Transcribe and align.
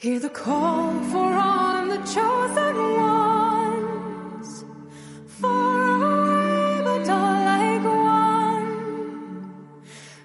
Hear 0.00 0.20
the 0.20 0.28
call 0.28 0.94
for 1.10 1.32
on 1.34 1.88
the 1.88 1.98
chosen 2.14 2.76
ones. 3.02 4.64
Far 5.40 6.02
away, 6.06 6.82
but 6.84 7.08
all 7.10 7.44
like 7.50 7.82
one. 7.82 8.70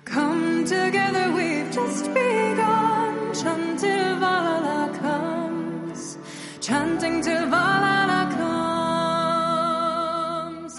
Come 0.06 0.64
together, 0.66 1.32
we've 1.32 1.72
just 1.72 2.06
begun. 2.14 3.34
Chant 3.34 3.80
till 3.80 4.20
Valhalla 4.20 4.94
comes. 5.02 6.20
Chanting 6.62 7.24
till 7.24 7.48
Valhalla 7.50 8.30
comes. 10.62 10.76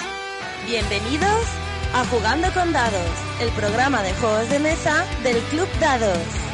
Bienvenidos 0.67 1.47
a 1.95 2.05
Jugando 2.05 2.49
con 2.55 2.73
Dados, 2.73 3.17
el 3.41 3.51
programa 3.59 4.05
de 4.05 4.15
juegos 4.21 4.49
de 4.51 4.61
mesa 4.61 5.05
del 5.25 5.43
Club 5.51 5.69
Dados. 5.81 6.54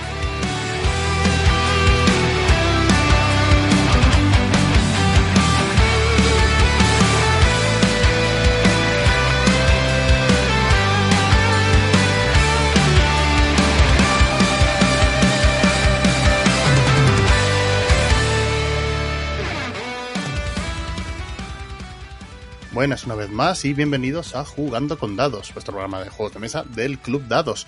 Buenas 22.80 23.05
una 23.05 23.15
vez 23.15 23.29
más 23.29 23.66
y 23.66 23.75
bienvenidos 23.75 24.34
a 24.34 24.43
Jugando 24.43 24.98
con 24.98 25.15
Dados, 25.15 25.52
vuestro 25.52 25.75
programa 25.75 26.02
de 26.02 26.09
juegos 26.09 26.33
de 26.33 26.41
mesa 26.41 26.62
del 26.62 26.98
Club 26.98 27.29
Dados. 27.29 27.66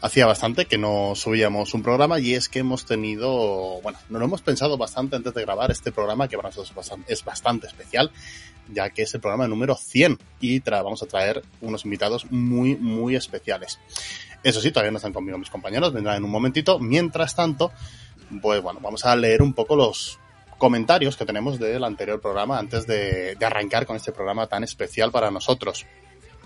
Hacía 0.00 0.24
bastante 0.24 0.64
que 0.64 0.78
no 0.78 1.12
subíamos 1.14 1.74
un 1.74 1.82
programa 1.82 2.18
y 2.20 2.32
es 2.32 2.48
que 2.48 2.60
hemos 2.60 2.86
tenido, 2.86 3.82
bueno, 3.82 3.98
nos 4.08 4.18
lo 4.18 4.24
hemos 4.24 4.40
pensado 4.40 4.78
bastante 4.78 5.14
antes 5.14 5.34
de 5.34 5.42
grabar 5.42 5.70
este 5.70 5.92
programa 5.92 6.26
que 6.26 6.38
para 6.38 6.48
nosotros 6.48 6.70
es 6.70 6.74
bastante, 6.74 7.12
es 7.12 7.22
bastante 7.22 7.66
especial, 7.66 8.10
ya 8.72 8.88
que 8.88 9.02
es 9.02 9.14
el 9.14 9.20
programa 9.20 9.46
número 9.46 9.74
100 9.74 10.18
y 10.40 10.60
vamos 10.60 11.02
a 11.02 11.06
traer 11.06 11.42
unos 11.60 11.84
invitados 11.84 12.24
muy, 12.30 12.76
muy 12.76 13.14
especiales. 13.14 13.78
Eso 14.42 14.62
sí, 14.62 14.70
todavía 14.70 14.90
no 14.90 14.96
están 14.96 15.12
conmigo 15.12 15.36
mis 15.36 15.50
compañeros, 15.50 15.92
vendrán 15.92 16.16
en 16.16 16.24
un 16.24 16.30
momentito. 16.30 16.78
Mientras 16.78 17.36
tanto, 17.36 17.72
pues 18.40 18.62
bueno, 18.62 18.80
vamos 18.82 19.04
a 19.04 19.14
leer 19.16 19.42
un 19.42 19.52
poco 19.52 19.76
los 19.76 20.18
comentarios 20.58 21.16
que 21.16 21.26
tenemos 21.26 21.58
del 21.58 21.84
anterior 21.84 22.20
programa 22.20 22.58
antes 22.58 22.86
de, 22.86 23.34
de 23.34 23.46
arrancar 23.46 23.86
con 23.86 23.96
este 23.96 24.12
programa 24.12 24.46
tan 24.46 24.64
especial 24.64 25.10
para 25.10 25.30
nosotros. 25.30 25.86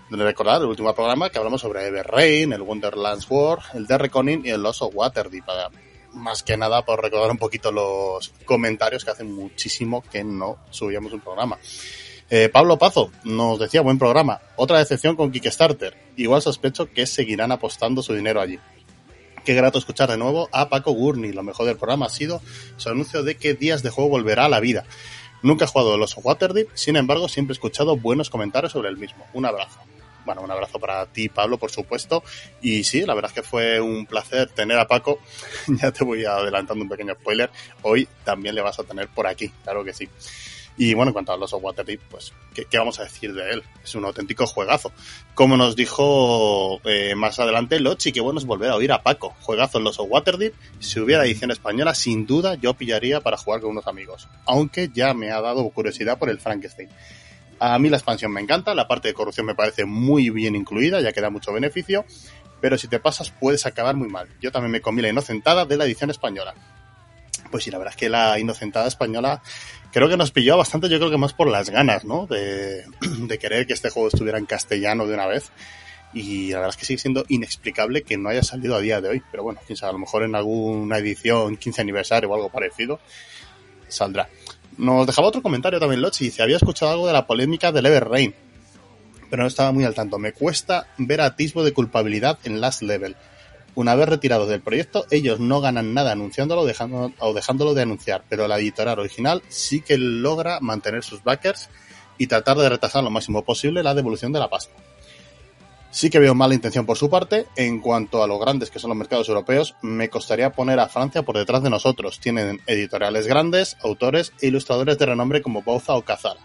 De 0.09 0.23
recordar 0.23 0.61
el 0.61 0.67
último 0.67 0.93
programa 0.93 1.29
que 1.29 1.37
hablamos 1.37 1.61
sobre 1.61 1.87
Ever 1.87 2.05
Rain, 2.05 2.51
el 2.51 2.61
Wonderland's 2.61 3.27
War, 3.29 3.59
el 3.73 3.87
The 3.87 3.97
Reckoning 3.97 4.45
y 4.45 4.49
el 4.49 4.61
Lost 4.61 4.81
of 4.81 4.93
Waterdeep. 4.93 5.45
Más 6.13 6.43
que 6.43 6.57
nada 6.57 6.83
por 6.83 7.01
recordar 7.01 7.31
un 7.31 7.37
poquito 7.37 7.71
los 7.71 8.33
comentarios 8.43 9.05
que 9.05 9.11
hacen 9.11 9.33
muchísimo 9.33 10.03
que 10.11 10.23
no 10.23 10.57
subíamos 10.69 11.13
un 11.13 11.21
programa. 11.21 11.57
Eh, 12.29 12.47
Pablo 12.47 12.77
Pazo 12.77 13.11
nos 13.25 13.59
decía 13.59 13.81
buen 13.81 13.97
programa. 13.97 14.41
Otra 14.55 14.79
decepción 14.79 15.17
con 15.17 15.31
Kickstarter. 15.31 15.97
Igual 16.15 16.41
sospecho 16.41 16.89
que 16.89 17.05
seguirán 17.05 17.51
apostando 17.51 18.01
su 18.01 18.13
dinero 18.13 18.39
allí. 18.39 18.57
Qué 19.45 19.55
grato 19.55 19.79
escuchar 19.79 20.09
de 20.09 20.17
nuevo 20.17 20.49
a 20.51 20.69
Paco 20.69 20.91
Gurney. 20.91 21.31
Lo 21.31 21.41
mejor 21.41 21.65
del 21.65 21.75
programa 21.75 22.05
ha 22.05 22.09
sido 22.09 22.41
su 22.77 22.89
anuncio 22.89 23.23
de 23.23 23.37
que 23.37 23.55
Días 23.55 23.81
de 23.81 23.89
Juego 23.89 24.11
volverá 24.11 24.45
a 24.45 24.49
la 24.49 24.59
vida. 24.59 24.85
Nunca 25.41 25.65
he 25.65 25.67
jugado 25.67 25.97
los 25.97 26.15
Waterdeep, 26.15 26.69
sin 26.75 26.95
embargo, 26.95 27.27
siempre 27.27 27.53
he 27.53 27.55
escuchado 27.55 27.97
buenos 27.97 28.29
comentarios 28.29 28.71
sobre 28.71 28.89
el 28.89 28.97
mismo. 28.97 29.25
Un 29.33 29.47
abrazo. 29.47 29.79
Bueno, 30.25 30.41
un 30.41 30.51
abrazo 30.51 30.79
para 30.79 31.07
ti, 31.07 31.29
Pablo, 31.29 31.57
por 31.57 31.71
supuesto. 31.71 32.23
Y 32.61 32.83
sí, 32.83 33.01
la 33.01 33.15
verdad 33.15 33.31
es 33.31 33.41
que 33.41 33.41
fue 33.41 33.81
un 33.81 34.05
placer 34.05 34.49
tener 34.49 34.77
a 34.77 34.87
Paco. 34.87 35.19
ya 35.67 35.91
te 35.91 36.03
voy 36.03 36.23
adelantando 36.23 36.83
un 36.83 36.89
pequeño 36.89 37.15
spoiler. 37.15 37.49
Hoy 37.81 38.07
también 38.23 38.53
le 38.53 38.61
vas 38.61 38.77
a 38.77 38.83
tener 38.83 39.07
por 39.07 39.25
aquí, 39.25 39.49
claro 39.63 39.83
que 39.83 39.93
sí. 39.93 40.07
Y 40.83 40.95
bueno, 40.95 41.09
en 41.09 41.13
cuanto 41.13 41.31
a 41.31 41.37
los 41.37 41.53
of 41.53 41.63
Waterdeep, 41.63 42.01
pues, 42.09 42.33
¿qué, 42.55 42.65
¿qué, 42.65 42.79
vamos 42.79 42.99
a 42.99 43.03
decir 43.03 43.35
de 43.35 43.51
él? 43.51 43.63
Es 43.83 43.93
un 43.93 44.03
auténtico 44.03 44.47
juegazo. 44.47 44.91
Como 45.35 45.55
nos 45.55 45.75
dijo 45.75 46.81
eh, 46.85 47.13
más 47.13 47.39
adelante 47.39 47.79
Lochi, 47.79 48.11
que 48.11 48.19
bueno 48.19 48.39
es 48.39 48.47
volver 48.47 48.71
a 48.71 48.77
oír 48.77 48.91
a 48.91 49.03
Paco. 49.03 49.35
Juegazo 49.41 49.77
en 49.77 49.83
los 49.83 49.99
of 49.99 50.07
Waterdeep. 50.09 50.55
Si 50.79 50.99
hubiera 50.99 51.23
edición 51.23 51.51
española, 51.51 51.93
sin 51.93 52.25
duda 52.25 52.55
yo 52.55 52.73
pillaría 52.73 53.21
para 53.21 53.37
jugar 53.37 53.61
con 53.61 53.69
unos 53.69 53.85
amigos. 53.85 54.27
Aunque 54.47 54.89
ya 54.91 55.13
me 55.13 55.29
ha 55.29 55.39
dado 55.39 55.69
curiosidad 55.69 56.17
por 56.17 56.31
el 56.31 56.39
Frankenstein. 56.39 56.89
A 57.59 57.77
mí 57.77 57.89
la 57.89 57.97
expansión 57.97 58.31
me 58.31 58.41
encanta, 58.41 58.73
la 58.73 58.87
parte 58.87 59.09
de 59.09 59.13
corrupción 59.13 59.45
me 59.45 59.53
parece 59.53 59.85
muy 59.85 60.31
bien 60.31 60.55
incluida, 60.55 60.99
ya 60.99 61.13
que 61.13 61.21
da 61.21 61.29
mucho 61.29 61.53
beneficio, 61.53 62.05
pero 62.59 62.75
si 62.79 62.87
te 62.87 62.99
pasas 62.99 63.29
puedes 63.29 63.67
acabar 63.67 63.95
muy 63.95 64.09
mal. 64.09 64.29
Yo 64.41 64.51
también 64.51 64.71
me 64.71 64.81
comí 64.81 65.03
la 65.03 65.09
inocentada 65.09 65.63
de 65.65 65.77
la 65.77 65.85
edición 65.85 66.09
española. 66.09 66.55
Pues 67.51 67.65
sí, 67.65 67.69
la 67.69 67.77
verdad 67.77 67.93
es 67.93 67.99
que 67.99 68.09
la 68.09 68.39
inocentada 68.39 68.87
española 68.87 69.43
creo 69.91 70.09
que 70.09 70.17
nos 70.17 70.31
pilló 70.31 70.57
bastante, 70.57 70.89
yo 70.89 70.97
creo 70.97 71.11
que 71.11 71.17
más 71.17 71.33
por 71.33 71.49
las 71.49 71.69
ganas, 71.69 72.05
¿no? 72.05 72.25
De, 72.27 73.37
querer 73.39 73.67
que 73.67 73.73
este 73.73 73.89
juego 73.89 74.07
estuviera 74.07 74.37
en 74.37 74.45
castellano 74.45 75.05
de 75.07 75.13
una 75.13 75.27
vez. 75.27 75.51
Y 76.13 76.49
la 76.49 76.57
verdad 76.57 76.71
es 76.71 76.77
que 76.77 76.85
sigue 76.85 76.99
siendo 76.99 77.23
inexplicable 77.29 78.01
que 78.03 78.17
no 78.17 78.29
haya 78.29 78.43
salido 78.43 78.75
a 78.75 78.81
día 78.81 78.99
de 78.99 79.09
hoy. 79.09 79.23
Pero 79.31 79.43
bueno, 79.43 79.61
quién 79.65 79.77
sabe, 79.77 79.91
a 79.91 79.93
lo 79.93 79.99
mejor 79.99 80.23
en 80.23 80.35
alguna 80.35 80.97
edición 80.97 81.55
15 81.55 81.81
aniversario 81.81 82.29
o 82.29 82.35
algo 82.35 82.49
parecido 82.49 82.99
saldrá. 83.87 84.29
Nos 84.77 85.05
dejaba 85.05 85.27
otro 85.27 85.41
comentario 85.41 85.79
también 85.79 86.01
Lochi, 86.01 86.25
dice, 86.25 86.41
había 86.41 86.57
escuchado 86.57 86.91
algo 86.91 87.07
de 87.07 87.13
la 87.13 87.27
polémica 87.27 87.71
del 87.71 87.85
Ever 87.85 88.07
Rain, 88.07 88.33
pero 89.29 89.43
no 89.43 89.47
estaba 89.47 89.71
muy 89.71 89.83
al 89.83 89.93
tanto. 89.93 90.17
Me 90.17 90.33
cuesta 90.33 90.87
ver 90.97 91.21
atisbo 91.21 91.63
de 91.63 91.73
culpabilidad 91.73 92.39
en 92.43 92.61
Last 92.61 92.81
Level. 92.81 93.15
Una 93.73 93.95
vez 93.95 94.09
retirados 94.09 94.49
del 94.49 94.61
proyecto, 94.61 95.05
ellos 95.11 95.39
no 95.39 95.61
ganan 95.61 95.93
nada 95.93 96.11
anunciándolo 96.11 96.61
o 96.61 97.33
dejándolo 97.33 97.73
de 97.73 97.81
anunciar, 97.81 98.23
pero 98.27 98.47
la 98.47 98.59
editorial 98.59 98.99
original 98.99 99.41
sí 99.47 99.81
que 99.81 99.97
logra 99.97 100.59
mantener 100.59 101.03
sus 101.03 101.23
backers 101.23 101.69
y 102.17 102.27
tratar 102.27 102.57
de 102.57 102.69
retrasar 102.69 103.03
lo 103.03 103.09
máximo 103.09 103.43
posible 103.43 103.81
la 103.81 103.93
devolución 103.93 104.33
de 104.33 104.39
la 104.39 104.49
pasta. 104.49 104.73
Sí 105.89 106.09
que 106.09 106.19
veo 106.19 106.33
mala 106.33 106.53
intención 106.53 106.85
por 106.85 106.97
su 106.97 107.09
parte. 107.09 107.47
En 107.57 107.81
cuanto 107.81 108.23
a 108.23 108.27
lo 108.27 108.39
grandes 108.39 108.71
que 108.71 108.79
son 108.79 108.89
los 108.89 108.97
mercados 108.97 109.27
europeos, 109.27 109.75
me 109.81 110.09
costaría 110.09 110.51
poner 110.51 110.79
a 110.79 110.87
Francia 110.87 111.23
por 111.23 111.37
detrás 111.37 111.63
de 111.63 111.69
nosotros. 111.69 112.19
Tienen 112.19 112.61
editoriales 112.65 113.27
grandes, 113.27 113.75
autores 113.83 114.31
e 114.39 114.47
ilustradores 114.47 114.97
de 114.97 115.05
renombre 115.05 115.41
como 115.41 115.63
Bauza 115.63 115.93
o 115.95 116.01
Cazara. 116.03 116.39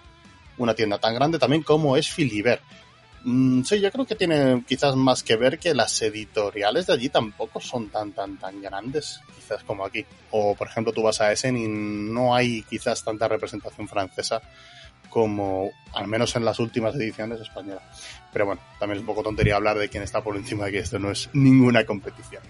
Una 0.58 0.74
tienda 0.74 0.98
tan 0.98 1.14
grande 1.14 1.38
también 1.38 1.62
como 1.62 1.96
es 1.96 2.10
Philibert. 2.10 2.62
Mm, 3.28 3.64
sí, 3.64 3.80
yo 3.80 3.90
creo 3.90 4.06
que 4.06 4.14
tiene 4.14 4.62
quizás 4.68 4.94
más 4.94 5.24
que 5.24 5.34
ver 5.34 5.58
que 5.58 5.74
las 5.74 6.00
editoriales 6.00 6.86
de 6.86 6.92
allí 6.92 7.08
tampoco 7.08 7.60
son 7.60 7.88
tan, 7.88 8.12
tan, 8.12 8.38
tan 8.38 8.62
grandes, 8.62 9.20
quizás 9.34 9.64
como 9.64 9.84
aquí. 9.84 10.06
O, 10.30 10.54
por 10.54 10.68
ejemplo, 10.68 10.92
tú 10.92 11.02
vas 11.02 11.20
a 11.20 11.32
Essen 11.32 11.56
y 11.56 11.66
no 11.66 12.36
hay 12.36 12.62
quizás 12.62 13.02
tanta 13.02 13.26
representación 13.26 13.88
francesa 13.88 14.40
como 15.10 15.72
al 15.92 16.06
menos 16.06 16.36
en 16.36 16.44
las 16.44 16.60
últimas 16.60 16.94
ediciones 16.94 17.40
españolas. 17.40 17.82
Pero 18.32 18.46
bueno, 18.46 18.60
también 18.78 18.98
es 18.98 19.00
un 19.00 19.06
poco 19.06 19.24
tontería 19.24 19.56
hablar 19.56 19.76
de 19.76 19.88
quién 19.88 20.04
está 20.04 20.22
por 20.22 20.36
encima 20.36 20.66
de 20.66 20.72
que 20.72 20.78
esto 20.78 21.00
no 21.00 21.10
es 21.10 21.28
ninguna 21.32 21.84
competición. 21.84 22.44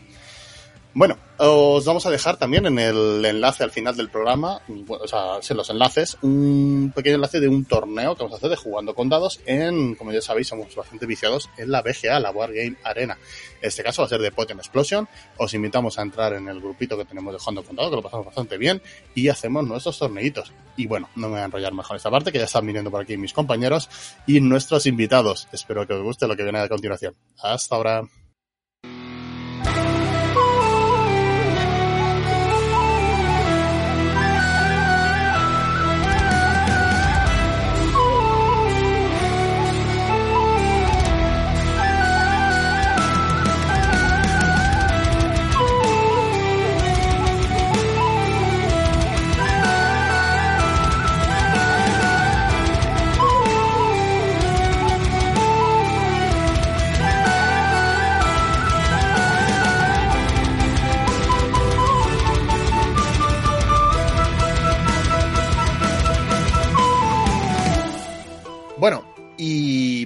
Bueno, 0.97 1.19
os 1.37 1.85
vamos 1.85 2.07
a 2.07 2.11
dejar 2.11 2.39
también 2.39 2.65
en 2.65 2.79
el 2.79 3.23
enlace 3.23 3.63
al 3.63 3.71
final 3.71 3.95
del 3.99 4.09
programa, 4.09 4.63
o 4.89 5.07
sea, 5.07 5.41
en 5.47 5.57
los 5.59 5.69
enlaces, 5.69 6.17
un 6.23 6.91
pequeño 6.97 7.17
enlace 7.17 7.39
de 7.39 7.49
un 7.49 7.67
torneo 7.67 8.17
que 8.17 8.23
vamos 8.23 8.33
a 8.33 8.39
hacer 8.39 8.49
de 8.49 8.57
jugando 8.57 8.95
con 8.95 9.11
dados 9.11 9.39
en, 9.45 9.95
como 9.95 10.11
ya 10.11 10.23
sabéis, 10.23 10.49
somos 10.49 10.75
bastante 10.75 11.05
viciados 11.05 11.51
en 11.59 11.71
la 11.71 11.83
BGA, 11.83 12.19
la 12.19 12.31
War 12.31 12.51
Game 12.51 12.77
Arena. 12.83 13.19
En 13.61 13.69
este 13.69 13.83
caso 13.83 14.01
va 14.01 14.07
a 14.07 14.09
ser 14.09 14.23
de 14.23 14.33
Potion 14.33 14.59
Explosion. 14.59 15.07
Os 15.37 15.53
invitamos 15.53 15.99
a 15.99 16.03
entrar 16.03 16.33
en 16.33 16.49
el 16.49 16.63
grupito 16.63 16.97
que 16.97 17.05
tenemos 17.05 17.35
de 17.35 17.41
jugando 17.41 17.63
con 17.63 17.77
dados, 17.77 17.91
que 17.91 17.97
lo 17.97 18.03
pasamos 18.03 18.25
bastante 18.25 18.57
bien, 18.57 18.81
y 19.15 19.29
hacemos 19.29 19.67
nuestros 19.67 19.99
torneitos. 19.99 20.51
Y 20.79 20.87
bueno, 20.87 21.11
no 21.15 21.27
me 21.27 21.35
voy 21.35 21.41
a 21.41 21.45
enrollar 21.45 21.75
mejor 21.75 21.99
esta 21.99 22.11
parte, 22.11 22.33
que 22.33 22.39
ya 22.39 22.47
están 22.47 22.67
viniendo 22.67 22.91
por 22.91 23.03
aquí 23.03 23.19
mis 23.19 23.35
compañeros 23.35 23.91
y 24.27 24.41
nuestros 24.41 24.87
invitados. 24.87 25.47
Espero 25.53 25.87
que 25.87 25.93
os 25.93 26.03
guste 26.03 26.27
lo 26.27 26.35
que 26.35 26.43
viene 26.43 26.61
a 26.61 26.71
continuación. 26.71 27.15
Hasta 27.43 27.77
ahora. 27.77 28.09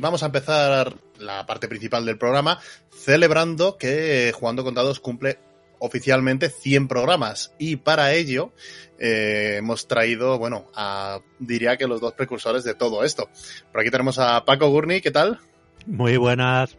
Y 0.01 0.03
vamos 0.03 0.23
a 0.23 0.27
empezar 0.27 0.95
la 1.19 1.45
parte 1.45 1.69
principal 1.69 2.07
del 2.07 2.17
programa 2.17 2.59
celebrando 2.91 3.77
que 3.77 4.33
Jugando 4.35 4.65
con 4.65 4.73
Dados 4.73 4.99
cumple 4.99 5.39
oficialmente 5.79 6.49
100 6.49 6.89
programas 6.89 7.53
y 7.59 7.77
para 7.77 8.15
ello 8.15 8.51
eh, 8.99 9.57
hemos 9.59 9.89
traído, 9.89 10.39
bueno, 10.39 10.71
a, 10.75 11.21
diría 11.39 11.77
que 11.77 11.87
los 11.87 12.01
dos 12.01 12.15
precursores 12.15 12.65
de 12.65 12.75
todo 12.75 13.05
esto. 13.05 13.29
Por 13.73 13.83
aquí 13.83 13.91
tenemos 13.91 14.19
a 14.19 14.43
Paco 14.47 14.71
Gurney, 14.71 15.03
¿qué 15.03 15.11
tal? 15.11 15.39
Muy 15.85 16.17
buenas. 16.17 16.79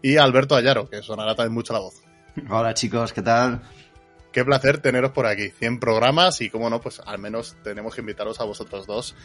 Y 0.00 0.18
a 0.18 0.22
Alberto 0.22 0.54
Ayaro, 0.54 0.88
que 0.88 1.02
sonará 1.02 1.34
también 1.34 1.54
mucho 1.54 1.72
la 1.72 1.80
voz. 1.80 2.04
Hola 2.48 2.72
chicos, 2.74 3.12
¿qué 3.12 3.22
tal? 3.22 3.62
Qué 4.32 4.44
placer 4.44 4.78
teneros 4.78 5.10
por 5.12 5.26
aquí. 5.26 5.50
100 5.50 5.80
programas 5.80 6.40
y, 6.40 6.50
como 6.50 6.70
no, 6.70 6.80
pues 6.80 7.00
al 7.04 7.18
menos 7.18 7.56
tenemos 7.64 7.94
que 7.94 8.00
invitaros 8.00 8.40
a 8.40 8.44
vosotros 8.44 8.86
dos, 8.86 9.16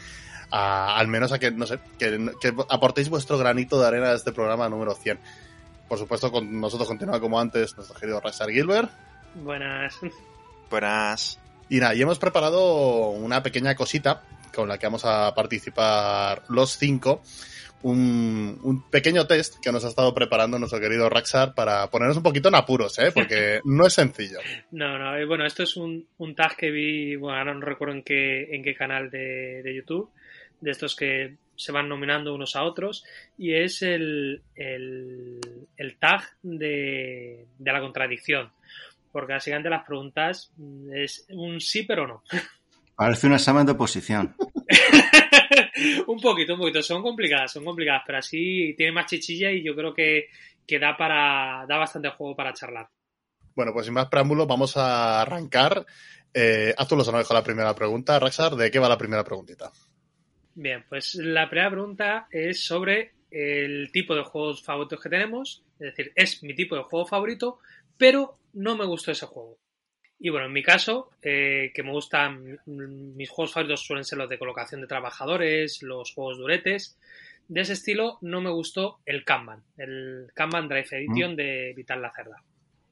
a, 0.50 0.96
al 0.96 1.08
menos 1.08 1.32
a 1.32 1.38
que, 1.38 1.50
no 1.50 1.66
sé, 1.66 1.78
que, 1.98 2.32
que 2.40 2.54
aportéis 2.68 3.08
vuestro 3.08 3.38
granito 3.38 3.80
de 3.80 3.86
arena 3.86 4.08
a 4.08 4.14
este 4.14 4.32
programa 4.32 4.68
número 4.68 4.94
100. 4.94 5.18
Por 5.88 5.98
supuesto, 5.98 6.32
con 6.32 6.60
nosotros 6.60 6.88
continúa 6.88 7.20
como 7.20 7.38
antes 7.38 7.76
nuestro 7.76 7.98
querido 7.98 8.20
Raxar 8.20 8.50
Gilbert. 8.50 8.90
Buenas. 9.34 9.96
Buenas. 10.70 11.38
Y 11.68 11.78
nada, 11.78 11.94
y 11.94 12.02
hemos 12.02 12.18
preparado 12.18 13.10
una 13.10 13.42
pequeña 13.42 13.74
cosita 13.74 14.22
con 14.54 14.68
la 14.68 14.78
que 14.78 14.86
vamos 14.86 15.04
a 15.04 15.34
participar 15.34 16.42
los 16.48 16.76
cinco. 16.78 17.22
Un, 17.86 18.58
un, 18.64 18.90
pequeño 18.90 19.28
test 19.28 19.60
que 19.62 19.70
nos 19.70 19.84
ha 19.84 19.88
estado 19.88 20.12
preparando 20.12 20.58
nuestro 20.58 20.80
querido 20.80 21.08
Raxar 21.08 21.54
para 21.54 21.88
ponernos 21.88 22.16
un 22.16 22.24
poquito 22.24 22.48
en 22.48 22.56
apuros, 22.56 22.98
¿eh? 22.98 23.12
porque 23.14 23.60
no 23.64 23.86
es 23.86 23.92
sencillo. 23.92 24.38
No, 24.72 24.98
no, 24.98 25.26
bueno, 25.28 25.46
esto 25.46 25.62
es 25.62 25.76
un, 25.76 26.04
un 26.18 26.34
tag 26.34 26.56
que 26.56 26.72
vi, 26.72 27.14
bueno, 27.14 27.38
ahora 27.38 27.54
no 27.54 27.60
recuerdo 27.60 27.94
en 27.94 28.02
qué, 28.02 28.54
en 28.54 28.64
qué 28.64 28.74
canal 28.74 29.08
de, 29.08 29.62
de 29.62 29.76
YouTube, 29.76 30.10
de 30.60 30.70
estos 30.72 30.96
que 30.96 31.36
se 31.54 31.70
van 31.70 31.88
nominando 31.88 32.34
unos 32.34 32.56
a 32.56 32.64
otros, 32.64 33.04
y 33.38 33.54
es 33.54 33.82
el, 33.82 34.42
el, 34.56 35.40
el 35.76 35.96
tag 35.98 36.22
de, 36.42 37.46
de 37.56 37.72
la 37.72 37.80
contradicción 37.80 38.50
porque 39.12 39.32
básicamente 39.32 39.70
las 39.70 39.86
preguntas 39.86 40.52
es 40.92 41.24
un 41.30 41.58
sí 41.58 41.84
pero 41.84 42.06
no. 42.06 42.22
Parece 42.96 43.26
un 43.26 43.32
examen 43.34 43.64
de 43.64 43.72
oposición. 43.72 44.34
un 46.06 46.20
poquito, 46.20 46.54
un 46.54 46.60
poquito. 46.60 46.82
Son 46.82 47.02
complicadas, 47.02 47.52
son 47.52 47.64
complicadas, 47.64 48.02
pero 48.06 48.18
así 48.18 48.74
tiene 48.76 48.92
más 48.92 49.06
chichilla 49.06 49.50
y 49.50 49.62
yo 49.62 49.74
creo 49.74 49.94
que, 49.94 50.28
que 50.66 50.78
da 50.78 50.96
para 50.96 51.66
da 51.66 51.78
bastante 51.78 52.10
juego 52.10 52.36
para 52.36 52.52
charlar. 52.52 52.88
Bueno, 53.54 53.72
pues 53.72 53.86
sin 53.86 53.94
más 53.94 54.08
preámbulos, 54.08 54.46
vamos 54.46 54.76
a 54.76 55.22
arrancar. 55.22 55.86
Eh, 56.32 56.74
haz 56.76 56.88
tú 56.88 56.96
los 56.96 57.08
honores 57.08 57.26
con 57.26 57.36
la 57.36 57.42
primera 57.42 57.74
pregunta, 57.74 58.18
Raxar. 58.18 58.54
¿De 58.54 58.70
qué 58.70 58.78
va 58.78 58.88
la 58.88 58.98
primera 58.98 59.24
preguntita? 59.24 59.72
Bien, 60.54 60.84
pues 60.88 61.14
la 61.14 61.48
primera 61.48 61.70
pregunta 61.70 62.28
es 62.30 62.64
sobre 62.64 63.14
el 63.30 63.90
tipo 63.92 64.14
de 64.14 64.22
juegos 64.22 64.62
favoritos 64.62 65.02
que 65.02 65.08
tenemos. 65.08 65.62
Es 65.78 65.94
decir, 65.94 66.12
es 66.14 66.42
mi 66.42 66.54
tipo 66.54 66.76
de 66.76 66.82
juego 66.82 67.06
favorito, 67.06 67.58
pero 67.96 68.38
no 68.52 68.76
me 68.76 68.84
gustó 68.84 69.12
ese 69.12 69.26
juego. 69.26 69.58
Y 70.18 70.30
bueno, 70.30 70.46
en 70.46 70.52
mi 70.52 70.62
caso, 70.62 71.10
eh, 71.22 71.72
que 71.74 71.82
me 71.82 71.92
gustan, 71.92 72.58
mis 72.66 73.28
juegos 73.28 73.52
favoritos 73.52 73.82
suelen 73.82 74.04
ser 74.04 74.18
los 74.18 74.28
de 74.28 74.38
colocación 74.38 74.80
de 74.80 74.86
trabajadores, 74.86 75.82
los 75.82 76.12
juegos 76.12 76.38
duretes. 76.38 76.98
De 77.48 77.60
ese 77.60 77.74
estilo 77.74 78.18
no 78.22 78.40
me 78.40 78.50
gustó 78.50 78.98
el 79.04 79.24
Kanban, 79.24 79.62
el 79.76 80.30
Kanban 80.34 80.68
Drive 80.68 80.88
Edition 80.90 81.34
mm. 81.34 81.36
de 81.36 81.72
Vital 81.76 82.02
Lacerda. 82.02 82.42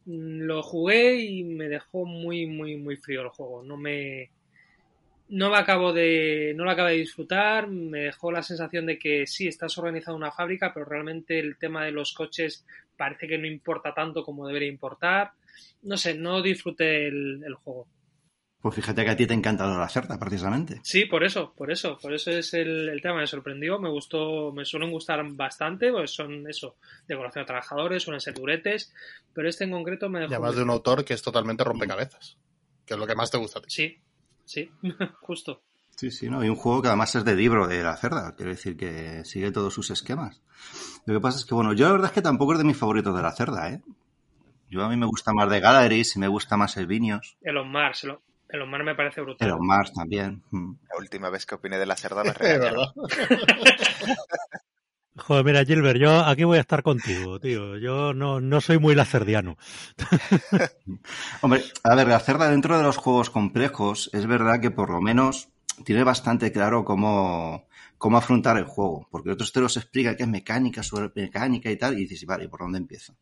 Lo 0.06 0.62
jugué 0.62 1.16
y 1.16 1.44
me 1.44 1.68
dejó 1.68 2.04
muy, 2.04 2.46
muy, 2.46 2.76
muy 2.76 2.96
frío 2.96 3.22
el 3.22 3.28
juego. 3.28 3.62
No 3.62 3.78
me, 3.78 4.30
no 5.28 5.50
me 5.50 5.56
acabo 5.56 5.92
de, 5.92 6.52
no 6.54 6.64
lo 6.64 6.70
acabo 6.70 6.88
de 6.88 6.96
disfrutar. 6.96 7.68
Me 7.68 8.00
dejó 8.00 8.30
la 8.30 8.42
sensación 8.42 8.84
de 8.84 8.98
que 8.98 9.26
sí, 9.26 9.48
estás 9.48 9.76
organizado 9.78 10.16
una 10.16 10.30
fábrica, 10.30 10.72
pero 10.74 10.84
realmente 10.84 11.38
el 11.38 11.56
tema 11.56 11.84
de 11.84 11.90
los 11.90 12.12
coches 12.12 12.66
parece 12.96 13.26
que 13.26 13.38
no 13.38 13.46
importa 13.46 13.94
tanto 13.94 14.22
como 14.22 14.46
debería 14.46 14.68
importar. 14.68 15.32
No 15.82 15.96
sé, 15.96 16.14
no 16.14 16.42
disfruté 16.42 17.08
el, 17.08 17.42
el 17.44 17.54
juego. 17.54 17.88
Pues 18.64 18.76
fíjate 18.76 19.04
que 19.04 19.10
a 19.10 19.16
ti 19.16 19.26
te 19.26 19.34
ha 19.34 19.36
encantado 19.36 19.78
la 19.78 19.90
cerda, 19.90 20.18
precisamente. 20.18 20.80
Sí, 20.84 21.04
por 21.04 21.22
eso, 21.22 21.52
por 21.54 21.70
eso, 21.70 21.98
por 22.00 22.14
eso 22.14 22.30
es 22.30 22.54
el, 22.54 22.88
el, 22.88 23.02
tema. 23.02 23.20
Me 23.20 23.26
sorprendió, 23.26 23.78
me 23.78 23.90
gustó, 23.90 24.52
me 24.52 24.64
suelen 24.64 24.90
gustar 24.90 25.22
bastante, 25.32 25.92
pues 25.92 26.14
son 26.14 26.48
eso, 26.48 26.76
decoración 27.06 27.42
de 27.42 27.46
trabajadores, 27.46 28.02
suelen 28.02 28.22
ser 28.22 28.32
duretes, 28.32 28.90
pero 29.34 29.50
este 29.50 29.64
en 29.64 29.72
concreto 29.72 30.08
me 30.08 30.20
dejó. 30.20 30.32
Y 30.32 30.34
además 30.36 30.56
de 30.56 30.62
un 30.62 30.70
autor 30.70 31.04
que 31.04 31.12
es 31.12 31.20
totalmente 31.20 31.62
rompecabezas, 31.62 32.38
que 32.86 32.94
es 32.94 32.98
lo 32.98 33.06
que 33.06 33.14
más 33.14 33.30
te 33.30 33.36
gusta 33.36 33.58
a 33.58 33.62
ti. 33.62 33.68
Sí, 33.68 33.98
sí, 34.46 34.70
justo. 35.20 35.60
Sí, 35.94 36.10
sí, 36.10 36.30
¿no? 36.30 36.42
Y 36.42 36.48
un 36.48 36.56
juego 36.56 36.80
que 36.80 36.88
además 36.88 37.14
es 37.16 37.24
de 37.26 37.36
libro 37.36 37.68
de 37.68 37.82
la 37.82 37.98
cerda, 37.98 38.34
quiere 38.34 38.52
decir 38.52 38.78
que 38.78 39.26
sigue 39.26 39.52
todos 39.52 39.74
sus 39.74 39.90
esquemas. 39.90 40.40
Lo 41.04 41.12
que 41.12 41.20
pasa 41.20 41.38
es 41.38 41.44
que, 41.44 41.54
bueno, 41.54 41.74
yo 41.74 41.84
la 41.84 41.92
verdad 41.92 42.06
es 42.06 42.14
que 42.14 42.22
tampoco 42.22 42.52
es 42.54 42.58
de 42.60 42.64
mis 42.64 42.78
favoritos 42.78 43.14
de 43.14 43.22
la 43.22 43.32
cerda, 43.32 43.70
¿eh? 43.70 43.82
Yo 44.74 44.82
a 44.82 44.88
mí 44.88 44.96
me 44.96 45.06
gusta 45.06 45.32
más 45.32 45.48
de 45.48 45.60
Galleries 45.60 46.16
y 46.16 46.18
me 46.18 46.26
gusta 46.26 46.56
más 46.56 46.76
el 46.76 46.88
Vinios. 46.88 47.36
El 47.42 47.58
Omar, 47.58 47.94
se 47.94 48.08
lo, 48.08 48.22
el 48.48 48.60
Omar 48.60 48.82
me 48.82 48.96
parece 48.96 49.20
brutal. 49.20 49.46
El 49.46 49.54
Omar 49.54 49.88
también. 49.90 50.42
La 50.50 50.98
última 50.98 51.30
vez 51.30 51.46
que 51.46 51.54
opiné 51.54 51.78
de 51.78 51.86
la 51.86 51.94
cerda 51.94 52.24
me 52.24 52.32
regañaron. 52.32 52.88
Joder, 55.16 55.44
mira, 55.44 55.64
Gilbert, 55.64 56.00
yo 56.00 56.24
aquí 56.24 56.42
voy 56.42 56.58
a 56.58 56.62
estar 56.62 56.82
contigo, 56.82 57.38
tío. 57.38 57.78
Yo 57.78 58.14
no, 58.14 58.40
no 58.40 58.60
soy 58.60 58.80
muy 58.80 58.96
lacerdiano. 58.96 59.56
Hombre, 61.40 61.62
a 61.84 61.94
ver, 61.94 62.08
la 62.08 62.18
cerda 62.18 62.50
dentro 62.50 62.76
de 62.76 62.82
los 62.82 62.96
juegos 62.96 63.30
complejos 63.30 64.10
es 64.12 64.26
verdad 64.26 64.60
que 64.60 64.72
por 64.72 64.90
lo 64.90 65.00
menos 65.00 65.50
tiene 65.84 66.02
bastante 66.02 66.50
claro 66.50 66.84
cómo, 66.84 67.68
cómo 67.96 68.18
afrontar 68.18 68.56
el 68.56 68.64
juego. 68.64 69.06
Porque 69.08 69.30
otros 69.30 69.52
te 69.52 69.60
los 69.60 69.76
explica 69.76 70.16
que 70.16 70.24
es 70.24 70.28
mecánica 70.28 70.82
sobre 70.82 71.12
mecánica 71.14 71.70
y 71.70 71.76
tal, 71.76 71.96
y 71.96 72.08
dices, 72.08 72.26
vale, 72.26 72.48
¿por 72.48 72.62
dónde 72.62 72.78
empiezo? 72.78 73.14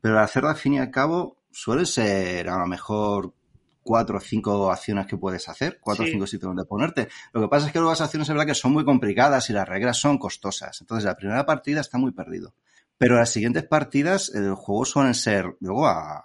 Pero 0.00 0.14
la 0.14 0.26
cerda, 0.28 0.50
al 0.50 0.56
fin 0.56 0.74
y 0.74 0.78
al 0.78 0.90
cabo, 0.90 1.38
suele 1.50 1.86
ser 1.86 2.48
a 2.48 2.58
lo 2.58 2.66
mejor 2.66 3.34
cuatro 3.82 4.18
o 4.18 4.20
cinco 4.20 4.70
acciones 4.70 5.06
que 5.06 5.16
puedes 5.16 5.48
hacer, 5.48 5.78
cuatro 5.80 6.04
o 6.04 6.08
cinco 6.08 6.26
sitios 6.26 6.48
donde 6.48 6.64
ponerte. 6.64 7.08
Lo 7.32 7.40
que 7.40 7.48
pasa 7.48 7.66
es 7.66 7.72
que 7.72 7.78
luego 7.78 7.92
las 7.92 8.00
acciones 8.00 8.28
es 8.28 8.34
verdad 8.34 8.46
que 8.46 8.54
son 8.54 8.72
muy 8.72 8.84
complicadas 8.84 9.48
y 9.48 9.52
las 9.52 9.68
reglas 9.68 9.98
son 9.98 10.18
costosas. 10.18 10.80
Entonces 10.80 11.04
la 11.04 11.16
primera 11.16 11.46
partida 11.46 11.80
está 11.80 11.96
muy 11.96 12.12
perdido. 12.12 12.54
Pero 12.98 13.16
las 13.16 13.30
siguientes 13.30 13.64
partidas, 13.64 14.34
el 14.34 14.54
juego 14.54 14.84
suelen 14.84 15.14
ser 15.14 15.56
luego 15.60 15.86
a, 15.86 16.24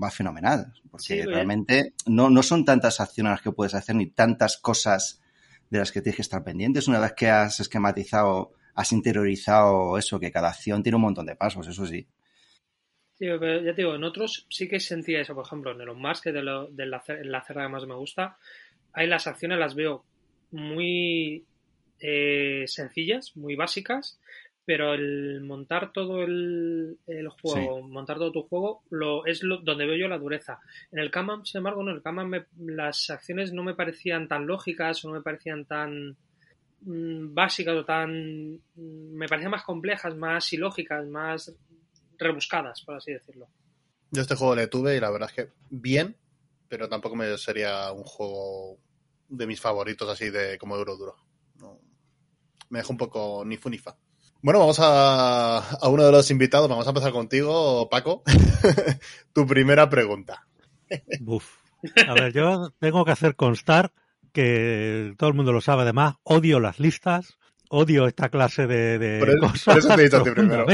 va 0.00 0.10
fenomenal. 0.10 0.72
Porque 0.90 1.04
sí, 1.04 1.22
realmente 1.22 1.94
no, 2.06 2.30
no 2.30 2.42
son 2.42 2.64
tantas 2.64 3.00
acciones 3.00 3.32
las 3.32 3.42
que 3.42 3.52
puedes 3.52 3.74
hacer 3.74 3.96
ni 3.96 4.10
tantas 4.10 4.56
cosas 4.56 5.20
de 5.70 5.78
las 5.78 5.92
que 5.92 6.02
tienes 6.02 6.16
que 6.16 6.22
estar 6.22 6.42
pendientes. 6.42 6.88
Una 6.88 6.98
vez 6.98 7.12
que 7.12 7.30
has 7.30 7.60
esquematizado, 7.60 8.52
has 8.74 8.92
interiorizado 8.92 9.96
eso, 9.98 10.18
que 10.18 10.32
cada 10.32 10.48
acción 10.48 10.82
tiene 10.82 10.96
un 10.96 11.02
montón 11.02 11.26
de 11.26 11.36
pasos, 11.36 11.66
eso 11.68 11.86
sí. 11.86 12.08
Sí, 13.20 13.26
pero 13.38 13.60
ya 13.60 13.74
te 13.74 13.82
digo, 13.82 13.94
en 13.94 14.04
otros 14.04 14.46
sí 14.48 14.66
que 14.66 14.80
sentía 14.80 15.20
eso, 15.20 15.34
por 15.34 15.44
ejemplo, 15.44 15.72
en 15.72 15.82
el 15.82 15.94
más 15.94 16.22
que 16.22 16.32
de, 16.32 16.42
lo, 16.42 16.68
de 16.68 16.86
la, 16.86 17.04
la 17.22 17.44
cerda 17.44 17.64
que 17.64 17.68
más 17.68 17.86
me 17.86 17.94
gusta, 17.94 18.38
hay 18.94 19.06
las 19.06 19.26
acciones 19.26 19.58
las 19.58 19.74
veo 19.74 20.06
muy 20.52 21.44
eh, 22.00 22.64
sencillas, 22.66 23.36
muy 23.36 23.56
básicas, 23.56 24.18
pero 24.64 24.94
el 24.94 25.42
montar 25.42 25.92
todo 25.92 26.22
el, 26.22 26.96
el 27.06 27.28
juego, 27.28 27.82
sí. 27.82 27.92
montar 27.92 28.16
todo 28.16 28.32
tu 28.32 28.44
juego, 28.44 28.84
lo, 28.88 29.26
es 29.26 29.42
lo, 29.42 29.58
donde 29.58 29.84
veo 29.84 29.98
yo 29.98 30.08
la 30.08 30.16
dureza. 30.16 30.58
En 30.90 31.00
el 31.00 31.10
Kanban, 31.10 31.44
sin 31.44 31.58
embargo, 31.58 31.82
no, 31.82 31.90
en 31.90 31.96
el 31.96 32.02
Kanban 32.02 32.30
me, 32.30 32.46
las 32.56 33.10
acciones 33.10 33.52
no 33.52 33.62
me 33.62 33.74
parecían 33.74 34.28
tan 34.28 34.46
lógicas 34.46 35.04
o 35.04 35.08
no 35.08 35.14
me 35.16 35.22
parecían 35.22 35.66
tan 35.66 36.16
mmm, 36.80 37.34
básicas 37.34 37.76
o 37.76 37.84
tan... 37.84 38.54
Mmm, 38.54 39.12
me 39.12 39.28
parecían 39.28 39.50
más 39.50 39.64
complejas, 39.64 40.16
más 40.16 40.50
ilógicas, 40.54 41.06
más 41.06 41.54
rebuscadas, 42.20 42.82
por 42.82 42.96
así 42.96 43.12
decirlo. 43.12 43.48
Yo 44.10 44.22
este 44.22 44.34
juego 44.34 44.54
le 44.54 44.66
tuve 44.66 44.96
y 44.96 45.00
la 45.00 45.10
verdad 45.10 45.30
es 45.30 45.34
que 45.34 45.52
bien, 45.70 46.16
pero 46.68 46.88
tampoco 46.88 47.16
me 47.16 47.36
sería 47.38 47.92
un 47.92 48.04
juego 48.04 48.78
de 49.28 49.46
mis 49.46 49.60
favoritos 49.60 50.08
así 50.08 50.30
de 50.30 50.58
como 50.58 50.76
Euro 50.76 50.96
Duro. 50.96 51.16
No, 51.60 51.80
me 52.68 52.80
dejó 52.80 52.92
un 52.92 52.98
poco 52.98 53.44
ni 53.44 53.56
fu 53.56 53.70
ni 53.70 53.78
fa. 53.78 53.96
Bueno, 54.42 54.58
vamos 54.58 54.78
a, 54.80 55.58
a, 55.58 55.88
uno 55.88 56.04
de 56.04 56.12
los 56.12 56.30
invitados. 56.30 56.68
Vamos 56.68 56.86
a 56.86 56.90
empezar 56.90 57.12
contigo, 57.12 57.88
Paco. 57.90 58.22
tu 59.32 59.46
primera 59.46 59.88
pregunta. 59.90 60.46
Buf. 61.20 61.58
A 62.08 62.14
ver, 62.14 62.32
yo 62.32 62.70
tengo 62.78 63.04
que 63.04 63.12
hacer 63.12 63.36
constar 63.36 63.92
que 64.32 65.14
todo 65.18 65.28
el 65.28 65.36
mundo 65.36 65.52
lo 65.52 65.60
sabe 65.60 65.82
además, 65.82 66.16
odio 66.22 66.60
las 66.60 66.78
listas, 66.78 67.38
odio 67.68 68.06
esta 68.06 68.28
clase 68.28 68.66
de, 68.66 68.98
de 68.98 69.18
por 69.18 69.30
eso, 69.30 69.40
cosas. 69.40 69.64
Por 69.64 69.78
eso 69.78 69.88
te 69.88 70.00
he 70.00 70.04
dicho 70.04 70.16
a 70.18 70.22
ti 70.22 70.30
primero. 70.30 70.66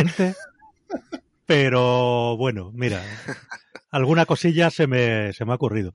Pero 1.47 2.37
bueno, 2.37 2.73
mira, 2.75 3.03
alguna 3.91 4.27
cosilla 4.27 4.71
se 4.71 4.87
me, 4.87 5.33
se 5.33 5.45
me 5.45 5.53
ha 5.53 5.57
ocurrido. 5.57 5.95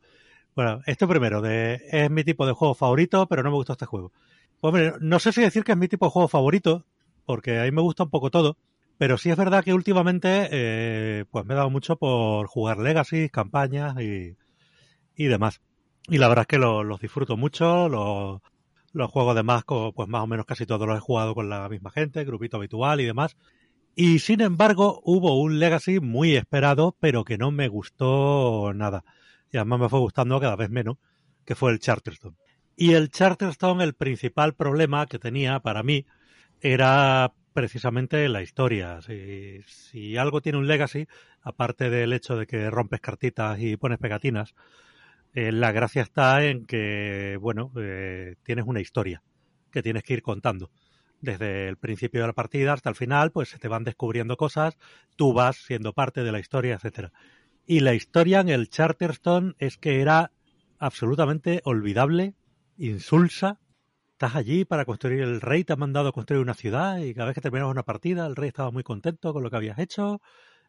Bueno, 0.55 0.81
esto 0.85 1.07
primero, 1.07 1.41
de, 1.41 1.81
es 1.91 2.09
mi 2.11 2.23
tipo 2.23 2.45
de 2.45 2.53
juego 2.53 2.73
favorito, 2.75 3.27
pero 3.27 3.43
no 3.43 3.51
me 3.51 3.55
gustó 3.57 3.73
este 3.73 3.85
juego. 3.85 4.11
Pues 4.61 4.93
no 5.01 5.19
sé 5.19 5.33
si 5.33 5.41
decir 5.41 5.63
que 5.63 5.73
es 5.73 5.77
mi 5.77 5.87
tipo 5.87 6.05
de 6.05 6.11
juego 6.11 6.27
favorito, 6.27 6.85
porque 7.25 7.59
a 7.59 7.63
mí 7.63 7.71
me 7.71 7.81
gusta 7.81 8.03
un 8.03 8.09
poco 8.09 8.31
todo, 8.31 8.57
pero 8.97 9.17
sí 9.17 9.29
es 9.29 9.37
verdad 9.37 9.63
que 9.63 9.73
últimamente 9.73 10.47
eh, 10.51 11.25
pues 11.31 11.45
me 11.45 11.53
he 11.53 11.57
dado 11.57 11.69
mucho 11.69 11.97
por 11.97 12.47
jugar 12.47 12.77
Legacy, 12.79 13.29
campañas 13.29 13.99
y, 14.01 14.37
y 15.15 15.25
demás. 15.27 15.61
Y 16.07 16.17
la 16.17 16.27
verdad 16.27 16.43
es 16.43 16.47
que 16.47 16.57
los, 16.57 16.85
los 16.85 16.99
disfruto 17.01 17.37
mucho, 17.37 17.89
los, 17.89 18.41
los 18.93 19.11
juegos 19.11 19.35
de 19.35 19.43
más, 19.43 19.63
pues 19.65 20.07
más 20.09 20.23
o 20.23 20.27
menos 20.27 20.45
casi 20.45 20.65
todos 20.65 20.87
los 20.87 20.97
he 20.97 21.01
jugado 21.01 21.35
con 21.35 21.49
la 21.49 21.67
misma 21.69 21.91
gente, 21.91 22.23
grupito 22.25 22.57
habitual 22.57 23.01
y 23.01 23.05
demás. 23.05 23.37
Y 23.95 24.19
sin 24.19 24.41
embargo, 24.41 25.01
hubo 25.03 25.39
un 25.39 25.59
Legacy 25.59 25.99
muy 25.99 26.35
esperado, 26.35 26.95
pero 26.99 27.23
que 27.23 27.37
no 27.37 27.51
me 27.51 27.67
gustó 27.67 28.71
nada. 28.73 29.03
Y 29.51 29.57
además 29.57 29.81
me 29.81 29.89
fue 29.89 29.99
gustando 29.99 30.39
cada 30.39 30.55
vez 30.55 30.69
menos, 30.69 30.97
que 31.45 31.55
fue 31.55 31.71
el 31.71 31.79
Charterstone. 31.79 32.37
Y 32.77 32.93
el 32.93 33.09
Charterstone, 33.09 33.83
el 33.83 33.93
principal 33.93 34.55
problema 34.55 35.05
que 35.07 35.19
tenía 35.19 35.59
para 35.59 35.83
mí 35.83 36.05
era 36.61 37.33
precisamente 37.53 38.27
la 38.29 38.41
historia. 38.41 39.01
Si, 39.01 39.61
si 39.67 40.17
algo 40.17 40.41
tiene 40.41 40.57
un 40.57 40.67
Legacy, 40.67 41.07
aparte 41.41 41.89
del 41.89 42.13
hecho 42.13 42.37
de 42.37 42.47
que 42.47 42.69
rompes 42.69 43.01
cartitas 43.01 43.59
y 43.59 43.75
pones 43.77 43.99
pegatinas, 43.99 44.55
eh, 45.33 45.51
la 45.51 45.71
gracia 45.71 46.01
está 46.01 46.45
en 46.45 46.65
que, 46.65 47.37
bueno, 47.39 47.71
eh, 47.77 48.35
tienes 48.43 48.65
una 48.65 48.81
historia 48.81 49.21
que 49.71 49.81
tienes 49.81 50.03
que 50.03 50.13
ir 50.13 50.21
contando. 50.21 50.69
Desde 51.21 51.67
el 51.67 51.77
principio 51.77 52.21
de 52.21 52.27
la 52.27 52.33
partida 52.33 52.73
hasta 52.73 52.89
el 52.89 52.95
final, 52.95 53.31
pues 53.31 53.49
se 53.49 53.59
te 53.59 53.67
van 53.67 53.83
descubriendo 53.83 54.37
cosas, 54.37 54.77
tú 55.15 55.33
vas 55.33 55.57
siendo 55.57 55.93
parte 55.93 56.23
de 56.23 56.31
la 56.31 56.39
historia, 56.39 56.75
etcétera. 56.75 57.11
Y 57.65 57.81
la 57.81 57.93
historia 57.93 58.39
en 58.39 58.49
el 58.49 58.69
Charterstone 58.69 59.53
es 59.59 59.77
que 59.77 60.01
era 60.01 60.31
absolutamente 60.79 61.61
olvidable, 61.63 62.33
insulsa. 62.77 63.59
Estás 64.13 64.35
allí 64.35 64.65
para 64.65 64.85
construir, 64.85 65.21
el 65.21 65.41
rey 65.41 65.63
te 65.63 65.73
ha 65.73 65.77
mandado 65.77 66.11
construir 66.11 66.41
una 66.41 66.55
ciudad 66.55 66.97
y 66.97 67.13
cada 67.13 67.27
vez 67.27 67.35
que 67.35 67.41
terminabas 67.41 67.71
una 67.71 67.83
partida 67.83 68.25
el 68.25 68.35
rey 68.35 68.49
estaba 68.49 68.71
muy 68.71 68.83
contento 68.83 69.31
con 69.31 69.43
lo 69.43 69.49
que 69.49 69.57
habías 69.57 69.79
hecho 69.79 70.21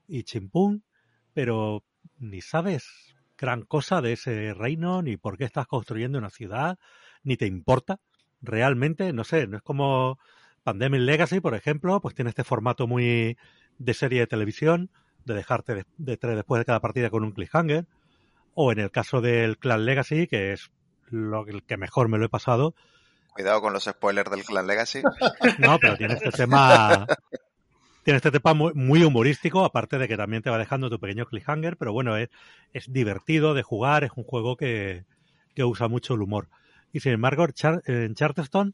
y 0.06 0.25
chimpún, 0.25 0.85
pero 1.32 1.82
ni 2.18 2.40
sabes 2.42 3.14
gran 3.38 3.62
cosa 3.62 4.00
de 4.00 4.12
ese 4.12 4.54
reino, 4.54 5.02
ni 5.02 5.16
por 5.16 5.37
qué 5.37 5.44
estás 5.44 5.66
construyendo 5.66 6.18
una 6.18 6.30
ciudad, 6.30 6.78
ni 7.23 7.37
te 7.37 7.47
importa. 7.47 8.00
Realmente, 8.40 9.12
no 9.12 9.25
sé, 9.25 9.47
no 9.47 9.56
es 9.56 9.62
como 9.62 10.18
Pandemic 10.62 11.00
Legacy, 11.00 11.40
por 11.40 11.54
ejemplo, 11.54 12.00
pues 12.00 12.14
tiene 12.14 12.31
este 12.31 12.45
formato 12.45 12.87
muy 12.87 13.37
de 13.78 13.95
serie 13.95 14.21
de 14.21 14.26
televisión, 14.26 14.90
de 15.25 15.35
dejarte 15.35 15.75
de, 15.75 15.85
de 15.99 16.16
después 16.16 16.61
de 16.61 16.64
cada 16.64 16.81
partida 16.81 17.11
con 17.11 17.25
un 17.25 17.33
cliffhanger, 17.33 17.87
o 18.54 18.73
en 18.73 18.78
el 18.78 18.90
caso 18.90 19.21
del 19.21 19.59
Clan 19.59 19.85
Legacy, 19.85 20.26
que 20.26 20.52
es 20.52 20.71
lo 21.11 21.45
que 21.45 21.76
mejor 21.76 22.09
me 22.09 22.19
lo 22.19 22.26
he 22.26 22.28
pasado. 22.28 22.75
Cuidado 23.35 23.61
con 23.61 23.73
los 23.73 23.85
spoilers 23.85 24.31
del 24.31 24.45
Clan 24.45 24.66
Legacy. 24.66 25.02
No, 25.59 25.78
pero 25.78 25.97
tiene 25.97 26.14
este 26.14 26.31
tema 26.31 27.07
tiene 28.04 28.16
este 28.16 28.31
tema 28.31 28.54
muy, 28.54 28.73
muy, 28.75 29.04
humorístico, 29.04 29.64
aparte 29.64 29.99
de 29.99 30.09
que 30.09 30.16
también 30.16 30.42
te 30.42 30.50
va 30.50 30.59
dejando 30.59 30.90
tu 30.90 30.99
pequeño 30.99 31.26
cliffhanger, 31.26 31.76
pero 31.76 31.92
bueno, 31.92 32.16
es, 32.16 32.31
es 32.73 32.92
divertido 32.92 33.54
de 33.54 33.62
jugar, 33.62 34.04
es 34.04 34.11
un 34.16 34.25
juego 34.25 34.57
que, 34.57 35.04
que 35.54 35.64
usa 35.64 35.88
mucho 35.88 36.14
el 36.14 36.23
humor. 36.23 36.49
Y 36.92 37.00
sin 37.00 37.12
embargo, 37.12 37.47
en 37.87 38.14
Charterstone 38.14 38.73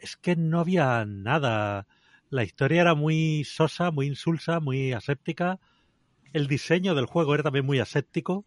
es 0.00 0.16
que 0.16 0.36
no 0.36 0.60
había 0.60 1.04
nada. 1.06 1.86
La 2.30 2.44
historia 2.44 2.82
era 2.82 2.94
muy 2.94 3.44
sosa, 3.44 3.90
muy 3.90 4.06
insulsa, 4.06 4.60
muy 4.60 4.92
aséptica. 4.92 5.58
El 6.32 6.46
diseño 6.46 6.94
del 6.94 7.06
juego 7.06 7.34
era 7.34 7.42
también 7.42 7.64
muy 7.66 7.78
aséptico. 7.80 8.44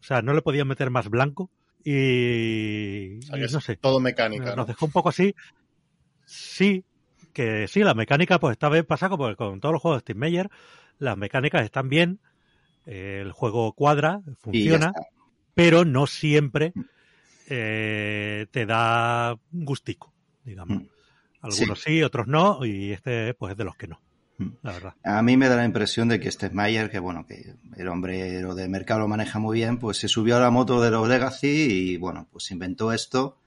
O 0.00 0.04
sea, 0.04 0.22
no 0.22 0.34
le 0.34 0.42
podían 0.42 0.68
meter 0.68 0.90
más 0.90 1.08
blanco. 1.08 1.50
Y, 1.84 3.18
O 3.18 3.22
sea, 3.22 3.34
que 3.36 3.40
y 3.40 3.44
es 3.44 3.52
no 3.52 3.60
sé. 3.60 3.76
todo 3.76 4.00
mecánica. 4.00 4.46
Nos 4.46 4.56
¿no? 4.56 4.64
dejó 4.66 4.86
un 4.86 4.92
poco 4.92 5.08
así. 5.08 5.34
Sí, 6.24 6.84
que 7.32 7.66
sí, 7.68 7.80
la 7.80 7.94
mecánica, 7.94 8.38
pues 8.38 8.52
esta 8.52 8.68
vez 8.68 8.84
pasa 8.84 9.08
como 9.08 9.34
con 9.36 9.60
todos 9.60 9.72
los 9.72 9.82
juegos 9.82 9.98
de 9.98 10.02
Steve 10.02 10.18
Meyer. 10.18 10.50
Las 10.98 11.16
mecánicas 11.16 11.64
están 11.64 11.88
bien, 11.88 12.20
el 12.86 13.32
juego 13.32 13.72
cuadra, 13.72 14.20
funciona, 14.40 14.92
pero 15.54 15.84
no 15.84 16.06
siempre 16.06 16.72
eh, 17.48 18.46
te 18.50 18.66
da 18.66 19.36
gustico, 19.50 20.12
digamos. 20.44 20.82
Mm. 20.82 20.86
Algunos 21.42 21.80
sí. 21.82 22.02
otros 22.02 22.26
no, 22.28 22.64
y 22.64 22.92
este 22.92 23.34
pues 23.34 23.52
es 23.52 23.58
de 23.58 23.64
los 23.64 23.76
que 23.76 23.88
no, 23.88 24.00
Mm. 24.38 24.48
la 24.62 24.72
verdad. 24.72 24.94
A 25.04 25.22
mí 25.22 25.36
me 25.36 25.48
da 25.48 25.56
la 25.56 25.64
impresión 25.64 26.08
de 26.08 26.18
que 26.18 26.30
Steve 26.30 26.54
Mayer, 26.54 26.90
que 26.90 26.98
bueno, 26.98 27.26
que 27.26 27.54
el 27.76 27.88
hombre 27.88 28.40
lo 28.40 28.54
de 28.54 28.68
mercado 28.68 29.00
lo 29.00 29.08
maneja 29.08 29.38
muy 29.38 29.58
bien, 29.58 29.78
pues 29.78 29.98
se 29.98 30.08
subió 30.08 30.36
a 30.36 30.40
la 30.40 30.50
moto 30.50 30.80
de 30.80 30.90
los 30.90 31.06
Legacy 31.08 31.48
y 31.48 31.96
bueno, 31.98 32.28
pues 32.32 32.50
inventó 32.50 32.92
esto, 32.92 33.38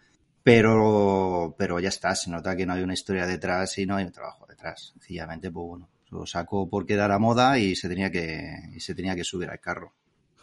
pero, 0.43 1.55
pero 1.57 1.79
ya 1.79 1.89
está, 1.89 2.15
se 2.15 2.29
nota 2.29 2.55
que 2.55 2.65
no 2.65 2.73
hay 2.73 2.83
una 2.83 2.93
historia 2.93 3.25
detrás 3.25 3.77
y 3.79 3.85
no 3.85 3.95
hay 3.95 4.05
un 4.05 4.11
trabajo 4.11 4.45
detrás. 4.47 4.91
Sencillamente, 4.93 5.49
pues 5.51 5.65
bueno, 5.67 5.89
lo 6.11 6.25
sacó 6.25 6.69
porque 6.69 6.93
era 6.93 7.07
la 7.07 7.17
moda 7.19 7.57
y 7.57 7.75
se 7.75 7.89
tenía 7.89 8.11
que, 8.11 8.53
y 8.73 8.79
se 8.79 8.93
tenía 8.93 9.15
que 9.15 9.23
subir 9.23 9.49
al 9.49 9.59
carro. 9.59 9.93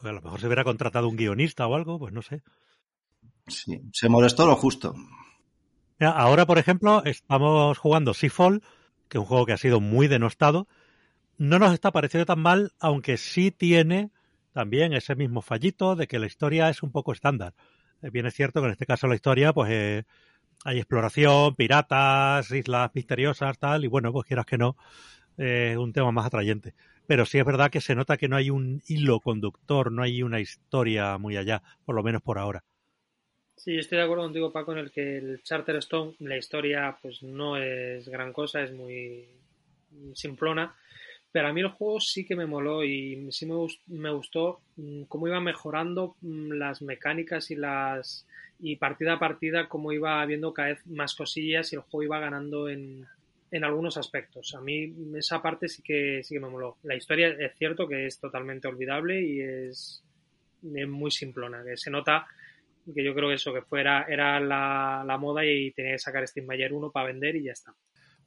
A 0.03 0.11
lo 0.11 0.21
mejor 0.21 0.41
se 0.41 0.47
hubiera 0.47 0.65
contratado 0.65 1.09
un 1.09 1.17
guionista 1.17 1.67
o 1.69 1.75
algo, 1.77 1.99
pues 2.01 2.13
no 2.13 2.23
sé. 2.23 2.43
Sí, 3.47 3.81
se 3.93 4.09
molestó 4.09 4.47
lo 4.47 4.57
justo. 4.57 4.95
Ahora, 6.05 6.47
por 6.47 6.59
ejemplo, 6.59 7.03
estamos 7.05 7.79
jugando 7.79 8.15
Seafall, 8.15 8.63
que 9.09 9.19
es 9.19 9.21
un 9.21 9.27
juego 9.27 9.47
que 9.47 9.53
ha 9.53 9.57
sido 9.59 9.81
muy 9.81 10.09
denostado. 10.09 10.67
No 11.39 11.59
nos 11.59 11.73
está 11.73 11.93
pareciendo 11.93 12.27
tan 12.27 12.41
mal, 12.41 12.73
aunque 12.81 13.17
sí 13.17 13.51
tiene 13.51 14.11
también 14.53 14.93
ese 14.93 15.15
mismo 15.15 15.43
fallito 15.43 15.97
de 15.97 16.07
que 16.07 16.19
la 16.19 16.27
historia 16.27 16.69
es 16.69 16.83
un 16.83 16.91
poco 16.93 17.13
estándar. 17.13 17.55
Eh, 18.03 18.11
Bien 18.11 18.27
es 18.27 18.35
cierto 18.35 18.61
que 18.61 18.67
en 18.67 18.73
este 18.73 18.87
caso 18.87 19.07
la 19.07 19.15
historia, 19.15 19.53
pues 19.53 19.71
eh, 19.71 20.05
hay 20.65 20.79
exploración, 20.79 21.55
piratas, 21.55 22.51
islas 22.51 22.91
misteriosas, 22.95 23.59
tal, 23.59 23.85
y 23.85 23.89
bueno, 23.89 24.13
pues 24.13 24.27
quieras 24.27 24.47
que 24.47 24.59
no, 24.59 24.77
eh, 25.39 25.71
es 25.73 25.79
un 25.79 25.93
tema 25.93 26.13
más 26.13 26.27
atrayente. 26.27 26.75
Pero 27.07 27.27
sí 27.27 27.39
es 27.39 27.45
verdad 27.45 27.71
que 27.71 27.81
se 27.81 27.95
nota 27.95 28.17
que 28.17 28.29
no 28.29 28.37
hay 28.37 28.51
un 28.51 28.83
hilo 28.89 29.21
conductor, 29.21 29.93
no 29.93 30.03
hay 30.03 30.23
una 30.23 30.41
historia 30.41 31.19
muy 31.19 31.37
allá, 31.37 31.63
por 31.85 31.95
lo 31.95 32.03
menos 32.03 32.23
por 32.23 32.39
ahora. 32.39 32.65
Sí, 33.63 33.79
estoy 33.79 33.99
de 33.99 34.05
acuerdo 34.05 34.25
contigo, 34.25 34.53
Paco, 34.53 34.73
en 34.73 34.79
el 34.79 34.91
que 34.91 35.19
el 35.19 35.43
Charterstone, 35.43 36.15
la 36.21 36.37
historia, 36.37 36.97
pues 37.01 37.23
no 37.23 37.57
es 37.57 38.09
gran 38.09 38.33
cosa, 38.33 38.63
es 38.63 38.73
muy 38.73 39.25
simplona. 40.15 40.75
Pero 41.31 41.49
a 41.49 41.53
mí 41.53 41.61
el 41.61 41.69
juego 41.69 42.01
sí 42.01 42.25
que 42.27 42.37
me 42.37 42.47
moló 42.47 42.85
y 42.85 43.29
sí 43.33 43.47
me, 43.47 43.55
gust- 43.55 43.81
me 43.87 44.11
gustó 44.11 44.61
mm, 44.77 45.05
cómo 45.05 45.29
iba 45.29 45.41
mejorando 45.41 46.17
mm, 46.21 46.53
las 46.53 46.83
mecánicas 46.83 47.51
y 47.51 47.57
las 47.57 48.27
y 48.61 48.77
partida 48.77 49.15
a 49.15 49.19
partida 49.19 49.69
cómo 49.69 49.93
iba 49.93 50.23
habiendo 50.23 50.53
cada 50.55 50.69
vez 50.69 50.87
más 50.87 51.15
cosillas 51.17 51.73
y 51.73 51.77
el 51.77 51.83
juego 51.83 52.05
iba 52.05 52.21
ganando 52.21 52.69
en, 52.69 53.07
en 53.51 53.65
algunos 53.65 53.97
aspectos. 53.97 54.55
A 54.55 54.61
mí 54.61 54.95
esa 55.17 55.43
parte 55.43 55.69
sí 55.69 55.83
que 55.83 56.23
sí 56.25 56.35
que 56.35 56.41
me 56.41 56.49
moló. 56.51 56.79
La 56.85 56.97
historia 56.97 57.29
es 57.29 57.57
cierto 57.59 57.89
que 57.89 58.07
es 58.07 58.19
totalmente 58.21 58.69
olvidable 58.69 59.21
y 59.23 59.41
es, 59.41 60.03
es 60.75 60.89
muy 60.89 61.11
simplona, 61.11 61.63
que 61.65 61.77
se 61.77 61.91
nota 61.91 62.27
que 62.95 63.05
yo 63.05 63.15
creo 63.15 63.29
que 63.29 63.35
eso, 63.35 63.53
que 63.53 63.63
fuera, 63.63 64.07
era 64.09 64.41
la, 64.41 65.05
la 65.07 65.19
moda 65.19 65.45
y 65.45 65.73
tenía 65.73 65.93
que 65.93 65.99
sacar 65.99 66.27
Steam 66.27 66.47
Mayer 66.47 66.73
1 66.73 66.91
para 66.91 67.07
vender 67.07 67.37
y 67.37 67.45
ya 67.45 67.53
está. 67.53 67.75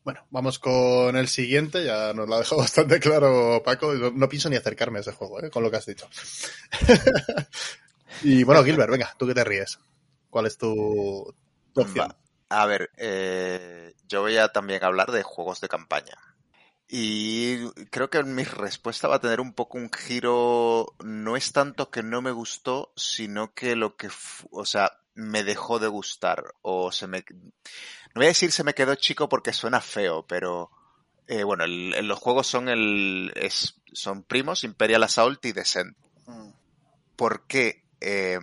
Bueno, 0.06 0.24
vamos 0.30 0.60
con 0.60 1.18
el 1.18 1.28
siguiente. 1.28 1.84
Ya 1.84 2.14
nos 2.14 2.30
lo 2.30 2.36
ha 2.36 2.40
dejado 2.40 2.58
bastante 2.62 3.00
claro 3.00 3.62
Paco. 3.66 3.94
No, 3.94 4.12
no 4.12 4.30
pienso 4.30 4.50
ni 4.50 4.56
acercarme 4.56 5.00
a 5.00 5.02
ese 5.02 5.12
juego, 5.12 5.44
¿eh? 5.44 5.50
con 5.50 5.64
lo 5.64 5.72
que 5.72 5.78
has 5.78 5.86
dicho. 5.86 6.08
y 8.24 8.44
bueno, 8.44 8.64
Gilbert, 8.64 8.92
venga, 8.92 9.14
tú 9.18 9.28
que 9.28 9.34
te 9.34 9.44
ríes. 9.44 9.80
¿Cuál 10.30 10.46
es 10.46 10.58
tu, 10.58 11.34
tu 11.74 11.82
opción? 11.82 12.10
Va. 12.10 12.18
A 12.50 12.68
ver, 12.68 12.92
eh, 12.98 13.94
yo 14.08 14.22
voy 14.22 14.38
a 14.38 14.50
también 14.50 14.84
hablar 14.84 15.12
de 15.12 15.24
juegos 15.24 15.60
de 15.62 15.68
campaña. 15.68 16.16
Y 16.88 17.68
creo 17.90 18.10
que 18.10 18.24
mi 18.24 18.44
respuesta 18.44 19.08
va 19.08 19.16
a 19.16 19.20
tener 19.22 19.42
un 19.42 19.54
poco 19.54 19.78
un 19.78 19.92
giro, 19.92 20.94
no 21.04 21.36
es 21.36 21.52
tanto 21.52 21.90
que 21.90 22.04
no 22.04 22.22
me 22.22 22.32
gustó, 22.32 22.94
sino 22.96 23.54
que 23.54 23.76
lo 23.76 23.96
que, 23.96 24.10
o 24.52 24.66
sea, 24.66 24.92
me 25.16 25.44
dejó 25.44 25.80
de 25.80 25.88
gustar, 25.88 26.44
o 26.62 26.92
se 26.92 27.08
me, 27.08 27.26
no 27.30 27.52
voy 28.16 28.26
a 28.26 28.30
decir 28.30 28.52
se 28.52 28.64
me 28.64 28.74
quedó 28.76 28.94
chico 28.96 29.28
porque 29.30 29.52
suena 29.54 29.82
feo, 29.82 30.26
pero, 30.28 30.70
eh, 31.28 31.44
bueno, 31.44 31.64
el- 31.64 31.94
el- 31.96 32.08
los 32.08 32.20
juegos 32.20 32.46
son 32.48 32.70
el, 32.70 33.32
es, 33.36 33.82
son 33.94 34.24
primos, 34.24 34.64
Imperial 34.64 35.04
Assault 35.04 35.44
y 35.46 35.54
Descent. 35.54 35.98
Porque 37.16 37.84
eh, 38.02 38.40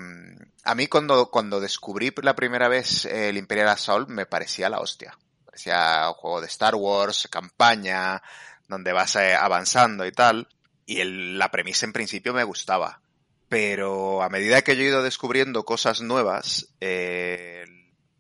a 0.65 0.75
mí 0.75 0.87
cuando, 0.89 1.31
cuando 1.31 1.61
descubrí 1.61 2.13
la 2.23 2.35
primera 2.35 2.69
vez 2.69 3.05
el 3.05 3.37
Imperial 3.37 3.69
Assault 3.69 4.09
me 4.09 4.27
parecía 4.27 4.69
la 4.71 4.81
hostia. 4.81 5.17
Parecía 5.52 6.09
un 6.09 6.14
juego 6.14 6.40
de 6.40 6.47
Star 6.47 6.75
Wars, 6.75 7.28
campaña, 7.30 8.23
donde 8.68 8.94
vas 8.94 9.16
eh, 9.16 9.35
avanzando 9.35 10.06
y 10.06 10.12
tal. 10.12 10.49
Y 10.87 11.04
la 11.04 11.50
premisa 11.50 11.85
en 11.85 11.92
principio 11.92 12.32
me 12.32 12.42
gustaba. 12.42 13.02
Pero 13.50 14.23
a 14.23 14.30
medida 14.30 14.62
que 14.62 14.75
yo 14.76 14.82
he 14.82 14.87
ido 14.87 15.02
descubriendo 15.02 15.66
cosas 15.66 16.00
nuevas, 16.00 16.75
eh, 16.80 17.66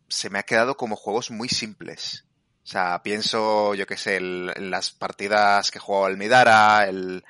se 0.08 0.28
me 0.28 0.38
ha 0.38 0.42
quedado 0.42 0.76
como 0.76 0.94
juegos 0.94 1.30
muy 1.30 1.48
simples. 1.48 2.26
O 2.64 2.66
sea, 2.66 3.02
pienso, 3.02 3.72
yo 3.74 3.86
qué 3.86 3.96
sé, 3.96 4.16
en 4.16 4.70
las 4.70 4.90
partidas 4.90 5.70
que 5.70 5.78
jugaba 5.78 6.08
el 6.08 6.18
Midara, 6.18 6.84
el, 6.84 7.24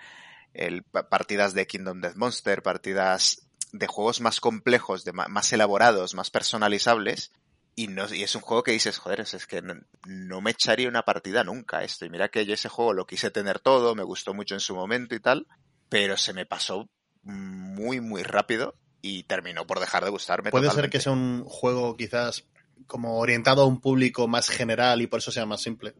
el 0.52 0.82
pa- 0.82 1.08
partidas 1.08 1.54
de 1.54 1.68
Kingdom 1.68 2.00
Death 2.00 2.16
Monster, 2.16 2.60
partidas 2.64 3.42
de 3.70 3.86
juegos 3.86 4.20
más 4.20 4.40
complejos, 4.40 5.04
de 5.04 5.12
más 5.12 5.52
elaborados, 5.52 6.14
más 6.14 6.30
personalizables. 6.30 7.30
Y, 7.74 7.88
no, 7.88 8.12
y 8.12 8.22
es 8.22 8.34
un 8.34 8.42
juego 8.42 8.62
que 8.62 8.72
dices, 8.72 8.98
joder, 8.98 9.20
es 9.20 9.46
que 9.46 9.62
no, 9.62 9.74
no 10.06 10.40
me 10.40 10.50
echaría 10.50 10.88
una 10.88 11.04
partida 11.04 11.42
nunca 11.42 11.82
esto. 11.82 12.04
Y 12.04 12.10
mira 12.10 12.28
que 12.28 12.44
yo 12.44 12.54
ese 12.54 12.68
juego 12.68 12.92
lo 12.92 13.06
quise 13.06 13.30
tener 13.30 13.60
todo, 13.60 13.94
me 13.94 14.02
gustó 14.02 14.34
mucho 14.34 14.54
en 14.54 14.60
su 14.60 14.74
momento 14.74 15.14
y 15.14 15.20
tal, 15.20 15.46
pero 15.88 16.16
se 16.16 16.34
me 16.34 16.44
pasó 16.44 16.88
muy, 17.22 18.00
muy 18.00 18.22
rápido 18.22 18.74
y 19.00 19.24
terminó 19.24 19.66
por 19.66 19.80
dejar 19.80 20.04
de 20.04 20.10
gustarme. 20.10 20.50
Puede 20.50 20.70
ser 20.70 20.90
que 20.90 21.00
sea 21.00 21.12
un 21.12 21.44
juego 21.44 21.96
quizás 21.96 22.44
como 22.86 23.18
orientado 23.18 23.62
a 23.62 23.66
un 23.66 23.80
público 23.80 24.28
más 24.28 24.48
general 24.48 25.02
y 25.02 25.06
por 25.06 25.20
eso 25.20 25.32
sea 25.32 25.46
más 25.46 25.60
simple. 25.60 25.94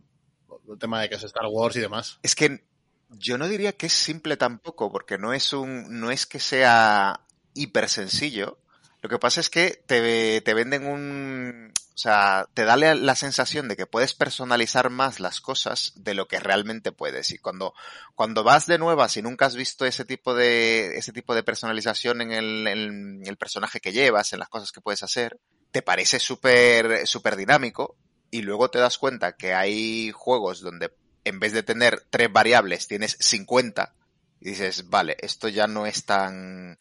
El 0.69 0.79
tema 0.79 1.01
de 1.01 1.09
que 1.09 1.17
es 1.17 1.23
Star 1.25 1.47
Wars 1.51 1.77
y 1.77 1.81
demás. 1.81 2.19
Es 2.23 2.35
que 2.35 2.65
Yo 3.11 3.37
no 3.37 3.49
diría 3.49 3.73
que 3.73 3.87
es 3.87 3.93
simple 3.93 4.37
tampoco, 4.37 4.91
porque 4.91 5.19
no 5.19 5.33
es 5.33 5.53
un, 5.53 6.01
no 6.01 6.11
es 6.11 6.27
que 6.27 6.39
sea 6.39 7.21
hiper 7.55 7.89
sencillo. 7.89 8.59
Lo 9.03 9.09
que 9.09 9.19
pasa 9.19 9.41
es 9.41 9.51
que 9.51 9.83
te, 9.87 10.41
te 10.41 10.55
venden 10.55 10.87
un, 10.87 11.73
o 11.95 11.99
sea, 11.99 12.49
te 12.55 12.65
da 12.65 12.77
la, 12.77 13.15
sensación 13.17 13.69
de 13.69 13.77
que 13.77 13.87
puedes 13.87 14.15
personalizar 14.15 14.89
más 14.89 15.21
las 15.21 15.41
cosas 15.41 15.93
de 15.97 16.15
lo 16.15 16.27
que 16.27 16.41
realmente 16.41 16.91
puedes. 16.91 17.33
Y 17.33 17.39
cuando, 17.39 17.75
cuando 18.15 18.45
vas 18.45 18.67
de 18.67 18.79
nuevas 18.79 19.17
y 19.17 19.23
nunca 19.23 19.47
has 19.47 19.57
visto 19.57 19.85
ese 19.85 20.05
tipo 20.05 20.35
de, 20.35 20.97
ese 20.97 21.13
tipo 21.13 21.35
de 21.35 21.43
personalización 21.43 22.23
en 22.23 22.33
el, 22.33 22.67
en 22.67 23.23
el 23.27 23.37
personaje 23.37 23.81
que 23.81 23.93
llevas, 23.93 24.33
en 24.33 24.39
las 24.39 24.49
cosas 24.49 24.73
que 24.73 24.81
puedes 24.81 25.03
hacer, 25.03 25.39
te 25.71 25.83
parece 25.83 26.19
súper, 26.19 27.07
súper 27.07 27.37
dinámico. 27.37 27.97
Y 28.31 28.43
luego 28.43 28.71
te 28.71 28.79
das 28.79 28.97
cuenta 28.97 29.37
que 29.37 29.53
hay 29.53 30.13
juegos 30.13 30.61
donde 30.61 30.95
en 31.25 31.41
vez 31.41 31.53
de 31.53 31.63
tener 31.63 32.07
tres 32.09 32.33
variables 32.33 32.89
tienes 32.89 33.17
50 33.21 33.95
y 34.41 34.51
dices, 34.51 34.89
vale, 34.89 35.17
esto 35.21 35.49
ya 35.49 35.67
no 35.67 35.87
es 35.87 36.05
tan, 36.05 36.79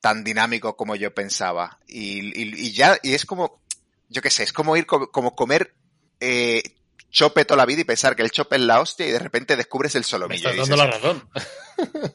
tan 0.00 0.24
dinámico 0.24 0.76
como 0.76 0.96
yo 0.96 1.14
pensaba. 1.14 1.78
Y, 1.86 2.18
y, 2.40 2.66
y 2.66 2.72
ya, 2.72 2.98
y 3.02 3.14
es 3.14 3.24
como, 3.26 3.60
yo 4.08 4.22
qué 4.22 4.30
sé, 4.30 4.42
es 4.44 4.52
como 4.52 4.76
ir 4.76 4.86
co- 4.86 5.10
como 5.10 5.34
comer 5.34 5.74
eh, 6.20 6.62
chope 7.10 7.44
toda 7.44 7.56
la 7.58 7.66
vida 7.66 7.80
y 7.80 7.84
pensar 7.84 8.14
que 8.16 8.22
el 8.22 8.30
chope 8.30 8.56
es 8.56 8.62
la 8.62 8.80
hostia 8.80 9.06
y 9.06 9.10
de 9.12 9.18
repente 9.18 9.56
descubres 9.56 9.94
el 9.94 10.00
Me 10.02 10.04
solomillo. 10.04 10.50
estás 10.50 10.54
y 10.66 10.70
dando 10.70 10.76
la 10.76 10.86
razón. 10.90 11.28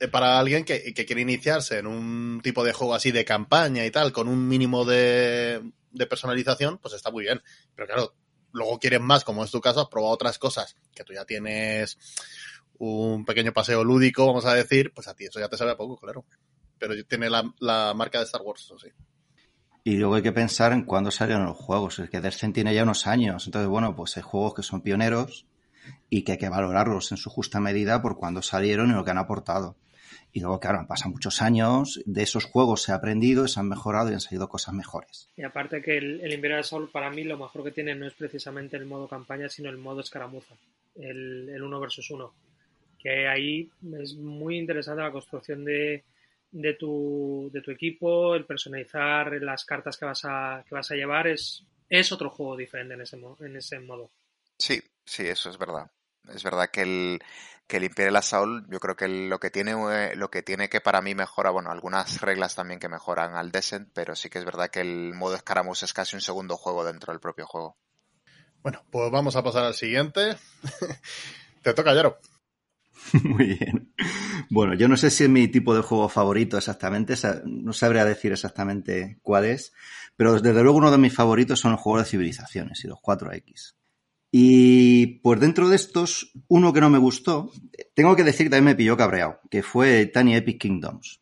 Eh, 0.00 0.08
Para 0.08 0.38
alguien 0.40 0.64
que, 0.64 0.92
que 0.92 1.06
quiere 1.06 1.22
iniciarse 1.22 1.78
en 1.78 1.86
un 1.86 2.40
tipo 2.42 2.64
de 2.64 2.72
juego 2.72 2.94
así 2.94 3.12
de 3.12 3.24
campaña 3.24 3.86
y 3.86 3.90
tal, 3.92 4.12
con 4.12 4.26
un 4.28 4.48
mínimo 4.48 4.84
de, 4.84 5.62
de 5.92 6.06
personalización, 6.06 6.78
pues 6.78 6.94
está 6.94 7.10
muy 7.12 7.22
bien. 7.24 7.40
Pero 7.76 7.86
claro, 7.86 8.14
luego 8.52 8.78
quieres 8.80 9.00
más, 9.00 9.22
como 9.24 9.44
es 9.44 9.50
tu 9.52 9.60
caso, 9.60 9.80
has 9.82 9.88
probado 9.88 10.12
otras 10.14 10.38
cosas, 10.38 10.76
que 10.94 11.04
tú 11.04 11.12
ya 11.12 11.24
tienes 11.24 11.96
un 12.78 13.24
pequeño 13.24 13.52
paseo 13.52 13.84
lúdico, 13.84 14.26
vamos 14.26 14.44
a 14.46 14.54
decir, 14.54 14.92
pues 14.94 15.08
a 15.08 15.14
ti 15.14 15.24
eso 15.24 15.40
ya 15.40 15.48
te 15.48 15.56
sabe 15.56 15.72
a 15.72 15.76
poco, 15.76 15.96
claro. 15.96 16.24
Pero 16.78 16.94
tiene 17.04 17.30
la, 17.30 17.44
la 17.60 17.94
marca 17.94 18.18
de 18.18 18.24
Star 18.24 18.42
Wars, 18.42 18.62
eso 18.62 18.78
sí. 18.78 18.88
Y 19.86 19.98
luego 19.98 20.14
hay 20.14 20.22
que 20.22 20.32
pensar 20.32 20.72
en 20.72 20.84
cuándo 20.84 21.10
salieron 21.10 21.44
los 21.44 21.58
juegos. 21.58 21.98
Es 21.98 22.08
que 22.08 22.22
Descent 22.22 22.54
tiene 22.54 22.74
ya 22.74 22.84
unos 22.84 23.06
años. 23.06 23.44
Entonces, 23.44 23.68
bueno, 23.68 23.94
pues 23.94 24.16
hay 24.16 24.22
juegos 24.22 24.54
que 24.54 24.62
son 24.62 24.80
pioneros 24.80 25.46
y 26.08 26.22
que 26.22 26.32
hay 26.32 26.38
que 26.38 26.48
valorarlos 26.48 27.12
en 27.12 27.18
su 27.18 27.28
justa 27.28 27.60
medida 27.60 28.00
por 28.00 28.16
cuándo 28.16 28.40
salieron 28.40 28.90
y 28.90 28.94
lo 28.94 29.04
que 29.04 29.10
han 29.10 29.18
aportado. 29.18 29.76
Y 30.32 30.40
luego, 30.40 30.58
claro, 30.58 30.78
han 30.78 30.86
pasado 30.86 31.10
muchos 31.10 31.42
años, 31.42 32.02
de 32.06 32.22
esos 32.22 32.44
juegos 32.46 32.82
se 32.82 32.92
ha 32.92 32.96
aprendido, 32.96 33.46
se 33.46 33.60
han 33.60 33.68
mejorado 33.68 34.10
y 34.10 34.14
han 34.14 34.20
salido 34.20 34.48
cosas 34.48 34.74
mejores. 34.74 35.28
Y 35.36 35.42
aparte 35.42 35.82
que 35.82 35.98
el, 35.98 36.20
el 36.22 36.32
Imperial 36.32 36.64
Sol 36.64 36.88
para 36.90 37.10
mí 37.10 37.22
lo 37.22 37.38
mejor 37.38 37.62
que 37.62 37.70
tiene 37.70 37.94
no 37.94 38.06
es 38.06 38.14
precisamente 38.14 38.76
el 38.76 38.86
modo 38.86 39.06
campaña, 39.06 39.48
sino 39.48 39.68
el 39.68 39.76
modo 39.76 40.00
escaramuza, 40.00 40.54
el, 40.96 41.50
el 41.50 41.62
uno 41.62 41.78
versus 41.78 42.10
uno. 42.10 42.32
Que 43.04 43.28
ahí 43.28 43.70
es 44.00 44.16
muy 44.16 44.58
interesante 44.58 45.02
la 45.02 45.12
construcción 45.12 45.64
de, 45.64 46.02
de, 46.50 46.74
tu, 46.74 47.50
de 47.52 47.60
tu 47.60 47.70
equipo, 47.70 48.34
el 48.34 48.46
personalizar 48.46 49.30
las 49.42 49.64
cartas 49.64 49.96
que 49.96 50.06
vas 50.06 50.24
a, 50.24 50.64
que 50.66 50.74
vas 50.74 50.90
a 50.90 50.94
llevar, 50.94 51.28
es, 51.28 51.62
es 51.88 52.10
otro 52.10 52.30
juego 52.30 52.56
diferente 52.56 52.94
en 52.94 53.02
ese, 53.02 53.20
en 53.40 53.56
ese 53.56 53.78
modo. 53.78 54.10
Sí, 54.58 54.82
sí, 55.04 55.26
eso 55.26 55.50
es 55.50 55.58
verdad. 55.58 55.90
Es 56.32 56.42
verdad 56.42 56.70
que 56.70 56.82
el, 56.82 57.18
que 57.66 57.78
el 57.78 57.84
Imperial 57.84 58.16
Assault, 58.16 58.66
yo 58.70 58.80
creo 58.80 58.96
que 58.96 59.08
lo 59.08 59.38
que 59.38 59.50
tiene, 59.50 59.72
eh, 59.72 60.16
lo 60.16 60.30
que 60.30 60.42
tiene 60.42 60.68
que 60.68 60.80
para 60.80 61.02
mí 61.02 61.14
mejora, 61.14 61.50
bueno, 61.50 61.70
algunas 61.70 62.20
reglas 62.20 62.54
también 62.54 62.80
que 62.80 62.88
mejoran 62.88 63.34
al 63.34 63.50
Descent, 63.50 63.90
pero 63.92 64.16
sí 64.16 64.30
que 64.30 64.38
es 64.38 64.44
verdad 64.44 64.70
que 64.70 64.80
el 64.80 65.14
modo 65.14 65.34
escaramuz 65.34 65.82
es 65.82 65.92
casi 65.92 66.16
un 66.16 66.22
segundo 66.22 66.56
juego 66.56 66.84
dentro 66.84 67.12
del 67.12 67.20
propio 67.20 67.46
juego. 67.46 67.76
Bueno, 68.62 68.82
pues 68.90 69.10
vamos 69.10 69.36
a 69.36 69.42
pasar 69.42 69.64
al 69.64 69.74
siguiente. 69.74 70.36
Te 71.62 71.74
toca, 71.74 71.94
Yaro. 71.94 72.18
Muy 73.24 73.56
bien. 73.58 73.92
Bueno, 74.50 74.74
yo 74.74 74.88
no 74.88 74.96
sé 74.96 75.10
si 75.10 75.24
es 75.24 75.30
mi 75.30 75.48
tipo 75.48 75.74
de 75.74 75.82
juego 75.82 76.08
favorito 76.08 76.56
exactamente, 76.56 77.14
no 77.44 77.72
sabría 77.72 78.04
decir 78.04 78.32
exactamente 78.32 79.18
cuál 79.22 79.44
es, 79.44 79.72
pero 80.16 80.40
desde 80.40 80.62
luego 80.62 80.78
uno 80.78 80.90
de 80.90 80.98
mis 80.98 81.14
favoritos 81.14 81.60
son 81.60 81.72
los 81.72 81.80
juegos 81.80 82.04
de 82.04 82.10
civilizaciones 82.10 82.84
y 82.84 82.88
los 82.88 82.98
4X. 82.98 83.74
Y 84.30 85.20
pues 85.20 85.38
dentro 85.38 85.68
de 85.68 85.76
estos, 85.76 86.32
uno 86.48 86.72
que 86.72 86.80
no 86.80 86.90
me 86.90 86.98
gustó, 86.98 87.52
tengo 87.94 88.16
que 88.16 88.24
decir 88.24 88.46
que 88.46 88.50
también 88.50 88.64
me 88.64 88.74
pilló 88.74 88.96
cabreado, 88.96 89.38
que 89.48 89.62
fue 89.62 90.06
Tiny 90.06 90.34
Epic 90.34 90.60
Kingdoms. 90.60 91.20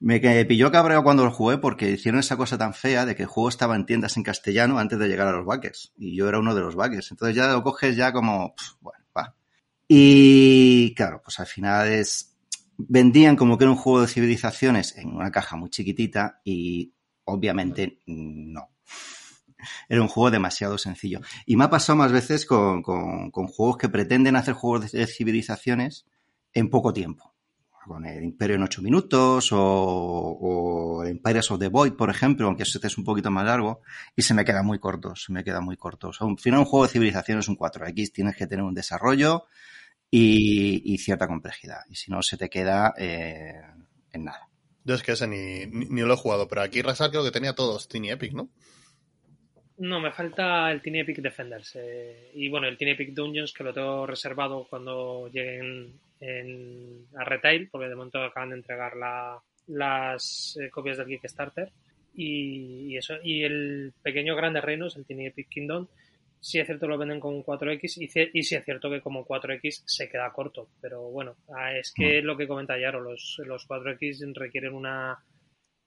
Me 0.00 0.20
pilló 0.44 0.70
cabreado 0.70 1.02
cuando 1.02 1.24
lo 1.24 1.30
jugué 1.30 1.58
porque 1.58 1.90
hicieron 1.90 2.20
esa 2.20 2.36
cosa 2.36 2.58
tan 2.58 2.74
fea 2.74 3.06
de 3.06 3.14
que 3.14 3.22
el 3.22 3.28
juego 3.28 3.48
estaba 3.48 3.76
en 3.76 3.86
tiendas 3.86 4.16
en 4.16 4.22
castellano 4.22 4.78
antes 4.78 4.98
de 4.98 5.08
llegar 5.08 5.28
a 5.28 5.32
los 5.32 5.46
backers. 5.46 5.92
Y 5.96 6.16
yo 6.16 6.28
era 6.28 6.38
uno 6.38 6.54
de 6.54 6.60
los 6.60 6.74
backers. 6.74 7.10
Entonces 7.10 7.36
ya 7.36 7.52
lo 7.52 7.62
coges 7.62 7.96
ya 7.96 8.12
como, 8.12 8.54
bueno. 8.80 9.03
Y 9.88 10.94
claro, 10.94 11.20
pues 11.22 11.38
al 11.40 11.46
final 11.46 11.88
es. 11.88 12.30
Vendían 12.76 13.36
como 13.36 13.56
que 13.56 13.64
era 13.64 13.70
un 13.70 13.76
juego 13.76 14.00
de 14.00 14.08
civilizaciones 14.08 14.96
en 14.96 15.14
una 15.14 15.30
caja 15.30 15.56
muy 15.56 15.70
chiquitita 15.70 16.40
y 16.44 16.92
obviamente 17.24 18.00
no. 18.06 18.70
Era 19.88 20.02
un 20.02 20.08
juego 20.08 20.30
demasiado 20.30 20.78
sencillo. 20.78 21.20
Y 21.46 21.56
me 21.56 21.64
ha 21.64 21.70
pasado 21.70 21.96
más 21.96 22.12
veces 22.12 22.46
con, 22.46 22.82
con- 22.82 23.30
con 23.30 23.46
juegos 23.46 23.78
que 23.78 23.88
pretenden 23.88 24.36
hacer 24.36 24.54
juegos 24.54 24.92
de 24.92 25.06
civilizaciones 25.06 26.06
en 26.52 26.70
poco 26.70 26.92
tiempo. 26.92 27.33
Con 27.86 28.06
el 28.06 28.24
Imperio 28.24 28.56
en 28.56 28.62
8 28.62 28.80
minutos 28.80 29.52
o, 29.52 29.58
o 29.60 31.04
Empires 31.04 31.50
of 31.50 31.58
the 31.58 31.68
Void, 31.68 31.92
por 31.92 32.08
ejemplo, 32.08 32.46
aunque 32.46 32.62
este 32.62 32.86
es 32.86 32.96
un 32.96 33.04
poquito 33.04 33.30
más 33.30 33.44
largo, 33.44 33.82
y 34.16 34.22
se 34.22 34.32
me 34.32 34.44
queda 34.44 34.62
muy 34.62 34.78
corto, 34.78 35.14
se 35.14 35.32
me 35.32 35.44
queda 35.44 35.60
muy 35.60 35.76
corto. 35.76 36.08
O 36.08 36.12
sea, 36.14 36.26
al 36.26 36.38
final 36.38 36.60
un 36.60 36.64
juego 36.66 36.86
de 36.86 36.92
civilizaciones 36.92 37.44
es 37.44 37.48
un 37.48 37.58
4X, 37.58 38.12
tienes 38.12 38.36
que 38.36 38.46
tener 38.46 38.64
un 38.64 38.74
desarrollo 38.74 39.44
y, 40.10 40.94
y 40.94 40.98
cierta 40.98 41.26
complejidad. 41.26 41.80
Y 41.90 41.96
si 41.96 42.10
no, 42.10 42.22
se 42.22 42.38
te 42.38 42.48
queda 42.48 42.94
eh, 42.96 43.60
en 44.12 44.24
nada. 44.24 44.48
Yo 44.84 44.94
es 44.94 45.02
que 45.02 45.12
ese 45.12 45.26
ni, 45.26 45.66
ni, 45.66 45.86
ni 45.86 46.00
lo 46.02 46.14
he 46.14 46.16
jugado, 46.16 46.48
pero 46.48 46.62
aquí 46.62 46.80
Rasar 46.80 47.10
creo 47.10 47.24
que 47.24 47.30
tenía 47.30 47.54
todos 47.54 47.88
Tiny 47.88 48.10
Epic, 48.10 48.32
¿no? 48.32 48.48
No, 49.76 49.98
me 50.00 50.12
falta 50.12 50.70
el 50.70 50.80
Tiny 50.80 51.00
Epic 51.00 51.18
Defenders. 51.18 51.76
eh, 51.76 52.30
y 52.34 52.48
bueno, 52.48 52.68
el 52.68 52.78
Tiny 52.78 52.92
Epic 52.92 53.12
Dungeons 53.12 53.52
que 53.52 53.64
lo 53.64 53.74
tengo 53.74 54.06
reservado 54.06 54.66
cuando 54.70 55.28
lleguen 55.28 55.98
en- 56.24 57.06
a 57.16 57.24
retail, 57.24 57.68
porque 57.70 57.88
de 57.88 57.94
momento 57.96 58.22
acaban 58.22 58.50
de 58.50 58.56
entregar 58.56 58.96
la- 58.96 59.40
las 59.66 60.58
eh, 60.60 60.70
copias 60.70 60.98
del 60.98 61.06
Kickstarter. 61.08 61.70
Y, 62.16 62.92
y 62.92 62.96
eso, 62.96 63.14
y 63.22 63.42
el 63.42 63.92
pequeño 64.02 64.36
Grandes 64.36 64.62
Reinos, 64.62 64.96
el 64.96 65.04
Tiny 65.04 65.26
Epic 65.26 65.48
Kingdom, 65.48 65.88
sí 66.38 66.60
es 66.60 66.66
cierto 66.66 66.86
lo 66.86 66.96
venden 66.98 67.18
con 67.18 67.42
4X 67.42 67.96
y, 67.98 68.04
y 68.38 68.42
sí 68.44 68.54
es 68.54 68.64
cierto 68.64 68.88
que 68.90 69.00
como 69.00 69.26
4X 69.26 69.82
se 69.86 70.08
queda 70.08 70.32
corto. 70.32 70.68
Pero 70.80 71.02
bueno, 71.10 71.36
ah, 71.56 71.76
es 71.76 71.92
que 71.92 72.22
lo 72.22 72.36
que 72.36 72.46
comenta 72.46 72.78
Yaro, 72.78 73.00
los, 73.00 73.40
los 73.46 73.66
4X 73.66 74.32
requieren 74.34 74.74
una, 74.74 75.18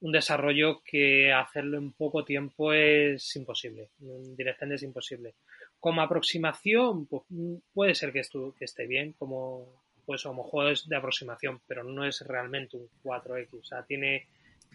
un 0.02 0.12
desarrollo 0.12 0.82
que 0.84 1.32
hacerlo 1.32 1.78
en 1.78 1.94
poco 1.94 2.26
tiempo 2.26 2.74
es 2.74 3.34
imposible. 3.38 3.90
Directamente 4.36 4.76
es 4.76 4.84
imposible. 4.84 5.36
Como 5.80 6.02
aproximación, 6.02 7.06
pues, 7.06 7.24
mm, 7.30 7.56
puede 7.74 7.96
ser 7.96 8.12
que, 8.12 8.20
estu- 8.22 8.54
que 8.58 8.66
esté 8.66 8.86
bien, 8.88 9.14
como 9.14 9.82
pues 10.08 10.24
como 10.24 10.42
juegos 10.44 10.88
de 10.90 10.96
aproximación, 10.96 11.60
pero 11.68 11.84
no 11.84 12.04
es 12.06 12.22
realmente 12.22 12.78
un 12.78 12.88
4X. 13.04 13.60
O 13.60 13.64
sea, 13.64 13.84
tiene, 13.84 14.26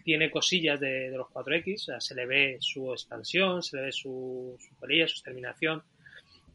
tiene 0.05 0.29
cosillas 0.31 0.79
de, 0.79 1.09
de 1.09 1.17
los 1.17 1.27
4X, 1.27 1.73
o 1.75 1.77
sea, 1.79 1.99
se 1.99 2.13
le 2.15 2.25
ve 2.27 2.57
su 2.61 2.91
expansión, 2.93 3.61
se 3.63 3.77
le 3.77 3.83
ve 3.83 3.91
su, 3.91 4.55
su 4.59 4.75
polilla, 4.75 5.07
su 5.07 5.21
terminación. 5.23 5.81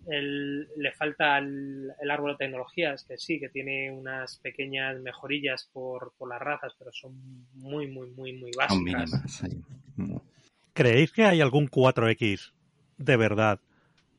El- 0.07 0.69
le 0.77 0.93
falta 0.93 1.37
el, 1.39 1.91
el 2.01 2.11
árbol 2.11 2.33
de 2.33 2.39
tecnologías, 2.47 3.05
que 3.05 3.19
sí, 3.19 3.41
que 3.41 3.49
tiene 3.49 3.91
unas 3.91 4.37
pequeñas 4.39 4.99
mejorillas 5.01 5.69
por, 5.73 6.13
por 6.17 6.29
las 6.31 6.41
razas, 6.41 6.73
pero 6.79 6.93
son 6.93 7.13
muy, 7.55 7.89
muy, 7.89 8.09
muy, 8.11 8.33
muy 8.33 8.53
básicas. 8.57 8.81
Mínimas. 8.81 10.23
¿Creéis 10.73 11.11
que 11.13 11.25
hay 11.25 11.41
algún 11.41 11.69
4X 11.69 12.53
de 12.97 13.17
verdad 13.17 13.61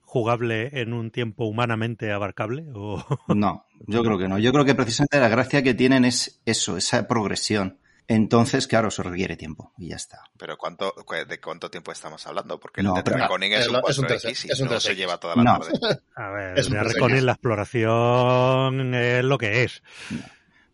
jugable 0.10 0.70
en 0.82 0.94
un 0.94 1.12
tiempo 1.12 1.46
humanamente 1.46 2.12
abarcable? 2.12 2.66
O... 2.74 3.04
No, 3.36 3.66
yo 3.88 4.04
creo 4.04 4.18
que 4.18 4.28
no. 4.28 4.40
Yo 4.40 4.52
creo 4.52 4.66
que 4.66 4.76
precisamente 4.76 5.20
la 5.20 5.30
gracia 5.30 5.62
que 5.64 5.74
tienen 5.76 6.04
es 6.06 6.42
eso, 6.46 6.76
esa 6.78 7.08
progresión. 7.08 7.78
Entonces, 8.08 8.66
claro, 8.66 8.88
eso 8.88 9.04
requiere 9.04 9.38
tiempo 9.38 9.72
y 9.78 9.90
ya 9.90 9.96
está. 9.96 10.18
Pero 10.40 10.58
¿cuánto, 10.58 10.96
cu- 11.06 11.14
¿de 11.28 11.40
cuánto 11.40 11.70
tiempo 11.70 11.92
estamos 11.92 12.26
hablando? 12.26 12.60
Porque 12.60 12.82
No, 12.82 12.98
el 12.98 13.04
de 13.04 13.12
Draconing 13.12 13.52
es 13.54 13.60
es 13.60 13.68
un 13.68 13.74
lo- 13.74 13.88
es 13.88 14.00
un 14.00 14.06
4X 14.06 14.22
3X, 14.24 14.46
y 14.48 14.52
es 14.52 14.60
un 14.62 14.68
no 14.70 14.80
se 14.80 14.94
3X. 14.94 14.96
lleva 14.98 15.18
toda 15.20 15.36
la 15.36 15.44
No. 15.44 15.60
tarde. 15.60 16.00
A 16.16 16.30
ver, 16.32 16.58
Es 16.58 16.66
un 16.68 16.74
de 16.74 16.80
proceso. 16.80 16.96
Reconin 17.06 17.26
la 17.28 17.32
exploración 17.34 18.94
es 18.96 19.24
lo 19.24 19.38
que 19.38 19.64
es. 19.64 19.84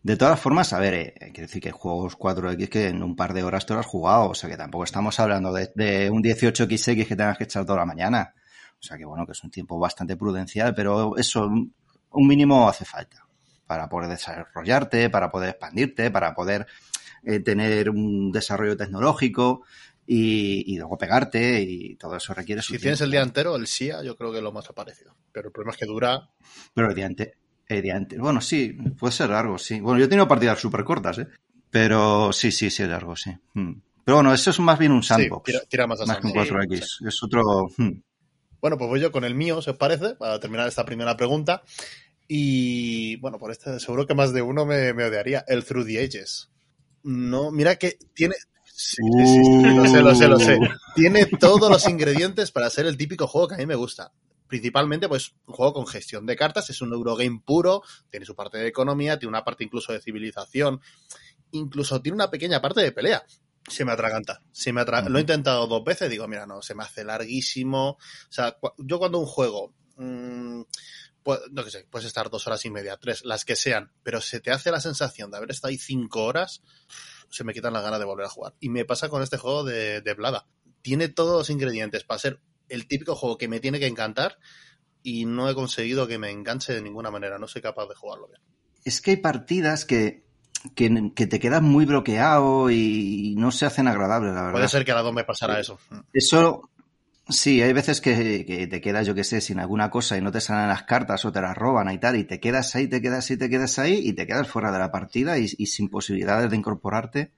De 0.02 0.16
todas 0.16 0.40
formas, 0.40 0.72
a 0.72 0.78
ver, 0.78 0.94
eh, 0.94 1.14
quiero 1.34 1.42
decir 1.48 1.60
que 1.60 1.72
juegos 1.72 2.16
4X 2.16 2.68
que 2.70 2.88
en 2.88 3.02
un 3.02 3.16
par 3.16 3.34
de 3.34 3.42
horas 3.42 3.66
te 3.66 3.74
lo 3.74 3.80
has 3.80 3.86
jugado, 3.86 4.30
o 4.30 4.34
sea 4.34 4.48
que 4.48 4.56
tampoco 4.56 4.84
estamos 4.84 5.18
hablando 5.20 5.52
de, 5.52 5.70
de 5.74 6.08
un 6.10 6.22
18XX 6.22 7.06
que 7.06 7.16
tengas 7.16 7.36
que 7.36 7.44
echar 7.44 7.66
toda 7.66 7.80
la 7.80 7.86
mañana. 7.86 8.32
O 8.86 8.88
sea 8.88 8.96
que 8.98 9.04
bueno, 9.04 9.26
que 9.26 9.32
es 9.32 9.42
un 9.42 9.50
tiempo 9.50 9.78
bastante 9.78 10.16
prudencial, 10.16 10.74
pero 10.74 11.16
eso, 11.16 11.46
un 11.46 12.26
mínimo 12.28 12.68
hace 12.68 12.84
falta 12.84 13.26
para 13.66 13.88
poder 13.88 14.08
desarrollarte, 14.10 15.10
para 15.10 15.28
poder 15.30 15.50
expandirte, 15.50 16.10
para 16.12 16.34
poder 16.34 16.66
eh, 17.24 17.40
tener 17.40 17.90
un 17.90 18.30
desarrollo 18.30 18.76
tecnológico 18.76 19.64
y, 20.06 20.72
y 20.72 20.78
luego 20.78 20.96
pegarte 20.96 21.60
y 21.62 21.96
todo 21.96 22.14
eso 22.16 22.32
requiere 22.32 22.62
su 22.62 22.74
Si 22.74 22.78
tienes 22.78 23.00
el 23.00 23.10
día 23.10 23.22
entero, 23.22 23.56
el 23.56 23.66
SIA 23.66 24.04
yo 24.04 24.16
creo 24.16 24.30
que 24.30 24.38
es 24.38 24.44
lo 24.44 24.52
más 24.52 24.70
aparecido. 24.70 25.16
Pero 25.32 25.48
el 25.48 25.52
problema 25.52 25.72
es 25.72 25.78
que 25.78 25.86
dura... 25.86 26.30
Pero 26.74 26.88
el 26.88 26.94
día, 26.94 27.06
ente- 27.06 27.34
Mediante. 27.68 28.16
Bueno, 28.18 28.40
sí, 28.40 28.74
puede 28.96 29.12
ser 29.12 29.30
largo, 29.30 29.58
sí. 29.58 29.80
Bueno, 29.80 29.98
yo 29.98 30.04
he 30.04 30.08
tenido 30.08 30.28
partidas 30.28 30.60
súper 30.60 30.84
cortas, 30.84 31.18
¿eh? 31.18 31.26
Pero 31.68 32.32
sí, 32.32 32.52
sí, 32.52 32.70
sí 32.70 32.84
es 32.84 32.88
largo, 32.88 33.16
sí. 33.16 33.32
Mm. 33.54 33.72
Pero 34.04 34.18
bueno, 34.18 34.32
eso 34.32 34.50
es 34.50 34.60
más 34.60 34.78
bien 34.78 34.92
un 34.92 35.02
sandbox. 35.02 35.50
Sí, 35.50 35.52
tira, 35.52 35.64
tira 35.68 35.86
más 35.88 36.00
a 36.00 36.06
más 36.06 36.18
que 36.18 36.28
un 36.28 36.32
sandbox. 36.34 36.70
4X. 36.70 37.08
Es 37.08 37.22
otro... 37.24 37.42
mm. 37.76 37.90
Bueno, 38.66 38.78
pues 38.78 38.90
voy 38.90 39.00
yo 39.00 39.12
con 39.12 39.22
el 39.22 39.36
mío, 39.36 39.62
si 39.62 39.70
os 39.70 39.76
parece, 39.76 40.16
para 40.16 40.40
terminar 40.40 40.66
esta 40.66 40.84
primera 40.84 41.16
pregunta. 41.16 41.62
Y 42.26 43.14
bueno, 43.18 43.38
por 43.38 43.52
este 43.52 43.78
seguro 43.78 44.08
que 44.08 44.14
más 44.16 44.32
de 44.32 44.42
uno 44.42 44.66
me, 44.66 44.90
odiaría. 44.90 45.44
El 45.46 45.64
Through 45.64 45.86
the 45.86 46.02
Ages. 46.02 46.50
No, 47.04 47.52
mira 47.52 47.76
que 47.76 47.96
tiene. 48.12 48.34
Sí, 48.64 49.04
sí, 49.18 49.24
sí, 49.24 49.44
sí, 49.44 49.62
lo 49.72 49.86
sé, 49.86 50.02
lo 50.02 50.14
sé, 50.16 50.26
lo 50.26 50.40
sé. 50.40 50.58
Tiene 50.96 51.26
todos 51.26 51.70
los 51.70 51.88
ingredientes 51.88 52.50
para 52.50 52.68
ser 52.68 52.86
el 52.86 52.96
típico 52.96 53.28
juego 53.28 53.46
que 53.46 53.54
a 53.54 53.58
mí 53.58 53.66
me 53.66 53.76
gusta. 53.76 54.10
Principalmente, 54.48 55.08
pues, 55.08 55.36
un 55.46 55.54
juego 55.54 55.72
con 55.72 55.86
gestión 55.86 56.26
de 56.26 56.34
cartas, 56.34 56.68
es 56.68 56.82
un 56.82 56.92
Eurogame 56.92 57.40
puro, 57.46 57.82
tiene 58.10 58.26
su 58.26 58.34
parte 58.34 58.58
de 58.58 58.66
economía, 58.66 59.16
tiene 59.16 59.28
una 59.28 59.44
parte 59.44 59.62
incluso 59.62 59.92
de 59.92 60.00
civilización, 60.00 60.80
incluso 61.52 62.02
tiene 62.02 62.16
una 62.16 62.30
pequeña 62.30 62.60
parte 62.60 62.80
de 62.80 62.90
pelea. 62.90 63.24
Se 63.68 63.84
me 63.84 63.92
atraganta. 63.92 64.42
Se 64.52 64.72
me 64.72 64.84
Lo 64.84 65.18
he 65.18 65.22
intentado 65.22 65.66
dos 65.66 65.84
veces, 65.84 66.08
digo, 66.10 66.26
mira, 66.28 66.46
no, 66.46 66.62
se 66.62 66.74
me 66.74 66.84
hace 66.84 67.04
larguísimo. 67.04 67.90
O 67.90 67.98
sea, 68.30 68.52
cu- 68.52 68.72
yo 68.78 68.98
cuando 68.98 69.18
un 69.18 69.26
juego, 69.26 69.74
mm, 69.96 70.62
pues, 71.22 71.40
no 71.50 71.64
que 71.64 71.70
sé, 71.70 71.86
puedes 71.90 72.06
estar 72.06 72.30
dos 72.30 72.46
horas 72.46 72.64
y 72.64 72.70
media, 72.70 72.96
tres, 72.96 73.24
las 73.24 73.44
que 73.44 73.56
sean, 73.56 73.92
pero 74.04 74.20
se 74.20 74.38
te 74.40 74.52
hace 74.52 74.70
la 74.70 74.80
sensación 74.80 75.30
de 75.30 75.38
haber 75.38 75.50
estado 75.50 75.70
ahí 75.70 75.78
cinco 75.78 76.24
horas, 76.24 76.62
se 77.30 77.42
me 77.42 77.52
quitan 77.52 77.72
las 77.72 77.82
ganas 77.82 77.98
de 77.98 78.04
volver 78.04 78.26
a 78.26 78.30
jugar. 78.30 78.54
Y 78.60 78.68
me 78.68 78.84
pasa 78.84 79.08
con 79.08 79.22
este 79.22 79.36
juego 79.36 79.64
de, 79.64 80.00
de 80.00 80.14
Blada. 80.14 80.46
Tiene 80.82 81.08
todos 81.08 81.36
los 81.36 81.50
ingredientes 81.50 82.04
para 82.04 82.20
ser 82.20 82.40
el 82.68 82.86
típico 82.86 83.16
juego 83.16 83.36
que 83.38 83.48
me 83.48 83.58
tiene 83.58 83.80
que 83.80 83.88
encantar 83.88 84.38
y 85.02 85.24
no 85.24 85.50
he 85.50 85.54
conseguido 85.54 86.06
que 86.06 86.18
me 86.18 86.30
enganche 86.30 86.72
de 86.72 86.82
ninguna 86.82 87.10
manera. 87.10 87.38
No 87.38 87.48
soy 87.48 87.62
capaz 87.62 87.88
de 87.88 87.96
jugarlo 87.96 88.28
bien. 88.28 88.40
Es 88.84 89.00
que 89.00 89.12
hay 89.12 89.16
partidas 89.16 89.84
que, 89.84 90.25
que, 90.74 91.12
que 91.14 91.26
te 91.26 91.38
quedas 91.40 91.62
muy 91.62 91.84
bloqueado 91.86 92.70
y 92.70 93.34
no 93.38 93.50
se 93.50 93.66
hacen 93.66 93.88
agradables, 93.88 94.32
la 94.34 94.40
verdad. 94.42 94.52
Puede 94.52 94.68
ser 94.68 94.84
que 94.84 94.92
a 94.92 94.96
las 94.96 95.04
dos 95.04 95.14
me 95.14 95.24
pasara 95.24 95.58
eso. 95.60 95.78
Eso, 96.12 96.68
sí, 97.28 97.62
hay 97.62 97.72
veces 97.72 98.00
que, 98.00 98.44
que 98.46 98.66
te 98.66 98.80
quedas, 98.80 99.06
yo 99.06 99.14
que 99.14 99.24
sé, 99.24 99.40
sin 99.40 99.58
alguna 99.60 99.90
cosa 99.90 100.16
y 100.16 100.20
no 100.22 100.32
te 100.32 100.40
salen 100.40 100.68
las 100.68 100.84
cartas 100.84 101.24
o 101.24 101.32
te 101.32 101.40
las 101.40 101.56
roban 101.56 101.90
y 101.90 101.98
tal, 101.98 102.16
y 102.16 102.24
te 102.24 102.40
quedas 102.40 102.74
ahí, 102.76 102.88
te 102.88 103.00
quedas 103.02 103.30
ahí, 103.30 103.36
te 103.36 103.50
quedas 103.50 103.78
ahí 103.78 104.00
y 104.02 104.12
te 104.14 104.26
quedas 104.26 104.48
fuera 104.48 104.72
de 104.72 104.78
la 104.78 104.90
partida 104.90 105.38
y, 105.38 105.44
y 105.58 105.66
sin 105.66 105.88
posibilidades 105.88 106.50
de 106.50 106.56
incorporarte. 106.56 107.30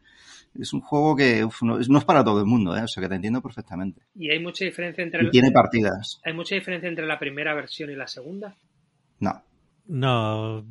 Es 0.59 0.73
un 0.73 0.81
juego 0.81 1.15
que 1.15 1.45
uf, 1.45 1.63
no, 1.63 1.79
es- 1.79 1.89
no 1.89 1.99
es 1.99 2.05
para 2.05 2.25
todo 2.25 2.41
el 2.41 2.47
mundo, 2.47 2.77
¿eh? 2.77 2.83
o 2.83 2.89
sea 2.89 3.03
que 3.03 3.09
te 3.09 3.15
entiendo 3.15 3.41
perfectamente. 3.43 4.03
Y 4.17 4.31
hay 4.31 4.41
mucha 4.41 4.65
diferencia 4.65 5.05
entre 5.05 5.25
Y 5.25 5.31
tiene 5.31 5.53
partidas. 5.53 6.21
hay 6.25 6.33
mucha 6.33 6.55
diferencia 6.55 6.89
entre 6.89 7.07
la 7.07 7.19
primera 7.19 7.55
versión 7.55 7.91
y 7.91 7.95
la 7.97 8.07
segunda. 8.09 8.57
No. 9.21 9.43
No, 9.87 10.65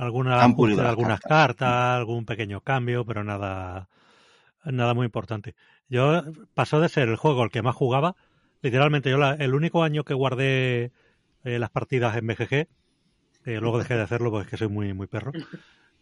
alguna 0.00 0.44
Han 0.44 0.52
ajuste 0.52 0.56
pulido 0.56 0.76
de 0.82 0.82
las 0.84 0.90
algunas 0.90 1.20
cartas. 1.20 1.28
cartas, 1.30 1.96
algún 1.98 2.24
pequeño 2.26 2.60
cambio, 2.60 3.04
pero 3.04 3.24
nada, 3.24 3.88
nada 4.64 4.94
muy 4.94 5.06
importante. 5.06 5.54
Yo 5.88 6.22
pasó 6.54 6.80
de 6.80 6.88
ser 6.88 7.08
el 7.08 7.16
juego 7.16 7.44
el 7.44 7.50
que 7.50 7.62
más 7.62 7.74
jugaba, 7.76 8.16
literalmente 8.62 9.10
yo 9.10 9.18
la- 9.18 9.34
el 9.34 9.54
único 9.54 9.82
año 9.82 10.04
que 10.04 10.14
guardé 10.14 10.92
eh, 11.44 11.58
las 11.60 11.70
partidas 11.70 12.16
en 12.16 12.26
BGG, 12.26 12.68
eh, 13.46 13.60
luego 13.60 13.78
dejé 13.78 13.94
de 13.96 14.02
hacerlo 14.02 14.30
porque 14.30 14.46
es 14.46 14.50
que 14.50 14.56
soy 14.56 14.68
muy 14.68 14.92
muy 14.94 15.06
perro, 15.06 15.32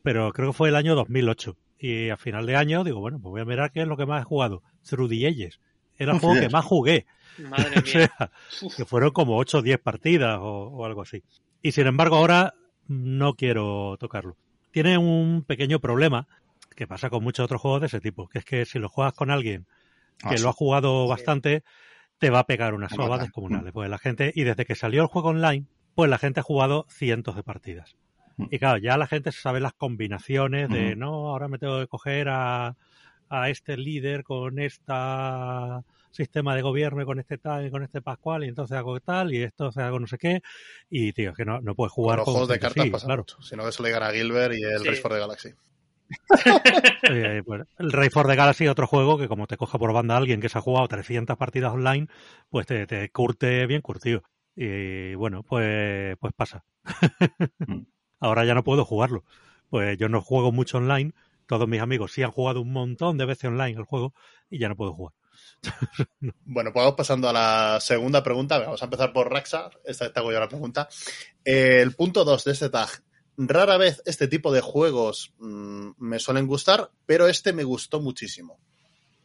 pero 0.02 0.32
creo 0.32 0.50
que 0.50 0.56
fue 0.56 0.68
el 0.70 0.76
año 0.76 0.94
2008 0.94 1.56
y 1.78 2.10
a 2.10 2.16
final 2.16 2.46
de 2.46 2.56
año 2.56 2.84
digo 2.84 3.00
bueno 3.00 3.18
pues 3.20 3.30
voy 3.30 3.40
a 3.42 3.44
mirar 3.44 3.72
qué 3.72 3.82
es 3.82 3.88
lo 3.88 3.96
que 3.96 4.06
más 4.06 4.22
he 4.22 4.24
jugado, 4.24 4.62
Through 4.88 5.10
the 5.10 5.26
Ages. 5.26 5.60
Era 5.98 6.12
el 6.12 6.18
juego 6.20 6.34
que 6.40 6.48
más 6.48 6.64
jugué. 6.64 7.06
Madre 7.38 7.76
O 7.78 7.82
mía. 7.82 8.10
sea, 8.18 8.30
que 8.76 8.84
fueron 8.84 9.10
como 9.10 9.36
8 9.36 9.58
o 9.58 9.62
10 9.62 9.78
partidas 9.80 10.38
o, 10.40 10.68
o 10.68 10.84
algo 10.84 11.02
así. 11.02 11.22
Y 11.62 11.72
sin 11.72 11.86
embargo 11.86 12.16
ahora 12.16 12.54
no 12.88 13.34
quiero 13.34 13.96
tocarlo. 13.98 14.36
Tiene 14.70 14.98
un 14.98 15.44
pequeño 15.46 15.78
problema 15.80 16.26
que 16.74 16.86
pasa 16.86 17.08
con 17.10 17.22
muchos 17.22 17.44
otros 17.44 17.60
juegos 17.60 17.80
de 17.82 17.86
ese 17.86 18.00
tipo, 18.00 18.28
que 18.28 18.38
es 18.40 18.44
que 18.44 18.64
si 18.64 18.78
lo 18.78 18.88
juegas 18.88 19.12
con 19.14 19.30
alguien 19.30 19.66
Ah, 20.22 20.30
que 20.30 20.38
lo 20.40 20.48
ha 20.48 20.52
jugado 20.52 21.04
Sí. 21.04 21.10
bastante, 21.10 21.64
te 22.18 22.30
va 22.30 22.38
a 22.40 22.46
pegar 22.46 22.72
unas 22.74 22.92
sobas 22.92 23.20
descomunales. 23.20 23.72
Mm. 23.72 23.74
Pues 23.74 23.90
la 23.90 23.98
gente, 23.98 24.32
y 24.34 24.44
desde 24.44 24.64
que 24.64 24.74
salió 24.76 25.02
el 25.02 25.08
juego 25.08 25.30
online, 25.30 25.66
pues 25.94 26.08
la 26.08 26.18
gente 26.18 26.40
ha 26.40 26.44
jugado 26.44 26.86
cientos 26.88 27.34
de 27.36 27.42
partidas. 27.42 27.96
Mm. 28.36 28.46
Y 28.50 28.58
claro, 28.58 28.78
ya 28.78 28.96
la 28.96 29.06
gente 29.08 29.32
sabe 29.32 29.60
las 29.60 29.74
combinaciones 29.74 30.68
de, 30.70 30.94
Mm. 30.94 30.98
no, 31.00 31.28
ahora 31.30 31.48
me 31.48 31.58
tengo 31.58 31.78
que 31.80 31.86
coger 31.88 32.28
a, 32.28 32.76
a 33.42 33.50
este 33.50 33.76
líder 33.76 34.22
con 34.24 34.58
esta 34.58 35.82
sistema 36.10 36.54
de 36.54 36.62
gobierno 36.62 37.02
y 37.02 37.04
con 37.04 37.18
este 37.18 37.38
tal 37.38 37.66
y 37.66 37.70
con 37.70 37.82
este 37.82 38.00
pascual 38.00 38.44
y 38.44 38.48
entonces 38.48 38.76
hago 38.76 38.98
tal 39.00 39.34
y 39.34 39.42
esto 39.42 39.70
hago 39.74 39.98
no 39.98 40.06
sé 40.06 40.16
qué 40.16 40.42
y 40.88 41.12
tío 41.12 41.30
es 41.30 41.36
que 41.36 41.44
no, 41.44 41.60
no 41.60 41.74
puedes 41.74 41.92
Con 41.92 42.04
jugar 42.04 42.18
los 42.18 42.24
con 42.24 42.34
juegos 42.34 42.48
de 42.50 42.58
cartas 42.60 42.88
pasa 42.90 43.06
claro 43.06 43.22
mucho. 43.22 43.42
Si 43.42 43.56
no, 43.56 43.64
que 43.64 43.72
se 43.72 43.82
le 43.82 43.90
gana 43.90 44.06
a 44.08 44.12
Gilbert 44.12 44.54
y 44.54 44.62
el 44.62 44.80
Sí. 44.82 44.88
Race 44.88 45.00
for 45.00 45.12
the 45.12 45.18
Galaxy. 45.18 45.50
Eh, 47.10 47.42
pues, 47.44 47.62
el 47.78 47.92
Ray 47.92 48.08
for 48.10 48.26
the 48.26 48.36
Galaxy 48.36 48.68
otro 48.68 48.86
juego 48.86 49.18
que 49.18 49.26
como 49.28 49.46
te 49.46 49.56
coja 49.56 49.78
por 49.78 49.92
banda 49.92 50.16
alguien 50.16 50.40
que 50.40 50.48
se 50.48 50.58
ha 50.58 50.60
jugado 50.60 50.86
300 50.88 51.36
partidas 51.36 51.72
online 51.72 52.06
pues 52.48 52.66
te, 52.66 52.86
te 52.86 53.08
curte 53.10 53.66
bien 53.66 53.80
curtido 53.82 54.22
y 54.54 55.14
bueno 55.14 55.42
pues 55.42 56.16
pues 56.20 56.32
pasa 56.34 56.64
Mm. 57.66 57.80
ahora 58.20 58.44
ya 58.44 58.54
no 58.54 58.62
puedo 58.62 58.84
jugarlo 58.84 59.24
pues 59.70 59.96
yo 59.98 60.08
no 60.08 60.20
juego 60.20 60.52
mucho 60.52 60.78
online 60.78 61.12
todos 61.46 61.68
mis 61.68 61.80
amigos 61.80 62.12
sí 62.12 62.22
han 62.22 62.30
jugado 62.30 62.60
un 62.60 62.72
montón 62.72 63.18
de 63.18 63.26
veces 63.26 63.44
online 63.44 63.78
el 63.78 63.84
juego 63.84 64.14
y 64.50 64.58
ya 64.58 64.68
no 64.68 64.76
puedo 64.76 64.92
jugar 64.92 65.14
Bueno, 66.44 66.72
pues 66.72 66.82
vamos 66.82 66.96
pasando 66.96 67.28
a 67.28 67.32
la 67.32 67.80
segunda 67.80 68.22
pregunta. 68.22 68.58
Vamos 68.58 68.82
a 68.82 68.84
empezar 68.84 69.12
por 69.12 69.30
Raxa. 69.30 69.70
Esta 69.84 70.12
te 70.12 70.20
hago 70.20 70.32
yo 70.32 70.40
la 70.40 70.48
pregunta. 70.48 70.88
Eh, 71.44 71.80
el 71.80 71.94
punto 71.94 72.24
2 72.24 72.44
de 72.44 72.52
este 72.52 72.70
tag. 72.70 72.88
Rara 73.36 73.76
vez 73.76 74.00
este 74.06 74.28
tipo 74.28 74.52
de 74.52 74.60
juegos 74.60 75.32
mm, 75.38 75.90
me 75.98 76.18
suelen 76.18 76.46
gustar, 76.46 76.90
pero 77.04 77.26
este 77.26 77.52
me 77.52 77.64
gustó 77.64 78.00
muchísimo. 78.00 78.58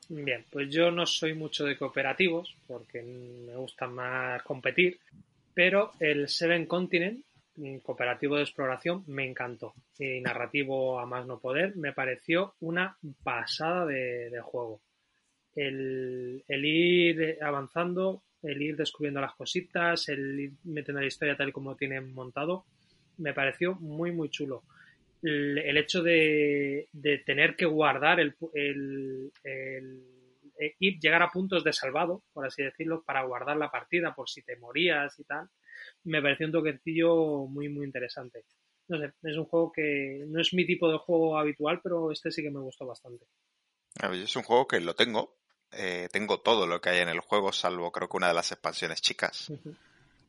Bien, 0.08 0.44
pues 0.50 0.70
yo 0.72 0.90
no 0.90 1.06
soy 1.06 1.36
mucho 1.36 1.66
de 1.66 1.78
cooperativos 1.78 2.56
porque 2.66 3.04
me 3.04 3.56
gusta 3.56 3.86
más 3.86 4.42
competir, 4.42 5.00
pero 5.54 5.92
el 6.00 6.28
Seven 6.28 6.66
Continent, 6.66 7.24
cooperativo 7.84 8.36
de 8.36 8.44
exploración, 8.44 9.04
me 9.08 9.26
encantó. 9.26 9.74
Y 9.98 10.22
narrativo 10.22 11.00
a 11.00 11.06
más 11.06 11.26
no 11.26 11.40
poder, 11.40 11.76
me 11.76 11.94
pareció 11.94 12.56
una 12.60 12.98
pasada 13.24 13.86
de, 13.86 14.40
juego. 14.42 14.82
El, 15.56 16.44
ir 16.48 17.38
avanzando, 17.42 18.24
el 18.44 18.62
ir 18.62 18.76
descubriendo 18.76 19.22
las 19.22 19.34
cositas, 19.34 20.10
el 20.10 20.40
ir 20.40 20.52
metiendo 20.64 21.02
la 21.02 21.08
historia 21.08 21.36
tal 21.36 21.50
y 21.50 21.52
como 21.52 21.76
tienen 21.76 22.14
montado, 22.14 22.66
me 23.18 23.34
pareció 23.34 23.76
muy, 23.76 24.12
muy 24.12 24.30
chulo 24.30 24.64
el, 25.22 25.78
hecho 25.78 26.02
de, 26.02 26.88
tener 27.26 27.56
que 27.56 27.66
guardar 27.66 28.20
el, 28.20 28.36
el, 28.54 29.32
eh, 30.58 30.76
llegar 30.80 31.22
a 31.22 31.30
puntos 31.30 31.64
de 31.64 31.74
salvado, 31.74 32.24
por 32.34 32.46
así 32.46 32.64
decirlo, 32.64 33.04
para 33.04 33.24
guardar 33.24 33.58
la 33.58 33.72
partida 33.72 34.14
por 34.16 34.30
si 34.30 34.42
te 34.42 34.56
morías 34.58 35.20
y 35.20 35.24
tal, 35.24 35.50
me 36.04 36.22
pareció 36.22 36.46
un 36.48 36.52
toquecillo 36.54 37.46
muy 37.48 37.70
muy 37.70 37.86
interesante. 37.86 38.46
No 38.88 38.98
sé, 38.98 39.14
es 39.24 39.38
un 39.38 39.46
juego 39.46 39.72
que 39.72 40.24
no 40.28 40.42
es 40.42 40.54
mi 40.54 40.66
tipo 40.66 40.92
de 40.92 40.98
juego 40.98 41.38
habitual, 41.38 41.80
pero 41.84 42.12
este 42.12 42.32
sí 42.32 42.42
que 42.42 42.50
me 42.50 42.60
gustó 42.60 42.86
bastante. 42.88 43.26
A 44.00 44.08
ver, 44.08 44.22
Es 44.22 44.36
un 44.36 44.44
juego 44.44 44.68
que 44.68 44.80
lo 44.80 44.96
tengo. 44.96 45.38
eh, 45.72 46.10
tengo 46.12 46.40
todo 46.42 46.66
lo 46.66 46.82
que 46.82 46.90
hay 46.90 47.00
en 47.00 47.10
el 47.10 47.20
juego, 47.20 47.52
salvo 47.52 47.92
creo 47.92 48.10
que 48.10 48.18
una 48.18 48.30
de 48.30 48.34
las 48.34 48.52
expansiones 48.52 49.02
chicas. 49.02 49.52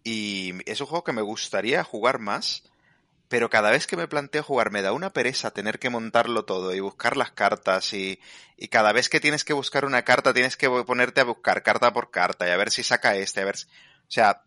Y 0.04 0.52
es 0.66 0.80
un 0.80 0.86
juego 0.86 1.04
que 1.04 1.12
me 1.12 1.22
gustaría 1.22 1.84
jugar 1.84 2.18
más, 2.18 2.62
pero 3.28 3.48
cada 3.48 3.70
vez 3.70 3.86
que 3.86 3.96
me 3.96 4.08
planteo 4.08 4.42
jugar 4.42 4.70
me 4.70 4.82
da 4.82 4.92
una 4.92 5.12
pereza 5.12 5.50
tener 5.52 5.78
que 5.78 5.88
montarlo 5.90 6.44
todo 6.44 6.74
y 6.74 6.80
buscar 6.80 7.16
las 7.16 7.30
cartas 7.32 7.92
y, 7.94 8.18
y 8.56 8.68
cada 8.68 8.92
vez 8.92 9.08
que 9.08 9.20
tienes 9.20 9.44
que 9.44 9.52
buscar 9.54 9.84
una 9.84 10.02
carta 10.04 10.34
tienes 10.34 10.56
que 10.56 10.68
ponerte 10.68 11.20
a 11.20 11.24
buscar 11.24 11.62
carta 11.62 11.92
por 11.92 12.10
carta 12.10 12.46
y 12.46 12.50
a 12.50 12.56
ver 12.56 12.70
si 12.70 12.82
saca 12.82 13.16
este, 13.16 13.40
a 13.40 13.44
ver 13.46 13.56
si... 13.56 13.66
O 13.66 14.12
sea, 14.12 14.42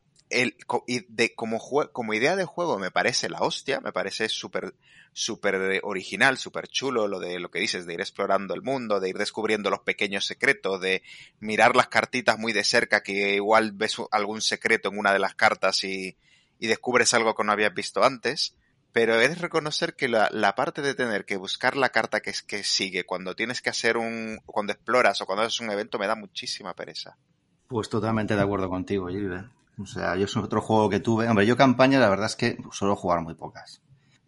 de, 1.10 1.36
como, 1.36 1.60
como 1.92 2.14
idea 2.14 2.36
de 2.36 2.46
juego 2.46 2.80
me 2.80 2.92
parece 2.92 3.30
la 3.30 3.42
hostia, 3.42 3.80
me 3.82 3.92
parece 3.92 4.30
súper 4.30 4.74
súper 5.14 5.80
original, 5.84 6.38
súper 6.38 6.68
chulo 6.68 7.08
lo 7.08 7.20
de 7.20 7.40
lo 7.40 7.52
que 7.52 7.60
dices, 7.60 7.86
de 7.86 7.94
ir 7.94 8.02
explorando 8.02 8.54
el 8.54 8.64
mundo, 8.64 9.00
de 9.00 9.10
ir 9.10 9.18
descubriendo 9.18 9.70
los 9.70 9.82
pequeños 9.82 10.26
secretos, 10.26 10.82
de 10.82 11.04
mirar 11.40 11.76
las 11.76 11.88
cartitas 11.88 12.40
muy 12.40 12.52
de 12.52 12.64
cerca, 12.64 13.04
que 13.04 13.36
igual 13.36 13.72
ves 13.74 13.98
algún 14.12 14.42
secreto 14.42 14.90
en 14.90 14.98
una 14.98 15.14
de 15.14 15.20
las 15.20 15.36
cartas 15.36 15.84
y, 15.84 16.18
y 16.60 16.68
descubres 16.68 17.14
algo 17.14 17.36
que 17.36 17.44
no 17.44 17.52
habías 17.52 17.74
visto 17.74 18.04
antes. 18.04 18.56
Pero 18.92 19.20
es 19.20 19.42
reconocer 19.42 19.96
que 19.96 20.08
la, 20.08 20.30
la 20.32 20.54
parte 20.54 20.84
de 20.84 20.94
tener 20.94 21.26
que 21.26 21.38
buscar 21.38 21.76
la 21.76 21.90
carta 21.90 22.22
que, 22.22 22.30
es, 22.30 22.44
que 22.44 22.64
sigue 22.64 23.06
cuando 23.06 23.36
tienes 23.36 23.60
que 23.62 23.72
hacer 23.72 23.98
un, 23.98 24.40
cuando 24.46 24.72
exploras 24.74 25.20
o 25.20 25.26
cuando 25.26 25.44
haces 25.44 25.62
un 25.62 25.72
evento 25.72 25.98
me 25.98 26.06
da 26.06 26.16
muchísima 26.16 26.76
pereza. 26.76 27.18
Pues 27.68 27.90
totalmente 27.90 28.36
de 28.36 28.42
acuerdo 28.42 28.70
contigo, 28.70 29.08
Gilbert. 29.08 29.48
O 29.78 29.86
sea, 29.86 30.16
yo 30.16 30.26
es 30.26 30.38
otro 30.38 30.62
juego 30.62 30.90
que 30.90 31.00
tuve. 31.00 31.28
Hombre, 31.28 31.46
yo 31.46 31.58
campaña, 31.58 32.00
la 32.00 32.10
verdad 32.10 32.28
es 32.28 32.36
que 32.36 32.58
suelo 32.72 32.96
jugar 32.96 33.22
muy 33.22 33.34
pocas. 33.34 33.82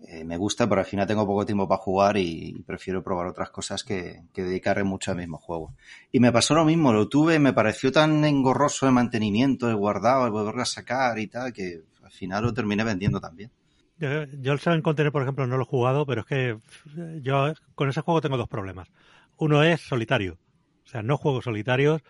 Eh, 0.07 0.23
me 0.23 0.37
gusta, 0.37 0.67
pero 0.69 0.81
al 0.81 0.87
final 0.87 1.07
tengo 1.07 1.25
poco 1.25 1.45
tiempo 1.45 1.67
para 1.67 1.81
jugar 1.81 2.17
y, 2.17 2.63
prefiero 2.65 3.03
probar 3.03 3.27
otras 3.27 3.49
cosas 3.49 3.83
que, 3.83 4.21
que 4.33 4.43
dedicarle 4.43 4.83
mucho 4.83 5.11
al 5.11 5.17
mismo 5.17 5.37
juego. 5.37 5.73
Y 6.11 6.19
me 6.19 6.31
pasó 6.31 6.53
lo 6.53 6.65
mismo, 6.65 6.93
lo 6.93 7.07
tuve, 7.07 7.39
me 7.39 7.53
pareció 7.53 7.91
tan 7.91 8.23
engorroso 8.23 8.85
el 8.85 8.93
mantenimiento, 8.93 9.69
el 9.69 9.75
guardado, 9.75 10.25
el 10.25 10.31
volverlo 10.31 10.61
a 10.61 10.65
sacar 10.65 11.17
y 11.17 11.27
tal, 11.27 11.53
que 11.53 11.81
al 12.03 12.11
final 12.11 12.43
lo 12.43 12.53
terminé 12.53 12.83
vendiendo 12.83 13.19
también. 13.19 13.51
Yo, 13.97 14.53
el 14.53 14.59
Seven 14.59 14.81
Continent, 14.81 15.13
por 15.13 15.21
ejemplo, 15.21 15.47
no 15.47 15.57
lo 15.57 15.63
he 15.63 15.67
jugado, 15.67 16.05
pero 16.05 16.21
es 16.21 16.27
que 16.27 16.57
yo 17.21 17.53
con 17.75 17.89
ese 17.89 18.01
juego 18.01 18.21
tengo 18.21 18.37
dos 18.37 18.49
problemas. 18.49 18.89
Uno 19.37 19.63
es 19.63 19.81
solitario. 19.81 20.37
O 20.85 20.87
sea, 20.87 21.01
no 21.01 21.17
juego 21.17 21.41
solitarios. 21.41 22.01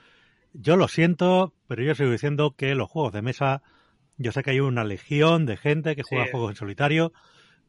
Yo 0.58 0.78
lo 0.78 0.88
siento, 0.88 1.54
pero 1.68 1.84
yo 1.84 1.96
sigo 1.96 2.12
diciendo 2.12 2.56
que 2.56 2.76
los 2.76 2.90
juegos 2.90 3.12
de 3.14 3.22
mesa, 3.22 3.62
yo 4.18 4.32
sé 4.32 4.42
que 4.44 4.52
hay 4.52 4.60
una 4.62 4.84
legión 4.84 5.46
de 5.46 5.58
gente 5.58 5.96
que 5.96 6.04
juega 6.04 6.26
Sí. 6.26 6.32
juegos 6.32 6.52
en 6.52 6.56
solitario, 6.56 7.12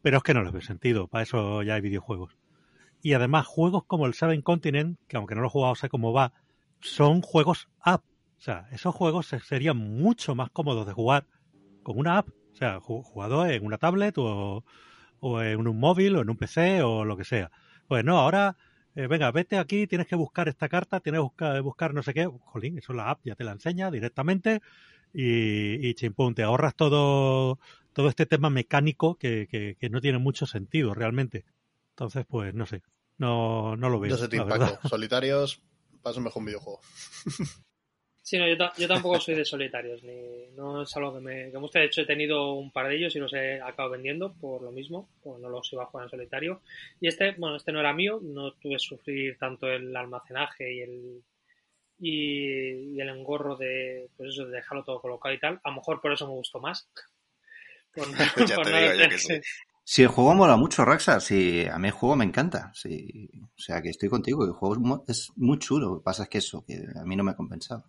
pero 0.03 0.19
es 0.19 0.23
que 0.23 0.35
no 0.35 0.43
les 0.43 0.53
veo 0.53 0.63
sentido. 0.63 1.09
Para 1.09 1.23
eso 1.25 1.63
ya 1.63 1.75
hay 1.75 1.81
videojuegos. 1.81 2.37
Y 3.03 3.15
además, 3.15 3.47
juegos 3.47 3.85
como 3.87 4.07
el 4.07 4.15
Seven 4.15 4.41
Continent, 4.43 4.99
que 5.09 5.17
aunque 5.17 5.35
no 5.35 5.41
lo 5.41 5.49
he 5.49 5.51
jugado, 5.51 5.75
sé 5.75 5.89
cómo 5.89 6.13
va, 6.13 6.33
son 6.81 7.23
juegos 7.23 7.69
app. 7.81 8.05
O 8.39 8.41
sea, 8.41 8.69
esos 8.71 8.95
juegos 8.95 9.27
se- 9.27 9.41
serían 9.41 9.77
mucho 9.77 10.35
más 10.35 10.51
cómodos 10.51 10.87
de 10.87 10.93
jugar 10.93 11.27
con 11.83 11.99
una 11.99 12.19
app. 12.19 12.29
O 12.53 12.57
sea, 12.57 12.79
ju- 12.81 13.03
jugado 13.03 13.47
en 13.47 13.65
una 13.67 13.79
tablet 13.79 14.17
o, 14.19 14.65
o 15.21 15.43
en 15.43 15.67
un 15.67 15.79
móvil 15.81 16.17
o 16.17 16.23
en 16.23 16.31
un 16.31 16.37
PC 16.37 16.83
o 16.83 17.05
lo 17.05 17.17
que 17.17 17.25
sea. 17.25 17.51
Pues 17.89 18.05
no, 18.05 18.19
ahora, 18.19 18.57
eh, 18.97 19.07
venga, 19.07 19.31
vete 19.31 19.59
aquí, 19.59 19.87
tienes 19.87 20.07
que 20.07 20.17
buscar 20.17 20.49
esta 20.49 20.69
carta, 20.69 21.01
tienes 21.01 21.19
que 21.19 21.23
buscar, 21.23 21.63
buscar 21.63 21.95
no 21.95 22.03
sé 22.03 22.15
qué. 22.15 22.27
Jolín, 22.27 22.79
eso 22.79 22.95
la 22.95 23.11
app 23.11 23.21
ya 23.25 23.35
te 23.35 23.45
la 23.45 23.53
enseña 23.53 23.91
directamente 23.91 24.63
y, 25.13 25.87
y 25.87 25.95
chimpún, 25.95 26.35
te 26.35 26.43
ahorras 26.43 26.75
todo, 26.75 27.59
todo 27.93 28.09
este 28.09 28.25
tema 28.25 28.49
mecánico 28.51 29.17
que, 29.17 29.47
que, 29.51 29.77
que 29.79 29.91
no 29.91 30.01
tiene 30.01 30.19
mucho 30.19 30.47
sentido 30.47 30.95
realmente. 30.95 31.45
Entonces, 31.91 32.25
pues 32.27 32.55
no 32.55 32.65
sé, 32.65 32.83
no, 33.19 33.77
no 33.77 33.91
lo 33.91 34.01
veo. 34.01 34.17
Yo 34.17 34.29
Team. 34.29 34.49
Paco. 34.49 34.89
Solitarios, 34.89 35.63
paso 36.03 36.21
mejor 36.21 36.41
un 36.41 36.47
videojuego. 36.47 36.81
Sí, 38.29 38.39
no, 38.39 38.49
yo, 38.49 38.57
ta- 38.57 38.73
yo 38.77 38.89
tampoco 38.89 39.21
soy 39.21 39.37
de 39.37 39.45
solitarios, 39.45 40.03
ni 40.03 40.49
no 40.57 40.83
es 40.83 40.97
algo 40.97 41.15
que 41.15 41.21
me, 41.21 41.45
que 41.47 41.53
me 41.53 41.59
guste. 41.61 41.79
De 41.79 41.85
hecho, 41.87 42.01
he 42.03 42.07
tenido 42.07 42.55
un 42.55 42.73
par 42.73 42.89
de 42.89 42.97
ellos 42.97 43.15
y 43.15 43.21
los 43.21 43.33
he 43.33 43.61
acabado 43.61 43.91
vendiendo 43.93 44.35
por 44.35 44.63
lo 44.63 44.73
mismo, 44.73 45.09
porque 45.23 45.41
no 45.43 45.49
los 45.49 45.73
iba 45.73 45.85
a 45.85 45.87
jugar 45.87 46.07
en 46.07 46.11
solitario. 46.11 46.61
Y 47.01 47.07
este, 47.07 47.33
bueno, 47.39 47.55
este 47.57 47.71
no 47.71 47.79
era 47.79 47.93
mío, 47.95 48.19
no 48.21 48.53
tuve 48.55 48.75
que 48.75 48.79
sufrir 48.81 49.39
tanto 49.39 49.69
el 49.69 49.95
almacenaje 49.97 50.75
y 50.75 50.81
el 50.81 51.23
y, 51.99 52.97
y 52.97 53.01
el 53.01 53.09
engorro 53.09 53.57
de, 53.57 54.09
pues 54.17 54.31
eso, 54.31 54.47
de 54.47 54.57
dejarlo 54.57 54.85
todo 54.85 55.01
colocado 55.01 55.35
y 55.35 55.39
tal. 55.41 55.61
A 55.65 55.71
lo 55.71 55.77
mejor 55.77 56.01
por 56.01 56.13
eso 56.13 56.27
me 56.27 56.33
gustó 56.35 56.61
más. 56.61 56.89
Por 57.95 58.09
no- 58.09 58.15
Pues 58.35 58.49
ya 58.51 58.57
por 58.57 58.65
te 58.65 58.71
no 58.73 58.79
digo 58.81 58.93
yo 59.05 59.09
que 59.09 59.19
sí. 59.19 59.41
Si 59.85 60.03
el 60.03 60.09
juego 60.09 60.35
mola 60.35 60.57
mucho, 60.57 60.85
Raxa, 60.85 61.21
si 61.21 61.65
a 61.67 61.79
mí 61.79 61.89
el 61.89 61.95
juego 61.95 62.17
me 62.17 62.25
encanta. 62.25 62.73
Sí, 62.75 63.31
o 63.45 63.49
sea 63.57 63.81
que 63.81 63.91
estoy 63.91 64.09
contigo, 64.09 64.45
el 64.45 64.51
juego 64.53 64.75
es 64.75 64.81
mu- 64.81 65.05
es 65.07 65.31
muy 65.37 65.59
chulo. 65.61 65.89
Lo 65.91 65.99
que 66.01 66.05
pasa 66.05 66.25
es 66.25 66.29
que 66.29 66.39
eso, 66.39 66.65
que 66.67 66.75
a 66.95 67.05
mí 67.05 67.15
no 67.17 67.23
me 67.25 67.37
compensaba. 67.37 67.85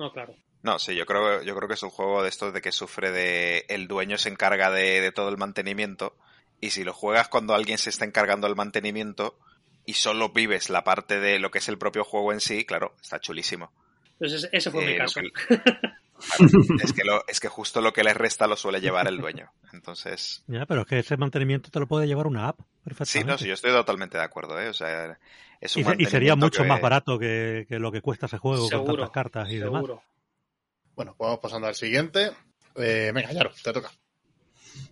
No, 0.00 0.10
claro. 0.12 0.34
No, 0.62 0.78
sí, 0.78 0.94
yo 0.96 1.04
creo, 1.04 1.42
yo 1.42 1.54
creo 1.54 1.68
que 1.68 1.74
es 1.74 1.82
un 1.82 1.90
juego 1.90 2.22
de 2.22 2.30
estos 2.30 2.52
de 2.54 2.60
que 2.62 2.72
sufre 2.72 3.10
de 3.10 3.66
el 3.68 3.86
dueño 3.86 4.16
se 4.18 4.30
encarga 4.30 4.70
de, 4.70 5.00
de 5.02 5.12
todo 5.12 5.28
el 5.28 5.36
mantenimiento 5.36 6.16
y 6.60 6.70
si 6.70 6.84
lo 6.84 6.92
juegas 6.94 7.28
cuando 7.28 7.54
alguien 7.54 7.76
se 7.78 7.90
está 7.90 8.04
encargando 8.06 8.46
del 8.46 8.56
mantenimiento 8.56 9.38
y 9.84 9.94
solo 9.94 10.30
vives 10.30 10.70
la 10.70 10.82
parte 10.84 11.20
de 11.20 11.38
lo 11.38 11.50
que 11.50 11.58
es 11.58 11.68
el 11.68 11.76
propio 11.78 12.02
juego 12.04 12.32
en 12.32 12.40
sí, 12.40 12.64
claro, 12.64 12.94
está 13.02 13.20
chulísimo. 13.20 13.72
Entonces, 14.14 14.44
ese- 14.44 14.56
ese 14.56 14.70
fue 14.70 14.84
mi 14.84 14.92
Eh, 14.92 14.96
caso. 14.96 15.20
que- 15.20 15.30
claro, 16.20 16.52
es, 16.84 16.92
que 16.92 17.04
lo- 17.04 17.24
es 17.26 17.40
que 17.40 17.48
justo 17.48 17.80
lo 17.80 17.92
que 17.92 18.04
le 18.04 18.14
resta 18.14 18.46
lo 18.46 18.56
suele 18.56 18.80
llevar 18.80 19.06
el 19.08 19.18
dueño. 19.18 19.50
Entonces, 19.72 20.42
Ya, 20.46 20.66
pero 20.66 20.82
es 20.82 20.86
que 20.86 20.98
ese 20.98 21.16
mantenimiento 21.16 21.70
te 21.70 21.78
lo 21.80 21.86
puede 21.86 22.06
llevar 22.06 22.26
una 22.26 22.48
app 22.48 22.60
sí, 22.60 22.66
perfectamente. 22.84 23.32
no, 23.32 23.38
sí, 23.38 23.46
yo 23.46 23.54
estoy 23.54 23.70
totalmente 23.72 24.18
de 24.18 24.24
acuerdo, 24.24 24.60
¿eh? 24.60 24.68
O 24.68 24.74
sea, 24.74 25.18
es 25.60 25.76
un 25.76 25.82
y, 25.98 26.02
y 26.02 26.06
sería 26.06 26.36
mucho 26.36 26.62
que- 26.62 26.68
más 26.68 26.80
barato 26.80 27.18
que, 27.18 27.66
que 27.68 27.78
lo 27.78 27.90
que 27.92 28.00
cuesta 28.02 28.26
ese 28.26 28.38
juego 28.38 28.68
con 28.70 28.84
tantas 28.84 29.10
cartas 29.10 29.48
y 29.50 29.58
demás. 29.58 29.82
Bueno, 30.96 31.14
pues 31.16 31.26
vamos 31.28 31.38
pasando 31.40 31.66
al 31.66 31.74
siguiente. 31.74 32.30
Eh, 32.76 33.10
venga, 33.14 33.32
Yaro, 33.32 33.52
te 33.62 33.72
toca. 33.72 33.90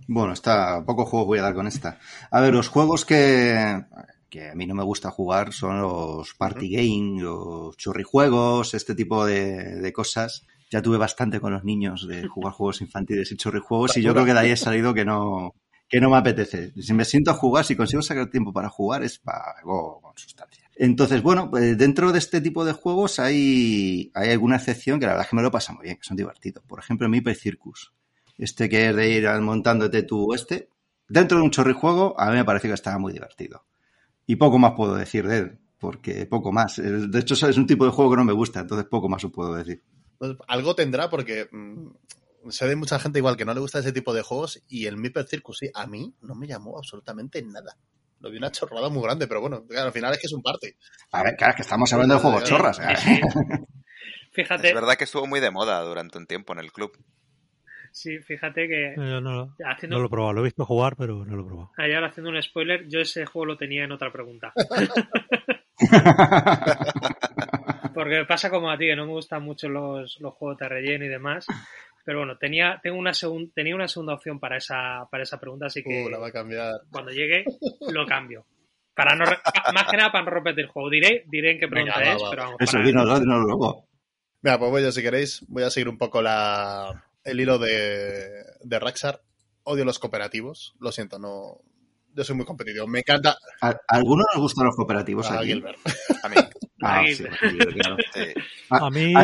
Bueno, 0.06 0.32
está, 0.32 0.82
pocos 0.84 1.08
juegos 1.08 1.26
voy 1.26 1.38
a 1.38 1.42
dar 1.42 1.54
con 1.54 1.66
esta. 1.66 1.98
A 2.30 2.40
ver, 2.40 2.54
los 2.54 2.68
juegos 2.68 3.04
que, 3.04 3.84
que 4.30 4.48
a 4.50 4.54
mí 4.54 4.66
no 4.66 4.74
me 4.74 4.82
gusta 4.82 5.10
jugar 5.10 5.52
son 5.52 5.80
los 5.82 6.34
party 6.34 6.70
game, 6.70 7.20
los 7.22 7.76
chorrijuegos, 7.76 8.74
este 8.74 8.94
tipo 8.94 9.26
de, 9.26 9.76
de 9.76 9.92
cosas. 9.92 10.46
Ya 10.70 10.82
tuve 10.82 10.98
bastante 10.98 11.40
con 11.40 11.52
los 11.52 11.64
niños 11.64 12.06
de 12.06 12.26
jugar 12.28 12.52
juegos 12.52 12.80
infantiles 12.80 13.30
y 13.32 13.36
chorrijuegos 13.36 13.96
y 13.96 14.02
yo 14.02 14.12
creo 14.12 14.24
que 14.26 14.34
de 14.34 14.38
ahí 14.40 14.50
he 14.50 14.56
salido 14.56 14.92
que 14.94 15.04
no, 15.04 15.54
que 15.88 16.00
no 16.00 16.10
me 16.10 16.16
apetece. 16.18 16.72
Si 16.80 16.92
me 16.92 17.04
siento 17.04 17.30
a 17.30 17.34
jugar, 17.34 17.64
si 17.64 17.76
consigo 17.76 18.02
sacar 18.02 18.28
tiempo 18.30 18.52
para 18.52 18.68
jugar, 18.68 19.02
es 19.02 19.18
para 19.18 19.52
algo 19.58 20.00
con 20.02 20.12
sustancia. 20.16 20.64
Entonces, 20.76 21.22
bueno, 21.22 21.50
pues 21.50 21.76
dentro 21.76 22.12
de 22.12 22.18
este 22.18 22.40
tipo 22.40 22.64
de 22.64 22.72
juegos 22.72 23.18
hay, 23.18 24.10
hay 24.14 24.30
alguna 24.30 24.56
excepción 24.56 25.00
que 25.00 25.06
la 25.06 25.12
verdad 25.12 25.24
es 25.26 25.30
que 25.30 25.36
me 25.36 25.42
lo 25.42 25.50
pasa 25.50 25.72
muy 25.72 25.84
bien, 25.84 25.96
que 25.96 26.04
son 26.04 26.16
divertidos. 26.16 26.62
Por 26.66 26.78
ejemplo, 26.78 27.08
Meeple 27.08 27.34
Circus. 27.34 27.92
Este 28.36 28.68
que 28.68 28.90
es 28.90 28.94
de 28.94 29.10
ir 29.10 29.28
montándote 29.40 30.04
tu 30.04 30.32
este. 30.34 30.68
Dentro 31.08 31.38
de 31.38 31.44
un 31.44 31.50
chorrijuego, 31.50 32.14
a 32.20 32.30
mí 32.30 32.36
me 32.36 32.44
parece 32.44 32.68
que 32.68 32.74
está 32.74 32.96
muy 32.98 33.12
divertido. 33.12 33.64
Y 34.26 34.36
poco 34.36 34.58
más 34.58 34.72
puedo 34.76 34.94
decir 34.94 35.26
de 35.26 35.38
él, 35.38 35.58
porque 35.80 36.26
poco 36.26 36.52
más. 36.52 36.78
El- 36.78 37.10
De 37.10 37.20
hecho, 37.20 37.34
es 37.48 37.56
un 37.56 37.66
tipo 37.66 37.84
de 37.84 37.90
juego 37.90 38.10
que 38.12 38.16
no 38.18 38.24
me 38.24 38.32
gusta, 38.32 38.60
entonces 38.60 38.86
poco 38.88 39.08
más 39.08 39.24
os 39.24 39.32
puedo 39.32 39.54
decir. 39.54 39.82
Pues 40.18 40.36
algo 40.48 40.74
tendrá 40.74 41.08
porque 41.08 41.48
mm, 41.50 41.88
sé 42.50 42.66
de 42.66 42.76
mucha 42.76 42.98
gente 42.98 43.18
igual 43.18 43.36
que 43.36 43.44
no 43.44 43.54
le 43.54 43.60
gusta 43.60 43.78
ese 43.78 43.92
tipo 43.92 44.12
de 44.12 44.22
juegos 44.22 44.62
y 44.68 44.86
el 44.86 44.96
Meeple 44.96 45.24
Circus, 45.24 45.58
sí, 45.58 45.70
a 45.74 45.86
mí 45.86 46.14
no 46.22 46.34
me 46.34 46.46
llamó 46.46 46.76
absolutamente 46.76 47.42
nada. 47.42 47.76
Lo 48.20 48.30
vi 48.30 48.38
una 48.38 48.50
chorrada 48.50 48.88
muy 48.88 49.02
grande, 49.02 49.28
pero 49.28 49.40
bueno, 49.40 49.64
claro, 49.66 49.86
al 49.86 49.92
final 49.92 50.12
es 50.12 50.18
que 50.18 50.26
es 50.26 50.32
un 50.32 50.42
party. 50.42 50.74
A 51.12 51.22
ver, 51.22 51.36
claro, 51.36 51.50
es 51.52 51.56
que 51.56 51.62
estamos 51.62 51.92
hablando 51.92 52.14
de 52.16 52.20
juegos 52.20 52.44
chorras. 52.44 52.80
¿eh? 52.80 52.84
Fíjate, 54.32 54.68
Es 54.68 54.74
verdad 54.74 54.96
que 54.96 55.04
estuvo 55.04 55.26
muy 55.26 55.38
de 55.40 55.50
moda 55.52 55.80
durante 55.82 56.18
un 56.18 56.26
tiempo 56.26 56.52
en 56.52 56.58
el 56.58 56.72
club. 56.72 56.92
sí, 57.92 58.18
fíjate 58.18 58.68
que 58.68 58.94
Yo 58.96 59.20
no, 59.20 59.54
haciendo, 59.64 59.96
no 59.96 60.00
lo 60.02 60.06
he 60.06 60.10
probado, 60.10 60.32
lo 60.34 60.40
he 60.40 60.44
visto 60.44 60.64
jugar, 60.64 60.96
pero 60.96 61.24
no 61.24 61.36
lo 61.36 61.42
he 61.42 61.46
probado. 61.46 61.70
ayer 61.76 62.02
haciendo 62.04 62.30
un 62.30 62.42
spoiler, 62.42 62.88
yo 62.88 63.00
ese 63.00 63.24
juego 63.24 63.46
lo 63.46 63.56
tenía 63.56 63.84
en 63.84 63.92
otra 63.92 64.12
pregunta. 64.12 64.52
Porque 67.98 68.24
pasa 68.26 68.48
como 68.50 68.70
a 68.70 68.78
ti, 68.78 68.86
que 68.86 68.94
no 68.96 69.06
me 69.06 69.12
gustan 69.12 69.42
mucho 69.42 69.68
los, 69.68 70.18
los 70.20 70.34
juegos 70.34 70.58
de 70.58 70.68
relleno 70.68 71.04
y 71.04 71.08
demás. 71.08 71.46
Pero 72.04 72.18
bueno, 72.20 72.38
tenía, 72.38 72.78
tengo 72.82 72.96
una 72.96 73.10
segun- 73.12 73.52
tenía 73.52 73.74
una 73.74 73.88
segunda 73.88 74.14
opción 74.14 74.38
para 74.40 74.56
esa, 74.56 75.06
para 75.10 75.24
esa 75.24 75.38
pregunta, 75.40 75.66
así 75.66 75.82
que 75.82 76.04
Uh, 76.04 76.08
la 76.08 76.18
va 76.18 76.28
a 76.28 76.32
cambiar. 76.32 76.72
cuando 76.90 77.10
llegue 77.10 77.44
lo 77.92 78.06
cambio. 78.06 78.46
Para 78.94 79.14
no 79.14 79.24
re- 79.26 79.38
más 79.74 79.90
que 79.90 79.96
nada 79.96 80.10
para 80.12 80.24
no 80.24 80.30
repetir 80.30 80.60
el 80.64 80.70
juego. 80.70 80.88
Diré, 80.90 81.24
diré 81.28 81.52
en 81.52 81.58
qué 81.58 81.66
Venga, 81.66 81.94
pregunta 81.94 81.98
va, 82.10 82.16
es, 82.16 82.22
va, 82.22 82.30
pero 82.30 82.42
va. 82.42 82.48
vamos. 82.50 82.60
Eso, 82.62 82.78
dínoslo 82.78 83.38
luego. 83.40 83.88
Mira, 84.42 84.58
pues 84.58 84.70
voy 84.70 84.82
yo 84.82 84.92
si 84.92 85.02
queréis. 85.02 85.44
Voy 85.48 85.64
a 85.64 85.70
seguir 85.70 85.88
un 85.88 85.98
poco 85.98 86.22
la, 86.22 87.04
el 87.24 87.40
hilo 87.40 87.58
de, 87.58 88.28
de 88.62 88.78
Raxar. 88.78 89.20
Odio 89.64 89.84
los 89.84 89.98
cooperativos. 89.98 90.74
Lo 90.80 90.92
siento, 90.92 91.18
no. 91.18 91.58
Yo 92.14 92.24
soy 92.24 92.36
muy 92.36 92.46
competitivo. 92.46 92.86
Me 92.86 93.00
encanta 93.00 93.36
¿A, 93.60 93.68
a 93.70 93.76
alguno 93.88 94.22
nos 94.32 94.40
gustan 94.42 94.66
los 94.66 94.76
cooperativos 94.76 95.30
a 95.30 95.40
aquí? 95.40 95.48
Gilbert. 95.48 95.78
A 96.22 96.28
mí, 96.28 96.36
Ah, 96.82 97.00
Ahí. 97.00 97.14
sí, 97.14 97.24
Gilbert, 97.40 97.74
claro. 97.74 97.96
sí. 98.14 98.32
A 98.70 98.90
mí, 98.90 99.14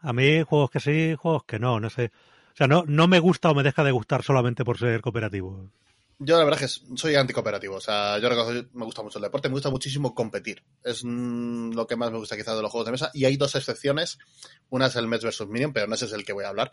a 0.00 0.12
mí 0.12 0.42
juegos 0.42 0.70
que 0.70 0.80
sí, 0.80 1.14
juegos 1.18 1.44
que 1.44 1.58
no, 1.58 1.80
no 1.80 1.90
sé. 1.90 2.10
O 2.52 2.56
sea, 2.56 2.66
no, 2.68 2.84
no 2.86 3.08
me 3.08 3.18
gusta 3.18 3.50
o 3.50 3.54
me 3.54 3.62
deja 3.64 3.82
de 3.82 3.90
gustar 3.90 4.22
solamente 4.22 4.64
por 4.64 4.78
ser 4.78 5.00
cooperativo. 5.00 5.70
Yo 6.20 6.38
la 6.38 6.44
verdad 6.44 6.62
es 6.62 6.78
que 6.78 6.96
soy 6.96 7.16
anticooperativo. 7.16 7.74
O 7.74 7.80
sea, 7.80 8.18
yo 8.20 8.28
reconozco- 8.28 8.68
me 8.74 8.84
gusta 8.84 9.02
mucho 9.02 9.18
el 9.18 9.24
deporte, 9.24 9.48
me 9.48 9.54
gusta 9.54 9.70
muchísimo 9.70 10.14
competir. 10.14 10.62
Es 10.84 11.02
mm, 11.04 11.72
lo 11.72 11.88
que 11.88 11.96
más 11.96 12.12
me 12.12 12.18
gusta 12.18 12.36
quizás 12.36 12.54
de 12.54 12.62
los 12.62 12.70
juegos 12.70 12.86
de 12.86 12.92
mesa. 12.92 13.10
Y 13.12 13.24
hay 13.24 13.36
dos 13.36 13.56
excepciones. 13.56 14.18
Una 14.70 14.86
es 14.86 14.94
el 14.94 15.08
Mets 15.08 15.24
vs. 15.24 15.48
Minion, 15.48 15.72
pero 15.72 15.88
no 15.88 15.96
ese 15.96 16.04
es 16.04 16.12
el 16.12 16.24
que 16.24 16.32
voy 16.32 16.44
a 16.44 16.50
hablar. 16.50 16.70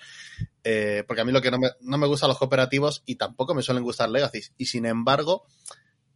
Eh, 0.63 1.03
porque 1.07 1.21
a 1.21 1.25
mí 1.25 1.31
lo 1.31 1.41
que 1.41 1.49
no 1.49 1.57
me, 1.57 1.69
no 1.81 1.97
me 1.97 2.05
gustan 2.05 2.29
los 2.29 2.37
cooperativos 2.37 3.01
y 3.07 3.15
tampoco 3.15 3.55
me 3.55 3.63
suelen 3.63 3.83
gustar 3.83 4.09
Legacy. 4.09 4.41
Y 4.57 4.67
sin 4.67 4.85
embargo, 4.85 5.47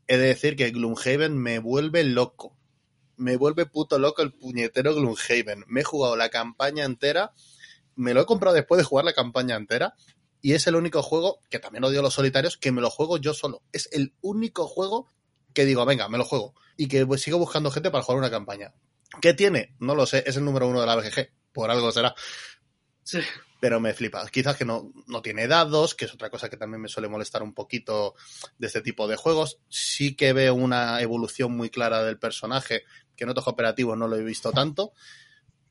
he 0.08 0.18
de 0.18 0.28
decir 0.28 0.56
que 0.56 0.70
Gloomhaven 0.70 1.36
me 1.36 1.58
vuelve 1.58 2.04
loco. 2.04 2.56
Me 3.18 3.38
vuelve 3.38 3.66
puto 3.66 4.00
loco 4.00 4.22
el 4.22 4.34
puñetero 4.34 4.94
Gloomhaven. 4.94 5.66
Me 5.68 5.82
he 5.82 5.84
jugado 5.84 6.16
la 6.16 6.30
campaña 6.30 6.86
entera. 6.86 7.34
Me 7.96 8.14
lo 8.14 8.22
he 8.22 8.26
comprado 8.26 8.56
después 8.56 8.78
de 8.78 8.86
jugar 8.86 9.06
la 9.06 9.14
campaña 9.14 9.56
entera. 9.56 9.96
Y 10.42 10.54
es 10.54 10.68
el 10.68 10.76
único 10.76 11.02
juego, 11.02 11.40
que 11.50 11.60
también 11.60 11.84
odio 11.86 12.02
los 12.02 12.14
solitarios, 12.14 12.58
que 12.58 12.72
me 12.72 12.82
lo 12.82 12.92
juego 12.92 13.18
yo 13.18 13.34
solo. 13.34 13.64
Es 13.72 13.90
el 13.92 14.14
único 14.22 14.68
juego 14.68 15.10
que 15.54 15.66
digo, 15.66 15.86
venga, 15.86 16.08
me 16.08 16.20
lo 16.20 16.26
juego. 16.26 16.54
Y 16.78 16.88
que 16.88 17.06
pues, 17.06 17.22
sigo 17.22 17.40
buscando 17.40 17.72
gente 17.72 17.90
para 17.90 18.04
jugar 18.04 18.20
una 18.20 18.30
campaña. 18.30 18.74
¿Qué 19.22 19.34
tiene? 19.34 19.76
No 19.80 19.96
lo 19.96 20.06
sé, 20.06 20.24
es 20.28 20.36
el 20.38 20.46
número 20.46 20.68
uno 20.68 20.82
de 20.82 20.88
la 20.88 20.96
BGG. 20.96 21.30
Por 21.52 21.72
algo 21.72 21.92
será. 21.92 22.14
Sí. 23.04 23.22
Pero 23.60 23.80
me 23.80 23.94
flipa. 23.94 24.28
Quizás 24.30 24.58
que 24.58 24.66
no, 24.66 24.92
no 25.08 25.22
tiene 25.22 25.48
dados, 25.48 25.96
que 25.96 26.06
es 26.06 26.14
otra 26.14 26.30
cosa 26.30 26.50
que 26.50 26.58
también 26.58 26.82
me 26.82 26.90
suele 26.90 27.08
molestar 27.08 27.42
un 27.42 27.54
poquito 27.54 28.14
de 28.58 28.68
este 28.68 28.82
tipo 28.82 29.08
de 29.08 29.16
juegos. 29.16 29.60
Sí 29.70 30.16
que 30.16 30.34
veo 30.34 30.54
una 30.54 31.02
evolución 31.02 31.56
muy 31.56 31.70
clara 31.70 32.04
del 32.04 32.20
personaje, 32.20 32.84
que 33.16 33.24
en 33.24 33.30
otros 33.32 33.46
cooperativos 33.46 33.98
no 33.98 34.08
lo 34.08 34.16
he 34.16 34.24
visto 34.24 34.52
tanto. 34.52 34.94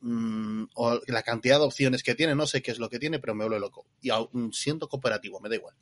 Mm, 0.01 0.65
o 0.75 1.01
la 1.07 1.23
cantidad 1.23 1.59
de 1.59 1.65
opciones 1.65 2.03
que 2.03 2.15
tiene, 2.15 2.35
no 2.35 2.47
sé 2.47 2.63
qué 2.63 2.71
es 2.73 2.79
lo 2.79 2.91
que 2.91 2.99
tiene, 2.99 3.19
pero 3.21 3.35
me 3.35 3.45
vuelve 3.45 3.61
loco. 3.61 3.87
Y 4.03 4.11
aún 4.11 4.53
siendo 4.53 4.89
cooperativo, 4.89 5.41
me 5.41 5.49
da 5.49 5.55
igual. 5.57 5.75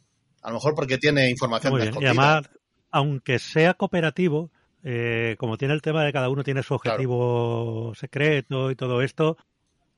A 0.42 0.48
lo 0.50 0.54
mejor 0.54 0.74
porque 0.74 0.98
tiene 0.98 1.28
información 1.30 1.72
Muy 1.72 1.82
bien. 1.82 1.94
Y 2.00 2.04
además, 2.04 2.42
aunque 2.90 3.38
sea 3.38 3.74
cooperativo, 3.74 4.50
eh, 4.84 5.36
como 5.38 5.56
tiene 5.58 5.74
el 5.74 5.82
tema 5.82 6.04
de 6.04 6.12
cada 6.12 6.28
uno 6.28 6.44
tiene 6.44 6.62
su 6.62 6.74
objetivo 6.74 7.92
secreto 7.96 8.70
y 8.70 8.76
todo 8.76 9.02
esto, 9.02 9.36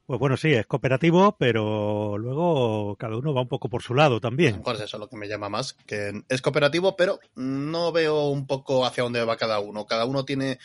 Pues 0.06 0.20
bueno, 0.20 0.36
sí, 0.36 0.52
es 0.52 0.66
cooperativo, 0.66 1.36
pero 1.38 2.18
luego 2.18 2.94
cada 2.96 3.16
uno 3.16 3.32
va 3.32 3.40
un 3.40 3.48
poco 3.48 3.70
por 3.70 3.82
su 3.82 3.94
lado 3.94 4.20
A 4.46 4.50
lo 4.50 4.58
también. 4.58 4.58
mejor 4.58 4.76
es 4.76 4.82
eso 4.82 4.98
lo 4.98 5.08
que 5.08 5.16
me 5.16 5.28
llama 5.28 5.48
más, 5.48 5.72
que 5.72 6.24
es 6.28 6.42
cooperativo, 6.42 6.94
pero 6.96 7.20
no 7.36 7.90
veo 7.92 8.28
un 8.28 8.46
poco 8.46 8.84
hacia 8.84 9.02
dónde 9.02 9.24
va 9.24 9.36
cada 9.38 9.60
uno. 9.60 9.86
Cada 9.86 10.04
uno 10.04 10.24
tiene 10.26 10.58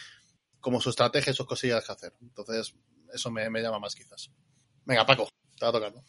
como 0.59 0.81
su 0.81 0.89
estrategia 0.89 1.31
y 1.31 1.35
sus 1.35 1.45
cosillas 1.45 1.85
que 1.85 1.91
hacer. 1.91 2.13
Entonces, 2.21 2.75
eso 3.13 3.31
me, 3.31 3.49
llama 3.61 3.79
más 3.79 3.95
quizás. 3.95 4.31
Venga, 4.85 5.05
Paco, 5.05 5.29
te 5.57 5.65
va 5.65 5.71
tocando. 5.71 6.03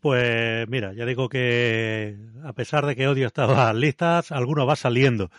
Pues 0.00 0.66
mira, 0.68 0.94
ya 0.94 1.04
digo 1.04 1.28
que 1.28 2.16
a 2.44 2.54
pesar 2.54 2.86
de 2.86 2.96
que 2.96 3.06
odio 3.06 3.26
estas 3.26 3.74
listas, 3.74 4.32
alguno 4.32 4.66
va 4.66 4.76
saliendo. 4.76 5.30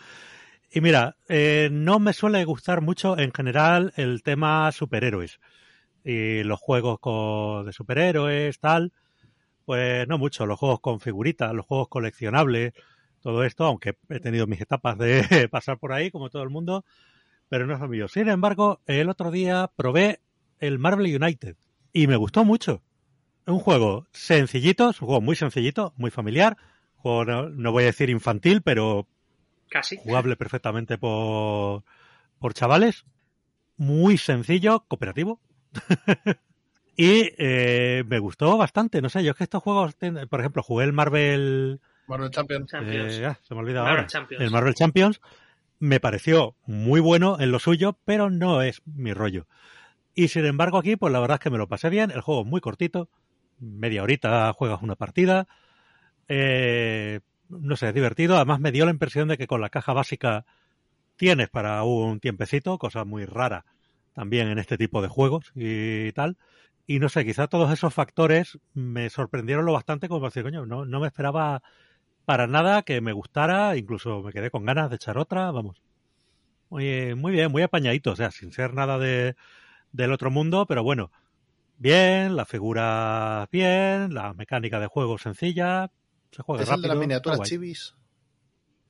Y 0.70 0.80
mira, 0.80 1.16
eh, 1.28 1.68
no 1.70 1.98
me 1.98 2.12
suele 2.12 2.44
gustar 2.44 2.80
mucho 2.80 3.18
en 3.18 3.32
general 3.32 3.92
el 3.96 4.22
tema 4.22 4.70
superhéroes 4.72 5.38
y 6.04 6.44
los 6.44 6.60
juegos 6.60 6.98
con- 7.00 7.66
de 7.66 7.72
superhéroes, 7.72 8.58
tal. 8.60 8.92
Pues 9.64 10.08
no 10.08 10.18
mucho, 10.18 10.46
los 10.46 10.58
juegos 10.58 10.80
con 10.80 11.00
figuritas, 11.00 11.52
los 11.52 11.66
juegos 11.66 11.88
coleccionables, 11.88 12.72
todo 13.20 13.44
esto, 13.44 13.64
aunque 13.64 13.96
he 14.08 14.20
tenido 14.20 14.46
mis 14.46 14.60
etapas 14.60 14.98
de 14.98 15.22
pasar 15.50 15.78
por 15.78 15.92
ahí, 15.92 16.10
como 16.10 16.30
todo 16.30 16.42
el 16.42 16.50
mundo, 16.50 16.84
pero 17.52 17.66
no 17.66 17.74
es 17.74 17.80
lo 17.80 17.86
mío. 17.88 18.08
Sin 18.08 18.30
embargo, 18.30 18.80
el 18.86 19.10
otro 19.10 19.30
día 19.30 19.70
probé 19.76 20.20
el 20.58 20.78
Marvel 20.78 21.14
United 21.22 21.54
y 21.92 22.06
me 22.06 22.16
gustó 22.16 22.46
mucho. 22.46 22.82
Un 23.44 23.58
juego 23.58 24.06
sencillito, 24.10 24.88
es 24.88 25.02
un 25.02 25.06
juego 25.08 25.20
muy 25.20 25.36
sencillito, 25.36 25.92
muy 25.98 26.10
familiar, 26.10 26.56
juego 26.96 27.26
no, 27.26 27.48
no 27.50 27.70
voy 27.70 27.82
a 27.82 27.86
decir 27.88 28.08
infantil, 28.08 28.62
pero 28.62 29.06
Casi. 29.68 29.98
jugable 29.98 30.34
perfectamente 30.36 30.96
por, 30.96 31.84
por 32.38 32.54
chavales, 32.54 33.04
muy 33.76 34.16
sencillo, 34.16 34.86
cooperativo. 34.88 35.38
y 36.96 37.32
eh, 37.36 38.02
me 38.06 38.18
gustó 38.18 38.56
bastante, 38.56 39.02
no 39.02 39.10
sé, 39.10 39.22
yo 39.24 39.32
es 39.32 39.36
que 39.36 39.44
estos 39.44 39.62
juegos, 39.62 39.94
ten- 39.96 40.26
por 40.30 40.40
ejemplo, 40.40 40.62
jugué 40.62 40.86
el 40.86 40.94
Marvel 40.94 41.82
Marvel 42.06 42.30
Champions. 42.30 42.70
Champions. 42.70 43.12
eh, 43.18 43.26
ah, 43.26 43.38
se 43.42 43.54
me 43.54 43.60
olvida 43.60 43.80
Marvel 43.82 43.98
ahora. 43.98 44.06
Champions. 44.06 44.42
El 44.42 44.50
Marvel 44.50 44.74
Champions 44.74 45.20
me 45.82 45.98
pareció 45.98 46.54
muy 46.64 47.00
bueno 47.00 47.40
en 47.40 47.50
lo 47.50 47.58
suyo, 47.58 47.98
pero 48.04 48.30
no 48.30 48.62
es 48.62 48.82
mi 48.84 49.12
rollo. 49.12 49.48
Y 50.14 50.28
sin 50.28 50.44
embargo 50.44 50.78
aquí, 50.78 50.94
pues 50.94 51.12
la 51.12 51.18
verdad 51.18 51.34
es 51.34 51.40
que 51.40 51.50
me 51.50 51.58
lo 51.58 51.66
pasé 51.66 51.90
bien. 51.90 52.12
El 52.12 52.20
juego 52.20 52.42
es 52.42 52.46
muy 52.46 52.60
cortito, 52.60 53.08
media 53.58 54.04
horita 54.04 54.52
juegas 54.52 54.80
una 54.80 54.94
partida. 54.94 55.48
Eh, 56.28 57.18
no 57.48 57.74
sé, 57.74 57.88
es 57.88 57.94
divertido. 57.94 58.36
Además 58.36 58.60
me 58.60 58.70
dio 58.70 58.84
la 58.84 58.92
impresión 58.92 59.26
de 59.26 59.36
que 59.36 59.48
con 59.48 59.60
la 59.60 59.70
caja 59.70 59.92
básica 59.92 60.46
tienes 61.16 61.48
para 61.50 61.82
un 61.82 62.20
tiempecito, 62.20 62.78
cosa 62.78 63.04
muy 63.04 63.24
rara 63.24 63.64
también 64.12 64.46
en 64.46 64.60
este 64.60 64.78
tipo 64.78 65.02
de 65.02 65.08
juegos 65.08 65.50
y 65.56 66.12
tal. 66.12 66.38
Y 66.86 67.00
no 67.00 67.08
sé, 67.08 67.24
quizá 67.24 67.48
todos 67.48 67.72
esos 67.72 67.92
factores 67.92 68.56
me 68.72 69.10
sorprendieron 69.10 69.64
lo 69.64 69.72
bastante 69.72 70.08
como 70.08 70.26
decir, 70.26 70.44
coño, 70.44 70.64
no, 70.64 70.84
no 70.84 71.00
me 71.00 71.08
esperaba 71.08 71.60
para 72.24 72.46
nada 72.46 72.82
que 72.82 73.00
me 73.00 73.12
gustara, 73.12 73.76
incluso 73.76 74.22
me 74.22 74.32
quedé 74.32 74.50
con 74.50 74.64
ganas 74.64 74.90
de 74.90 74.96
echar 74.96 75.18
otra, 75.18 75.50
vamos. 75.50 75.80
Muy, 76.70 77.14
muy 77.14 77.32
bien, 77.32 77.50
muy 77.52 77.62
apañadito, 77.62 78.12
o 78.12 78.16
sea, 78.16 78.30
sin 78.30 78.52
ser 78.52 78.72
nada 78.74 78.98
de, 78.98 79.36
del 79.92 80.12
otro 80.12 80.30
mundo, 80.30 80.64
pero 80.66 80.82
bueno, 80.82 81.10
bien, 81.78 82.34
la 82.36 82.44
figura 82.46 83.48
bien, 83.52 84.14
la 84.14 84.32
mecánica 84.34 84.80
de 84.80 84.86
juego 84.86 85.18
sencilla, 85.18 85.90
se 86.30 86.42
juega 86.42 86.62
¿Es 86.62 86.68
el 86.70 86.76
de 86.76 86.76
rápido. 86.88 86.94
las 86.94 87.00
miniaturas 87.00 87.40
chivis? 87.42 87.94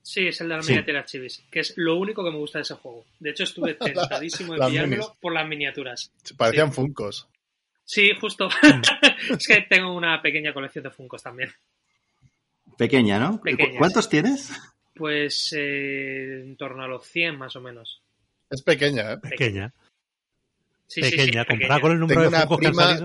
Sí, 0.05 0.27
es 0.29 0.41
el 0.41 0.49
de 0.49 0.57
las 0.57 0.67
Sí. 0.67 0.73
miniaturas 0.73 1.11
chivis, 1.11 1.45
que 1.51 1.61
es 1.61 1.75
lo 1.77 1.97
único 1.97 2.25
que 2.25 2.31
me 2.31 2.37
gusta 2.39 2.59
de 2.59 2.63
ese 2.63 2.75
juego. 2.75 3.05
De 3.19 3.31
hecho, 3.31 3.45
estuve 3.45 3.75
tentadísimo 4.21 4.55
de 4.55 4.87
minis. 4.87 5.07
por 5.21 5.33
las 5.33 5.47
miniaturas. 5.49 6.13
Parecían 6.37 6.69
Sí. 6.71 6.75
funcos. 6.77 7.29
Sí, 7.85 8.11
justo. 8.21 8.49
Mm. 8.49 8.83
es 9.39 9.47
que 9.47 9.63
tengo 9.69 9.93
una 9.95 10.23
pequeña 10.23 10.53
colección 10.55 10.85
de 10.85 10.91
Funcos 10.91 11.23
también. 11.23 11.51
Pequeña, 12.77 13.19
¿no? 13.19 13.33
¿Cu- 13.39 13.43
Pequeña, 13.43 13.79
¿Cuántos 13.79 14.09
tienes? 14.09 14.51
Pues 14.95 15.53
eh, 15.57 16.43
en 16.45 16.57
torno 16.57 16.83
a 16.83 16.89
los 16.89 17.07
100 17.07 17.39
más 17.39 17.57
o 17.57 17.61
menos. 17.61 18.03
Es 18.51 18.63
pequeña, 18.63 19.13
¿eh? 19.13 19.17
Pequeña, 19.19 19.73
Sí, 20.87 21.03
sí, 21.03 21.11
sí, 21.11 21.17
pequeña, 21.17 21.45
pequeña. 21.45 21.47
comparada 21.47 21.81
con 21.81 21.93
el 21.93 21.99
número 22.01 22.21
Tengo 22.21 22.31
de 22.31 22.37
una 22.37 22.49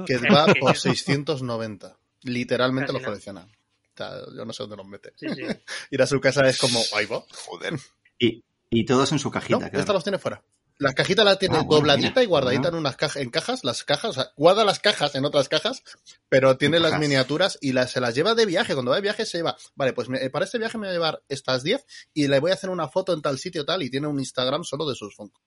que 0.05 0.17
prima 0.19 0.25
que 0.25 0.29
va 0.35 0.45
por 0.59 0.75
690. 0.75 1.95
Literalmente 2.23 2.87
Casi 2.87 2.97
los 2.97 3.05
colecciona. 3.05 3.41
O 3.41 3.97
sea, 3.97 4.11
yo 4.35 4.43
no 4.45 4.51
sé 4.53 4.63
dónde 4.63 4.75
los 4.77 4.85
mete. 4.87 5.13
Sí, 5.15 5.27
sí. 5.29 5.43
Ir 5.91 6.01
a 6.01 6.07
su 6.07 6.19
casa 6.19 6.45
es 6.47 6.57
como, 6.57 6.79
ahí 6.95 7.05
va. 7.05 7.23
Joder. 7.45 7.75
Y, 8.19 8.43
y 8.69 8.85
todos 8.85 9.11
en 9.13 9.19
su 9.19 9.29
No, 9.29 9.31
cajita, 9.31 9.65
esta 9.67 9.69
claro. 9.69 9.93
los 9.93 10.03
tiene 10.03 10.17
fuera. 10.19 10.41
Las 10.79 10.93
cajitas 10.93 11.25
las 11.25 11.39
tiene 11.39 11.55
Ah, 11.57 11.61
bueno, 11.63 11.77
dobladita 11.77 12.09
mira. 12.09 12.23
y 12.23 12.25
guardadita 12.27 12.61
Bueno. 12.63 12.77
en 12.77 12.81
unas 12.81 12.95
cajas, 12.97 13.15
en 13.21 13.29
cajas, 13.31 13.63
las 13.63 13.83
cajas, 13.83 14.11
o 14.11 14.13
sea, 14.13 14.31
guarda 14.37 14.63
las 14.63 14.79
cajas 14.79 15.15
en 15.15 15.25
otras 15.25 15.49
cajas, 15.49 15.81
pero 16.29 16.55
tiene 16.57 16.77
En 16.77 16.83
las 16.83 16.91
cajas. 16.91 17.01
miniaturas 17.07 17.57
y 17.61 17.71
las, 17.73 17.91
se 17.91 17.99
las 17.99 18.13
lleva 18.13 18.35
de 18.35 18.45
viaje. 18.45 18.73
Cuando 18.73 18.91
va 18.91 18.97
de 18.97 19.01
viaje 19.01 19.25
se 19.25 19.37
lleva, 19.39 19.57
vale, 19.75 19.93
pues 19.93 20.07
me- 20.07 20.29
para 20.29 20.45
este 20.45 20.59
viaje 20.59 20.77
me 20.77 20.85
voy 20.85 20.89
a 20.89 20.93
llevar 20.93 21.23
estas 21.29 21.63
10 21.63 21.83
y 22.13 22.27
le 22.27 22.39
voy 22.39 22.51
a 22.51 22.53
hacer 22.53 22.69
una 22.69 22.87
foto 22.87 23.11
en 23.13 23.21
tal 23.23 23.39
sitio 23.39 23.65
tal 23.65 23.81
y 23.81 23.89
tiene 23.89 24.05
un 24.07 24.19
Instagram 24.19 24.63
solo 24.63 24.87
de 24.87 24.95
sus 24.95 25.15
Funko. 25.15 25.41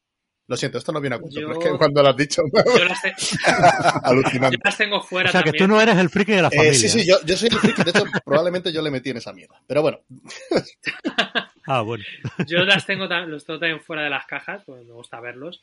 Lo 0.51 0.57
siento, 0.57 0.79
esto 0.79 0.91
no 0.91 1.01
viene 1.01 1.15
a 1.15 1.19
cuento, 1.21 1.41
Yo- 1.41 1.47
pero 1.47 1.61
es 1.61 1.65
que 1.71 1.79
cuando 1.79 2.03
lo 2.03 2.09
has 2.09 2.17
dicho, 2.17 2.43
Yo 2.77 2.85
las, 2.85 3.01
te- 3.03 3.15
alucinante. 4.03 4.57
yo 4.57 4.61
las 4.65 4.77
tengo 4.77 5.01
fuera 5.01 5.29
O 5.29 5.33
sea, 5.33 5.45
que 5.45 5.53
tú 5.53 5.69
no 5.69 5.81
eres 5.81 5.97
el 5.97 6.09
friki 6.11 6.33
de 6.33 6.43
la 6.43 6.49
Eh, 6.49 6.57
familia. 6.57 6.75
sí, 6.79 6.89
sí, 6.89 7.07
yo, 7.07 7.17
yo 7.25 7.37
soy 7.37 7.51
el 7.51 7.59
friki, 7.59 7.85
de 7.85 7.91
hecho, 7.91 8.05
probablemente 8.25 8.73
yo 8.73 8.83
le 8.83 8.91
metí 8.91 9.11
en 9.11 9.19
esa 9.19 9.33
mierda. 9.33 9.63
Pero 9.69 9.83
bueno, 9.83 10.01
Ah, 11.67 11.83
bueno. 11.83 12.03
Yo 12.49 12.65
las 12.65 12.85
tengo, 12.85 13.07
los 13.07 13.45
tengo 13.45 13.61
también 13.61 13.81
fuera 13.81 14.03
de 14.03 14.11
las 14.11 14.27
cajas, 14.27 14.63
pues 14.67 14.85
me 14.85 14.93
gusta 14.93 15.21
verlos. 15.21 15.63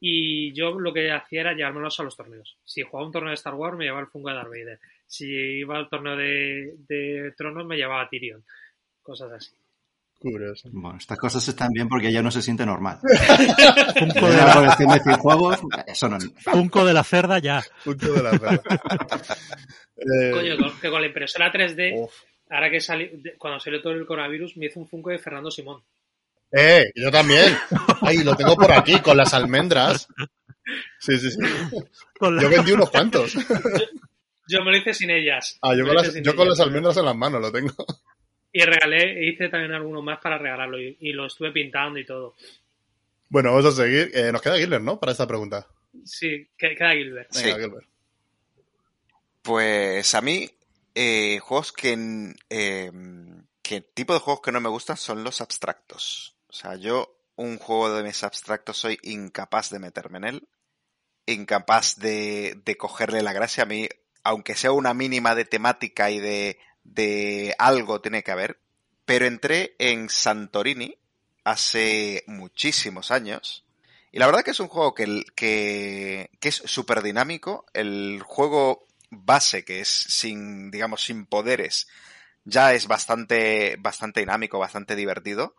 Y 0.00 0.52
yo 0.52 0.78
lo 0.78 0.92
que 0.92 1.10
hacía 1.10 1.40
era 1.40 1.54
llevármelos 1.54 1.98
a 1.98 2.04
los 2.04 2.16
torneos. 2.16 2.56
Si 2.64 2.82
jugaba 2.82 3.06
un 3.06 3.12
torneo 3.12 3.30
de 3.30 3.34
Star 3.34 3.54
Wars, 3.54 3.76
me 3.76 3.86
llevaba 3.86 4.02
el 4.02 4.06
Funko 4.06 4.28
de 4.28 4.34
Darth 4.36 4.48
Vader. 4.50 4.78
Si 5.04 5.26
iba 5.26 5.76
al 5.76 5.88
torneo 5.88 6.16
de, 6.16 6.74
de 6.88 7.32
Tronos, 7.36 7.66
me 7.66 7.76
llevaba 7.76 8.02
a 8.02 8.08
Tyrion. 8.08 8.44
Cosas 9.02 9.32
así. 9.32 9.50
Curioso. 10.18 10.68
Bueno, 10.72 10.98
estas 10.98 11.18
cosas 11.18 11.46
están 11.48 11.68
bien 11.70 11.88
porque 11.88 12.12
ya 12.12 12.22
no 12.22 12.30
se 12.30 12.42
siente 12.42 12.66
normal. 12.66 12.98
Funko 13.98 14.28
de 14.30 14.36
la, 14.36 14.54
colección 14.54 14.88
de 14.92 15.00
100 15.00 15.16
juegos, 15.18 15.58
eso 15.86 16.08
no. 16.08 16.18
Funko 16.38 16.84
de 16.84 16.92
la 16.94 17.04
cerda 17.04 17.38
ya. 17.38 17.64
De 17.84 18.22
la. 18.22 18.60
Eh, 20.00 20.30
Coño, 20.32 20.56
con- 20.56 20.78
que 20.80 20.90
con 20.90 21.00
la 21.00 21.08
impresora 21.08 21.52
3D, 21.52 21.92
uf. 21.96 22.12
ahora 22.50 22.70
que 22.70 22.80
salió, 22.80 23.08
cuando 23.36 23.58
salió 23.58 23.82
todo 23.82 23.94
el 23.94 24.06
coronavirus, 24.06 24.56
me 24.56 24.66
hizo 24.66 24.78
un 24.78 24.86
Funko 24.86 25.10
de 25.10 25.18
Fernando 25.18 25.50
Simón. 25.50 25.82
Eh, 26.52 26.92
yo 26.94 27.10
también. 27.10 27.56
Ay, 28.00 28.22
lo 28.22 28.36
tengo 28.36 28.54
por 28.54 28.70
aquí, 28.70 29.00
con 29.00 29.16
las 29.16 29.34
almendras. 29.34 30.06
Sí, 31.00 31.18
sí, 31.18 31.32
sí. 31.32 31.38
La- 32.20 32.40
Yo 32.42 32.48
vendí 32.48 32.70
unos 32.72 32.90
cuantos. 32.90 33.34
Yo 34.48 34.62
me 34.64 34.70
lo 34.70 34.76
hice 34.78 34.94
sin 34.94 35.10
ellas. 35.10 35.58
Ah, 35.62 35.74
yo 35.74 35.82
Me 35.82 35.88
con 35.88 35.96
las, 35.96 36.12
sin 36.12 36.22
yo 36.22 36.36
con 36.36 36.48
las 36.48 36.60
almendras 36.60 36.96
en 36.96 37.04
las 37.04 37.16
manos 37.16 37.40
lo 37.40 37.50
tengo. 37.50 37.74
Y 38.52 38.62
regalé, 38.62 39.26
hice 39.28 39.48
también 39.48 39.72
algunos 39.72 40.02
más 40.02 40.18
para 40.20 40.38
regalarlo. 40.38 40.80
Y, 40.80 40.96
y 41.00 41.12
lo 41.12 41.26
estuve 41.26 41.52
pintando 41.52 41.98
y 41.98 42.06
todo. 42.06 42.34
Bueno, 43.28 43.50
vamos 43.54 43.66
a 43.66 43.82
seguir. 43.82 44.10
Eh, 44.14 44.32
nos 44.32 44.40
queda 44.40 44.56
Gilbert, 44.56 44.82
¿no? 44.82 44.98
Para 44.98 45.12
esta 45.12 45.26
pregunta. 45.26 45.66
Sí, 46.04 46.48
que- 46.56 46.74
queda 46.74 46.92
Gilbert. 46.92 47.30
Venga, 47.34 47.54
Sí. 47.56 47.60
Gilbert. 47.60 47.86
Pues 49.42 50.14
a 50.14 50.20
mí, 50.20 50.50
eh, 50.94 51.38
juegos 51.40 51.72
que, 51.72 52.34
eh, 52.50 52.92
que 53.62 53.80
tipo 53.80 54.12
de 54.14 54.20
juegos 54.20 54.42
que 54.42 54.52
no 54.52 54.60
me 54.60 54.68
gustan 54.68 54.96
son 54.96 55.24
los 55.24 55.40
abstractos. 55.40 56.36
O 56.48 56.52
sea, 56.52 56.76
yo 56.76 57.16
un 57.36 57.58
juego 57.58 57.94
de 57.94 58.02
mesa 58.02 58.26
abstracto 58.26 58.72
soy 58.72 58.98
incapaz 59.02 59.70
de 59.70 59.78
meterme 59.78 60.18
en 60.18 60.24
él, 60.24 60.48
incapaz 61.26 61.96
de, 61.98 62.60
de 62.64 62.76
cogerle 62.76 63.22
la 63.22 63.32
gracia. 63.32 63.62
A 63.62 63.66
mí, 63.66 63.88
aunque 64.24 64.54
sea 64.54 64.72
una 64.72 64.92
mínima 64.94 65.34
de 65.34 65.44
temática 65.44 66.10
y 66.10 66.18
de, 66.20 66.58
de 66.94 67.54
algo 67.58 68.00
tiene 68.00 68.22
que 68.22 68.30
haber, 68.30 68.60
pero 69.04 69.26
entré 69.26 69.74
en 69.78 70.08
Santorini 70.08 70.96
hace 71.44 72.24
muchísimos 72.26 73.10
años. 73.10 73.64
Y 74.10 74.18
la 74.18 74.26
verdad 74.26 74.42
que 74.42 74.52
es 74.52 74.60
un 74.60 74.68
juego 74.68 74.94
que, 74.94 75.24
que, 75.34 76.30
que 76.40 76.48
es 76.48 76.56
súper 76.56 77.02
dinámico. 77.02 77.66
El 77.74 78.22
juego 78.24 78.86
base, 79.10 79.64
que 79.64 79.80
es 79.80 79.88
sin, 79.88 80.70
digamos, 80.70 81.02
sin 81.04 81.26
poderes, 81.26 81.88
ya 82.44 82.72
es 82.72 82.86
bastante, 82.86 83.76
bastante 83.78 84.20
dinámico, 84.20 84.58
bastante 84.58 84.96
divertido. 84.96 85.54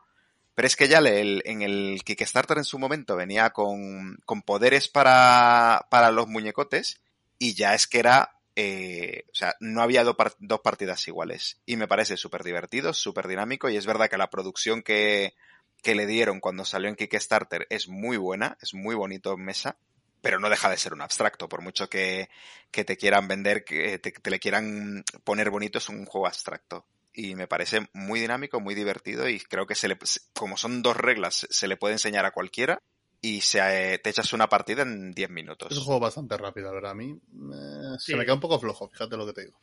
Pero 0.55 0.67
es 0.67 0.75
que 0.75 0.87
ya 0.87 0.97
el, 0.97 1.41
en 1.45 1.61
el 1.61 2.01
Kickstarter 2.03 2.57
en 2.57 2.65
su 2.65 2.79
momento 2.79 3.15
venía 3.15 3.51
con, 3.51 4.17
con 4.25 4.41
poderes 4.41 4.89
para, 4.89 5.87
para 5.89 6.11
los 6.11 6.27
muñecotes 6.27 6.99
y 7.37 7.53
ya 7.53 7.73
es 7.73 7.87
que 7.87 7.99
era, 7.99 8.38
eh, 8.61 9.23
o 9.31 9.35
sea, 9.35 9.55
no 9.61 9.81
había 9.81 10.03
dos 10.03 10.59
partidas 10.61 11.07
iguales. 11.07 11.61
Y 11.65 11.77
me 11.77 11.87
parece 11.87 12.17
súper 12.17 12.43
divertido, 12.43 12.93
súper 12.93 13.29
dinámico 13.29 13.69
y 13.69 13.77
es 13.77 13.85
verdad 13.85 14.09
que 14.09 14.17
la 14.17 14.29
producción 14.29 14.81
que, 14.83 15.33
que 15.81 15.95
le 15.95 16.05
dieron 16.05 16.41
cuando 16.41 16.65
salió 16.65 16.89
en 16.89 16.97
Kickstarter 16.97 17.67
es 17.69 17.87
muy 17.87 18.17
buena, 18.17 18.57
es 18.61 18.73
muy 18.73 18.95
bonito 18.95 19.33
en 19.33 19.45
mesa 19.45 19.77
pero 20.21 20.37
no 20.37 20.49
deja 20.49 20.69
de 20.69 20.75
ser 20.75 20.91
un 20.91 21.01
abstracto, 21.01 21.47
por 21.47 21.61
mucho 21.61 21.89
que, 21.89 22.29
que 22.71 22.83
te 22.83 22.97
quieran 22.97 23.29
vender, 23.29 23.63
que 23.63 23.99
te, 23.99 24.11
te, 24.11 24.29
le 24.29 24.37
quieran 24.37 25.05
poner 25.23 25.49
bonito, 25.49 25.77
es 25.77 25.87
un 25.87 26.05
juego 26.05 26.27
abstracto. 26.27 26.85
Y 27.13 27.35
me 27.35 27.47
parece 27.47 27.87
muy 27.93 28.19
dinámico, 28.19 28.59
muy 28.59 28.75
divertido 28.75 29.29
y 29.29 29.39
creo 29.39 29.65
que 29.65 29.75
se 29.75 29.87
le, 29.87 29.97
como 30.33 30.57
son 30.57 30.81
dos 30.81 30.97
reglas, 30.97 31.47
se 31.49 31.69
le 31.69 31.77
puede 31.77 31.93
enseñar 31.93 32.25
a 32.25 32.31
cualquiera 32.31 32.81
y 33.21 33.41
se, 33.41 33.59
eh, 33.93 33.97
te 33.99 34.09
echas 34.11 34.31
una 34.33 34.47
partida 34.47 34.83
en 34.83 35.11
10 35.11 35.29
minutos. 35.29 35.71
Es 35.71 35.77
un 35.77 35.83
juego 35.85 35.99
bastante 35.99 36.37
rápido, 36.37 36.67
la 36.67 36.73
verdad. 36.73 36.91
A 36.91 36.95
mí 36.95 37.11
eh, 37.11 37.95
Sí. 37.99 38.11
se 38.11 38.17
me 38.17 38.23
queda 38.23 38.35
un 38.35 38.39
poco 38.39 38.59
flojo, 38.59 38.87
fíjate 38.89 39.17
lo 39.17 39.25
que 39.25 39.33
te 39.33 39.41
digo. 39.45 39.59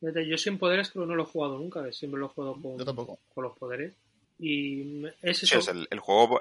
Fíjate, 0.00 0.26
Yo 0.28 0.38
sin 0.38 0.58
poderes 0.58 0.90
creo 0.90 1.04
que 1.04 1.10
no 1.10 1.16
lo 1.16 1.24
he 1.24 1.26
jugado 1.26 1.58
nunca, 1.58 1.80
siempre 1.92 2.20
lo 2.20 2.26
he 2.26 2.28
jugado 2.30 2.54
con, 2.60 2.78
Yo 2.78 2.84
tampoco. 2.84 3.18
con 3.34 3.44
los 3.44 3.56
poderes. 3.58 3.94
Y 4.38 4.76
me- 4.84 5.12
es 5.22 5.42
eso. 5.42 5.70
el, 5.70 5.86
el 5.90 6.00
juego 6.00 6.40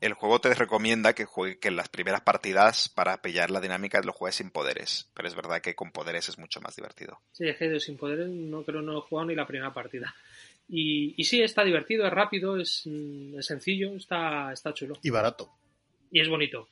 el 0.00 0.12
juego 0.12 0.38
te 0.38 0.52
recomienda 0.52 1.14
que 1.14 1.24
juegue 1.24 1.58
que 1.58 1.68
en 1.68 1.76
las 1.76 1.88
primeras 1.88 2.20
partidas 2.20 2.90
para 2.90 3.22
pillar 3.22 3.50
la 3.50 3.60
dinámica 3.62 4.02
lo 4.02 4.12
juegues 4.12 4.34
sin 4.36 4.50
poderes, 4.50 5.08
pero 5.14 5.26
es 5.28 5.34
verdad 5.34 5.62
que 5.62 5.74
con 5.74 5.92
poderes 5.92 6.28
es 6.28 6.36
mucho 6.38 6.60
más 6.60 6.76
divertido. 6.76 7.20
Sí, 7.32 7.48
es 7.48 7.56
que 7.56 7.72
yo 7.72 7.80
sin 7.80 7.96
poderes 7.96 8.28
no 8.28 8.64
creo 8.64 8.82
no 8.82 8.98
he 8.98 9.00
jugado 9.00 9.28
ni 9.28 9.34
la 9.34 9.46
primera 9.46 9.72
partida. 9.72 10.14
Y, 10.68 11.14
y 11.16 11.24
sí, 11.24 11.40
está 11.42 11.64
divertido, 11.64 12.06
es 12.06 12.12
rápido, 12.12 12.58
es, 12.58 12.82
mm, 12.84 13.38
es 13.38 13.46
sencillo, 13.46 13.94
está, 13.96 14.52
está 14.52 14.74
chulo. 14.74 14.98
Y 15.02 15.08
barato. 15.10 15.50
Y 16.14 16.20
es 16.20 16.28
bonito. 16.28 16.68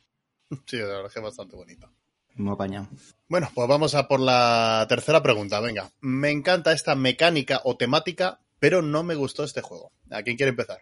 Sí, 0.66 0.76
la 0.76 0.86
verdad 0.86 1.06
es 1.06 1.14
que 1.14 1.18
es 1.18 1.24
bastante 1.24 1.56
bonito. 1.56 1.90
Muy 2.36 2.54
apañado. 2.54 2.86
Bueno, 3.28 3.50
pues 3.52 3.68
vamos 3.68 3.96
a 3.96 4.06
por 4.06 4.20
la 4.20 4.86
tercera 4.88 5.20
pregunta. 5.20 5.58
Venga, 5.58 5.90
me 6.00 6.30
encanta 6.30 6.70
esta 6.70 6.94
mecánica 6.94 7.60
o 7.64 7.76
temática, 7.76 8.38
pero 8.60 8.82
no 8.82 9.02
me 9.02 9.16
gustó 9.16 9.42
este 9.42 9.60
juego. 9.60 9.90
¿A 10.12 10.22
quién 10.22 10.36
quiere 10.36 10.50
empezar? 10.50 10.78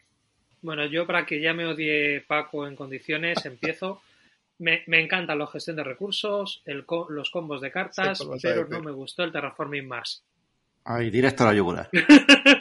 Bueno, 0.60 0.84
yo 0.84 1.06
para 1.06 1.24
que 1.24 1.40
ya 1.40 1.54
me 1.54 1.64
odie 1.64 2.20
Paco 2.20 2.66
en 2.66 2.76
condiciones, 2.76 3.44
empiezo. 3.46 4.02
Me, 4.58 4.82
me 4.88 5.00
encantan 5.00 5.38
la 5.38 5.46
gestión 5.46 5.76
de 5.76 5.84
recursos, 5.84 6.60
el 6.66 6.84
los 7.08 7.30
combos 7.30 7.62
de 7.62 7.72
cartas, 7.72 8.18
Sí, 8.18 8.24
pues 8.26 8.42
pero 8.42 8.68
no 8.68 8.82
me 8.82 8.90
gustó 8.90 9.22
el 9.22 9.32
Terraforming 9.32 9.88
Mars. 9.88 10.22
Ay, 10.84 11.08
directo 11.08 11.44
a 11.44 11.46
la 11.46 11.54
yugular. 11.54 11.88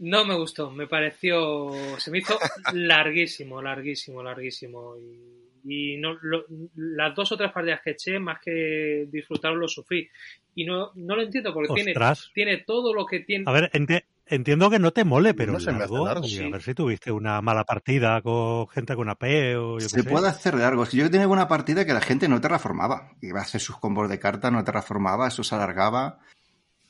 No 0.00 0.24
me 0.24 0.36
gustó, 0.36 0.70
me 0.70 0.86
pareció, 0.86 1.70
se 1.98 2.10
me 2.10 2.18
hizo 2.18 2.38
larguísimo, 2.72 3.60
larguísimo, 3.60 4.22
larguísimo. 4.22 4.94
Y, 4.96 5.94
y 5.94 5.96
no, 5.98 6.14
lo- 6.22 6.44
las 6.76 7.14
dos 7.14 7.32
o 7.32 7.36
tres 7.36 7.50
partidas 7.52 7.80
que 7.82 7.90
eché, 7.90 8.18
más 8.18 8.38
que 8.40 9.06
disfrutarlo, 9.10 9.58
lo 9.58 9.68
sufrí. 9.68 10.08
Y 10.54 10.64
no, 10.64 10.90
no 10.94 11.16
lo 11.16 11.22
entiendo 11.22 11.52
porque 11.52 11.74
tiene, 11.74 11.90
Ostras. 11.92 12.30
tiene 12.32 12.58
todo 12.58 12.94
lo 12.94 13.06
que 13.06 13.20
tiene. 13.20 13.44
A 13.46 13.52
ver, 13.52 13.70
enti- 13.72 14.04
entiendo 14.26 14.70
que 14.70 14.78
no 14.78 14.92
te 14.92 15.04
mole, 15.04 15.34
pero 15.34 15.52
No 15.54 15.60
se 15.60 15.72
me 15.72 15.78
hace 15.78 15.92
largo, 15.92 16.06
largo, 16.06 16.24
y 16.26 16.30
sí. 16.30 16.44
a 16.44 16.50
ver 16.50 16.62
si 16.62 16.74
tuviste 16.74 17.10
una 17.12 17.40
mala 17.42 17.64
partida 17.64 18.22
con 18.22 18.68
gente 18.68 18.94
con 18.94 19.08
AP 19.08 19.56
o 19.56 19.78
yo 19.80 19.88
Se 19.88 20.02
sé. 20.02 20.04
puede 20.08 20.28
hacer 20.28 20.54
largo. 20.54 20.84
Es 20.84 20.90
que 20.90 20.96
yo 20.98 21.10
tenía 21.10 21.26
una 21.28 21.48
partida 21.48 21.84
que 21.84 21.92
la 21.92 22.00
gente 22.00 22.28
no 22.28 22.40
terraformaba. 22.40 23.12
Iba 23.20 23.40
a 23.40 23.42
hacer 23.42 23.60
sus 23.60 23.78
combos 23.78 24.08
de 24.08 24.18
carta, 24.20 24.50
no 24.50 24.62
terraformaba, 24.64 25.26
eso 25.28 25.42
se 25.42 25.54
alargaba. 25.56 26.18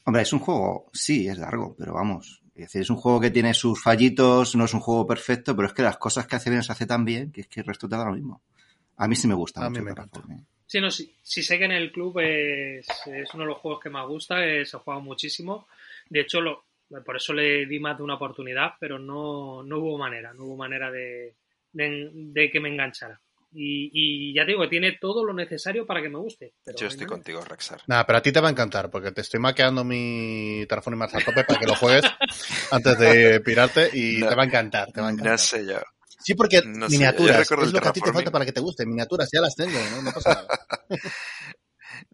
Hombre, 0.05 0.23
es 0.23 0.33
un 0.33 0.39
juego, 0.41 0.91
sí, 0.93 1.27
es 1.29 1.39
largo, 1.39 1.75
pero 1.79 1.95
vamos. 1.95 2.43
Es 2.59 2.65
decir, 2.65 2.83
es 2.83 2.91
un 2.91 2.97
juego 2.97 3.21
que 3.21 3.31
tiene 3.31 3.55
sus 3.55 3.81
fallitos, 3.81 4.57
no 4.57 4.65
es 4.65 4.75
un 4.75 4.81
juego 4.81 5.07
perfecto, 5.07 5.55
pero 5.55 5.69
es 5.69 5.75
que 5.75 5.83
las 5.83 5.97
cosas 5.97 6.27
que 6.27 6.35
hace 6.35 6.51
bien 6.51 6.65
se 6.65 6.73
hace 6.73 6.87
tan 6.87 7.05
bien 7.05 7.31
que 7.31 7.43
es 7.43 7.47
que 7.47 7.61
el 7.61 7.67
resto 7.67 7.89
te 7.89 7.97
da 7.97 8.05
lo 8.05 8.13
mismo. 8.13 8.43
A 8.97 9.07
mí 9.07 9.15
sí 9.15 9.29
me 9.29 9.35
gusta 9.35 9.65
A 9.65 9.69
mucho 9.69 9.81
mí 9.81 9.87
me. 9.87 9.95
Terraforming. 9.95 10.45
Sí, 10.67 10.81
no, 10.81 10.91
si, 10.91 11.15
si 11.23 11.43
sé 11.43 11.57
que 11.57 11.67
en 11.67 11.73
el 11.73 11.93
club 11.93 12.19
es, 12.19 12.87
es 13.07 13.33
uno 13.33 13.45
de 13.45 13.49
los 13.49 13.59
juegos 13.59 13.81
que 13.81 13.91
más 13.91 14.07
gusta, 14.09 14.45
eh, 14.45 14.67
se 14.67 14.77
ha 14.77 14.81
jugado 14.81 15.03
muchísimo. 15.03 15.69
De 16.11 16.21
hecho, 16.21 16.41
lo, 16.41 16.65
por 17.05 17.17
eso 17.17 17.33
le 17.33 17.65
di 17.67 17.79
más 17.79 17.97
de 17.97 18.03
una 18.03 18.17
oportunidad, 18.17 18.73
pero 18.81 18.99
no, 18.99 19.63
no 19.63 19.79
hubo 19.79 19.97
manera, 19.97 20.35
no 20.35 20.45
hubo 20.45 20.57
manera 20.57 20.91
de, 20.91 21.37
de, 21.73 22.11
de 22.13 22.51
que 22.51 22.61
me 22.61 22.71
enganchara. 22.71 23.21
Y, 23.51 23.91
y 23.93 24.35
ya 24.35 24.45
te 24.45 24.53
digo, 24.53 24.69
tiene 24.69 24.99
todo 25.01 25.25
lo 25.25 25.33
necesario 25.33 25.87
para 25.87 26.03
que 26.03 26.11
me 26.11 26.19
guste. 26.19 26.53
Pero 26.63 26.77
Yo 26.79 26.87
estoy 26.87 27.07
contigo, 27.07 27.43
Rexar. 27.43 27.81
Nada, 27.87 28.07
pero 28.07 28.19
a 28.19 28.23
ti 28.23 28.31
te 28.31 28.41
va 28.41 28.49
a 28.49 28.51
encantar, 28.51 28.91
porque 28.91 29.11
te 29.13 29.23
estoy 29.23 29.41
maqueando 29.41 29.85
mi 29.85 30.67
Terraforming 30.69 30.99
Mars 30.99 31.15
a 31.15 31.21
tope 31.21 31.45
para 31.45 31.59
que 31.59 31.67
lo 31.67 31.75
juegues 31.75 32.03
antes 32.71 32.99
de 32.99 33.41
pirarte 33.41 33.91
y 33.93 34.19
No. 34.21 34.29
te 34.29 34.35
va 34.35 34.43
a 34.43 34.47
encantar, 34.47 34.93
te 34.93 35.01
va 35.01 35.09
a 35.09 35.11
encantar. 35.11 35.33
No 35.33 35.39
sé 35.39 35.67
yo. 35.67 35.79
Sí, 36.21 36.35
porque 36.35 36.63
No 36.65 36.89
miniaturas 36.89 37.37
recuerdo 37.39 37.65
es 37.67 37.73
lo 37.73 37.81
que 37.81 37.89
a 37.89 37.93
ti 37.93 38.01
te 38.01 38.05
terraforming. 38.05 38.15
falta 38.25 38.31
para 38.33 38.45
que 38.45 38.53
te 38.53 38.61
guste. 38.61 38.85
Miniaturas 38.87 39.29
ya 39.33 39.41
las 39.41 39.55
tengo, 39.55 39.79
¿no? 39.93 40.03
No 40.03 40.13
pasa 40.13 40.35
nada. 40.35 40.49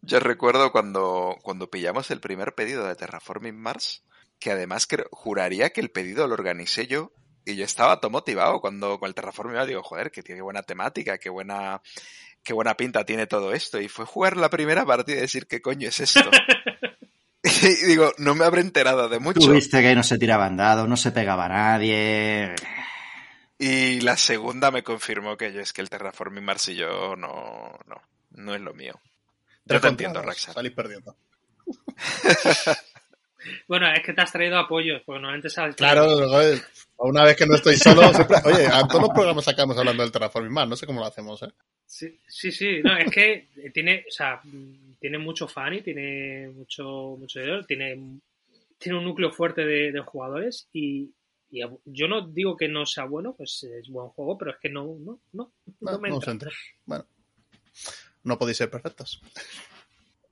Yo 0.03 0.21
recuerdo 0.21 0.73
cuando, 0.73 1.37
cuando 1.43 1.69
pillamos 1.69 2.11
el 2.11 2.21
primer 2.21 2.55
pedido 2.55 2.87
de 2.87 2.95
Terraforming 2.95 3.57
Mars, 3.59 4.05
que 4.39 4.51
además 4.53 4.87
creo- 4.87 5.09
juraría 5.11 5.71
que 5.71 5.81
el 5.81 5.91
pedido 5.91 6.27
lo 6.27 6.35
organicé 6.35 6.87
yo 6.87 7.13
y 7.45 7.57
yo 7.57 7.65
estaba 7.65 8.01
todo 8.01 8.11
motivado 8.11 8.61
cuando 8.61 8.99
con 8.99 9.09
el 9.09 9.15
Terraforming 9.15 9.57
Mars 9.57 9.69
digo, 9.69 9.83
joder, 9.83 10.11
que 10.11 10.23
tiene 10.23 10.41
buena 10.43 10.63
temática, 10.63 11.19
qué 11.19 11.29
buena, 11.29 11.83
qué 12.43 12.53
buena 12.55 12.75
pinta 12.77 13.05
tiene 13.05 13.27
todo 13.27 13.53
esto. 13.53 13.81
Y 13.81 13.89
fue 13.89 14.07
jugar 14.07 14.37
la 14.37 14.49
primera 14.49 14.87
partida 14.87 15.19
y 15.19 15.21
decir, 15.23 15.47
¿qué 15.47 15.61
coño 15.61 15.89
es 15.89 16.01
esto? 16.01 16.21
y 17.63 17.87
digo, 17.87 18.13
no 18.19 18.35
me 18.35 18.45
habré 18.45 18.63
enterado 18.63 19.09
de 19.09 19.19
mucho. 19.19 19.41
Tuviste 19.41 19.81
que 19.81 19.89
ahí 19.89 19.95
no 19.95 20.03
se 20.03 20.19
tiraban 20.19 20.57
dados, 20.57 20.89
no 20.89 20.97
se 20.97 21.13
pegaba 21.13 21.45
a 21.45 21.49
nadie. 21.49 22.55
Y 23.59 24.01
la 24.01 24.17
segunda 24.17 24.71
me 24.71 24.83
confirmó 24.83 25.37
que 25.37 25.53
yo 25.53 25.61
es 25.61 25.73
que 25.73 25.83
el 25.83 25.91
Terraforming 25.91 26.45
Mars 26.45 26.69
y 26.69 26.75
yo 26.75 27.17
no, 27.17 27.79
no, 27.87 28.01
no 28.31 28.55
es 28.55 28.61
lo 28.61 28.73
mío. 28.75 28.99
Yo 29.67 29.81
te 29.81 29.89
entiendo, 29.89 30.23
Rexar. 30.23 30.55
Salís 30.55 30.73
perdiendo. 30.73 31.17
Bueno, 33.69 33.91
es 33.93 34.03
que 34.03 34.13
te 34.13 34.21
has 34.21 34.33
traído 34.33 34.59
apoyos, 34.59 35.03
porque 35.05 35.21
normalmente 35.21 35.51
sabes. 35.51 35.77
Claro, 35.77 36.07
una 36.99 37.25
vez 37.25 37.37
que 37.37 37.47
no 37.47 37.55
estoy 37.55 37.77
solo, 37.77 38.03
siempre... 38.15 38.37
Oye, 38.45 38.67
a 38.67 38.87
todos 38.87 39.03
los 39.03 39.11
programas 39.11 39.45
sacamos 39.45 39.77
hablando 39.77 40.03
del 40.03 40.13
Terraforming 40.13 40.53
Mars, 40.53 40.69
no 40.69 40.77
sé 40.77 40.87
cómo 40.87 41.01
lo 41.01 41.07
hacemos, 41.07 41.43
¿eh? 41.43 41.49
Sí, 41.87 42.19
sí, 42.27 42.51
sí, 42.51 42.81
no, 42.83 42.97
es 42.97 43.11
que 43.11 43.49
tiene, 43.73 44.05
o 44.09 44.11
sea, 44.11 44.41
tiene 44.99 45.19
mucho 45.19 45.47
fan 45.47 45.75
y 45.75 45.83
tiene 45.83 46.49
mucho, 46.49 47.17
mucho 47.19 47.41
dinero, 47.41 47.65
tiene, 47.67 48.21
tiene 48.79 48.99
un 48.99 49.05
núcleo 49.05 49.31
fuerte 49.31 49.65
de, 49.65 49.93
de 49.93 50.01
jugadores 50.01 50.69
y, 50.73 51.13
yo 51.85 52.09
no 52.09 52.27
digo 52.27 52.57
que 52.57 52.67
no 52.67 52.85
sea 52.85 53.05
bueno, 53.05 53.33
pues 53.37 53.63
es 53.63 53.89
buen 53.89 54.09
juego, 54.09 54.37
pero 54.37 54.51
es 54.51 54.57
que 54.61 54.69
no, 54.69 54.97
no, 54.99 55.21
no, 55.33 55.53
no 55.81 55.99
me 56.01 56.09
no 56.09 56.17
entra. 56.17 56.25
se 56.25 56.31
entra. 56.33 56.51
Bueno, 56.85 57.07
no 58.25 58.39
podéis 58.39 58.57
ser 58.57 58.71
perfectos. 58.71 59.23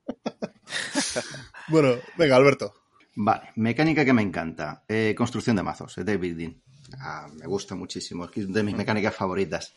bueno, 1.69 1.95
venga, 2.17 2.35
Alberto. 2.35 2.82
Vale, 3.15 3.51
mecánica 3.57 4.05
que 4.05 4.13
me 4.13 4.23
encanta. 4.23 4.85
Eh, 4.89 5.15
construcción 5.17 5.57
de 5.57 5.63
mazos, 5.63 5.97
de 5.97 6.17
building. 6.17 6.55
Ah, 7.01 7.27
me 7.35 7.47
gusta 7.47 7.75
muchísimo, 7.75 8.29
es 8.35 8.53
de 8.53 8.63
mis 8.63 8.77
mecánicas 8.77 9.15
favoritas. 9.15 9.75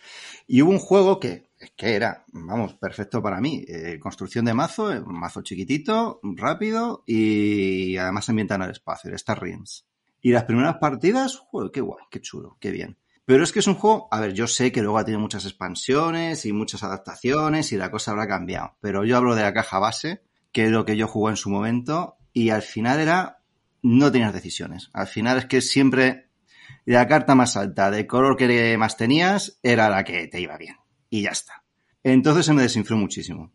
Y 0.48 0.62
hubo 0.62 0.72
un 0.72 0.80
juego 0.80 1.20
que, 1.20 1.50
que 1.76 1.96
era, 1.96 2.26
vamos, 2.34 2.74
perfecto 2.74 3.22
para 3.22 3.40
mí. 3.40 3.64
Eh, 3.68 4.00
construcción 4.00 4.46
de 4.46 4.54
mazo, 4.54 4.92
eh, 4.92 5.00
un 5.00 5.20
mazo 5.20 5.42
chiquitito, 5.42 6.20
rápido 6.24 7.04
y 7.06 7.98
además 7.98 8.30
ambienta 8.30 8.56
en 8.56 8.64
el 8.64 8.72
espacio, 8.72 9.10
el 9.10 9.16
Star 9.16 9.42
Realms. 9.42 9.86
Y 10.22 10.32
las 10.32 10.46
primeras 10.46 10.78
partidas, 10.78 11.38
joder, 11.38 11.72
qué 11.72 11.82
guay, 11.82 12.04
qué 12.10 12.22
chulo, 12.22 12.58
qué 12.60 12.72
bien. 12.72 12.98
Pero 13.26 13.44
es 13.44 13.52
que 13.52 13.60
es 13.60 13.68
un 13.68 13.76
juego, 13.76 14.08
a 14.12 14.20
ver, 14.20 14.34
yo 14.34 14.48
sé 14.48 14.72
que 14.72 14.82
luego 14.82 14.98
ha 14.98 15.06
tenido 15.06 15.20
muchas 15.20 15.46
expansiones 15.46 16.46
y 16.46 16.54
muchas 16.54 16.84
adaptaciones 16.84 17.72
y 17.72 17.78
la 17.78 17.92
cosa 17.92 18.12
habrá 18.12 18.28
cambiado. 18.28 18.76
Pero 18.82 19.04
yo 19.04 19.18
hablo 19.18 19.36
de 19.36 19.42
la 19.42 19.54
caja 19.54 19.80
base, 19.80 20.22
que 20.52 20.66
es 20.66 20.72
lo 20.72 20.86
que 20.86 20.96
yo 20.96 21.08
jugué 21.08 21.32
en 21.32 21.38
su 21.38 21.50
momento, 21.50 22.18
y 22.36 22.50
al 22.50 22.62
final 22.62 23.00
era, 23.00 23.40
no 23.82 24.12
tenías 24.12 24.34
decisiones. 24.34 24.90
Al 24.92 25.08
final 25.08 25.38
es 25.38 25.46
que 25.46 25.62
siempre 25.62 26.28
la 26.84 27.08
carta 27.08 27.34
más 27.34 27.56
alta, 27.56 27.90
de 27.90 28.06
color 28.06 28.36
que 28.36 28.78
más 28.78 28.98
tenías, 28.98 29.58
era 29.64 29.90
la 29.90 30.04
que 30.04 30.28
te 30.28 30.42
iba 30.42 30.58
bien. 30.58 30.76
Y 31.10 31.22
ya 31.22 31.30
está. 31.30 31.64
Entonces 32.04 32.46
se 32.46 32.54
me 32.54 32.62
desinfló 32.62 32.98
muchísimo. 32.98 33.54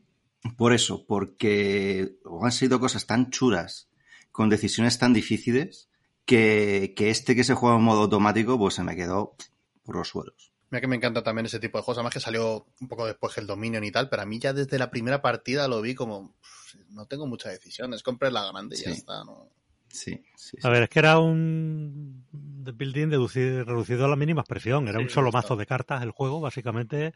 Por 0.56 0.72
eso, 0.72 1.04
porque 1.06 2.16
han 2.42 2.52
sido 2.52 2.80
cosas 2.80 3.06
tan 3.06 3.28
chulas, 3.28 3.90
con 4.32 4.48
decisiones 4.48 4.98
tan 4.98 5.12
difíciles, 5.12 5.90
que, 6.24 6.94
que 6.96 7.10
este 7.10 7.36
que 7.36 7.44
se 7.44 7.54
juega 7.54 7.76
en 7.76 7.82
modo 7.82 8.00
automático, 8.04 8.58
pues 8.58 8.74
se 8.74 8.82
me 8.82 8.96
quedó 8.96 9.36
por 9.82 9.96
los 9.96 10.08
suelos. 10.08 10.54
Mira 10.70 10.80
que 10.80 10.86
me 10.86 10.96
encanta 10.96 11.22
también 11.22 11.46
ese 11.46 11.58
tipo 11.58 11.78
de 11.78 11.82
juegos, 11.82 11.98
además 11.98 12.12
que 12.14 12.20
salió 12.20 12.66
un 12.80 12.88
poco 12.88 13.04
después 13.06 13.34
que 13.34 13.40
el 13.40 13.46
Dominion 13.48 13.82
y 13.82 13.90
tal, 13.90 14.08
pero 14.08 14.22
a 14.22 14.26
mí 14.26 14.38
ya 14.38 14.52
desde 14.52 14.78
la 14.78 14.90
primera 14.90 15.20
partida 15.20 15.66
lo 15.66 15.80
vi 15.80 15.94
como, 15.96 16.18
"Uf, 16.20 16.74
no 16.90 17.06
tengo 17.06 17.26
muchas 17.26 17.52
decisiones, 17.52 18.02
compré 18.04 18.30
la 18.30 18.46
grande 18.52 18.76
y 18.76 18.82
ya 18.82 18.90
está, 18.90 19.24
¿no? 19.24 19.48
Sí, 19.88 20.22
sí, 20.36 20.56
sí. 20.60 20.62
A 20.62 20.68
ver, 20.68 20.84
es 20.84 20.88
que 20.88 20.98
era 21.00 21.18
un 21.18 22.24
building 22.32 23.08
deducido, 23.08 23.64
reducido 23.64 24.04
a 24.04 24.08
la 24.08 24.16
mínima 24.16 24.42
expresión. 24.42 24.86
Era 24.88 24.98
Sí, 24.98 25.04
un 25.04 25.10
solo 25.10 25.32
mazo 25.32 25.56
de 25.56 25.66
cartas 25.66 26.02
el 26.02 26.12
juego, 26.12 26.40
básicamente. 26.40 27.12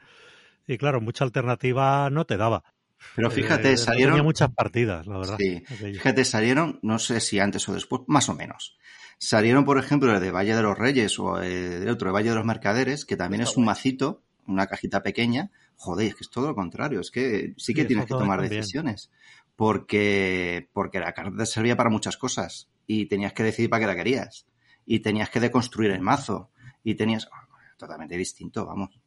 Y 0.66 0.78
claro, 0.78 1.00
mucha 1.00 1.24
alternativa 1.24 2.11
no 2.11 2.24
te 2.24 2.36
daba. 2.36 2.64
Pero 3.14 3.28
Eh, 3.30 3.34
fíjate, 3.34 3.70
no 3.72 3.76
salieron... 3.76 4.14
tenía 4.14 4.22
muchas 4.24 4.50
partidas, 4.55 5.07
la 5.07 5.18
verdad. 5.18 5.38
Sí, 5.38 5.64
fíjate, 5.92 6.24
salieron, 6.24 6.78
no 6.82 6.98
sé 6.98 7.20
si 7.20 7.38
antes 7.38 7.68
o 7.68 7.74
después, 7.74 8.02
más 8.07 8.28
o 8.28 8.34
menos. 8.34 8.76
Salieron, 9.19 9.65
por 9.65 9.79
ejemplo, 9.79 10.15
el 10.15 10.21
de 10.21 10.31
Valle 10.31 10.55
de 10.55 10.62
los 10.62 10.79
Reyes 10.79 11.19
o 11.19 11.41
el 11.41 11.89
otro, 11.89 12.09
el 12.09 12.15
Valle 12.15 12.31
de 12.31 12.35
los 12.35 12.45
Mercaderes, 12.45 13.05
que 13.05 13.17
también 13.17 13.43
Está 13.43 13.53
es 13.53 13.57
un 13.57 13.65
macito, 13.65 14.23
una 14.47 14.67
cajita 14.67 15.03
pequeña. 15.03 15.51
Joder, 15.77 16.09
es 16.09 16.15
que 16.15 16.25
es 16.25 16.31
todo 16.31 16.49
lo 16.49 16.55
contrario, 16.55 17.01
es 17.01 17.11
que 17.11 17.55
sí 17.57 17.75
que 17.75 17.83
Sí, 17.83 17.89
tienes 17.89 18.07
que 18.07 18.15
tomar 18.15 18.41
decisiones. 18.41 19.11
Porque, 19.57 20.69
porque 20.73 20.99
la 20.99 21.12
carta 21.12 21.47
servía 21.47 21.77
para 21.77 21.91
muchas 21.91 22.17
cosas 22.17 22.69
y 22.87 23.07
tenías 23.07 23.33
que 23.33 23.45
decidir 23.45 23.71
para 23.71 23.81
qué 23.81 23.87
la 23.87 23.97
querías. 23.97 24.47
Y 24.85 25.01
tenías 25.01 25.31
que 25.31 25.41
deconstruir 25.41 25.91
el 25.93 26.01
mazo. 26.01 26.51
Y 26.83 26.95
tenías, 26.97 27.29
totalmente 27.79 28.17
distinto, 28.17 28.67
vamos. 28.67 29.01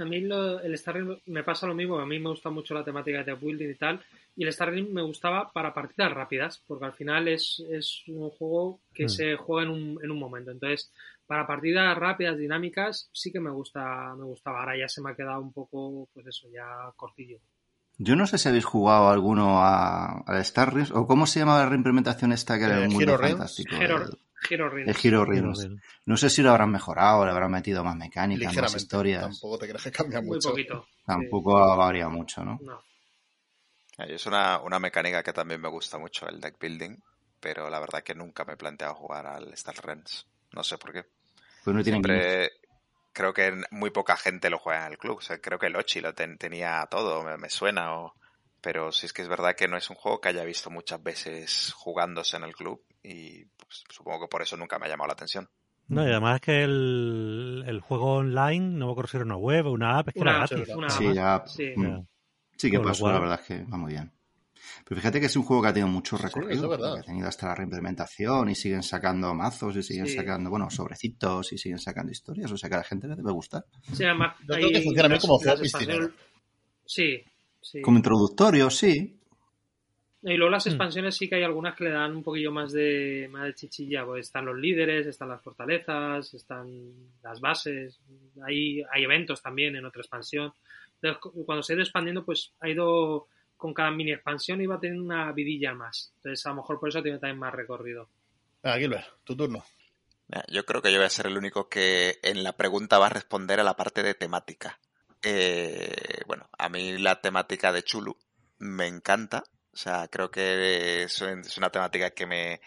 A 0.00 0.04
mí 0.04 0.20
lo- 0.20 0.60
el 0.60 0.74
Star 0.74 0.94
Realm 0.94 1.18
me 1.26 1.42
pasa 1.44 1.66
lo 1.66 1.74
mismo, 1.74 1.98
a 1.98 2.06
mí 2.06 2.18
me 2.18 2.30
gusta 2.30 2.50
mucho 2.50 2.74
la 2.74 2.84
temática 2.84 3.22
de 3.24 3.34
building 3.34 3.70
y 3.70 3.74
tal, 3.74 4.00
y 4.36 4.42
el 4.44 4.48
Star 4.50 4.70
Realm 4.70 4.92
me 4.92 5.02
gustaba 5.02 5.50
para 5.52 5.74
partidas 5.74 6.12
rápidas, 6.12 6.62
porque 6.66 6.84
al 6.86 6.92
final 6.92 7.28
es, 7.28 7.62
es 7.70 8.02
un 8.08 8.30
juego 8.30 8.80
que 8.94 9.04
Mm. 9.04 9.08
se 9.08 9.36
juega 9.36 9.62
en 9.64 9.70
un, 9.70 10.00
en 10.02 10.10
un 10.10 10.18
momento. 10.18 10.50
Entonces, 10.50 10.90
para 11.26 11.46
partidas 11.46 11.96
rápidas, 11.98 12.38
dinámicas, 12.38 13.08
sí 13.12 13.30
que 13.32 13.40
me 13.40 13.50
gusta, 13.50 14.14
me 14.16 14.24
gustaba. 14.24 14.60
Ahora 14.60 14.78
ya 14.78 14.88
se 14.88 15.02
me 15.02 15.10
ha 15.10 15.14
quedado 15.14 15.40
un 15.40 15.52
poco, 15.52 16.08
pues 16.14 16.26
eso, 16.26 16.48
ya 16.50 16.90
cortillo. 16.96 17.38
Yo 18.00 18.14
no 18.14 18.26
sé 18.28 18.38
si 18.38 18.48
habéis 18.48 18.64
jugado 18.64 19.08
alguno 19.08 19.60
a, 19.60 20.22
a 20.24 20.38
Star 20.40 20.72
Realms, 20.72 20.92
o 20.92 21.06
cómo 21.06 21.26
se 21.26 21.40
llama 21.40 21.58
la 21.58 21.68
reimplementación 21.68 22.32
esta 22.32 22.56
que 22.58 22.64
era 22.64 22.78
Eh, 22.78 22.84
el 22.84 22.88
mundo 22.90 23.02
Hero 23.12 23.16
Realms. 23.16 23.38
fantástico. 23.38 23.74
Hero, 23.82 24.06
el- 24.42 24.54
Hero 24.54 24.68
Realms. 24.70 24.88
el 25.04 25.06
Hero 25.12 25.24
Realms. 25.24 25.68
No 26.06 26.16
sé 26.16 26.30
si 26.30 26.42
lo 26.42 26.50
habrán 26.50 26.70
mejorado, 26.70 27.24
le 27.24 27.30
habrán 27.30 27.50
metido 27.50 27.82
más 27.84 27.96
mecánicas, 27.96 28.54
más 28.56 28.74
historias. 28.74 29.22
Tampoco 29.22 29.58
te 29.58 29.66
creas 29.68 29.82
que 29.84 29.92
cambia 29.92 30.20
Muy 30.20 30.30
mucho. 30.36 30.50
poquito. 30.50 30.86
Tampoco 31.04 31.58
ha 31.58 31.76
variado 31.76 32.10
mucho, 32.10 32.44
¿no? 32.44 32.58
No. 32.62 32.80
Eh, 33.98 34.14
Es 34.14 34.26
una, 34.26 34.60
una 34.60 34.78
mecánica 34.78 35.22
que 35.22 35.32
también 35.32 35.60
me 35.60 35.68
gusta 35.68 35.98
mucho, 35.98 36.28
el 36.28 36.40
deck 36.40 36.56
building, 36.60 36.96
pero 37.40 37.68
la 37.70 37.80
verdad 37.80 38.02
que 38.02 38.14
nunca 38.14 38.44
me 38.44 38.54
he 38.54 38.56
planteado 38.56 38.94
jugar 38.94 39.26
al 39.26 39.52
Star 39.54 39.74
Realms. 39.84 40.26
No 40.52 40.62
sé 40.64 40.78
por 40.78 40.92
qué. 40.92 41.04
Pues 41.64 41.76
no 41.76 41.82
tienen 41.82 42.02
Siempre 42.02 42.50
creo 43.12 43.34
que 43.34 43.52
muy 43.72 43.90
poca 43.90 44.16
gente 44.16 44.48
lo 44.48 44.58
juega 44.58 44.86
en 44.86 44.92
el 44.92 44.98
club. 44.98 45.18
O 45.18 45.20
sea, 45.20 45.38
creo 45.40 45.58
que 45.58 45.66
el 45.66 45.76
Ochi 45.76 46.00
lo 46.00 46.14
ten- 46.14 46.38
tenía 46.38 46.86
todo, 46.90 47.22
me, 47.24 47.36
me 47.36 47.50
suena. 47.50 47.98
O... 47.98 48.14
Pero 48.60 48.92
sí 48.92 49.06
es 49.06 49.12
que 49.12 49.22
es 49.22 49.28
verdad 49.28 49.54
que 49.56 49.68
no 49.68 49.76
es 49.76 49.90
un 49.90 49.96
juego 49.96 50.20
que 50.20 50.28
haya 50.28 50.44
visto 50.44 50.70
muchas 50.70 51.02
veces 51.02 51.72
jugándose 51.74 52.36
en 52.36 52.44
el 52.44 52.54
club 52.54 52.82
y 53.02 53.44
supongo 53.68 54.20
que 54.20 54.28
por 54.28 54.42
eso 54.42 54.56
nunca 54.56 54.78
me 54.78 54.86
ha 54.86 54.88
llamado 54.88 55.08
la 55.08 55.12
atención. 55.14 55.48
No, 55.88 56.02
y 56.06 56.10
además 56.10 56.36
es 56.36 56.40
que 56.42 56.64
el, 56.64 57.64
el 57.66 57.80
juego 57.80 58.16
online, 58.16 58.60
no 58.76 58.86
me 58.86 58.92
acuerdo 58.92 59.08
si 59.10 59.16
era 59.16 59.24
una 59.24 59.36
web 59.36 59.66
o 59.66 59.72
una 59.72 59.98
app, 59.98 60.08
es 60.08 60.14
que 60.14 60.20
Una 60.20 60.30
era 60.32 60.42
app, 60.44 60.50
gratis. 60.50 60.74
una 60.76 60.90
Sí, 60.90 61.06
app. 61.06 61.14
ya. 61.14 61.42
Sí. 61.46 61.72
mm. 61.76 62.06
Sí, 62.56 62.70
que 62.70 62.78
cual- 62.80 63.12
la 63.14 63.18
verdad 63.20 63.40
es 63.40 63.46
que 63.46 63.64
va 63.64 63.76
muy 63.78 63.92
bien. 63.92 64.12
Pero 64.84 65.00
fíjate 65.00 65.20
que 65.20 65.26
es 65.26 65.36
un 65.36 65.44
juego 65.44 65.62
que 65.62 65.68
ha 65.68 65.72
tenido 65.72 65.88
mucho 65.88 66.16
Sí, 66.18 66.22
recorrido. 66.24 66.68
verdad. 66.68 66.88
porque 66.90 67.00
Ha 67.00 67.04
tenido 67.06 67.28
hasta 67.28 67.46
la 67.46 67.54
reimplementación 67.54 68.50
y 68.50 68.54
siguen 68.54 68.82
sacando 68.82 69.32
mazos 69.34 69.76
y 69.76 69.82
siguen 69.82 70.06
Sí. 70.08 70.14
sacando, 70.14 70.50
bueno, 70.50 70.68
sobrecitos 70.70 71.52
y 71.52 71.58
siguen 71.58 71.78
sacando 71.78 72.10
historias. 72.12 72.50
O 72.52 72.56
sea 72.58 72.68
que 72.68 72.74
a 72.74 72.78
la 72.78 72.84
gente 72.84 73.06
le 73.08 73.16
debe 73.16 73.32
gustar. 73.32 73.64
Sí, 73.92 74.04
además, 74.04 74.34
Yo 74.40 74.54
creo 74.56 74.70
que 74.70 74.82
funciona 74.82 75.08
bien 75.08 75.20
como 75.20 75.38
juego 75.38 76.10
Sí, 76.84 77.22
sí. 77.60 77.80
Como 77.82 77.96
introductorio, 77.98 78.70
sí. 78.70 79.17
Y 80.32 80.36
luego 80.36 80.50
las 80.50 80.66
Mm. 80.66 80.70
expansiones 80.70 81.16
sí 81.16 81.28
que 81.28 81.36
hay 81.36 81.42
algunas 81.42 81.74
que 81.76 81.84
le 81.84 81.90
dan 81.90 82.16
un 82.16 82.22
poquillo 82.22 82.52
más 82.52 82.72
de, 82.72 83.28
más 83.30 83.44
de 83.46 83.54
chichilla. 83.54 84.04
Pues 84.04 84.26
están 84.26 84.44
los 84.46 84.56
líderes, 84.56 85.06
están 85.06 85.28
las 85.28 85.42
fortalezas, 85.42 86.32
están 86.34 86.92
las 87.22 87.40
bases. 87.40 88.00
Hay, 88.44 88.82
hay 88.92 89.04
eventos 89.04 89.40
también 89.42 89.76
en 89.76 89.84
otra 89.84 90.00
expansión. 90.02 90.52
Entonces, 90.94 91.18
cu- 91.20 91.44
cuando 91.44 91.62
se 91.62 91.72
ha 91.72 91.76
ido 91.76 91.82
expandiendo, 91.84 92.24
pues 92.24 92.52
ha 92.60 92.68
ido 92.68 93.26
con 93.56 93.74
cada 93.74 93.90
mini 93.90 94.12
expansión 94.12 94.60
iba 94.60 94.78
teniendo 94.78 95.04
una 95.04 95.32
vidilla 95.32 95.74
más. 95.74 96.12
Entonces, 96.16 96.44
a 96.46 96.50
lo 96.50 96.56
mejor 96.56 96.78
por 96.78 96.88
eso 96.90 97.02
tiene 97.02 97.18
también 97.18 97.38
más 97.38 97.52
recorrido. 97.54 98.08
Venga, 98.62 98.78
Gilbert, 98.78 99.06
tu 99.24 99.36
turno. 99.36 99.64
Yo 100.48 100.64
creo 100.66 100.82
que 100.82 100.92
yo 100.92 100.98
voy 100.98 101.06
a 101.06 101.10
ser 101.10 101.26
el 101.26 101.38
único 101.38 101.68
que 101.70 102.18
en 102.22 102.42
la 102.44 102.52
pregunta 102.56 102.98
va 102.98 103.06
a 103.06 103.10
responder 103.10 103.60
a 103.60 103.64
la 103.64 103.74
parte 103.76 104.02
de 104.02 104.14
temática. 104.14 104.78
Eh, 105.22 106.20
bueno, 106.26 106.48
a 106.58 106.68
mí 106.68 106.98
la 106.98 107.20
temática 107.20 107.72
de 107.72 107.82
Chulu 107.82 108.16
me 108.58 108.86
encanta. 108.86 109.42
O 109.78 109.80
sea, 109.80 110.08
creo 110.08 110.28
que 110.28 111.04
es, 111.04 111.22
una 111.56 111.70
temática 111.70 112.10
que 112.10 112.26
me. 112.26 112.60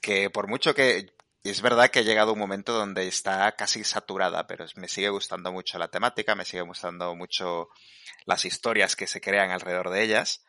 que 0.00 0.30
por 0.30 0.46
mucho 0.46 0.72
que. 0.72 1.12
Es 1.42 1.62
verdad 1.62 1.90
que 1.90 1.98
ha 1.98 2.02
llegado 2.02 2.32
un 2.32 2.38
momento 2.38 2.72
donde 2.72 3.08
está 3.08 3.50
casi 3.56 3.82
saturada, 3.82 4.46
pero 4.46 4.64
me 4.76 4.86
sigue 4.86 5.08
gustando 5.08 5.50
mucho 5.50 5.78
la 5.78 5.88
temática, 5.88 6.36
me 6.36 6.44
sigue 6.44 6.62
gustando 6.62 7.16
mucho 7.16 7.70
las 8.24 8.44
historias 8.44 8.94
que 8.94 9.08
se 9.08 9.20
crean 9.20 9.50
alrededor 9.50 9.90
de 9.90 10.04
ellas. 10.04 10.44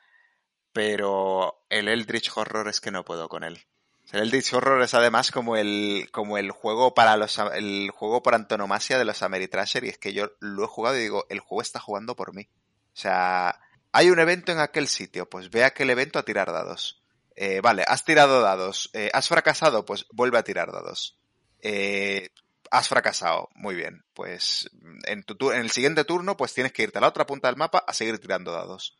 Pero 0.74 1.66
el 1.70 1.88
Eldritch 1.88 2.32
Horror 2.38 2.68
es 2.70 2.82
que 2.82 2.92
no 2.92 3.04
puedo 3.04 3.28
con 3.28 3.44
él. 3.44 3.66
El 4.12 4.22
Eldritch 4.22 4.54
Horror 4.54 4.84
es 4.84 4.94
además 4.94 5.32
como 5.32 5.58
el, 5.58 6.08
como 6.12 6.38
el 6.38 6.52
juego 6.52 6.94
para 6.94 7.18
los, 7.18 7.40
el 7.56 7.90
juego 7.90 8.22
por 8.22 8.36
antonomasia 8.36 9.00
de 9.00 9.06
los 9.06 9.24
Ameritrasher 9.24 9.84
y 9.84 9.90
es 9.90 9.98
que 9.98 10.14
yo 10.14 10.34
lo 10.40 10.66
he 10.66 10.68
jugado 10.68 10.98
y 10.98 11.02
digo, 11.02 11.26
el 11.30 11.40
juego 11.40 11.64
está 11.64 11.80
jugando 11.80 12.16
por 12.16 12.36
mí. 12.36 12.48
O 12.94 12.98
sea, 12.98 13.60
hay 13.96 14.10
un 14.10 14.20
evento 14.20 14.52
en 14.52 14.60
aquel 14.60 14.90
sitio, 14.90 15.30
pues 15.30 15.50
ve 15.50 15.64
aquel 15.64 15.90
evento 15.90 16.20
a 16.20 16.24
tirar 16.24 16.52
dados. 16.52 17.02
Eh, 17.34 17.62
vale, 17.62 17.86
has 17.88 18.04
tirado 18.04 18.42
dados. 18.42 18.90
Eh, 18.92 19.10
¿Has 19.14 19.30
fracasado? 19.30 19.86
Pues 19.86 20.06
vuelve 20.12 20.38
a 20.38 20.44
tirar 20.44 20.74
dados. 20.74 21.18
Eh, 21.62 22.28
has 22.72 22.90
fracasado. 22.90 23.48
Muy 23.56 23.74
bien. 23.74 24.04
Pues 24.14 24.70
en, 25.06 25.24
el 25.54 25.72
siguiente 25.72 26.04
turno, 26.04 26.36
pues 26.36 26.54
tienes 26.54 26.74
que 26.74 26.84
irte 26.84 26.98
a 26.98 27.02
la 27.02 27.08
otra 27.08 27.26
punta 27.26 27.48
del 27.48 27.56
mapa 27.56 27.86
a 27.88 27.94
seguir 27.94 28.20
tirando 28.20 28.52
dados. 28.52 28.98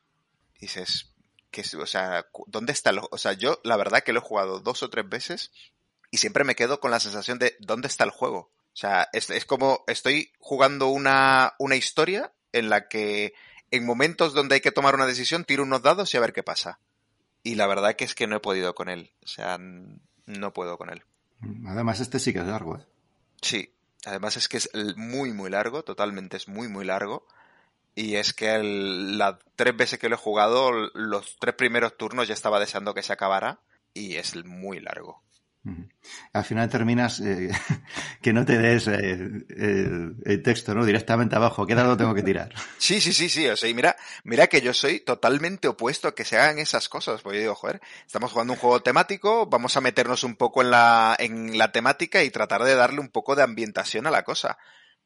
Y 0.60 0.68
dices, 0.68 1.12
que, 1.52 1.64
o 1.78 1.86
sea, 1.86 2.26
¿dónde 2.48 2.72
está 2.72 2.92
el, 2.92 3.02
O 3.12 3.18
sea, 3.18 3.34
yo 3.34 3.60
la 3.66 3.76
verdad 3.76 4.02
que 4.02 4.14
lo 4.14 4.20
he 4.20 4.24
jugado 4.24 4.62
dos 4.62 4.82
o 4.82 4.90
tres 4.90 5.10
veces 5.10 5.52
y 6.10 6.20
siempre 6.20 6.46
me 6.46 6.56
quedo 6.56 6.80
con 6.80 6.92
la 6.92 7.02
sensación 7.02 7.38
de 7.38 7.58
¿dónde 7.60 7.90
está 7.90 8.06
el 8.06 8.12
juego? 8.12 8.50
O 8.72 8.78
sea, 8.78 9.10
es, 9.12 9.30
es 9.30 9.44
como 9.44 9.84
estoy 9.88 10.32
jugando 10.40 10.88
una, 10.88 11.54
una 11.60 11.76
historia 11.76 12.32
en 12.54 12.70
la 12.70 12.88
que 12.88 13.34
en 13.76 13.86
momentos 13.86 14.34
donde 14.34 14.56
hay 14.56 14.62
que 14.62 14.72
tomar 14.72 14.96
una 14.96 15.06
decisión 15.06 15.46
tiro 15.46 15.64
unos 15.64 15.82
dados 15.82 16.14
y 16.14 16.18
a 16.18 16.22
ver 16.22 16.34
qué 16.34 16.44
pasa. 16.44 16.80
Y 17.44 17.56
la 17.56 17.68
verdad 17.68 17.96
que 17.96 18.06
es 18.06 18.16
que 18.16 18.28
no 18.28 18.36
he 18.38 18.40
podido 18.40 18.74
con 18.76 18.90
él. 18.90 19.12
O 19.24 19.28
sea, 19.28 19.58
no 19.60 20.54
puedo 20.54 20.78
con 20.78 20.90
él. 20.90 21.04
Además, 21.68 22.00
este 22.00 22.20
sí 22.20 22.34
que 22.34 22.40
es 22.40 22.46
largo, 22.48 22.78
¿eh? 22.78 22.86
Sí, 23.42 23.72
además 24.06 24.38
es 24.38 24.48
que 24.48 24.58
es 24.58 24.70
muy, 24.96 25.32
muy 25.32 25.50
largo, 25.50 25.84
totalmente 25.84 26.38
es 26.38 26.48
muy, 26.48 26.68
muy 26.68 26.86
largo. 26.86 27.28
Y 27.94 28.16
es 28.16 28.34
que 28.34 28.56
el- 28.56 29.18
las 29.18 29.36
tres 29.56 29.76
veces 29.78 30.00
que 30.00 30.10
lo 30.10 30.16
he 30.16 30.18
jugado, 30.20 30.72
los 30.94 31.38
tres 31.40 31.56
primeros 31.56 31.96
turnos 31.98 32.28
ya 32.28 32.34
estaba 32.34 32.60
deseando 32.60 32.94
que 32.94 33.04
se 33.04 33.14
acabara 33.14 33.60
y 33.94 34.16
es 34.16 34.36
muy 34.46 34.80
largo. 34.80 35.22
Al 36.34 36.46
final 36.46 36.70
terminas 36.70 37.20
eh, 37.22 37.50
que 38.22 38.34
no 38.34 38.46
te 38.46 38.58
des 38.58 38.88
eh, 38.88 39.14
el, 39.50 40.16
el 40.24 40.44
texto, 40.44 40.76
¿no? 40.76 40.86
Directamente 40.86 41.36
abajo. 41.36 41.66
¿Qué 41.66 41.74
dado 41.74 41.98
tengo 41.98 42.14
que 42.14 42.24
tirar? 42.24 42.54
Sí, 42.78 43.02
sí, 43.02 43.14
sí, 43.14 43.30
sí. 43.30 43.48
O 43.48 43.56
sea, 43.58 43.70
y 43.70 43.74
mira, 43.74 43.96
mira 44.24 44.48
que 44.48 44.62
yo 44.62 44.74
soy 44.74 45.00
totalmente 45.00 45.68
opuesto 45.68 46.08
a 46.08 46.14
que 46.16 46.24
se 46.26 46.38
hagan 46.38 46.60
esas 46.60 46.88
cosas. 46.88 47.22
Porque 47.22 47.38
yo 47.38 47.42
digo, 47.44 47.56
joder, 47.56 47.82
estamos 48.06 48.32
jugando 48.32 48.54
un 48.54 48.60
juego 48.60 48.82
temático, 48.84 49.48
vamos 49.48 49.76
a 49.76 49.82
meternos 49.82 50.24
un 50.24 50.36
poco 50.36 50.62
en 50.62 50.70
la, 50.72 51.16
en 51.18 51.58
la 51.58 51.72
temática 51.72 52.24
y 52.24 52.30
tratar 52.30 52.64
de 52.64 52.76
darle 52.76 53.00
un 53.00 53.10
poco 53.10 53.36
de 53.36 53.44
ambientación 53.44 54.06
a 54.06 54.12
la 54.12 54.24
cosa. 54.24 54.58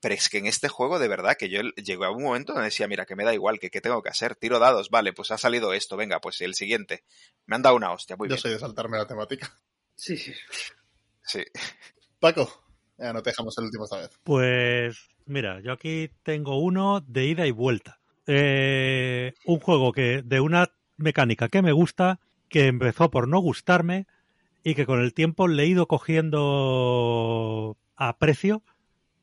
Pero 0.01 0.16
es 0.16 0.30
que 0.30 0.38
en 0.38 0.45
este 0.45 0.70
juego, 0.70 0.97
de 0.97 1.10
verdad, 1.10 1.36
que 1.38 1.49
yo 1.49 1.62
llegó 1.76 2.05
a 2.05 2.12
un 2.12 2.24
momento 2.24 2.53
donde 2.53 2.68
decía, 2.68 2.88
mira, 2.88 3.05
que 3.05 3.16
me 3.18 3.26
da 3.26 3.34
igual, 3.34 3.60
que 3.60 3.70
qué 3.70 3.82
tengo 3.82 4.01
que 4.01 4.10
hacer. 4.10 4.36
Tiro 4.36 4.57
dados, 4.60 4.89
vale, 4.89 5.12
pues 5.14 5.32
ha 5.32 5.38
salido 5.38 5.74
esto, 5.74 5.97
venga, 5.97 6.20
pues 6.22 6.39
el 6.41 6.55
siguiente. 6.55 7.03
Me 7.45 7.55
han 7.57 7.62
dado 7.62 7.76
una 7.76 7.91
hostia, 7.91 8.16
muy 8.16 8.28
Yo 8.28 8.36
bien. 8.36 8.41
soy 8.41 8.51
de 8.51 8.60
saltarme 8.60 8.97
la 8.97 9.07
temática. 9.07 9.53
Sí, 10.00 10.16
sí. 10.16 10.32
Sí. 11.24 11.43
Paco, 12.22 12.50
ya 12.97 13.12
no 13.12 13.22
te 13.22 13.32
dejamos 13.32 13.58
el 13.58 13.66
último 13.66 13.84
esta 13.84 13.97
vez. 13.97 14.10
Pues 14.24 15.10
mira, 15.26 15.60
yo 15.60 15.74
aquí 15.74 16.10
tengo 16.24 16.58
uno 16.58 17.02
de 17.02 17.26
ida 17.26 17.45
y 17.45 17.52
vuelta. 17.52 18.00
Eh, 18.26 19.34
un 19.45 19.60
juego 19.60 19.91
que 19.91 20.22
de 20.24 20.39
una 20.39 20.72
mecánica 20.95 21.50
que 21.50 21.62
me 21.62 21.74
gusta, 21.74 22.22
que 22.47 22.68
empezó 22.68 23.12
por 23.12 23.28
no 23.28 23.39
gustarme 23.39 24.08
y 24.64 24.74
que 24.74 24.86
con 24.86 25.02
el 25.02 25.14
tiempo 25.14 25.50
le 25.50 25.64
he 25.64 25.68
ido 25.68 25.88
cogiendo 25.88 27.78
aprecio 27.97 28.64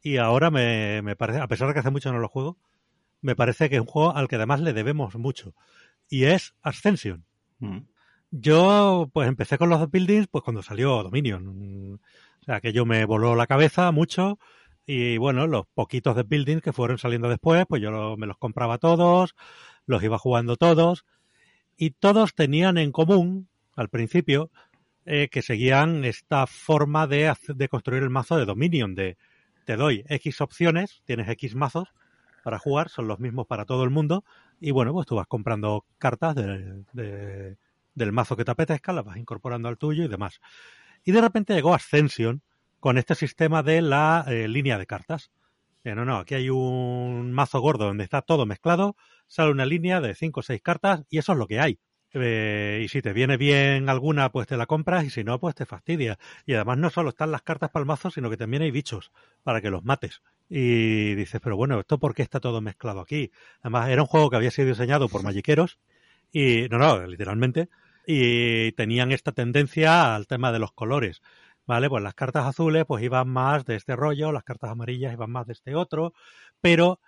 y 0.02 0.18
ahora 0.18 0.50
me, 0.50 1.00
me 1.00 1.16
parece, 1.16 1.40
a 1.40 1.48
pesar 1.48 1.68
de 1.68 1.74
que 1.74 1.80
hace 1.80 1.90
mucho 1.90 2.12
no 2.12 2.18
lo 2.18 2.28
juego, 2.28 2.58
me 3.22 3.34
parece 3.34 3.70
que 3.70 3.76
es 3.76 3.80
un 3.80 3.86
juego 3.86 4.14
al 4.14 4.28
que 4.28 4.36
además 4.36 4.60
le 4.60 4.74
debemos 4.74 5.14
mucho 5.14 5.54
y 6.10 6.24
es 6.24 6.54
Ascension. 6.60 7.24
Mm. 7.60 7.78
Yo, 8.30 9.08
pues 9.12 9.28
empecé 9.28 9.56
con 9.58 9.70
los 9.70 9.90
buildings, 9.90 10.26
pues 10.28 10.44
cuando 10.44 10.62
salió 10.62 11.02
Dominion. 11.02 12.00
O 12.40 12.44
sea, 12.44 12.60
que 12.60 12.72
yo 12.72 12.84
me 12.86 13.04
voló 13.04 13.34
la 13.34 13.46
cabeza 13.46 13.90
mucho. 13.92 14.38
Y 14.86 15.16
bueno, 15.18 15.46
los 15.46 15.66
poquitos 15.74 16.14
de 16.16 16.22
buildings 16.22 16.62
que 16.62 16.72
fueron 16.72 16.98
saliendo 16.98 17.28
después, 17.28 17.64
pues 17.68 17.82
yo 17.82 17.90
lo- 17.90 18.16
me 18.16 18.26
los 18.26 18.36
compraba 18.38 18.78
todos, 18.78 19.34
los 19.86 20.02
iba 20.02 20.18
jugando 20.18 20.56
todos. 20.56 21.04
Y 21.76 21.92
todos 21.92 22.34
tenían 22.34 22.78
en 22.78 22.92
común, 22.92 23.48
al 23.76 23.88
principio, 23.90 24.50
eh, 25.06 25.28
que 25.30 25.42
seguían 25.42 26.04
esta 26.04 26.46
forma 26.46 27.06
de, 27.06 27.34
de 27.48 27.68
construir 27.68 28.02
el 28.04 28.10
mazo 28.10 28.36
de 28.38 28.46
Dominion, 28.46 28.94
de 28.94 29.16
te 29.66 29.76
doy 29.76 30.04
X 30.08 30.40
opciones, 30.42 31.02
tienes 31.06 31.28
X 31.30 31.54
mazos 31.56 31.88
para 32.44 32.58
jugar, 32.58 32.88
son 32.90 33.08
los 33.08 33.20
mismos 33.20 33.46
para 33.46 33.64
todo 33.66 33.84
el 33.84 33.90
mundo. 33.90 34.24
Y 34.60 34.72
bueno, 34.72 34.92
pues 34.92 35.06
tú 35.06 35.16
vas 35.16 35.26
comprando 35.28 35.84
cartas 35.98 36.34
de, 36.36 37.56
del 37.96 38.12
mazo 38.12 38.36
que 38.36 38.44
te 38.44 38.52
apetezca, 38.52 38.92
las 38.92 39.04
vas 39.04 39.16
incorporando 39.16 39.68
al 39.68 39.78
tuyo 39.78 40.04
y 40.04 40.08
demás. 40.08 40.40
Y 41.02 41.10
de 41.10 41.20
repente 41.20 41.54
llegó 41.54 41.74
Ascension 41.74 42.42
con 42.78 42.98
este 42.98 43.16
sistema 43.16 43.64
de 43.64 43.82
la 43.82 44.24
eh, 44.28 44.46
línea 44.46 44.78
de 44.78 44.86
cartas. 44.86 45.32
Eh, 45.82 45.94
no, 45.94 46.04
no, 46.04 46.18
aquí 46.18 46.34
hay 46.34 46.50
un 46.50 47.32
mazo 47.32 47.60
gordo 47.60 47.86
donde 47.86 48.04
está 48.04 48.22
todo 48.22 48.46
mezclado, 48.46 48.96
sale 49.26 49.50
una 49.50 49.66
línea 49.66 50.00
de 50.00 50.14
5 50.14 50.40
o 50.40 50.42
6 50.42 50.60
cartas 50.62 51.04
y 51.10 51.18
eso 51.18 51.32
es 51.32 51.38
lo 51.38 51.46
que 51.46 51.58
hay. 51.58 51.80
Eh, 52.12 52.82
y 52.84 52.88
si 52.88 53.02
te 53.02 53.12
viene 53.12 53.36
bien 53.36 53.88
alguna, 53.88 54.30
pues 54.30 54.46
te 54.46 54.56
la 54.56 54.66
compras 54.66 55.04
y 55.04 55.10
si 55.10 55.24
no, 55.24 55.38
pues 55.40 55.54
te 55.54 55.66
fastidia. 55.66 56.18
Y 56.44 56.54
además 56.54 56.78
no 56.78 56.90
solo 56.90 57.10
están 57.10 57.30
las 57.30 57.42
cartas 57.42 57.70
para 57.70 57.82
el 57.82 57.86
mazo, 57.86 58.10
sino 58.10 58.30
que 58.30 58.36
también 58.36 58.62
hay 58.62 58.70
bichos 58.70 59.10
para 59.42 59.60
que 59.60 59.70
los 59.70 59.84
mates. 59.84 60.22
Y 60.48 61.14
dices, 61.14 61.40
pero 61.42 61.56
bueno, 61.56 61.80
¿esto 61.80 61.98
por 61.98 62.14
qué 62.14 62.22
está 62.22 62.40
todo 62.40 62.60
mezclado 62.60 63.00
aquí? 63.00 63.30
Además, 63.60 63.88
era 63.88 64.02
un 64.02 64.08
juego 64.08 64.30
que 64.30 64.36
había 64.36 64.50
sido 64.50 64.68
diseñado 64.68 65.08
por 65.08 65.22
magiqueros 65.22 65.78
y, 66.32 66.68
no, 66.70 66.78
no, 66.78 67.06
literalmente, 67.06 67.68
y 68.06 68.72
tenían 68.72 69.12
esta 69.12 69.32
tendencia 69.32 70.14
al 70.14 70.26
tema 70.26 70.52
de 70.52 70.60
los 70.60 70.72
colores. 70.72 71.22
¿vale? 71.66 71.88
Pues 71.88 72.02
las 72.02 72.14
cartas 72.14 72.46
azules 72.46 72.84
pues 72.86 73.02
iban 73.02 73.28
más 73.28 73.64
de 73.64 73.76
este 73.76 73.96
rollo, 73.96 74.32
las 74.32 74.44
cartas 74.44 74.70
amarillas 74.70 75.12
iban 75.12 75.30
más 75.30 75.46
de 75.46 75.52
este 75.52 75.74
otro, 75.74 76.14
pero 76.60 77.00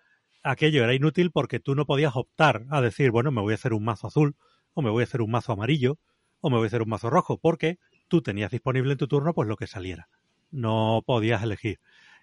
aquello 0.43 0.85
era 0.85 0.95
inútil 0.95 1.31
porque 1.31 1.61
tú 1.61 1.75
no 1.75 1.87
podías 1.87 2.17
optar 2.17 2.67
a 2.71 2.81
decir, 2.81 3.11
bueno, 3.11 3.31
me 3.31 3.41
voy 3.41 3.53
a 3.53 3.55
hacer 3.55 3.73
un 3.73 3.85
mazo 3.85 4.09
azul, 4.09 4.37
o 4.75 4.83
me 4.83 4.91
voy 4.91 5.03
a 5.03 5.05
hacer 5.05 5.23
un 5.23 5.31
mazo 5.31 5.53
amarillo, 5.53 5.99
o 6.41 6.51
me 6.51 6.57
voy 6.57 6.67
a 6.67 6.69
hacer 6.69 6.83
un 6.83 6.89
mazo 6.89 7.11
rojo, 7.11 7.39
porque 7.39 7.79
tú 8.09 8.23
tenías 8.23 8.51
disponible 8.51 8.93
en 8.93 8.99
tu 8.99 9.09
turno 9.09 9.35
pues 9.35 9.49
lo 9.49 9.57
que 9.57 9.67
saliera. 9.67 10.09
No 10.51 11.03
podías 11.07 11.43
elegir. 11.43 11.81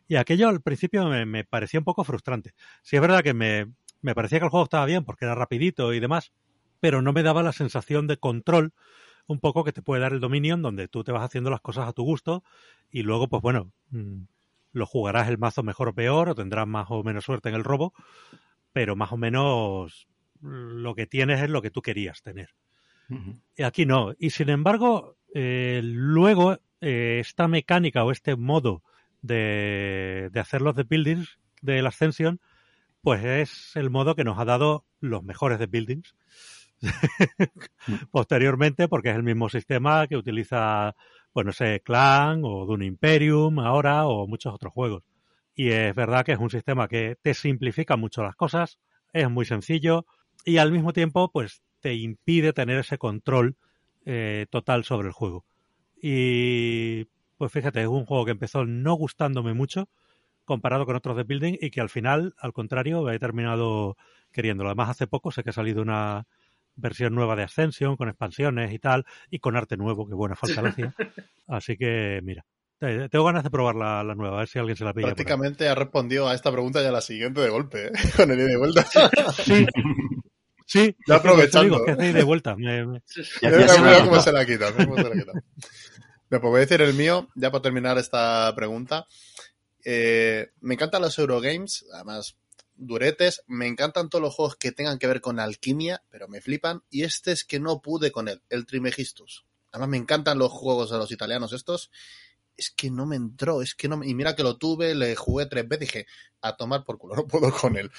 Y 0.08 0.16
aquello 0.18 0.50
al 0.50 0.62
principio 0.62 1.08
me, 1.08 1.44
parecía 1.44 1.80
un 1.80 1.84
poco 1.84 2.04
frustrante. 2.04 2.54
Sí 2.84 2.96
es 2.96 3.02
verdad 3.02 3.24
que 3.24 3.34
me, 3.34 3.74
me 4.02 4.14
parecía 4.14 4.40
que 4.40 4.46
el 4.46 4.52
juego 4.52 4.66
estaba 4.66 4.86
bien 4.86 5.04
porque 5.04 5.26
era 5.26 5.36
rapidito 5.36 5.94
y 5.94 6.00
demás, 6.00 6.32
pero 6.80 7.02
no 7.02 7.14
me 7.14 7.24
daba 7.24 7.44
la 7.44 7.54
sensación 7.54 8.08
de 8.08 8.18
control 8.18 8.74
un 9.28 9.40
poco 9.40 9.64
que 9.64 9.74
te 9.74 9.82
puede 9.82 10.02
dar 10.02 10.14
el 10.14 10.20
Dominion, 10.20 10.62
donde 10.62 10.88
tú 10.88 11.04
te 11.04 11.12
vas 11.12 11.24
haciendo 11.24 11.50
las 11.50 11.62
cosas 11.62 11.88
a 11.88 11.94
tu 11.94 12.04
gusto 12.04 12.44
y 12.92 13.04
luego, 13.04 13.28
pues 13.28 13.42
bueno, 13.42 13.72
mm, 13.90 14.24
lo 14.74 14.86
jugarás 14.86 15.30
el 15.30 15.38
mazo 15.38 15.64
mejor 15.64 15.90
o 15.90 15.94
peor, 15.94 16.30
o 16.30 16.36
tendrás 16.36 16.68
más 16.68 16.88
o 16.90 17.04
menos 17.04 17.26
suerte 17.26 17.50
en 17.50 17.56
el 17.56 17.64
robo, 17.64 17.94
pero 18.74 18.96
más 18.96 19.12
o 19.12 19.18
menos 19.18 20.08
lo 20.42 20.96
que 20.96 21.08
tienes 21.08 21.42
es 21.42 21.50
lo 21.50 21.62
que 21.62 21.72
tú 21.72 21.82
querías 21.82 22.22
tener. 22.22 22.50
Y 23.56 23.64
aquí 23.64 23.86
no. 23.86 24.14
Y 24.18 24.32
sin 24.32 24.50
embargo, 24.50 25.16
eh, 25.34 25.82
luego 25.84 26.58
eh, 26.82 27.20
esta 27.20 27.48
mecánica 27.48 28.04
o 28.04 28.12
este 28.12 28.36
modo 28.36 28.84
de, 29.22 30.30
de 30.32 30.40
hacer 30.40 30.62
los 30.62 30.76
de 30.76 30.84
buildings 30.84 31.40
del 31.62 31.88
Ascension, 31.88 32.42
pues 33.02 33.24
es 33.24 33.76
el 33.76 33.90
modo 33.90 34.16
que 34.16 34.24
nos 34.24 34.40
ha 34.40 34.46
dado 34.46 34.86
los 35.00 35.24
mejores 35.24 35.60
de 35.60 35.68
buildings. 35.68 36.16
Posteriormente, 38.12 38.88
porque 38.88 39.10
es 39.10 39.16
el 39.16 39.24
mismo 39.24 39.50
sistema 39.50 40.08
que 40.08 40.18
utiliza, 40.18 40.96
pues 41.32 41.46
no 41.46 41.52
sé, 41.52 41.82
Clan 41.84 42.42
o 42.44 42.66
Dune 42.66 42.86
Imperium 42.86 43.60
ahora 43.60 44.08
o 44.08 44.28
muchos 44.28 44.54
otros 44.54 44.74
juegos. 44.74 45.04
Y 45.56 45.70
es 45.70 45.96
verdad 45.96 46.26
que 46.26 46.34
es 46.34 46.40
un 46.40 46.50
sistema 46.50 46.88
que 46.88 47.18
te 47.22 47.34
simplifica 47.34 47.96
mucho 47.96 48.24
las 48.24 48.36
cosas, 48.36 48.80
es 49.14 49.30
muy 49.30 49.46
sencillo 49.46 50.06
y 50.44 50.58
al 50.58 50.72
mismo 50.72 50.94
tiempo, 50.94 51.32
pues 51.32 51.62
te 51.80 51.94
impide 51.94 52.54
tener 52.54 52.80
ese 52.80 52.98
control 52.98 53.58
eh, 54.06 54.48
total 54.50 54.84
sobre 54.84 55.08
el 55.08 55.14
juego. 55.14 55.46
Y 56.02 57.06
pues 57.38 57.52
fíjate, 57.52 57.82
es 57.82 57.88
un 57.88 58.06
juego 58.06 58.26
que 58.26 58.32
empezó 58.32 58.66
no 58.66 58.94
gustándome 58.94 59.54
mucho 59.54 59.90
comparado 60.46 60.86
con 60.86 60.96
otros 60.96 61.18
de 61.18 61.24
Building 61.24 61.58
y 61.60 61.72
que 61.72 61.82
al 61.82 61.90
final, 61.90 62.36
al 62.38 62.54
contrario, 62.54 63.10
he 63.10 63.20
terminado 63.20 63.98
queriéndolo. 64.32 64.70
Además, 64.70 64.90
hace 64.90 65.08
poco 65.08 65.32
sé 65.32 65.44
que 65.44 65.50
ha 65.50 65.54
salido 65.54 65.82
una, 65.82 66.28
versión 66.76 67.16
nueva 67.16 67.36
de 67.36 67.44
Ascension, 67.44 67.96
con 67.96 68.10
expansiones 68.10 68.74
y 68.74 68.80
tal, 68.80 69.06
y 69.30 69.40
con 69.40 69.56
arte 69.56 69.78
nuevo, 69.78 70.08
que 70.08 70.16
buena 70.16 70.36
falta 70.36 70.62
le 70.62 70.70
hacía. 70.70 70.96
Así 71.48 71.78
que, 71.78 72.20
mira, 72.24 72.46
tengo 72.80 73.26
ganas 73.26 73.44
de 73.44 73.50
probar 73.50 73.76
la, 73.76 74.04
la, 74.04 74.16
nueva, 74.16 74.38
a 74.38 74.40
ver 74.40 74.48
si 74.48 74.60
alguien 74.60 74.76
se 74.76 74.84
la 74.84 74.94
pilla. 74.94 75.08
Prácticamente 75.08 75.68
ha 75.68 75.76
respondido 75.76 76.28
a 76.28 76.36
esta 76.36 76.52
pregunta 76.52 76.82
y 76.82 76.86
a 76.86 76.92
la 76.92 77.02
siguiente 77.02 77.42
de 77.42 77.50
golpe, 77.50 77.88
¿eh? 77.88 77.92
con 78.18 78.30
el 78.32 78.40
ida 78.40 78.48
de 78.48 78.58
vuelta. 78.58 78.86
sí. 79.44 79.66
Sí, 80.68 80.96
ya 81.08 81.18
aprovechando. 81.18 81.76
Digo, 81.76 81.86
que 81.98 82.08
es 82.08 82.14
de 82.14 82.24
vuelta. 82.24 82.56
Me, 82.56 82.86
me... 82.86 83.04
Ya, 83.42 83.52
ya 83.52 83.68
se 83.68 83.82
mira 83.82 84.04
cómo 84.04 84.20
se 84.20 84.32
la 84.32 84.46
quita. 84.46 84.74
Cómo 84.74 84.98
se 84.98 85.04
la 85.04 85.12
quita. 85.12 85.32
Me 86.30 86.40
puedo 86.40 86.56
decir 86.56 86.82
el 86.82 86.96
mío, 86.96 87.30
ya 87.36 87.52
para 87.52 87.62
terminar 87.62 88.00
esta 88.00 88.52
pregunta. 88.56 89.06
Eh, 89.84 90.50
me 90.62 90.74
encantan 90.74 91.04
los 91.04 91.18
Eurogames, 91.20 91.86
además 91.94 92.36
duretes. 92.76 93.44
Me 93.48 93.68
encantan 93.68 94.10
todos 94.10 94.22
los 94.22 94.34
juegos 94.34 94.56
que 94.56 94.72
tengan 94.72 95.00
que 95.00 95.08
ver 95.08 95.22
con 95.22 95.40
alquimia, 95.40 96.04
pero 96.10 96.28
me 96.28 96.42
flipan. 96.42 96.84
Y 96.90 97.04
este 97.04 97.32
es 97.32 97.46
que 97.46 97.60
no 97.60 97.82
pude 97.82 98.12
con 98.12 98.28
él, 98.28 98.42
el 98.50 98.66
Trimegistus. 98.66 99.46
Además 99.72 99.90
me 99.90 99.98
encantan 99.98 100.40
los 100.40 100.52
juegos 100.52 100.92
de 100.92 100.98
los 100.98 101.12
italianos 101.12 101.54
estos. 101.54 101.92
Es 102.56 102.72
que 102.72 102.90
no 102.90 103.06
me 103.06 103.18
entró, 103.18 103.62
es 103.62 103.76
que 103.76 103.90
no 103.90 103.98
me... 103.98 104.08
Y 104.08 104.14
mira 104.14 104.36
que 104.36 104.44
lo 104.44 104.58
tuve, 104.58 104.96
le 104.96 105.16
jugué 105.16 105.46
tres 105.48 105.68
veces, 105.68 105.88
dije, 105.88 106.08
a 106.42 106.56
tomar 106.56 106.86
por 106.86 106.98
culo, 106.98 107.16
no 107.18 107.28
puedo 107.28 107.52
con 107.52 107.76
él. 107.76 107.92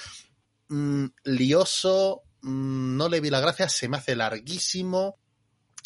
Mm, 0.69 1.05
lioso, 1.25 2.23
mm, 2.41 2.97
no 2.97 3.09
le 3.09 3.19
vi 3.19 3.29
la 3.29 3.39
gracia, 3.39 3.69
se 3.69 3.87
me 3.87 3.97
hace 3.97 4.15
larguísimo. 4.15 5.17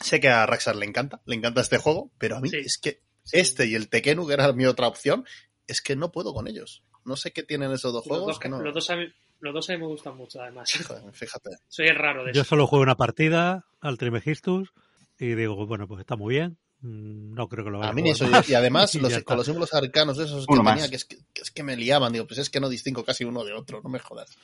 Sé 0.02 0.20
que 0.20 0.30
a 0.30 0.46
Raxar 0.46 0.76
le 0.76 0.86
encanta, 0.86 1.22
le 1.26 1.36
encanta 1.36 1.62
este 1.62 1.78
juego, 1.78 2.12
pero 2.18 2.38
a 2.38 2.42
mí 2.42 2.50
sí. 2.50 2.58
es 2.58 2.78
que 2.78 3.04
sí. 3.24 3.38
este 3.40 3.68
y 3.68 3.76
el 3.76 3.90
Tekenu, 3.90 4.26
que 4.26 4.34
era 4.34 4.52
mi 4.54 4.66
otra 4.66 4.88
opción, 4.88 5.26
es 5.68 5.82
que 5.82 5.96
no 5.96 6.12
puedo 6.12 6.34
con 6.34 6.48
ellos. 6.48 6.84
No 7.06 7.16
sé 7.16 7.32
qué 7.32 7.44
tienen 7.44 7.72
esos 7.72 7.92
dos 7.94 8.04
juegos. 8.04 8.28
Los 8.28 8.36
dos, 8.36 8.40
que 8.40 8.50
no... 8.50 8.62
los 8.62 8.74
dos, 8.74 8.90
a 8.90 8.96
mí, 8.96 9.06
los 9.40 9.54
dos 9.54 9.70
a 9.70 9.74
mí 9.74 9.80
me 9.80 9.88
gustan 9.88 10.16
mucho, 10.18 10.42
además. 10.42 10.72
Fíjate. 11.14 11.50
Soy 11.68 11.88
el 11.88 11.96
raro 11.96 12.24
de 12.26 12.34
Yo 12.34 12.42
eso. 12.42 12.50
solo 12.50 12.68
juego 12.68 12.84
una 12.84 12.96
partida 12.96 13.66
al 13.80 13.98
Trimegistus 13.98 14.72
y 15.20 15.34
digo, 15.36 15.66
bueno, 15.66 15.88
pues 15.88 16.00
está 16.02 16.16
muy 16.16 16.36
bien. 16.36 16.58
Mm, 16.82 17.34
No 17.34 17.48
creo 17.48 17.64
que 17.66 17.72
lo 17.72 17.80
vaya 17.80 17.92
a 17.92 17.94
mí 17.94 18.10
eso, 18.10 18.28
más. 18.28 18.48
y 18.50 18.54
además 18.56 18.94
los, 19.02 19.24
con 19.24 19.38
los 19.38 19.46
símbolos 19.46 19.74
arcanos 19.74 20.18
esos 20.20 20.46
que 20.48 20.54
Uno 20.54 20.64
tenía, 20.70 20.90
que 20.90 20.96
es 20.96 21.06
que, 21.06 21.18
que 21.34 21.42
es 21.42 21.52
que 21.52 21.64
me 21.64 21.76
liaban, 21.76 22.12
digo, 22.14 22.26
pues 22.28 22.40
es 22.40 22.50
que 22.50 22.60
no 22.60 22.70
distingo 22.70 23.04
casi 23.04 23.24
uno 23.24 23.44
de 23.44 23.54
otro, 23.54 23.82
no 23.84 23.90
me 23.90 24.00
jodas. 24.00 24.36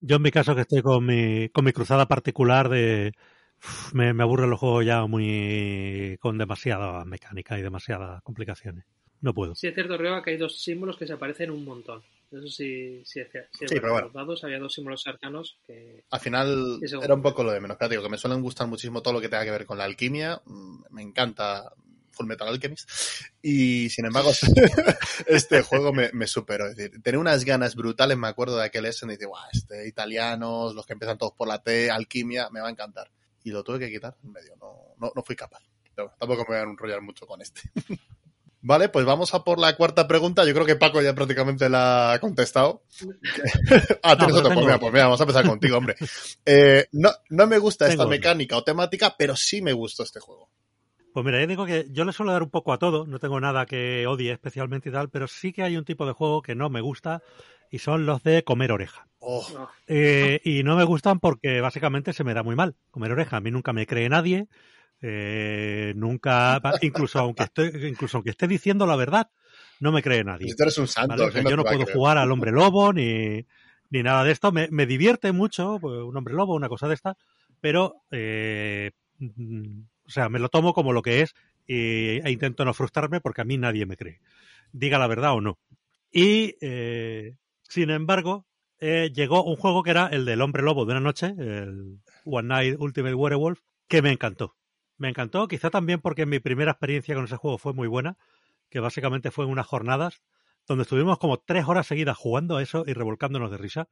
Yo 0.00 0.16
en 0.16 0.22
mi 0.22 0.30
caso 0.30 0.54
que 0.54 0.60
estoy 0.62 0.82
con 0.82 1.04
mi, 1.06 1.48
con 1.48 1.64
mi 1.64 1.72
cruzada 1.72 2.06
particular 2.06 2.68
de... 2.68 3.12
uf, 3.58 3.94
Me, 3.94 4.12
me 4.12 4.22
aburren 4.22 4.50
los 4.50 4.60
juegos 4.60 4.84
ya 4.84 5.06
muy... 5.06 6.18
con 6.20 6.36
demasiada 6.36 7.04
mecánica 7.04 7.58
y 7.58 7.62
demasiadas 7.62 8.22
complicaciones. 8.22 8.84
No 9.20 9.32
puedo. 9.32 9.54
Sí, 9.54 9.66
es 9.66 9.74
cierto, 9.74 9.96
Reba, 9.96 10.22
que 10.22 10.30
hay 10.30 10.36
dos 10.36 10.60
símbolos 10.60 10.96
que 10.96 11.06
se 11.06 11.12
aparecen 11.14 11.50
un 11.50 11.64
montón. 11.64 12.02
Eso 12.30 12.48
sí, 12.48 13.02
sí, 13.04 13.20
sí, 13.22 13.38
Sí, 13.66 13.66
pero 13.68 13.92
bueno. 13.92 14.06
Los 14.06 14.14
dados 14.14 14.44
había 14.44 14.58
dos 14.58 14.74
símbolos 14.74 15.06
arcanos 15.06 15.56
que... 15.64 16.04
Al 16.10 16.20
final 16.20 16.80
era 17.02 17.14
un 17.14 17.22
poco 17.22 17.44
lo 17.44 17.52
de 17.52 17.60
menos, 17.60 17.76
pero 17.78 17.88
digo, 17.90 18.02
que 18.02 18.08
me 18.08 18.18
suelen 18.18 18.42
gustar 18.42 18.66
muchísimo 18.66 19.02
todo 19.02 19.14
lo 19.14 19.20
que 19.20 19.28
tenga 19.28 19.44
que 19.44 19.50
ver 19.52 19.66
con 19.66 19.78
la 19.78 19.84
alquimia, 19.84 20.42
mm, 20.44 20.84
me 20.90 21.02
encanta 21.02 21.72
Full 22.10 22.26
Metal 22.26 22.48
Alchemist, 22.48 22.90
y 23.42 23.88
sin 23.90 24.06
embargo 24.06 24.30
este 25.26 25.62
juego 25.62 25.92
me, 25.92 26.10
me 26.12 26.26
superó, 26.26 26.66
es 26.66 26.76
decir, 26.76 27.02
tenía 27.02 27.20
unas 27.20 27.44
ganas 27.44 27.76
brutales, 27.76 28.16
me 28.16 28.28
acuerdo 28.28 28.56
de 28.56 28.64
aquel 28.64 28.86
Essen, 28.86 29.10
y 29.10 29.16
digo, 29.16 29.30
"Buah, 29.30 29.48
este, 29.52 29.86
italianos, 29.86 30.74
los 30.74 30.86
que 30.86 30.92
empiezan 30.94 31.18
todos 31.18 31.32
por 31.32 31.46
la 31.46 31.62
T, 31.62 31.90
alquimia, 31.90 32.50
me 32.50 32.60
va 32.60 32.68
a 32.68 32.70
encantar. 32.70 33.10
Y 33.44 33.50
lo 33.50 33.62
tuve 33.62 33.78
que 33.78 33.90
quitar 33.90 34.16
en 34.24 34.32
medio, 34.32 34.56
no, 34.56 34.94
no, 34.98 35.12
no 35.14 35.22
fui 35.22 35.36
capaz. 35.36 35.62
Pero 35.94 36.12
tampoco 36.18 36.42
me 36.48 36.56
voy 36.56 36.56
a 36.56 36.70
enrollar 36.70 37.00
mucho 37.00 37.26
con 37.26 37.40
este. 37.42 37.60
Vale, 38.66 38.88
pues 38.88 39.04
vamos 39.04 39.34
a 39.34 39.44
por 39.44 39.58
la 39.58 39.76
cuarta 39.76 40.08
pregunta. 40.08 40.42
Yo 40.46 40.54
creo 40.54 40.64
que 40.64 40.76
Paco 40.76 41.02
ya 41.02 41.14
prácticamente 41.14 41.68
la 41.68 42.14
ha 42.14 42.18
contestado. 42.18 42.82
ah, 44.02 44.16
tienes 44.16 44.36
otra. 44.36 44.54
Pues 44.54 44.54
tengo 44.54 44.60
mira, 44.62 44.80
pues 44.80 44.90
mira, 44.90 45.04
vamos 45.04 45.20
a 45.20 45.24
empezar 45.24 45.46
contigo, 45.46 45.76
hombre. 45.76 45.96
Eh, 46.46 46.86
no, 46.92 47.10
no 47.28 47.46
me 47.46 47.58
gusta 47.58 47.84
esta 47.84 47.98
Tengo 47.98 48.08
mecánica 48.08 48.56
o 48.56 48.64
temática, 48.64 49.14
pero 49.18 49.36
sí 49.36 49.60
me 49.60 49.74
gustó 49.74 50.02
este 50.02 50.18
juego. 50.18 50.48
Pues 51.12 51.26
mira, 51.26 51.42
yo 51.42 51.46
digo 51.46 51.66
que 51.66 51.86
yo 51.90 52.06
le 52.06 52.14
suelo 52.14 52.32
dar 52.32 52.42
un 52.42 52.48
poco 52.48 52.72
a 52.72 52.78
todo, 52.78 53.06
no 53.06 53.18
tengo 53.18 53.38
nada 53.38 53.66
que 53.66 54.06
odie 54.06 54.32
especialmente 54.32 54.88
y 54.88 54.92
tal, 54.92 55.10
pero 55.10 55.28
sí 55.28 55.52
que 55.52 55.62
hay 55.62 55.76
un 55.76 55.84
tipo 55.84 56.06
de 56.06 56.12
juego 56.12 56.40
que 56.40 56.54
no 56.54 56.70
me 56.70 56.80
gusta 56.80 57.22
y 57.70 57.80
son 57.80 58.06
los 58.06 58.22
de 58.22 58.44
comer 58.44 58.72
oreja. 58.72 59.06
Oh, 59.18 59.46
Eh, 59.86 60.40
y 60.42 60.62
no 60.62 60.74
me 60.74 60.84
gustan 60.84 61.20
porque 61.20 61.60
básicamente 61.60 62.14
se 62.14 62.24
me 62.24 62.32
da 62.32 62.42
muy 62.42 62.56
mal 62.56 62.76
comer 62.90 63.12
oreja. 63.12 63.36
A 63.36 63.40
mí 63.40 63.50
nunca 63.50 63.74
me 63.74 63.86
cree 63.86 64.08
nadie, 64.08 64.48
eh, 65.06 65.92
nunca, 65.96 66.62
incluso 66.80 67.18
aunque 67.18 67.42
esté, 67.42 67.88
incluso 67.88 68.16
aunque 68.16 68.30
esté 68.30 68.48
diciendo 68.48 68.86
la 68.86 68.96
verdad, 68.96 69.28
no 69.80 69.92
me 69.92 70.02
cree 70.02 70.24
nadie. 70.24 70.48
si 70.48 70.56
tú 70.56 70.62
eres 70.62 70.78
un 70.78 70.88
santo, 70.88 71.10
¿vale? 71.10 71.24
O 71.24 71.30
sea, 71.30 71.42
¿quién 71.42 71.50
yo 71.50 71.56
no 71.56 71.64
puedo 71.64 71.84
jugar 71.84 72.16
al 72.16 72.32
hombre 72.32 72.52
lobo 72.52 72.92
ni, 72.92 73.44
ni 73.90 74.02
nada 74.02 74.24
de 74.24 74.32
esto. 74.32 74.50
Me, 74.50 74.68
me 74.70 74.86
divierte 74.86 75.32
mucho 75.32 75.78
pues, 75.80 76.02
un 76.02 76.16
hombre 76.16 76.34
lobo, 76.34 76.54
una 76.54 76.68
cosa 76.68 76.88
de 76.88 76.94
esta, 76.94 77.16
pero 77.60 78.02
eh, 78.10 78.92
mm, 79.18 79.80
o 80.06 80.10
sea, 80.10 80.28
me 80.28 80.38
lo 80.38 80.48
tomo 80.48 80.72
como 80.72 80.92
lo 80.92 81.02
que 81.02 81.20
es 81.20 81.34
e 81.66 82.22
intento 82.26 82.64
no 82.64 82.74
frustrarme 82.74 83.20
porque 83.20 83.40
a 83.40 83.44
mí 83.44 83.56
nadie 83.56 83.86
me 83.86 83.96
cree, 83.96 84.20
diga 84.72 84.98
la 84.98 85.06
verdad 85.06 85.34
o 85.34 85.40
no. 85.40 85.58
Y 86.10 86.56
eh, 86.60 87.36
sin 87.62 87.90
embargo, 87.90 88.46
eh, 88.80 89.10
llegó 89.14 89.44
un 89.44 89.56
juego 89.56 89.82
que 89.82 89.90
era 89.90 90.08
el 90.08 90.24
del 90.24 90.42
hombre 90.42 90.62
lobo 90.62 90.84
de 90.84 90.92
una 90.92 91.00
noche, 91.00 91.34
el 91.38 92.00
One 92.24 92.48
Night 92.48 92.76
Ultimate 92.78 93.14
Werewolf, 93.14 93.60
que 93.88 94.02
me 94.02 94.10
encantó. 94.10 94.56
Me 94.96 95.08
encantó, 95.08 95.48
quizá 95.48 95.70
también 95.70 96.00
porque 96.00 96.26
mi 96.26 96.38
primera 96.38 96.72
experiencia 96.72 97.14
con 97.14 97.24
ese 97.24 97.36
juego 97.36 97.58
fue 97.58 97.72
muy 97.72 97.88
buena, 97.88 98.16
que 98.70 98.80
básicamente 98.80 99.30
fue 99.30 99.44
en 99.44 99.50
unas 99.50 99.66
jornadas 99.66 100.22
donde 100.66 100.82
estuvimos 100.82 101.18
como 101.18 101.38
tres 101.38 101.66
horas 101.68 101.86
seguidas 101.86 102.16
jugando 102.16 102.56
a 102.56 102.62
eso 102.62 102.84
y 102.86 102.92
revolcándonos 102.92 103.50
de 103.50 103.58
risa. 103.58 103.88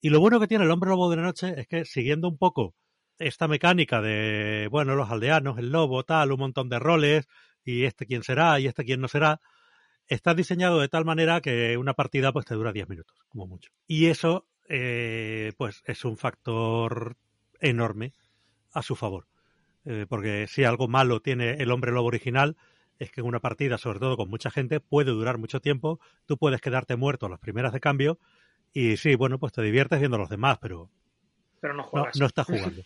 Y 0.00 0.10
lo 0.10 0.20
bueno 0.20 0.38
que 0.38 0.46
tiene 0.46 0.64
el 0.64 0.70
hombre 0.70 0.90
lobo 0.90 1.10
de 1.10 1.16
la 1.16 1.22
noche 1.22 1.54
es 1.58 1.66
que 1.66 1.84
siguiendo 1.84 2.28
un 2.28 2.38
poco 2.38 2.74
esta 3.18 3.48
mecánica 3.48 4.00
de, 4.02 4.68
bueno, 4.70 4.94
los 4.94 5.10
aldeanos, 5.10 5.58
el 5.58 5.70
lobo, 5.70 6.04
tal, 6.04 6.32
un 6.32 6.40
montón 6.40 6.68
de 6.68 6.78
roles, 6.78 7.28
y 7.64 7.84
este 7.84 8.06
quién 8.06 8.22
será, 8.22 8.60
y 8.60 8.66
este 8.66 8.84
quién 8.84 9.00
no 9.00 9.08
será, 9.08 9.40
está 10.06 10.34
diseñado 10.34 10.80
de 10.80 10.88
tal 10.88 11.04
manera 11.04 11.40
que 11.40 11.76
una 11.76 11.94
partida 11.94 12.32
pues 12.32 12.46
te 12.46 12.54
dura 12.54 12.72
10 12.72 12.88
minutos, 12.88 13.16
como 13.28 13.46
mucho. 13.46 13.72
Y 13.86 14.06
eso, 14.06 14.46
eh, 14.68 15.52
pues, 15.56 15.82
es 15.86 16.04
un 16.04 16.16
factor 16.16 17.16
enorme 17.60 18.12
a 18.72 18.82
su 18.82 18.94
favor. 18.94 19.26
Eh, 19.86 20.06
porque 20.08 20.46
si 20.48 20.64
algo 20.64 20.88
malo 20.88 21.20
tiene 21.20 21.52
el 21.54 21.70
hombre 21.70 21.92
lobo 21.92 22.08
original, 22.08 22.56
es 22.98 23.10
que 23.10 23.20
en 23.20 23.26
una 23.26 23.40
partida, 23.40 23.78
sobre 23.78 24.00
todo 24.00 24.16
con 24.16 24.28
mucha 24.28 24.50
gente, 24.50 24.80
puede 24.80 25.12
durar 25.12 25.38
mucho 25.38 25.60
tiempo, 25.60 26.00
tú 26.26 26.36
puedes 26.36 26.60
quedarte 26.60 26.96
muerto 26.96 27.26
a 27.26 27.28
las 27.28 27.38
primeras 27.38 27.72
de 27.72 27.80
cambio, 27.80 28.18
y 28.72 28.96
sí, 28.96 29.14
bueno, 29.14 29.38
pues 29.38 29.52
te 29.52 29.62
diviertes 29.62 30.00
viendo 30.00 30.16
a 30.16 30.20
los 30.20 30.28
demás, 30.28 30.58
pero 30.60 30.90
pero 31.60 31.74
no 31.74 31.86
no, 31.92 32.26
estás 32.26 32.46
jugando. 32.46 32.82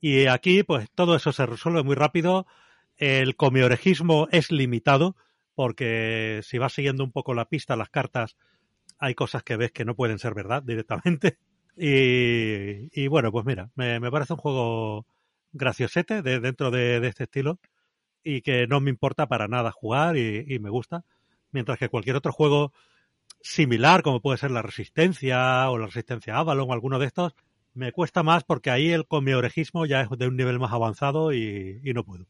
Y 0.00 0.26
aquí, 0.26 0.62
pues 0.62 0.90
todo 0.94 1.14
eso 1.14 1.32
se 1.32 1.44
resuelve 1.44 1.82
muy 1.82 1.94
rápido. 1.94 2.46
El 2.96 3.36
comiorejismo 3.36 4.28
es 4.30 4.50
limitado 4.50 5.16
porque 5.54 6.40
si 6.42 6.56
vas 6.56 6.72
siguiendo 6.72 7.04
un 7.04 7.12
poco 7.12 7.34
la 7.34 7.48
pista, 7.48 7.76
las 7.76 7.90
cartas, 7.90 8.36
hay 8.98 9.14
cosas 9.14 9.42
que 9.42 9.56
ves 9.56 9.72
que 9.72 9.84
no 9.84 9.94
pueden 9.94 10.18
ser 10.18 10.34
verdad 10.34 10.62
directamente. 10.62 11.38
Y, 11.82 12.90
y 12.92 13.06
bueno, 13.06 13.32
pues 13.32 13.46
mira, 13.46 13.70
me, 13.74 14.00
me, 14.00 14.10
parece 14.10 14.34
un 14.34 14.38
juego 14.38 15.06
graciosete 15.52 16.22
de, 16.22 16.40
dentro 16.40 16.70
de, 16.70 17.00
de, 17.00 17.08
este 17.08 17.24
estilo 17.24 17.58
y 18.22 18.42
que 18.42 18.66
no 18.66 18.80
me 18.80 18.90
importa 18.90 19.26
para 19.26 19.48
nada 19.48 19.72
jugar 19.72 20.16
y, 20.16 20.44
y, 20.46 20.58
me 20.58 20.70
gusta. 20.70 21.04
Mientras 21.52 21.78
que 21.78 21.88
cualquier 21.88 22.16
otro 22.16 22.32
juego 22.32 22.72
similar, 23.40 24.02
como 24.02 24.20
puede 24.20 24.38
ser 24.38 24.50
la 24.50 24.62
Resistencia 24.62 25.68
o 25.70 25.78
la 25.78 25.86
Resistencia 25.86 26.36
Avalon 26.36 26.70
o 26.70 26.72
alguno 26.72 26.98
de 26.98 27.06
estos, 27.06 27.34
me 27.74 27.92
cuesta 27.92 28.22
más 28.22 28.44
porque 28.44 28.70
ahí 28.70 28.90
el 28.90 29.06
comeorejismo 29.06 29.86
ya 29.86 30.02
es 30.02 30.08
de 30.10 30.26
un 30.26 30.36
nivel 30.36 30.58
más 30.58 30.72
avanzado 30.72 31.32
y, 31.32 31.80
y 31.82 31.92
no 31.92 32.04
puedo. 32.04 32.26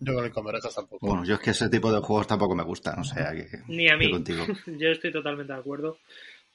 Yo 0.00 0.14
con 0.14 0.24
el 0.24 0.32
comeorejas 0.32 0.74
tampoco. 0.74 1.06
Bueno, 1.06 1.24
yo 1.24 1.34
es 1.34 1.40
que 1.40 1.50
ese 1.50 1.68
tipo 1.68 1.92
de 1.92 2.00
juegos 2.00 2.26
tampoco 2.26 2.54
me 2.54 2.64
gustan, 2.64 3.00
o 3.00 3.04
sea 3.04 3.32
que... 3.32 3.46
Ni 3.68 3.88
a 3.90 3.96
mí. 3.96 4.10
yo 4.66 4.88
estoy 4.88 5.12
totalmente 5.12 5.52
de 5.52 5.58
acuerdo. 5.58 5.98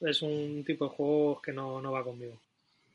Es 0.00 0.20
un 0.20 0.64
tipo 0.66 0.88
de 0.88 0.96
juego 0.96 1.40
que 1.40 1.52
no, 1.52 1.80
no 1.80 1.92
va 1.92 2.02
conmigo. 2.02 2.40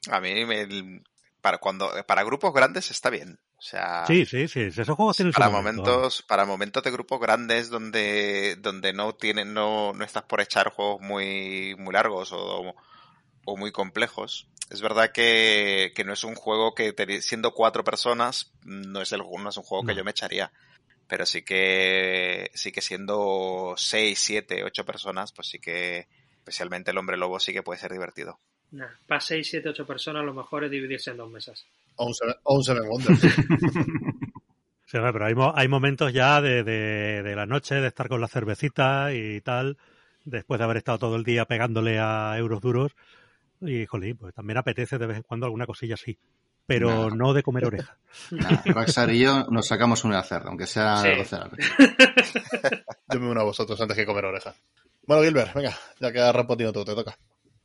A 0.10 0.20
mí, 0.20 0.46
me, 0.46 1.02
para, 1.42 1.58
cuando, 1.58 1.92
para 2.08 2.24
grupos 2.24 2.54
grandes 2.54 2.92
está 2.92 3.10
bien. 3.10 3.40
O 3.58 3.62
sea, 3.62 4.06
sí, 4.08 4.26
sí, 4.26 4.48
sí. 4.48 4.62
Esos 4.62 4.96
juegos 4.96 5.18
tienen 5.18 5.34
para 5.34 5.50
momento. 5.50 5.84
momentos, 5.84 6.24
para 6.24 6.46
momentos 6.46 6.84
de 6.84 6.92
grupos 6.92 7.20
grandes 7.20 7.70
donde, 7.70 8.56
donde 8.60 8.94
no 8.94 9.14
tienen, 9.14 9.54
no, 9.54 9.94
no 9.94 10.04
estás 10.04 10.24
por 10.24 10.42
echar 10.42 10.72
juegos 10.72 11.02
muy, 11.02 11.76
muy 11.78 11.94
largos 11.94 12.32
o, 12.32 12.76
o 13.46 13.58
muy 13.58 13.72
complejos. 13.72 14.48
Es 14.70 14.82
verdad 14.82 15.12
que, 15.12 15.92
que, 15.96 16.06
no 16.06 16.14
es 16.14 16.24
un 16.24 16.36
juego 16.36 16.74
que 16.74 16.96
siendo 17.22 17.54
cuatro 17.54 17.84
personas 17.84 18.54
no 18.64 19.02
es 19.02 19.12
el 19.12 19.20
no 19.20 19.50
es 19.50 19.58
un 19.58 19.64
juego 19.64 19.86
que 19.86 19.96
yo 19.96 20.04
me 20.04 20.12
echaría. 20.12 20.52
Pero 21.08 21.26
sí 21.26 21.42
que 21.42 22.50
sí 22.54 22.72
que 22.72 22.82
siendo 22.82 23.74
seis, 23.76 24.18
siete, 24.20 24.64
ocho 24.64 24.86
personas, 24.86 25.34
pues 25.34 25.50
sí 25.50 25.60
que 25.60 26.08
especialmente 26.38 26.92
el 26.92 26.98
hombre 26.98 27.18
lobo 27.18 27.40
sí 27.40 27.52
que 27.52 27.64
puede 27.64 27.80
ser 27.82 27.92
divertido. 27.92 28.40
Nah, 28.72 28.88
para 29.06 29.20
6, 29.20 29.48
7, 29.50 29.70
8 29.70 29.86
personas 29.86 30.24
lo 30.24 30.34
mejor 30.34 30.64
es 30.64 30.72
dividirse 30.72 31.12
en 31.12 31.18
dos 31.18 31.30
mesas. 31.30 31.66
O 31.96 32.06
un 32.06 32.64
Seven, 32.64 32.88
Wonders. 32.88 33.20
sí, 34.86 34.98
pero 34.98 35.26
hay, 35.26 35.36
hay 35.56 35.68
momentos 35.68 36.14
ya 36.14 36.42
de, 36.42 36.64
de, 36.64 37.22
de, 37.22 37.36
la 37.36 37.46
noche, 37.46 37.76
de 37.76 37.88
estar 37.88 38.08
con 38.08 38.22
la 38.22 38.28
cervecita 38.28 39.14
y 39.14 39.42
tal, 39.42 39.78
después 40.24 40.58
de 40.58 40.64
haber 40.64 40.78
estado 40.78 41.00
todo 41.00 41.16
el 41.18 41.24
día 41.24 41.46
pegándole 41.46 42.00
a 42.00 42.34
euros 42.38 42.62
duros. 42.62 42.94
Y, 43.60 43.86
jolín, 43.86 44.18
pues 44.18 44.34
también 44.34 44.58
apetece 44.58 44.98
de 44.98 45.06
vez 45.06 45.18
en 45.18 45.24
cuando 45.24 45.46
alguna 45.46 45.66
cosilla 45.66 45.96
así. 45.96 46.18
Pero 46.66 47.10
no, 47.10 47.16
no 47.16 47.34
de 47.34 47.44
comer 47.44 47.66
oreja. 47.66 47.98
Nah, 48.32 48.62
Roxar 48.66 49.12
y 49.12 49.20
yo 49.20 49.46
nos 49.50 49.68
sacamos 49.68 50.04
una 50.06 50.24
cerda, 50.24 50.48
aunque 50.50 50.68
sea 50.68 50.98
Sí. 50.98 51.10
12 51.18 51.36
de 51.36 51.42
la 51.42 51.48
noche. 51.48 51.64
Yo 53.14 53.20
me 53.20 53.30
uno 53.30 53.42
a 53.42 53.44
vosotros 53.44 53.80
antes 53.82 53.98
que 53.98 54.06
comer 54.06 54.26
oreja. 54.26 54.54
Bueno, 55.06 55.24
Gilbert, 55.24 55.54
venga, 55.54 55.78
ya 56.00 56.12
que 56.12 56.20
has 56.20 56.34
respondido 56.34 56.72
tú, 56.72 56.86
te 56.86 56.96
toca. 56.96 57.18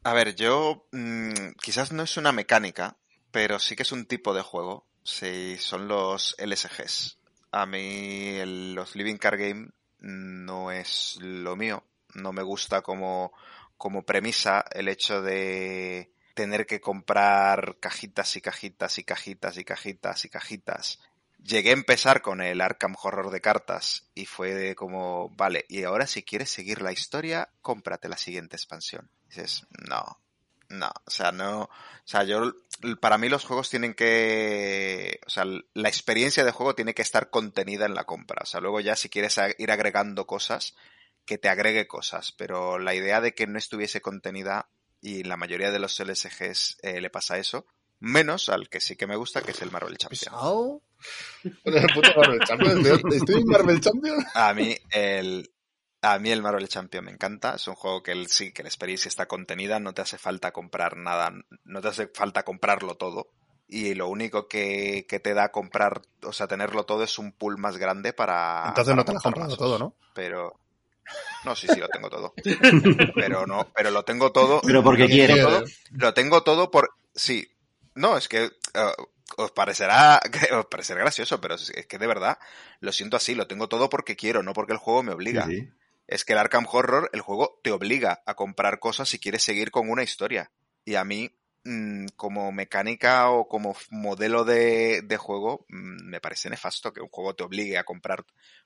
A 0.07 0.13
ver, 0.13 0.37
yo 0.37 0.87
mmm, 0.93 1.51
quizás 1.61 1.91
no 1.91 2.05
es 2.05 2.17
una 2.17 2.31
mecánica, 2.31 2.97
pero 3.33 3.59
sí 3.59 3.75
que 3.75 3.83
es 3.83 3.91
un 3.91 4.07
tipo 4.07 4.35
de 4.35 4.43
juego. 4.43 4.87
Sí, 5.03 5.57
son 5.59 5.89
los 5.89 6.37
LSGs. 6.39 7.19
A 7.51 7.67
mí 7.67 8.39
los 8.73 8.95
Living 8.95 9.17
Card 9.17 9.41
Game 9.41 9.71
no 9.99 10.71
es 10.71 11.19
lo 11.21 11.57
mío. 11.57 11.83
No 12.15 12.33
me 12.33 12.45
gusta 12.45 12.83
como, 12.83 13.33
como 13.77 14.05
premisa 14.05 14.65
el 14.71 14.87
hecho 14.87 15.23
de 15.23 16.13
tener 16.35 16.67
que 16.67 16.81
comprar 16.81 17.79
cajitas 17.81 18.37
y 18.37 18.41
cajitas 18.41 18.99
y 18.99 19.03
cajitas 19.03 19.59
y 19.59 19.65
cajitas 19.65 20.25
y 20.25 20.29
cajitas. 20.29 21.01
Llegué 21.43 21.71
a 21.71 21.73
empezar 21.73 22.23
con 22.23 22.41
el 22.43 22.61
Arkham 22.61 22.95
Horror 23.03 23.31
de 23.31 23.41
cartas 23.41 24.09
y 24.15 24.27
fue 24.27 24.77
como, 24.77 25.31
vale, 25.31 25.65
y 25.69 25.83
ahora 25.83 26.07
si 26.07 26.23
quieres 26.23 26.51
seguir 26.51 26.81
la 26.81 26.93
historia, 26.93 27.49
cómprate 27.61 28.09
la 28.09 28.17
siguiente 28.17 28.55
expansión. 28.55 29.11
Dices, 29.29 29.67
no, 29.89 30.21
no, 30.69 30.91
o 31.05 31.11
sea, 31.11 31.33
no, 31.33 31.63
o 31.63 31.71
sea, 32.05 32.25
yo, 32.25 32.55
para 33.01 33.19
mí 33.19 33.29
los 33.29 33.45
juegos 33.45 33.71
tienen 33.71 33.95
que, 33.95 35.21
o 35.27 35.31
sea, 35.31 35.45
la 35.45 35.89
experiencia 35.89 36.45
de 36.45 36.53
juego 36.53 36.75
tiene 36.75 36.95
que 36.95 37.03
estar 37.03 37.31
contenida 37.31 37.87
en 37.87 37.95
la 37.95 38.05
compra. 38.05 38.43
O 38.43 38.47
sea, 38.47 38.61
luego 38.61 38.81
ya 38.81 38.97
si 38.97 39.09
quieres 39.09 39.39
ir 39.59 39.71
agregando 39.71 40.27
cosas, 40.27 40.75
que 41.25 41.39
te 41.39 41.49
agregue 41.49 41.87
cosas, 41.87 42.33
pero 42.33 42.79
la 42.79 42.95
idea 42.95 43.21
de 43.21 43.35
que 43.35 43.47
no 43.47 43.59
estuviese 43.59 44.01
contenida 44.01 44.69
y 45.01 45.25
la 45.25 45.37
mayoría 45.37 45.71
de 45.71 45.79
los 45.79 45.99
LSGs 45.99 46.79
eh, 46.83 47.01
le 47.01 47.11
pasa 47.11 47.39
eso, 47.39 47.67
menos 47.99 48.49
al 48.49 48.69
que 48.69 48.81
sí 48.81 48.97
que 48.97 49.07
me 49.07 49.17
gusta, 49.17 49.43
que 49.43 49.51
es 49.51 49.63
el 49.63 49.71
Marvel 49.71 49.99
Champion. 49.99 50.33
¿Pesado? 50.33 50.83
el 51.65 51.87
puto 51.93 52.11
Marvel 52.17 52.41
Champion? 52.41 52.87
¿Estoy 53.13 53.41
en 53.41 53.47
Marvel 53.47 53.81
Champion? 53.81 54.25
A 54.35 54.55
mí 54.55 54.77
el, 54.91 55.51
a 56.13 56.19
mí 56.19 56.31
el 56.31 56.43
Marvel 56.43 56.69
Champion 56.69 57.05
me 57.05 57.11
encanta. 57.11 57.55
Es 57.55 57.67
un 57.69 57.75
juego 57.75 58.03
que 58.03 58.13
el, 58.13 58.29
sí, 58.29 58.53
que 58.53 58.63
la 58.63 58.69
experiencia 58.69 59.09
está 59.09 59.27
contenida, 59.27 59.81
no 59.81 59.95
te 59.95 60.03
hace 60.03 60.19
falta 60.19 60.53
comprar 60.53 60.97
nada, 60.97 61.33
no 61.65 61.81
te 61.81 61.89
hace 61.89 62.09
falta 62.09 62.45
comprarlo 62.45 62.97
todo. 62.97 63.29
Y 63.69 63.95
lo 63.95 64.09
único 64.09 64.47
que, 64.47 65.07
que 65.09 65.19
te 65.19 65.35
da 65.35 65.51
comprar, 65.51 66.03
o 66.23 66.33
sea, 66.33 66.47
tenerlo 66.47 66.85
todo 66.85 67.03
es 67.03 67.19
un 67.19 67.33
pool 67.33 67.59
más 67.59 67.79
grande 67.79 68.13
para. 68.13 68.65
Entonces 68.69 68.93
para 68.93 68.97
no 68.97 69.05
te 69.05 69.13
lo 69.13 69.19
has 69.19 69.25
comprado 69.25 69.57
todo, 69.57 69.79
¿no? 69.79 69.95
Pero. 70.15 70.61
No, 71.45 71.55
sí, 71.55 71.69
sí, 71.69 71.79
lo 71.79 71.89
tengo 71.89 72.11
todo. 72.11 72.35
Pero 73.15 73.47
no, 73.47 73.69
pero 73.73 73.93
lo 73.93 74.05
tengo 74.05 74.33
todo. 74.33 74.61
Pero 74.63 74.83
porque 74.83 75.05
lo 75.05 75.09
quiere. 75.09 75.35
Tengo 75.35 75.49
todo, 75.49 75.65
lo 75.91 76.15
tengo 76.15 76.43
todo 76.43 76.71
por. 76.71 76.91
Sí. 77.15 77.49
No, 77.95 78.17
es 78.17 78.29
que. 78.29 78.47
Uh, 78.47 79.05
os 79.37 79.51
parecerá, 79.51 80.21
os 80.59 80.67
parecerá 80.67 81.01
gracioso, 81.01 81.41
pero 81.41 81.55
es 81.55 81.87
que 81.87 81.99
de 81.99 82.07
verdad 82.07 82.39
lo 82.81 82.93
siento 82.93 83.17
así, 83.17 83.35
lo 83.35 83.47
tengo 83.47 83.69
todo 83.69 83.89
porque 83.91 84.17
quiero, 84.17 84.43
no 84.43 84.53
porque 84.53 84.73
el 84.73 84.79
juego 84.79 85.03
me 85.03 85.13
obliga. 85.13 85.47
Sí, 85.47 85.61
sí. 85.61 85.71
Es 86.07 86.25
que 86.25 86.33
el 86.35 86.39
Arkham 86.39 86.67
Horror, 86.71 87.11
el 87.13 87.21
juego 87.21 87.61
te 87.63 87.73
obliga 87.73 88.23
a 88.27 88.35
comprar 88.35 88.79
cosas 88.79 89.09
si 89.09 89.19
quieres 89.19 89.43
seguir 89.43 89.71
con 89.71 89.91
una 89.91 90.03
historia. 90.03 90.53
Y 90.85 90.95
a 90.95 91.05
mí, 91.05 91.31
mmm, 91.65 92.07
como 92.17 92.53
mecánica 92.53 93.31
o 93.31 93.49
como 93.49 93.77
modelo 93.91 94.45
de, 94.45 95.03
de 95.03 95.17
juego, 95.17 95.67
mmm, 95.69 96.09
me 96.09 96.21
parece 96.21 96.49
nefasto 96.49 96.93
que 96.93 97.01
un 97.01 97.09
juego 97.09 97.35
te 97.35 97.45
obligue 97.45 97.79
a 97.79 97.85
comprar 97.85 98.25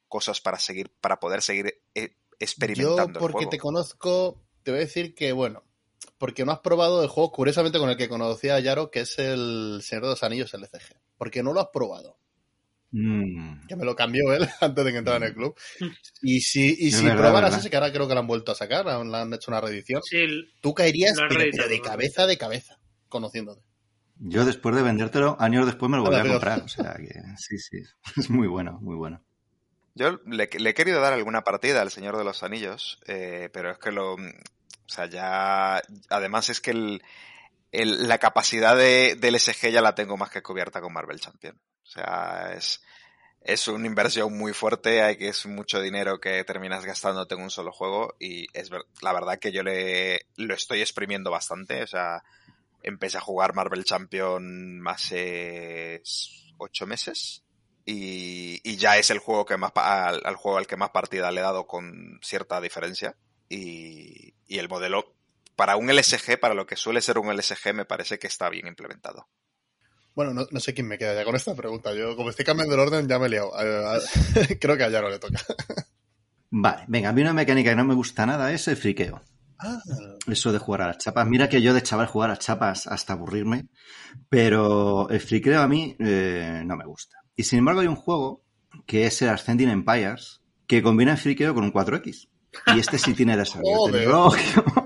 cosas 0.08 0.40
para 0.40 0.58
seguir, 0.58 0.90
para 1.00 1.18
poder 1.18 1.40
seguir 1.40 1.80
eh, 1.94 2.16
experimentando. 2.38 3.18
Yo, 3.18 3.20
porque 3.20 3.38
el 3.38 3.44
juego. 3.44 3.50
te 3.50 3.58
conozco, 3.58 4.40
te 4.62 4.70
voy 4.70 4.80
a 4.80 4.84
decir 4.84 5.14
que, 5.14 5.32
bueno, 5.32 5.64
porque 6.18 6.44
no 6.44 6.52
has 6.52 6.60
probado 6.60 7.02
el 7.02 7.08
juego, 7.08 7.32
curiosamente, 7.32 7.78
con 7.78 7.88
el 7.88 7.96
que 7.96 8.08
conocí 8.08 8.50
a 8.50 8.60
Yaro, 8.60 8.90
que 8.90 9.00
es 9.00 9.18
el 9.18 9.80
Señor 9.82 10.04
de 10.04 10.10
los 10.10 10.22
Anillos 10.22 10.52
LCG. 10.52 11.00
Porque 11.16 11.42
no 11.42 11.54
lo 11.54 11.60
has 11.60 11.68
probado. 11.72 12.18
Mm. 12.92 13.66
Que 13.68 13.76
me 13.76 13.84
lo 13.84 13.94
cambió 13.94 14.32
él 14.32 14.48
antes 14.60 14.84
de 14.84 14.92
que 14.92 14.98
entrara 14.98 15.18
en 15.18 15.30
el 15.30 15.34
club. 15.34 15.54
Y 16.22 16.40
si, 16.40 16.76
y 16.78 16.88
Es 16.88 16.96
si 16.96 17.04
verdad, 17.04 17.18
probaras 17.22 17.56
ese, 17.56 17.70
que 17.70 17.76
ahora 17.76 17.92
creo 17.92 18.06
que 18.08 18.14
lo 18.14 18.20
han 18.20 18.26
vuelto 18.26 18.52
a 18.52 18.54
sacar, 18.54 18.84
le 18.84 19.16
han 19.16 19.32
hecho 19.32 19.50
una 19.50 19.60
reedición, 19.60 20.02
Sí, 20.02 20.16
el- 20.18 20.52
tú 20.60 20.74
caerías 20.74 21.16
pero, 21.28 21.68
de 21.68 21.80
cabeza 21.80 22.26
de 22.26 22.36
cabeza, 22.36 22.78
conociéndote. 23.08 23.62
Yo 24.22 24.44
después 24.44 24.74
de 24.76 24.82
vendértelo, 24.82 25.36
años 25.40 25.64
después 25.64 25.90
me 25.90 25.96
lo 25.96 26.02
volví 26.04 26.16
a 26.16 26.24
comprar. 26.24 26.60
O 26.62 26.68
sea 26.68 26.94
que 26.94 27.14
sí, 27.38 27.56
sí. 27.58 27.78
Es 28.20 28.28
muy 28.28 28.48
bueno, 28.48 28.78
muy 28.82 28.96
bueno. 28.96 29.22
Yo 29.94 30.20
le, 30.26 30.48
le, 30.58 30.70
he 30.70 30.74
querido 30.74 31.00
dar 31.00 31.12
alguna 31.14 31.42
partida 31.42 31.80
al 31.80 31.90
Señor 31.90 32.16
de 32.18 32.24
los 32.24 32.42
Anillos, 32.42 33.00
eh, 33.06 33.48
pero 33.52 33.70
es 33.70 33.78
que 33.78 33.92
lo. 33.92 34.14
O 34.14 34.18
sea, 34.86 35.06
ya. 35.06 35.80
Además, 36.10 36.50
es 36.50 36.60
que 36.60 36.72
el, 36.72 37.02
el, 37.72 38.08
la 38.08 38.18
capacidad 38.18 38.76
de, 38.76 39.16
del 39.18 39.38
SG 39.40 39.70
ya 39.70 39.80
la 39.80 39.94
tengo 39.94 40.16
más 40.18 40.30
que 40.30 40.42
cubierta 40.42 40.80
con 40.82 40.92
Marvel 40.92 41.18
Champion. 41.18 41.58
O 41.90 41.92
sea, 41.92 42.52
es. 42.56 42.80
Es 43.42 43.68
una 43.68 43.86
inversión 43.86 44.36
muy 44.36 44.52
fuerte, 44.52 45.02
hay 45.02 45.16
que 45.16 45.28
es 45.28 45.46
mucho 45.46 45.80
dinero 45.80 46.20
que 46.20 46.44
terminas 46.44 46.84
gastándote 46.84 47.34
en 47.34 47.40
un 47.40 47.50
solo 47.50 47.72
juego 47.72 48.14
y 48.18 48.46
es 48.52 48.70
la 49.00 49.14
verdad 49.14 49.38
que 49.38 49.50
yo 49.50 49.62
le 49.62 50.26
lo 50.36 50.52
estoy 50.52 50.82
exprimiendo 50.82 51.30
bastante, 51.30 51.82
o 51.82 51.86
sea, 51.86 52.22
empecé 52.82 53.16
a 53.16 53.22
jugar 53.22 53.54
Marvel 53.54 53.84
Champion 53.84 54.86
hace 54.86 56.02
ocho 56.58 56.86
meses 56.86 57.42
y, 57.86 58.60
y, 58.62 58.76
ya 58.76 58.98
es 58.98 59.08
el 59.10 59.18
juego 59.18 59.46
que 59.46 59.56
más 59.56 59.72
al, 59.74 60.20
al, 60.22 60.36
juego 60.36 60.58
al 60.58 60.66
que 60.66 60.76
más 60.76 60.90
partida 60.90 61.30
le 61.30 61.40
he 61.40 61.42
dado 61.44 61.66
con 61.66 62.20
cierta 62.22 62.60
diferencia 62.60 63.16
y, 63.48 64.34
y, 64.46 64.58
el 64.58 64.68
modelo 64.68 65.14
para 65.56 65.76
un 65.76 65.88
LSG 65.90 66.38
para 66.38 66.52
lo 66.52 66.66
que 66.66 66.76
suele 66.76 67.00
ser 67.00 67.18
un 67.18 67.34
LSG 67.34 67.72
me 67.72 67.86
parece 67.86 68.18
que 68.18 68.26
está 68.26 68.50
bien 68.50 68.66
implementado 68.66 69.26
bueno 70.14 70.34
no, 70.34 70.46
no 70.50 70.60
sé 70.60 70.74
quién 70.74 70.88
me 70.88 70.98
queda 70.98 71.14
ya 71.14 71.24
con 71.24 71.36
esta 71.36 71.54
pregunta 71.54 71.94
yo 71.94 72.16
como 72.16 72.30
estoy 72.30 72.44
cambiando 72.44 72.74
el 72.74 72.80
orden 72.80 73.08
ya 73.08 73.18
me 73.18 73.26
he 73.26 73.30
liado 73.30 73.52
creo 74.60 74.76
que 74.76 74.84
a 74.84 74.90
Yaro 74.90 75.10
le 75.10 75.18
toca 75.18 75.38
vale 76.50 76.84
venga 76.88 77.10
a 77.10 77.12
mí 77.12 77.22
una 77.22 77.32
mecánica 77.32 77.70
que 77.70 77.76
no 77.76 77.84
me 77.84 77.94
gusta 77.94 78.26
nada 78.26 78.52
es 78.52 78.68
el 78.68 78.76
friqueo 78.76 79.22
Ah. 79.62 79.78
Eso 80.26 80.52
de 80.52 80.58
jugar 80.58 80.82
a 80.82 80.86
las 80.88 80.98
chapas. 80.98 81.26
Mira 81.26 81.48
que 81.48 81.60
yo 81.60 81.74
de 81.74 81.82
chaval 81.82 82.06
jugar 82.06 82.30
a 82.30 82.32
las 82.32 82.38
chapas 82.38 82.86
hasta 82.86 83.12
aburrirme, 83.12 83.68
pero 84.28 85.08
el 85.10 85.20
friqueo 85.20 85.60
a 85.60 85.68
mí 85.68 85.96
eh, 85.98 86.62
no 86.64 86.76
me 86.76 86.86
gusta. 86.86 87.18
Y 87.36 87.44
sin 87.44 87.58
embargo 87.58 87.80
hay 87.80 87.86
un 87.86 87.96
juego 87.96 88.42
que 88.86 89.06
es 89.06 89.20
el 89.22 89.28
Ascending 89.28 89.68
Empires 89.68 90.40
que 90.66 90.82
combina 90.82 91.12
el 91.12 91.18
friqueo 91.18 91.54
con 91.54 91.64
un 91.64 91.72
4X. 91.72 92.28
Y 92.74 92.78
este 92.78 92.98
sí 92.98 93.14
tiene 93.14 93.36
desarrollo. 93.36 94.30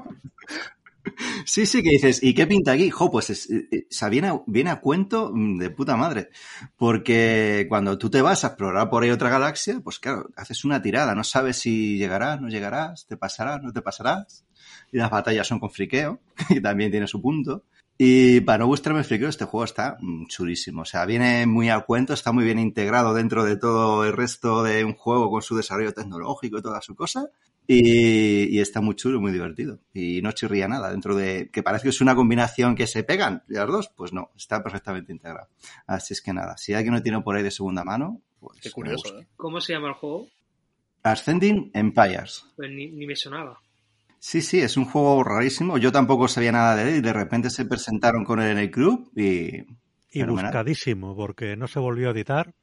Sí, 1.54 1.66
sí, 1.66 1.84
que 1.84 1.90
dices, 1.90 2.20
¿y 2.20 2.34
qué 2.34 2.48
pinta 2.48 2.72
aquí? 2.72 2.90
Jo, 2.90 3.12
pues 3.12 3.30
es, 3.30 3.48
eh, 3.48 3.68
eh, 3.70 3.86
viene, 4.10 4.26
a, 4.26 4.42
viene 4.44 4.70
a 4.70 4.80
cuento 4.80 5.30
mm, 5.32 5.58
de 5.58 5.70
puta 5.70 5.96
madre. 5.96 6.30
Porque 6.76 7.66
cuando 7.68 7.96
tú 7.96 8.10
te 8.10 8.22
vas 8.22 8.42
a 8.42 8.48
explorar 8.48 8.90
por 8.90 9.04
ahí 9.04 9.10
otra 9.10 9.28
galaxia, 9.28 9.80
pues 9.80 10.00
claro, 10.00 10.30
haces 10.34 10.64
una 10.64 10.82
tirada, 10.82 11.14
no 11.14 11.22
sabes 11.22 11.58
si 11.58 11.96
llegarás, 11.96 12.40
no 12.40 12.48
llegarás, 12.48 13.06
te 13.06 13.16
pasarás, 13.16 13.62
no 13.62 13.72
te 13.72 13.82
pasarás. 13.82 14.44
Y 14.90 14.98
las 14.98 15.10
batallas 15.10 15.46
son 15.46 15.60
con 15.60 15.70
friqueo, 15.70 16.18
que 16.48 16.60
también 16.60 16.90
tiene 16.90 17.06
su 17.06 17.22
punto. 17.22 17.62
Y 17.96 18.40
para 18.40 18.58
no 18.58 18.66
gustarme 18.66 18.98
el 18.98 19.04
friqueo, 19.04 19.28
este 19.28 19.44
juego 19.44 19.62
está 19.62 19.96
mm, 20.00 20.26
chulísimo. 20.26 20.82
O 20.82 20.84
sea, 20.84 21.06
viene 21.06 21.46
muy 21.46 21.68
al 21.68 21.84
cuento, 21.86 22.14
está 22.14 22.32
muy 22.32 22.42
bien 22.42 22.58
integrado 22.58 23.14
dentro 23.14 23.44
de 23.44 23.56
todo 23.56 24.04
el 24.04 24.12
resto 24.12 24.64
de 24.64 24.84
un 24.84 24.94
juego 24.94 25.30
con 25.30 25.40
su 25.40 25.56
desarrollo 25.56 25.92
tecnológico 25.94 26.58
y 26.58 26.62
toda 26.62 26.80
su 26.80 26.96
cosa. 26.96 27.30
Y, 27.66 28.56
y, 28.56 28.60
está 28.60 28.82
muy 28.82 28.94
chulo, 28.94 29.20
muy 29.20 29.32
divertido. 29.32 29.80
Y 29.94 30.20
no 30.20 30.32
chirría 30.32 30.68
nada 30.68 30.90
dentro 30.90 31.14
de 31.14 31.48
que 31.50 31.62
parece 31.62 31.84
que 31.84 31.88
es 31.88 32.00
una 32.02 32.14
combinación 32.14 32.74
que 32.74 32.86
se 32.86 33.04
pegan 33.04 33.42
las 33.48 33.66
dos. 33.66 33.90
Pues 33.96 34.12
no, 34.12 34.30
está 34.36 34.62
perfectamente 34.62 35.12
integrado. 35.12 35.48
Así 35.86 36.12
es 36.12 36.20
que 36.20 36.34
nada, 36.34 36.56
si 36.58 36.74
alguien 36.74 36.94
no 36.94 37.02
tiene 37.02 37.22
por 37.22 37.36
ahí 37.36 37.42
de 37.42 37.50
segunda 37.50 37.82
mano, 37.82 38.20
pues. 38.38 38.60
Qué 38.60 38.70
curioso, 38.70 39.18
¿eh? 39.18 39.26
¿Cómo 39.36 39.60
se 39.60 39.72
llama 39.72 39.88
el 39.88 39.94
juego? 39.94 40.28
Ascending 41.02 41.70
Empires. 41.74 42.46
Pues 42.56 42.70
ni, 42.70 42.90
ni, 42.90 43.06
me 43.06 43.16
sonaba. 43.16 43.60
Sí, 44.18 44.42
sí, 44.42 44.60
es 44.60 44.76
un 44.76 44.84
juego 44.84 45.22
rarísimo. 45.24 45.78
Yo 45.78 45.92
tampoco 45.92 46.28
sabía 46.28 46.52
nada 46.52 46.76
de 46.76 46.88
él 46.88 46.96
y 46.96 47.00
de 47.00 47.12
repente 47.12 47.50
se 47.50 47.64
presentaron 47.64 48.24
con 48.24 48.40
él 48.40 48.52
en 48.52 48.58
el 48.58 48.70
club 48.70 49.10
y. 49.16 49.64
Y 50.10 50.20
fenomenal. 50.20 50.52
buscadísimo, 50.52 51.16
porque 51.16 51.56
no 51.56 51.66
se 51.66 51.80
volvió 51.80 52.08
a 52.08 52.12
editar. 52.12 52.54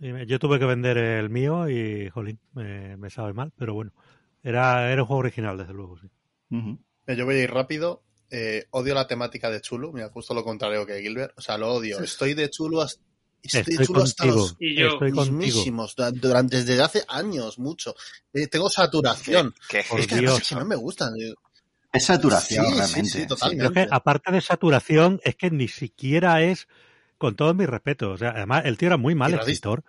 Yo 0.00 0.38
tuve 0.38 0.58
que 0.58 0.64
vender 0.64 0.96
el 0.96 1.28
mío 1.28 1.68
y, 1.68 2.08
jolín, 2.08 2.40
me, 2.54 2.96
me 2.96 3.10
sabe 3.10 3.34
mal, 3.34 3.52
pero 3.56 3.74
bueno. 3.74 3.92
Era, 4.42 4.90
era 4.92 5.02
un 5.02 5.06
juego 5.08 5.20
original, 5.20 5.58
desde 5.58 5.72
luego, 5.74 5.98
sí. 5.98 6.06
Uh 6.50 6.56
-huh. 6.56 7.16
Yo 7.16 7.24
voy 7.24 7.36
a 7.36 7.42
ir 7.42 7.50
rápido. 7.50 8.02
Eh, 8.30 8.66
odio 8.70 8.94
la 8.94 9.06
temática 9.06 9.50
de 9.50 9.60
chulo. 9.60 9.92
Mira, 9.92 10.08
justo 10.10 10.34
lo 10.34 10.44
contrario 10.44 10.86
que 10.86 11.00
Gilbert. 11.00 11.32
O 11.36 11.40
sea, 11.40 11.58
lo 11.58 11.72
odio. 11.74 11.98
Sí. 11.98 12.04
Estoy 12.04 12.34
de 12.34 12.48
chulo 12.50 12.80
hasta. 12.82 13.02
Estoy, 13.42 13.60
estoy 13.60 13.76
de 13.78 13.86
chulo 13.86 14.00
contigo. 14.00 14.04
hasta 14.04 14.26
los 14.26 14.56
Y 14.60 14.76
yo. 14.76 14.86
Estoy 14.88 15.10
contigo. 15.12 15.36
mismísimos, 15.36 15.94
durante 15.96 16.62
desde 16.62 16.82
hace 16.82 17.02
años, 17.08 17.58
mucho. 17.58 17.94
Eh, 18.32 18.46
tengo 18.46 18.68
saturación. 18.70 19.54
¿Qué, 19.68 19.82
Por 19.88 19.98
es 20.00 20.06
que 20.06 20.16
Dios. 20.16 20.24
además 20.32 20.42
es 20.42 20.48
que 20.48 20.54
no 20.56 20.64
me 20.66 20.76
gustan. 20.76 21.14
Es 21.92 22.04
saturación, 22.04 22.66
Sí, 22.66 22.70
sí, 22.72 22.78
realmente. 22.78 23.10
sí, 23.10 23.26
totalmente. 23.26 23.64
Yo 23.64 23.68
es 23.80 23.88
que, 23.88 23.94
aparte 23.94 24.30
de 24.32 24.40
saturación, 24.40 25.20
es 25.24 25.34
que 25.34 25.50
ni 25.50 25.66
siquiera 25.68 26.40
es, 26.42 26.68
con 27.18 27.34
todo 27.34 27.52
mi 27.54 27.66
respeto, 27.66 28.12
o 28.12 28.16
sea, 28.18 28.30
además 28.30 28.62
el 28.66 28.78
tío 28.78 28.86
era 28.88 28.96
muy 28.96 29.14
mal 29.16 29.34
escritor, 29.34 29.82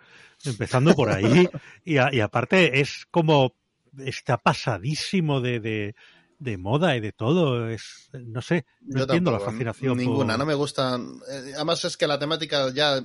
empezando 0.44 0.94
por 0.94 1.10
ahí, 1.10 1.48
y, 1.84 1.98
a- 1.98 2.12
y 2.12 2.18
aparte 2.20 2.80
es 2.80 3.06
como, 3.10 3.54
está 3.98 4.38
pasadísimo 4.38 5.40
de, 5.40 5.60
de, 5.60 5.94
de 6.38 6.58
moda 6.58 6.96
y 6.96 7.00
de 7.00 7.12
todo, 7.12 7.68
es, 7.68 8.08
no 8.12 8.40
sé, 8.42 8.64
no 8.80 8.98
Yo 8.98 9.02
entiendo 9.04 9.30
tampoco, 9.30 9.44
la 9.46 9.50
fascinación. 9.52 9.98
Ninguna, 9.98 10.32
por- 10.34 10.38
no 10.40 10.46
me 10.46 10.54
gustan. 10.54 11.20
eh, 11.30 11.52
Además 11.54 11.84
es 11.84 11.96
que 11.96 12.06
la 12.06 12.18
temática 12.18 12.70
ya 12.72 13.02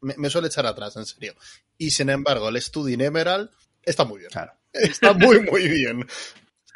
me, 0.00 0.14
me 0.16 0.30
suele 0.30 0.48
echar 0.48 0.66
atrás, 0.66 0.96
en 0.96 1.06
serio. 1.06 1.34
Y 1.78 1.90
sin 1.90 2.10
embargo, 2.10 2.48
el 2.48 2.60
Study 2.60 2.94
in 2.94 3.00
Emerald 3.02 3.50
está 3.82 4.04
muy 4.04 4.18
bien. 4.20 4.30
Claro. 4.30 4.52
Está 4.72 5.12
muy, 5.12 5.40
muy 5.40 5.68
bien. 5.68 6.06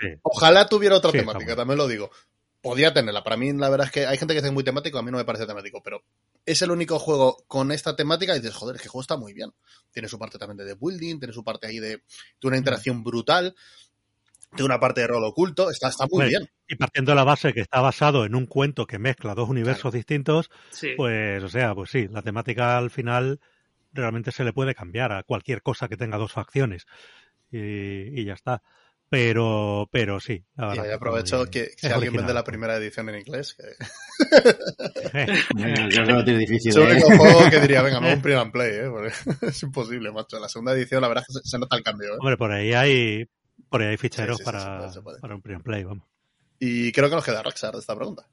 Sí. 0.01 0.07
Ojalá 0.23 0.67
tuviera 0.69 0.97
otra 0.97 1.11
Sí, 1.11 1.19
temática, 1.19 1.57
también 1.57 1.79
lo 1.79 1.89
digo. 1.89 2.11
Podría 2.61 2.93
tenerla. 2.95 3.23
Para 3.25 3.37
mí, 3.37 3.53
la 3.53 3.69
verdad 3.69 3.87
es 3.87 3.93
que 3.93 4.07
hay 4.07 4.17
gente 4.19 4.35
que 4.35 4.41
dice 4.41 4.53
muy 4.53 4.65
temático, 4.65 4.99
a 4.99 5.03
mí 5.03 5.11
no 5.11 5.17
me 5.19 5.25
parece 5.25 5.47
temático, 5.47 5.81
pero 5.83 6.03
es 6.51 6.63
el 6.63 6.71
único 6.71 6.99
juego 6.99 7.45
con 7.47 7.73
esta 7.73 7.95
temática 7.97 8.35
y 8.35 8.41
dices, 8.41 8.55
joder, 8.55 8.77
es 8.77 8.83
que 8.83 8.87
el 8.87 8.91
juego 8.91 9.03
está 9.03 9.17
muy 9.17 9.33
bien. 9.35 9.53
Tiene 9.93 10.09
su 10.09 10.19
parte 10.19 10.39
también 10.39 10.67
de 10.67 10.75
building, 10.75 11.19
tiene 11.19 11.33
su 11.33 11.45
parte 11.45 11.67
ahí 11.67 11.79
de, 11.79 11.89
de 12.41 12.49
una 12.49 12.57
interacción 12.57 13.05
brutal, 13.05 13.55
de 14.57 14.65
una 14.65 14.81
parte 14.81 15.03
de 15.03 15.07
rol 15.09 15.25
oculto, 15.25 15.71
está, 15.71 15.89
está 15.89 16.07
muy 16.11 16.27
bien. 16.29 16.49
Y 16.67 16.77
partiendo 16.77 17.13
de 17.13 17.17
la 17.17 17.25
base 17.25 17.53
que 17.53 17.61
está 17.61 17.81
basado 17.81 18.25
en 18.25 18.35
un 18.35 18.47
cuento 18.47 18.87
que 18.87 18.99
mezcla 18.99 19.35
dos 19.35 19.49
universos 19.49 19.93
distintos, 19.93 20.51
Sí. 20.71 20.95
pues, 20.97 21.43
o 21.43 21.49
sea, 21.49 21.75
pues 21.75 21.91
sí, 21.91 22.09
la 22.11 22.23
temática 22.23 22.79
al 22.79 22.91
final 22.91 23.41
realmente 23.93 24.33
se 24.33 24.45
le 24.45 24.53
puede 24.53 24.75
cambiar 24.75 25.13
a 25.13 25.23
cualquier 25.23 25.63
cosa 25.63 25.89
que 25.89 25.97
tenga 25.97 26.17
dos 26.19 26.33
facciones 26.33 26.87
y, 27.51 28.21
y 28.21 28.25
ya 28.25 28.35
está. 28.35 28.63
Pero, 29.11 29.89
pero 29.91 30.21
sí. 30.21 30.45
la 30.57 30.67
Y 30.67 30.69
verdad 30.69 30.85
ahí 30.85 30.91
que 30.91 30.95
aprovecho 30.95 31.47
que 31.51 31.71
si 31.77 31.87
es 31.87 31.93
alguien 31.93 32.13
vende 32.13 32.35
la 32.35 32.45
primera 32.45 32.77
edición 32.77 33.09
en 33.09 33.21
inglés, 33.21 33.55
que 33.55 33.63
Eh, 35.15 35.89
Yo 35.91 36.05
creo 36.05 36.19
que 36.19 36.25
tiene 36.25 36.39
difícil. 36.41 36.71
es 36.71 36.77
el 36.77 36.83
¿eh? 36.83 36.93
único 36.93 37.09
juego 37.17 37.51
que 37.51 37.61
diría, 37.61 37.83
venga, 37.83 38.01
me 38.01 38.13
un 38.15 38.23
print 38.23 38.39
and 38.39 38.53
play, 38.53 38.71
¿eh? 38.75 38.89
Porque 38.91 39.13
es 39.47 39.63
imposible, 39.63 40.13
macho. 40.13 40.39
La 40.39 40.49
segunda 40.49 40.73
edición, 40.73 41.01
la 41.01 41.09
verdad 41.09 41.25
es 41.27 41.41
que 41.43 41.49
se, 41.49 41.59
nota 41.59 41.77
el 41.77 41.83
cambio, 41.83 42.09
¿eh? 42.15 42.17
Hombre, 42.19 42.37
por 42.37 42.53
ahí 42.53 42.73
hay, 42.75 43.27
por 43.71 43.81
ahí 43.81 43.89
hay 43.89 43.97
ficheros 43.97 44.37
Sí, 44.37 44.45
sí, 44.45 44.51
sí, 44.51 44.53
para, 44.53 44.61
se 44.61 44.77
puede, 44.77 44.93
se 44.93 45.01
puede. 45.01 45.21
para 45.21 45.35
un 45.35 45.43
print 45.43 45.57
and 45.57 45.65
play, 45.65 45.85
vamos. 45.85 46.07
Y 46.61 46.93
creo 46.93 47.09
que 47.09 47.15
nos 47.17 47.25
queda 47.25 47.43
Rockstar 47.43 47.73
de 47.73 47.81
esta 47.81 47.97
pregunta. 47.97 48.27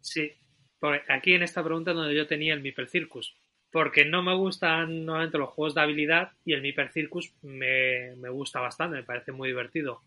Sí. 0.00 0.32
Por 0.78 1.00
aquí 1.08 1.34
en 1.34 1.42
esta 1.42 1.62
pregunta 1.62 1.90
es 1.90 1.96
donde 1.96 2.14
yo 2.14 2.26
tenía 2.26 2.54
el 2.54 2.62
Meeple 2.62 2.88
Circus. 2.88 3.34
Porque 3.70 4.04
no 4.04 4.22
me 4.22 4.34
gustan 4.34 5.04
normalmente 5.06 5.38
los 5.38 5.50
juegos 5.50 5.74
de 5.74 5.80
habilidad 5.80 6.32
y 6.44 6.52
el 6.52 6.60
Meeple 6.62 6.90
Circus 6.92 7.32
me, 7.42 8.14
me 8.16 8.28
gusta 8.28 8.60
bastante, 8.60 8.96
me 8.96 9.02
parece 9.02 9.32
muy 9.32 9.48
divertido. 9.48 10.02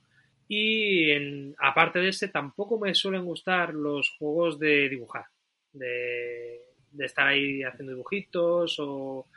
Y 0.48 1.12
en- 1.12 1.56
aparte 1.58 2.00
de 2.00 2.10
ese, 2.10 2.28
tampoco 2.30 2.80
me 2.80 2.94
suelen 2.94 3.26
gustar 3.26 3.74
los 3.74 4.10
juegos 4.18 4.60
de 4.60 4.90
dibujar. 4.90 5.26
De, 5.74 6.62
de 6.92 7.06
estar 7.06 7.28
ahí 7.28 7.64
haciendo 7.64 7.92
dibujitos 7.94 8.78
o 8.80 9.28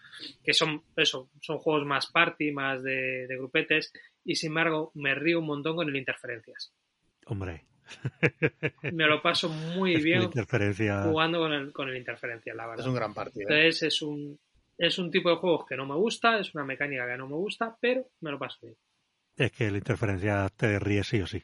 que 0.44 0.52
son 0.54 0.82
eso, 0.96 1.28
son 1.40 1.58
juegos 1.58 1.84
más 1.86 2.06
party, 2.12 2.52
más 2.52 2.82
de, 2.82 3.26
de 3.26 3.36
grupetes. 3.36 3.92
Y 4.24 4.36
sin 4.36 4.50
embargo, 4.50 4.92
me 4.94 5.14
río 5.14 5.40
un 5.40 5.46
montón 5.46 5.74
con 5.76 5.88
el 5.88 5.96
interferencias. 5.96 6.72
Hombre, 7.26 7.64
Me 8.92 9.06
lo 9.06 9.20
paso 9.22 9.48
muy 9.48 9.94
es 9.96 10.04
bien 10.04 10.22
interferencia. 10.22 11.02
jugando 11.04 11.38
con 11.40 11.52
el, 11.52 11.72
con 11.72 11.88
el 11.88 11.96
interferencia, 11.96 12.54
la 12.54 12.66
verdad. 12.66 12.84
Es 12.84 12.88
un 12.88 12.94
gran 12.94 13.14
partido. 13.14 13.48
¿eh? 13.50 13.66
Entonces 13.68 13.82
es 13.94 14.02
un, 14.02 14.38
es 14.76 14.98
un 14.98 15.10
tipo 15.10 15.30
de 15.30 15.36
juegos 15.36 15.64
que 15.66 15.76
no 15.76 15.86
me 15.86 15.94
gusta, 15.96 16.38
es 16.38 16.54
una 16.54 16.64
mecánica 16.64 17.06
que 17.06 17.16
no 17.16 17.26
me 17.26 17.34
gusta, 17.36 17.76
pero 17.80 18.06
me 18.20 18.30
lo 18.30 18.38
paso 18.38 18.58
bien. 18.62 18.76
Es 19.38 19.52
que 19.52 19.70
la 19.70 19.78
interferencia 19.78 20.48
te 20.56 20.78
ríe 20.78 21.02
sí 21.04 21.20
o 21.22 21.26
sí. 21.26 21.42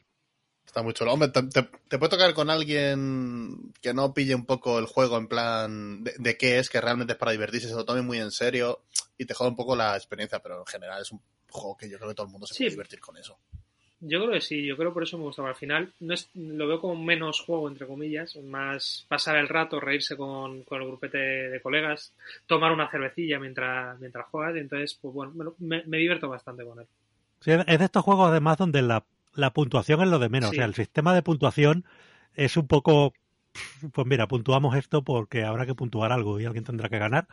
Está 0.65 0.83
muy 0.83 0.93
chulo. 0.93 1.13
Hombre, 1.13 1.29
te, 1.29 1.43
te- 1.43 1.69
te 1.87 1.97
puede 1.97 2.09
tocar 2.09 2.33
con 2.33 2.49
alguien 2.49 3.71
que 3.81 3.93
no 3.93 4.13
pille 4.13 4.35
un 4.35 4.45
poco 4.45 4.77
el 4.79 4.85
juego 4.85 5.17
en 5.17 5.27
plan 5.27 6.03
de, 6.03 6.13
de 6.17 6.37
qué 6.37 6.59
es, 6.59 6.69
que 6.69 6.81
realmente 6.81 7.13
es 7.13 7.19
para 7.19 7.31
divertirse, 7.31 7.69
se 7.69 7.75
lo 7.75 7.85
tome 7.85 8.01
muy 8.01 8.17
en 8.19 8.31
serio 8.31 8.81
y 9.17 9.25
te 9.25 9.33
joda 9.33 9.49
un 9.49 9.55
poco 9.55 9.75
la 9.75 9.95
experiencia, 9.95 10.39
pero 10.39 10.59
en 10.59 10.65
general 10.65 11.01
es 11.01 11.11
un 11.11 11.21
juego 11.49 11.77
que 11.77 11.89
yo 11.89 11.97
creo 11.97 12.09
que 12.09 12.15
todo 12.15 12.25
el 12.25 12.31
mundo 12.31 12.47
se 12.47 12.53
Sí. 12.55 12.63
puede 12.63 12.71
divertir 12.71 12.99
con 12.99 13.15
eso. 13.17 13.37
Yo 14.01 14.19
creo 14.19 14.31
que 14.33 14.41
sí, 14.41 14.65
yo 14.65 14.75
creo 14.75 14.93
por 14.93 15.03
eso 15.03 15.17
me 15.17 15.23
gustaba. 15.23 15.49
Al 15.49 15.55
final 15.55 15.93
no 16.01 16.13
es, 16.13 16.29
lo 16.33 16.67
veo 16.67 16.81
como 16.81 17.01
menos 17.01 17.39
juego, 17.39 17.69
entre 17.69 17.87
comillas, 17.87 18.35
más 18.35 19.05
pasar 19.07 19.37
el 19.37 19.47
rato, 19.47 19.79
reírse 19.79 20.17
con, 20.17 20.63
con 20.63 20.81
el 20.81 20.87
grupete 20.87 21.17
de 21.17 21.61
colegas, 21.61 22.11
tomar 22.45 22.73
una 22.73 22.91
cervecilla 22.91 23.39
mientras, 23.39 23.97
mientras 23.99 24.27
juegas, 24.27 24.55
y 24.57 24.59
entonces, 24.59 24.97
pues 25.01 25.13
bueno, 25.13 25.55
me- 25.59 25.83
me 25.85 25.97
divierto 25.97 26.27
bastante 26.27 26.65
con 26.65 26.79
él. 26.81 26.87
Sí, 27.45 27.51
es 27.51 27.79
de 27.79 27.85
estos 27.85 28.03
juegos 28.03 28.27
además 28.29 28.57
donde 28.57 28.81
la, 28.81 29.05
la 29.35 29.53
puntuación 29.53 30.01
es 30.01 30.07
lo 30.09 30.19
de 30.19 30.29
menos. 30.29 30.49
Sí. 30.49 30.55
O 30.55 30.57
sea, 30.57 30.65
el 30.65 30.73
sistema 30.75 31.13
de 31.13 31.21
puntuación 31.21 31.85
es 32.33 32.57
un 32.57 32.67
poco, 32.67 33.13
pues 33.93 34.05
mira, 34.07 34.27
puntuamos 34.27 34.75
esto 34.75 35.03
porque 35.03 35.43
habrá 35.45 35.65
que 35.65 35.75
puntuar 35.75 36.11
algo 36.11 36.39
y 36.39 36.45
alguien 36.45 36.63
tendrá 36.65 36.89
que 36.89 36.97
ganar, 36.99 37.27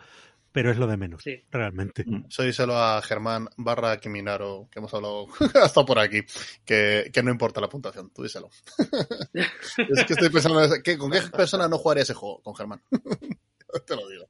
pero 0.52 0.70
es 0.70 0.76
lo 0.76 0.86
de 0.86 0.98
menos, 0.98 1.22
Sí. 1.22 1.42
realmente. 1.50 2.04
Mm. 2.06 2.26
Eso 2.28 2.42
díselo 2.42 2.76
a 2.76 3.00
Germán 3.00 3.48
barra 3.56 3.96
Kiminaro, 3.98 4.68
que 4.70 4.80
hemos 4.80 4.92
hablado 4.92 5.26
hasta 5.62 5.84
por 5.84 5.98
aquí, 5.98 6.20
que, 6.64 7.10
que 7.12 7.22
no 7.22 7.30
importa 7.30 7.60
la 7.62 7.68
puntuación, 7.70 8.10
tú 8.10 8.22
díselo. 8.22 8.50
es 9.34 10.04
que 10.04 10.12
estoy 10.12 10.28
pensando, 10.28 10.62
en- 10.62 10.82
¿qué- 10.82 10.98
¿con 10.98 11.10
qué 11.10 11.22
persona 11.22 11.68
no 11.68 11.78
jugaría 11.78 12.02
ese 12.02 12.14
juego? 12.14 12.42
Con 12.42 12.54
Germán. 12.54 12.82
Te 13.86 13.96
lo 13.96 14.06
digo. 14.08 14.28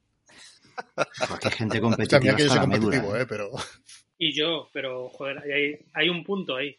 Porque 1.29 1.49
hay 1.49 1.53
gente 1.53 1.77
Es 1.77 1.81
que 1.81 1.85
a 1.85 2.19
mí 2.19 2.27
competitiva 2.29 2.35
que 2.35 2.43
yo 2.43 2.49
soy 2.49 2.59
competitivo, 2.59 3.15
¿eh? 3.15 3.21
¿eh? 3.21 3.25
Pero... 3.27 3.51
Y 4.23 4.31
yo, 4.31 4.69
pero 4.71 5.09
joder, 5.09 5.39
hay, 5.39 5.77
hay 5.93 6.07
un 6.07 6.23
punto 6.23 6.55
ahí. 6.55 6.77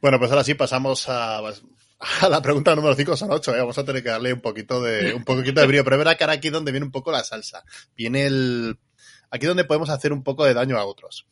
Bueno, 0.00 0.20
pues 0.20 0.30
ahora 0.30 0.44
sí 0.44 0.54
pasamos 0.54 1.08
a, 1.08 1.38
a 1.38 2.28
la 2.28 2.40
pregunta 2.40 2.76
número 2.76 2.94
5, 2.94 3.16
son 3.16 3.32
8, 3.32 3.56
¿eh? 3.56 3.58
Vamos 3.58 3.76
a 3.78 3.84
tener 3.84 4.00
que 4.00 4.10
darle 4.10 4.32
un 4.32 4.40
poquito 4.40 4.80
de, 4.80 5.12
un 5.12 5.24
poquito 5.24 5.60
de 5.60 5.66
brillo, 5.66 5.82
pero 5.82 5.98
verá 5.98 6.14
que 6.14 6.22
ahora 6.22 6.34
aquí 6.34 6.50
donde 6.50 6.70
viene 6.70 6.86
un 6.86 6.92
poco 6.92 7.10
la 7.10 7.24
salsa. 7.24 7.64
Viene 7.96 8.26
el, 8.26 8.78
aquí 9.28 9.44
donde 9.44 9.64
podemos 9.64 9.90
hacer 9.90 10.12
un 10.12 10.22
poco 10.22 10.44
de 10.44 10.54
daño 10.54 10.78
a 10.78 10.84
otros. 10.84 11.26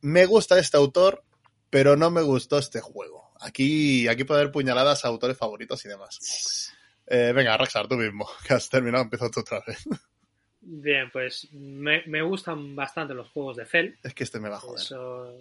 Me 0.00 0.24
gusta 0.24 0.58
este 0.58 0.78
autor, 0.78 1.22
pero 1.68 1.94
no 1.94 2.10
me 2.10 2.22
gustó 2.22 2.56
este 2.56 2.80
juego. 2.80 3.30
Aquí, 3.42 4.08
aquí 4.08 4.24
puede 4.24 4.40
haber 4.40 4.52
puñaladas 4.52 5.04
a 5.04 5.08
autores 5.08 5.36
favoritos 5.36 5.84
y 5.84 5.88
demás. 5.88 6.72
Eh, 7.06 7.32
venga, 7.34 7.58
Raxar, 7.58 7.88
tú 7.88 7.96
mismo, 7.96 8.26
que 8.46 8.54
has 8.54 8.70
terminado, 8.70 9.04
empieza 9.04 9.28
tú 9.28 9.40
otra 9.40 9.62
vez. 9.66 9.84
Bien, 10.70 11.08
pues 11.10 11.48
me, 11.52 12.02
me 12.06 12.20
gustan 12.20 12.76
bastante 12.76 13.14
los 13.14 13.30
juegos 13.30 13.56
de 13.56 13.64
Cell. 13.64 13.94
Es 14.02 14.12
que 14.12 14.24
este 14.24 14.38
me 14.38 14.50
va 14.50 14.56
a 14.56 14.60
joder. 14.60 14.80
Eso... 14.80 15.34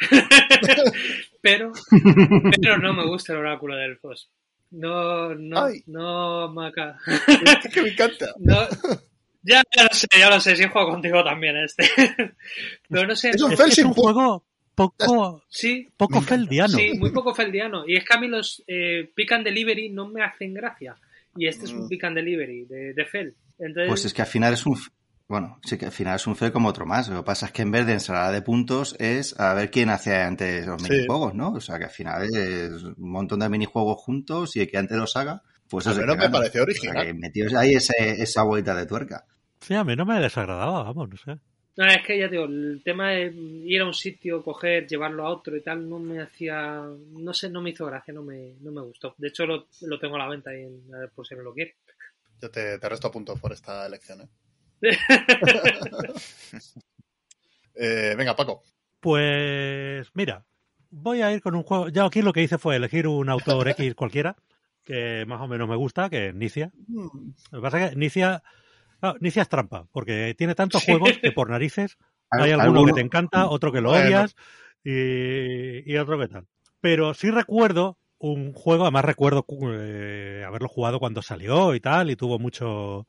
pero, 1.40 1.72
pero 2.60 2.78
no 2.78 2.92
me 2.92 3.06
gusta 3.06 3.32
el 3.32 3.38
oráculo 3.38 3.76
de 3.76 3.84
Elfos. 3.84 4.28
No, 4.72 5.34
no, 5.34 5.64
Ay. 5.64 5.82
no 5.86 6.50
me 6.52 6.66
acá. 6.66 6.98
Es 7.06 7.72
que 7.72 7.82
me 7.82 7.90
encanta. 7.90 8.34
No, 8.38 8.56
ya, 9.42 9.62
ya 9.74 9.84
lo 9.84 9.94
sé, 9.94 10.06
ya 10.18 10.28
lo 10.28 10.38
sé, 10.40 10.54
si 10.56 10.64
juego 10.66 10.90
contigo 10.90 11.24
también 11.24 11.56
este. 11.56 11.88
Pero 12.90 13.06
no 13.06 13.16
sé, 13.16 13.30
Es 13.30 13.40
un 13.42 13.52
Es, 13.52 13.58
que 13.58 13.70
es 13.70 13.78
un 13.78 13.94
juego 13.94 14.44
poco, 14.74 15.44
sí, 15.48 15.88
poco 15.96 16.20
feldiano. 16.20 16.76
sí, 16.76 16.92
muy 16.98 17.10
poco 17.10 17.34
feldiano. 17.34 17.86
Y 17.86 17.96
es 17.96 18.04
que 18.04 18.14
a 18.14 18.20
mí 18.20 18.26
los 18.28 18.62
eh, 18.66 19.10
Pick 19.14 19.32
and 19.32 19.44
Delivery 19.44 19.90
no 19.90 20.08
me 20.08 20.22
hacen 20.22 20.52
gracia. 20.54 20.96
y 21.36 21.46
este 21.46 21.64
es 21.66 21.72
un 21.72 21.88
pick 21.88 22.04
and 22.04 22.16
delivery 22.16 22.64
de, 22.64 22.92
de 22.94 23.04
Fel. 23.06 23.34
Entonces, 23.60 23.88
Pues 23.88 24.04
es 24.06 24.14
que 24.14 24.22
al 24.22 24.28
final 24.28 24.54
es 24.54 24.66
un... 24.66 24.76
Bueno, 25.28 25.60
sí 25.64 25.78
que 25.78 25.86
al 25.86 25.92
final 25.92 26.16
es 26.16 26.26
un 26.26 26.34
FEL 26.34 26.50
como 26.50 26.68
otro 26.70 26.86
más. 26.86 27.08
Lo 27.08 27.18
que 27.18 27.22
pasa 27.26 27.46
es 27.46 27.52
que 27.52 27.62
en 27.62 27.70
vez 27.70 27.86
de 27.86 27.92
ensalada 27.92 28.32
de 28.32 28.42
puntos 28.42 28.96
es 28.98 29.38
a 29.38 29.54
ver 29.54 29.70
quién 29.70 29.88
hace 29.88 30.16
antes 30.16 30.66
los 30.66 30.82
Sí. 30.82 30.90
minijuegos, 30.92 31.34
¿no? 31.34 31.52
O 31.52 31.60
sea 31.60 31.78
que 31.78 31.84
al 31.84 31.90
final 31.90 32.24
es 32.24 32.82
un 32.82 32.94
montón 32.98 33.38
de 33.38 33.48
minijuegos 33.48 33.98
juntos 34.02 34.56
y 34.56 34.60
el 34.62 34.68
que 34.68 34.78
antes 34.78 34.96
los 34.98 35.14
haga, 35.16 35.42
pues 35.68 35.86
Al 35.86 35.92
es 35.92 35.98
el 36.00 36.06
menos 36.06 36.16
que 36.16 36.28
me 36.28 36.32
pareció 36.32 36.62
O 36.62 36.66
sea 36.66 36.72
original. 36.90 37.06
que 37.06 37.14
metidos 37.14 37.54
ahí 37.54 37.74
ese, 37.74 38.20
esa 38.20 38.42
vuelta 38.42 38.74
de 38.74 38.86
tuerca. 38.86 39.24
Sí, 39.60 39.74
a 39.74 39.84
mí 39.84 39.94
no 39.94 40.04
me 40.04 40.18
desagradaba, 40.18 40.82
vamos, 40.82 41.08
no 41.10 41.16
sé. 41.16 41.40
no, 41.76 41.86
es 41.86 42.02
que 42.04 42.18
ya 42.18 42.26
te 42.28 42.32
digo, 42.34 42.46
el 42.46 42.82
tema 42.84 43.10
de 43.10 43.32
ir 43.66 43.80
a 43.82 43.86
un 43.86 43.94
sitio, 43.94 44.42
coger, 44.42 44.88
llevarlo 44.88 45.24
a 45.26 45.30
otro 45.30 45.56
y 45.56 45.62
tal, 45.62 45.88
no 45.88 46.00
me 46.00 46.20
hacía, 46.20 46.82
no 47.12 47.32
sé, 47.32 47.48
no 47.50 47.62
me 47.62 47.70
hizo 47.70 47.86
gracia, 47.86 48.12
no 48.12 48.22
me, 48.24 48.54
no 48.62 48.72
me 48.72 48.80
gustó. 48.80 49.14
De 49.16 49.28
hecho, 49.28 49.46
lo, 49.46 49.66
lo 49.82 49.98
tengo 50.00 50.16
a 50.16 50.18
la 50.18 50.28
venta 50.28 50.50
y 50.52 50.64
a 50.92 50.98
ver 50.98 51.10
por 51.14 51.24
si 51.24 51.36
no 51.36 51.42
lo 51.42 51.54
quiere. 51.54 51.76
Yo 52.40 52.50
te, 52.50 52.78
te 52.78 52.88
resto 52.88 53.10
puntos 53.10 53.38
por 53.38 53.52
esta 53.52 53.86
elección, 53.86 54.22
¿eh? 54.22 54.28
Eh, 57.74 58.14
venga, 58.16 58.34
Paco. 58.36 58.62
Pues 59.00 60.10
mira, 60.14 60.44
voy 60.90 61.22
a 61.22 61.32
ir 61.32 61.40
con 61.40 61.54
un 61.54 61.62
juego. 61.62 61.88
Ya 61.88 62.04
aquí 62.04 62.20
lo 62.20 62.32
que 62.32 62.42
hice 62.42 62.58
fue 62.58 62.76
elegir 62.76 63.06
un 63.06 63.28
autor 63.30 63.68
X 63.68 63.94
cualquiera, 63.94 64.36
que 64.84 65.24
más 65.26 65.40
o 65.40 65.46
menos 65.48 65.68
me 65.68 65.76
gusta, 65.76 66.10
que 66.10 66.28
es 66.28 66.34
Nicia. 66.34 66.72
Lo 67.50 67.58
que 67.58 67.62
pasa 67.62 67.84
es 67.84 67.90
que 67.90 67.96
Nicia, 67.96 68.42
claro, 68.98 69.16
Nicia 69.20 69.42
es 69.42 69.48
trampa, 69.48 69.86
porque 69.92 70.34
tiene 70.36 70.54
tantos 70.54 70.82
Sí. 70.82 70.90
juegos 70.90 71.18
que 71.22 71.32
por 71.32 71.48
narices 71.48 71.96
hay 72.30 72.50
Al- 72.50 72.60
alguno 72.60 72.84
que 72.84 72.92
te 72.92 73.00
encanta, 73.00 73.48
otro 73.48 73.72
que 73.72 73.80
lo 73.80 73.90
Bueno. 73.90 74.04
odias 74.06 74.34
y, 74.84 75.90
y 75.90 75.96
otro 75.96 76.18
que 76.18 76.28
tal. 76.28 76.46
Pero 76.80 77.14
sí 77.14 77.30
recuerdo 77.30 77.98
un 78.20 78.52
juego, 78.52 78.84
además 78.84 79.04
recuerdo 79.04 79.44
eh, 79.72 80.44
haberlo 80.46 80.68
jugado 80.68 81.00
cuando 81.00 81.22
salió 81.22 81.74
y 81.74 81.80
tal, 81.80 82.10
y 82.10 82.16
tuvo 82.16 82.38
mucho, 82.38 83.06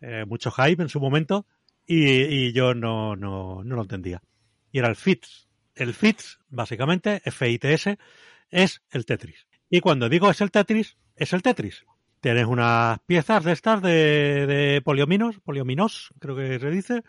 eh, 0.00 0.24
mucho 0.26 0.50
hype 0.50 0.82
en 0.82 0.88
su 0.88 1.00
momento, 1.00 1.46
y, 1.84 2.52
yo 2.52 2.74
no, 2.74 3.16
no, 3.16 3.62
no 3.62 3.76
lo 3.76 3.82
entendía. 3.82 4.22
Y 4.72 4.78
era 4.78 4.88
el 4.88 4.96
FITS. 4.96 5.48
El 5.74 5.94
FITS, 5.94 6.38
básicamente, 6.48 7.20
F-I-T-S, 7.24 7.98
es 8.50 8.82
el 8.90 9.04
Tetris. 9.04 9.46
Y 9.68 9.80
cuando 9.80 10.08
digo 10.08 10.30
es 10.30 10.40
el 10.40 10.50
Tetris, 10.50 10.96
es 11.16 11.32
el 11.32 11.42
Tetris. 11.42 11.84
Tienes 12.20 12.46
unas 12.46 12.98
piezas 13.00 13.44
de 13.44 13.52
estas 13.52 13.82
de, 13.82 14.46
de 14.46 14.80
poliominos, 14.82 15.38
poliominos, 15.40 16.14
creo 16.18 16.34
que 16.34 16.58
se 16.58 16.70
dice, 16.70 17.02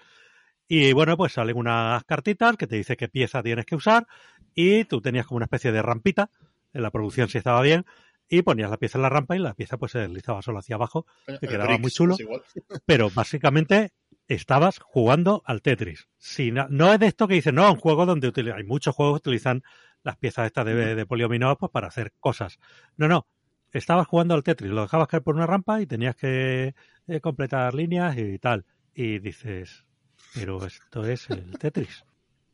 y 0.68 0.92
bueno, 0.92 1.16
pues 1.16 1.34
salen 1.34 1.58
unas 1.58 2.04
cartitas 2.04 2.58
que 2.58 2.68
te 2.68 2.76
dice 2.76 2.98
qué 2.98 3.08
pieza 3.08 3.42
tienes 3.42 3.66
que 3.66 3.76
usar 3.76 4.06
y 4.54 4.84
tú 4.84 5.02
tenías 5.02 5.26
como 5.26 5.38
una 5.38 5.46
especie 5.46 5.72
de 5.72 5.82
rampita, 5.82 6.30
la 6.74 6.92
producción 6.92 7.30
si 7.30 7.38
estaba 7.38 7.62
bien, 7.62 7.86
y 8.30 8.42
ponías 8.42 8.70
la 8.70 8.78
pieza 8.78 8.98
en 8.98 9.04
la 9.04 9.10
rampa 9.10 9.36
y 9.36 9.40
la 9.40 9.54
pieza 9.54 9.78
pues 9.78 9.94
se 9.94 10.00
deslizaba 10.00 10.42
solo 10.42 10.60
hacia 10.60 10.76
abajo, 10.76 11.06
El 11.28 11.40
Que 11.40 11.48
quedaba 11.48 11.78
muy 11.78 11.92
chulo. 11.92 12.16
pero 12.86 13.10
básicamente 13.10 13.94
estabas 14.28 14.80
jugando 14.80 15.42
al 15.46 15.62
Tetris. 15.62 16.10
Si 16.18 16.52
no, 16.52 16.68
no 16.70 16.94
es 16.94 17.00
de 17.00 17.08
esto 17.08 17.28
que 17.28 17.36
dicen, 17.36 17.56
no, 17.56 17.72
un 17.72 17.80
juego 17.80 18.06
donde 18.06 18.32
hay 18.54 18.64
muchos 18.64 18.96
juegos 18.96 19.22
que 19.22 19.30
utilizan 19.30 19.64
las 20.04 20.18
piezas 20.18 20.48
estas 20.48 20.66
de, 20.66 20.96
de 20.96 21.06
pues, 21.06 21.72
para 21.72 21.88
hacer 21.88 22.14
cosas. 22.20 22.60
No, 22.98 23.08
no. 23.08 23.28
Estabas 23.72 24.08
jugando 24.08 24.34
al 24.34 24.44
Tetris, 24.44 24.72
lo 24.72 24.82
dejabas 24.82 25.08
caer 25.08 25.24
por 25.24 25.36
una 25.36 25.46
rampa 25.46 25.82
y 25.82 25.86
tenías 25.86 26.16
que 26.16 26.74
eh, 27.08 27.20
completar 27.22 27.74
líneas 27.74 28.18
y 28.18 28.40
tal. 28.40 28.66
Y 28.94 29.20
dices, 29.20 29.86
pero 30.34 30.66
esto 30.66 31.06
es 31.06 31.30
el 31.30 31.58
Tetris. 31.60 32.04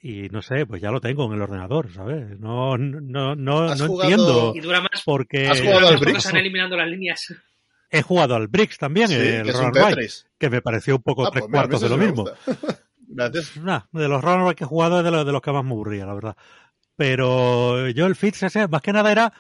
Y 0.06 0.28
no 0.30 0.42
sé, 0.42 0.66
pues 0.66 0.82
ya 0.82 0.92
lo 0.92 1.00
tengo 1.00 1.26
en 1.28 1.34
el 1.34 1.42
ordenador, 1.42 1.90
¿sabes? 1.94 2.38
No, 2.38 2.78
no, 2.78 3.36
no, 3.38 3.64
¿Has 3.64 3.80
no 3.80 3.88
jugado- 3.88 4.10
entiendo 4.12 4.54
Y 4.54 4.60
dura 4.60 4.82
más, 4.82 5.02
por 5.06 5.26
qué 5.28 5.48
¿Has 5.48 5.60
dura 5.60 5.70
jugado 5.72 5.88
al 5.88 5.94
porque 5.98 6.12
Brix? 6.12 6.26
están 6.26 6.40
eliminando 6.42 6.76
las 6.76 6.88
líneas. 6.90 7.34
he 7.90 8.02
jugado 8.02 8.36
al 8.36 8.48
Bricks 8.50 8.78
también, 8.78 9.08
Sí, 9.08 9.16
el 9.16 9.50
Tetris. 9.72 10.28
que 10.38 10.50
me 10.50 10.62
pareció 10.62 10.98
un 10.98 11.04
poco 11.04 11.26
Ah, 11.26 11.30
tres 11.32 11.44
pues 11.44 11.50
mí 11.52 11.58
cuartos 11.58 11.82
de 11.82 11.90
lo 11.90 11.98
mismo. 11.98 12.26
Gracias. 13.08 13.56
Nah, 13.64 13.82
de 13.94 14.08
los 14.10 14.22
Runaway 14.22 14.56
que 14.56 14.66
he 14.66 14.68
jugado 14.68 14.98
es 15.00 15.06
de 15.06 15.12
los, 15.12 15.26
de 15.26 15.32
los 15.32 15.42
que 15.42 15.52
más 15.54 15.64
me 15.64 15.72
aburría, 15.72 16.06
la 16.06 16.14
verdad. 16.16 16.36
Pero 16.96 17.88
yo 17.90 18.06
el 18.06 18.16
Fitz 18.16 18.44
ese, 18.44 18.68
más 18.68 18.82
que 18.82 18.94
nada 18.94 19.12
era, 19.12 19.34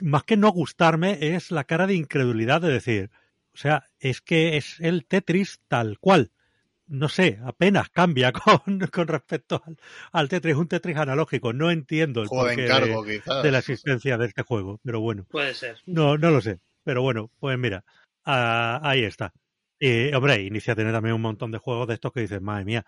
más 0.00 0.24
que 0.24 0.36
no 0.36 0.50
gustarme, 0.50 1.18
es 1.20 1.50
la 1.50 1.64
cara 1.64 1.86
de 1.86 1.94
incredulidad 1.94 2.60
de 2.60 2.68
decir, 2.68 3.10
o 3.54 3.56
sea, 3.58 3.84
es 4.00 4.20
que 4.22 4.56
es 4.56 4.80
el 4.80 5.04
Tetris 5.06 5.60
tal 5.68 5.98
cual. 5.98 6.30
No 6.88 7.08
sé, 7.08 7.40
apenas 7.44 7.90
cambia 7.90 8.32
con, 8.64 8.78
con 8.92 9.08
respecto 9.08 9.62
al, 9.64 9.76
al 10.12 10.28
Tetris, 10.28 10.56
un 10.56 10.68
Tetris 10.68 10.96
analógico. 10.96 11.52
No 11.52 11.70
entiendo 11.70 12.22
el 12.22 12.28
Juego 12.28 12.44
de 12.44 12.50
porqué 12.50 12.64
encargo, 12.64 13.04
de, 13.42 13.50
la 13.50 13.58
existencia 13.58 14.18
de 14.18 14.26
este 14.26 14.42
juego, 14.42 14.80
pero 14.84 15.00
bueno. 15.00 15.26
Puede 15.30 15.54
ser. 15.54 15.78
No, 15.86 16.16
no 16.16 16.30
lo 16.30 16.40
sé. 16.40 16.60
Pero 16.84 17.02
bueno, 17.02 17.30
pues 17.40 17.58
mira, 17.58 17.84
ah, 18.24 18.80
ahí 18.82 19.04
está. 19.04 19.32
Y, 19.78 20.14
hombre, 20.14 20.42
Inicia 20.42 20.74
tiene 20.74 20.92
también 20.92 21.14
un 21.14 21.22
montón 21.22 21.50
de 21.50 21.58
juegos 21.58 21.88
de 21.88 21.94
estos 21.94 22.12
que 22.12 22.20
dices, 22.20 22.40
madre 22.40 22.64
mía, 22.64 22.86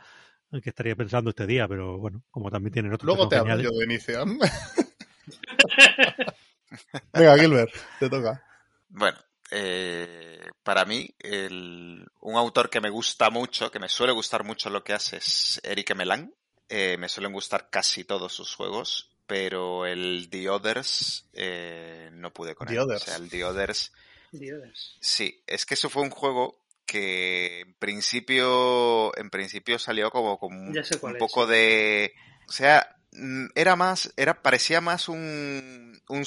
en 0.53 0.61
qué 0.61 0.71
estaría 0.71 0.97
pensando 0.97 1.31
este 1.31 1.47
día, 1.47 1.69
pero 1.69 1.99
bueno, 1.99 2.23
como 2.31 2.51
también 2.51 2.73
tienen 2.73 2.93
otros 2.93 3.07
Luego 3.07 3.29
que 3.29 3.37
te 3.37 3.41
hablo 3.41 3.61
yo 3.61 3.71
de 3.71 3.85
inicio. 3.85 4.25
Venga, 7.13 7.39
Gilbert, 7.39 7.73
te 7.99 8.09
toca. 8.09 8.43
Bueno, 8.89 9.19
eh, 9.51 10.47
para 10.63 10.85
mí, 10.85 11.09
el- 11.21 12.07
un 12.21 12.37
autor 12.37 12.71
que 12.71 12.81
me 12.81 12.91
gusta 12.91 13.31
mucho, 13.31 13.71
que 13.71 13.79
me 13.79 13.89
suele 13.89 14.13
gustar 14.13 14.45
mucho 14.45 14.71
lo 14.71 14.85
que 14.85 14.93
hace 14.93 15.17
es 15.19 15.61
Eric 15.65 15.95
Melan. 15.95 16.35
Eh, 16.69 16.97
me 16.99 17.09
suelen 17.09 17.33
gustar 17.33 17.71
casi 17.71 18.05
todos 18.05 18.33
sus 18.33 18.55
juegos, 18.55 19.11
pero 19.27 19.87
el 19.87 20.29
The 20.31 20.51
Others 20.51 21.29
eh, 21.33 22.11
no 22.13 22.33
pude 22.33 22.55
con 22.55 22.67
The 22.67 22.75
él. 22.75 22.81
Others. 22.81 23.03
O 23.03 23.05
sea, 23.07 23.17
el 23.17 23.31
The 23.31 23.45
Others 23.45 23.93
Dios. 24.33 24.99
Sí, 25.01 25.43
es 25.47 25.65
que 25.65 25.75
eso 25.75 25.89
fue 25.89 26.03
un 26.03 26.11
juego 26.11 26.61
que 26.85 27.61
en 27.61 27.75
principio, 27.75 29.17
en 29.19 29.31
principio 29.31 29.79
salió 29.79 30.11
como 30.11 30.39
con 30.39 30.53
un, 30.55 30.75
poco 31.19 31.47
de, 31.47 32.15
o 32.49 32.53
sea, 32.53 32.97
mm, 33.13 33.47
era 33.55 33.77
más, 33.77 34.13
era 34.17 34.43
parecía 34.43 34.81
más 34.81 35.09
un, 35.09 36.01
un 36.09 36.25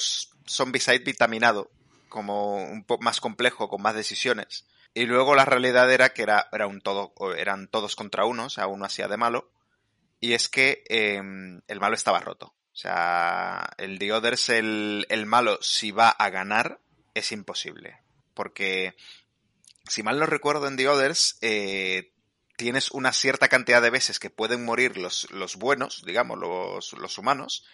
zombicide 0.48 0.98
vitaminado, 1.00 1.70
como 2.12 2.56
un 2.56 2.84
poco 2.84 3.02
más 3.02 3.20
complejo, 3.20 3.68
con 3.68 3.82
más 3.82 3.94
decisiones. 3.94 4.66
Y 4.94 5.06
luego 5.06 5.34
la 5.34 5.46
realidad 5.46 5.90
era 5.90 6.12
que 6.12 6.22
era, 6.22 6.48
era 6.52 6.66
un 6.66 6.82
todo, 6.82 7.14
eran 7.34 7.68
todos 7.68 7.96
contra 7.96 8.26
uno, 8.26 8.44
o 8.44 8.50
sea, 8.50 8.66
uno 8.66 8.84
hacía 8.84 9.08
de 9.08 9.16
malo. 9.16 9.50
Y 10.20 10.34
es 10.34 10.48
que 10.48 10.84
em, 10.88 11.62
el 11.66 11.80
malo 11.80 11.94
estaba 11.94 12.20
roto. 12.20 12.54
O 12.72 12.76
sea, 12.76 13.70
el 13.78 13.98
The 13.98 14.12
Others, 14.12 14.48
el, 14.50 15.06
el 15.08 15.26
malo, 15.26 15.58
si 15.62 15.90
va 15.90 16.10
a 16.10 16.30
ganar, 16.30 16.80
es 17.14 17.32
imposible. 17.32 17.98
Porque, 18.34 18.94
si 19.88 20.02
mal 20.02 20.18
no 20.18 20.26
recuerdo 20.26 20.68
en 20.68 20.76
The 20.76 20.88
Others, 20.88 21.38
eh, 21.40 22.12
tienes 22.56 22.90
una 22.90 23.12
cierta 23.12 23.48
cantidad 23.48 23.82
de 23.82 23.90
veces 23.90 24.20
que 24.20 24.30
pueden 24.30 24.64
morir 24.64 24.98
los, 24.98 25.30
los 25.30 25.56
buenos, 25.56 26.04
digamos, 26.04 26.38
los, 26.38 26.92
los 26.92 27.18
humanos. 27.18 27.66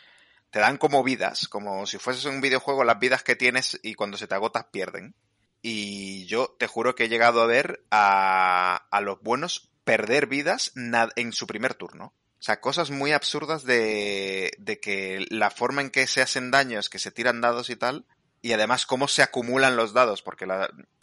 Te 0.51 0.61
dan 0.61 0.79
como 0.79 1.03
vidas, 1.03 1.49
como 1.49 1.87
si 1.87 1.99
fueses 1.99 2.25
un 2.25 2.41
videojuego, 2.41 2.85
las 2.85 2.99
vidas 2.99 3.23
que 3.23 3.37
tienes 3.37 3.79
y 3.83 3.95
cuando 3.95 4.17
se 4.17 4.27
te 4.27 4.35
agotas 4.35 4.67
pierden. 4.73 5.15
Y 5.61 6.27
yo 6.27 6.55
te 6.59 6.67
juro 6.67 6.95
que 6.95 7.05
he 7.05 7.09
llegado 7.09 7.43
a 7.43 7.47
ver 7.47 7.85
a, 7.91 8.87
a 8.91 9.01
los 9.01 9.21
buenos 9.21 9.71
perder 9.85 10.27
vidas 10.27 10.73
en 11.17 11.33
su 11.33 11.47
primer 11.47 11.75
turno. 11.75 12.15
O 12.39 12.43
sea, 12.43 12.61
cosas 12.61 12.91
muy 12.91 13.13
absurdas 13.13 13.65
de, 13.65 14.53
de 14.59 14.79
que 14.79 15.27
la 15.31 15.51
forma 15.51 15.81
en 15.81 15.91
que 15.91 16.07
se 16.07 16.23
hacen 16.23 16.51
daños, 16.51 16.89
que 16.89 17.01
se 17.01 17.11
tiran 17.11 17.41
dados 17.41 17.69
y 17.69 17.77
tal, 17.77 18.07
y 18.41 18.53
además 18.53 18.87
cómo 18.87 19.09
se 19.09 19.23
acumulan 19.23 19.77
los 19.77 19.93
dados, 19.93 20.23
porque 20.23 20.47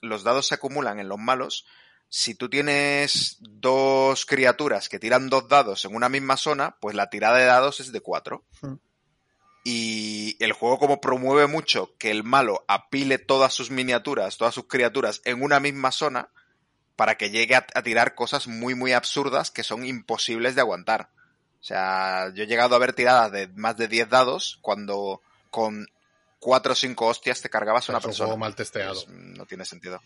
los 0.02 0.24
dados 0.24 0.48
se 0.48 0.56
acumulan 0.56 1.00
en 1.00 1.10
los 1.10 1.20
malos. 1.20 1.66
Si 2.08 2.36
tú 2.36 2.50
tienes 2.50 3.38
dos 3.42 4.26
criaturas 4.26 4.88
que 4.88 5.00
tiran 5.00 5.30
dos 5.30 5.50
dados 5.50 5.84
en 5.84 5.94
una 5.94 6.08
misma 6.08 6.38
zona, 6.38 6.78
pues 6.80 6.96
la 6.96 7.10
tirada 7.10 7.38
de 7.38 7.46
dados 7.46 7.80
es 7.82 7.92
de 7.92 8.00
cuatro. 8.00 8.46
Hmm. 8.62 8.76
Y 9.68 10.38
el 10.44 10.54
juego 10.54 10.78
como 10.78 11.02
promueve 11.02 11.48
mucho 11.48 11.96
que 11.98 12.12
el 12.12 12.24
malo 12.24 12.64
apile 12.68 13.18
todas 13.18 13.52
sus 13.52 13.72
miniaturas, 13.72 14.38
todas 14.38 14.54
sus 14.54 14.68
criaturas 14.68 15.22
en 15.26 15.42
una 15.42 15.60
misma 15.60 15.92
zona, 15.92 16.30
para 16.96 17.18
que 17.18 17.32
llegue 17.32 17.56
a, 17.56 17.66
a 17.74 17.82
tirar 17.82 18.14
cosas 18.14 18.48
muy 18.48 18.76
muy 18.76 18.94
absurdas 18.94 19.50
que 19.50 19.64
son 19.64 19.84
imposibles 19.86 20.54
de 20.54 20.62
aguantar. 20.62 21.10
O 21.60 21.64
sea, 21.64 22.32
yo 22.36 22.44
he 22.44 22.48
llegado 22.48 22.76
a 22.76 22.80
ver 22.80 22.94
tiradas 22.94 23.32
de 23.32 23.48
más 23.56 23.76
de 23.76 23.88
10 23.88 24.08
dados 24.08 24.60
cuando 24.62 25.22
con 25.50 25.88
cuatro 26.38 26.74
o 26.74 26.76
cinco 26.76 27.08
hostias 27.08 27.42
te 27.42 27.50
cargabas 27.50 27.90
a 27.90 27.94
una 27.94 28.00
Es 28.00 28.06
un 28.06 28.10
persona. 28.10 28.28
juego 28.28 28.38
mal 28.38 28.56
testeado. 28.56 28.94
Pues, 29.04 29.08
no 29.10 29.48
tiene 29.48 29.66
sentido. 29.66 30.00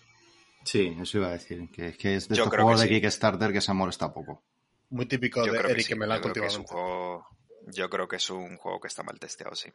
Sí, 0.64 0.96
eso 1.02 1.18
iba 1.18 1.28
a 1.28 1.32
decir. 1.32 1.70
Que, 1.70 1.98
que 1.98 2.16
es 2.16 2.30
de 2.30 2.36
Yo 2.38 2.44
estos 2.44 2.54
creo 2.54 2.64
juegos 2.64 2.82
que 2.82 2.88
de 2.88 2.96
sí. 2.96 3.02
Kickstarter 3.02 3.52
que 3.52 3.60
se 3.60 3.74
molesta 3.74 4.14
poco. 4.14 4.42
Muy 4.90 5.06
típico 5.06 5.46
Yo 5.46 5.52
de 5.52 5.60
que 5.62 5.72
Eric 5.72 5.86
sí. 5.86 5.94
Que 5.96 6.00
es 6.00 6.00
un 6.02 6.22
continuamente. 6.22 6.68
juego. 6.72 7.28
Yo 7.74 7.90
creo 7.90 8.08
que 8.08 8.18
es 8.18 8.30
un 8.30 8.58
juego 8.58 8.80
que 8.80 8.88
está 8.88 9.04
mal 9.04 9.20
testeado, 9.20 9.56
sí. 9.56 9.72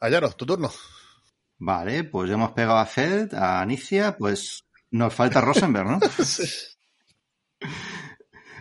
Ayaro, 0.00 0.30
tu 0.32 0.46
turno. 0.46 0.70
Vale, 1.58 2.04
pues 2.04 2.28
ya 2.28 2.34
hemos 2.34 2.52
pegado 2.52 2.78
a 2.78 2.86
Fed, 2.86 3.34
a 3.34 3.60
Anicia, 3.60 4.16
pues 4.16 4.64
nos 4.90 5.14
falta 5.14 5.40
Rosenberg, 5.40 5.86
¿no? 5.86 6.00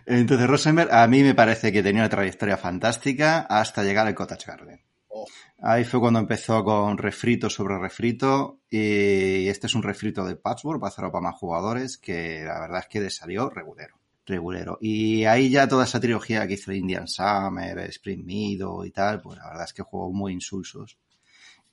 Entonces, 0.06 0.48
Rosenberg 0.48 0.94
a 0.94 1.08
mí 1.08 1.24
me 1.24 1.34
parece 1.34 1.72
que 1.72 1.82
tenía 1.82 2.02
una 2.02 2.10
trayectoria 2.10 2.58
fantástica 2.58 3.42
hasta 3.42 3.84
llegar 3.84 4.08
al 4.08 4.16
Cottage 4.16 4.46
Garden. 4.46 4.82
o...? 5.08 5.26
Ahí 5.64 5.84
fue 5.84 6.00
cuando 6.00 6.20
empezó 6.20 6.64
con 6.64 6.98
refrito 6.98 7.48
sobre 7.50 7.78
refrito 7.78 8.62
y 8.70 9.48
este 9.48 9.68
es 9.68 9.76
un 9.76 9.84
refrito 9.84 10.26
de 10.26 10.36
Patchwork, 10.36 10.82
va 10.82 10.88
a 10.88 10.90
hacerlo 10.90 11.12
para 11.12 11.24
más 11.24 11.36
jugadores, 11.36 12.00
que 12.00 12.44
la 12.44 12.60
verdad 12.60 12.80
es 12.80 12.88
que 12.88 13.00
le 13.00 13.12
salió 13.12 13.48
regulero. 13.48 14.01
Regulero. 14.32 14.78
Y 14.82 15.26
ahí 15.26 15.50
ya 15.50 15.68
toda 15.68 15.84
esa 15.84 16.00
trilogía 16.00 16.48
que 16.48 16.54
hizo 16.54 16.72
Indian 16.72 17.08
Summer, 17.08 17.78
Spring 17.90 18.26
Meadow 18.26 18.84
y 18.86 18.92
tal, 18.92 19.22
pues 19.22 19.38
la 19.38 19.48
verdad 19.48 19.66
es 19.66 19.74
que 19.74 19.84
juegos 19.84 20.14
muy 20.14 20.34
insulsos 20.34 20.98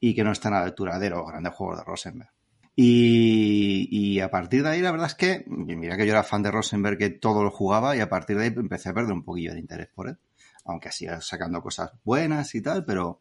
y 0.01 0.15
que 0.15 0.25
no 0.25 0.33
están 0.33 0.55
a 0.55 0.61
la 0.61 0.67
altura 0.67 0.99
de 0.99 1.11
los 1.11 1.27
grandes 1.27 1.55
juegos 1.55 1.79
de 1.79 1.85
Rosenberg. 1.85 2.31
Y, 2.75 3.89
y, 3.91 4.21
a 4.21 4.31
partir 4.31 4.63
de 4.63 4.69
ahí, 4.69 4.81
la 4.81 4.93
verdad 4.93 5.09
es 5.09 5.17
que, 5.17 5.45
mira 5.49 5.97
que 5.97 6.07
yo 6.07 6.13
era 6.13 6.23
fan 6.23 6.45
de 6.45 6.53
Rosenberg, 6.53 6.97
que 6.97 7.11
todo 7.11 7.43
lo 7.43 7.51
jugaba, 7.51 7.97
y 7.97 8.01
a 8.01 8.09
partir 8.09 8.37
de 8.37 8.45
ahí 8.45 8.55
empecé 8.55 8.91
a 8.91 8.95
perder 8.95 9.13
un 9.13 9.25
poquillo 9.25 9.53
de 9.53 9.59
interés 9.59 9.89
por 9.89 10.09
él. 10.09 10.19
Aunque 10.65 10.93
siga 10.93 11.21
sacando 11.21 11.61
cosas 11.61 11.91
buenas 12.05 12.55
y 12.55 12.63
tal, 12.63 12.85
pero 12.85 13.21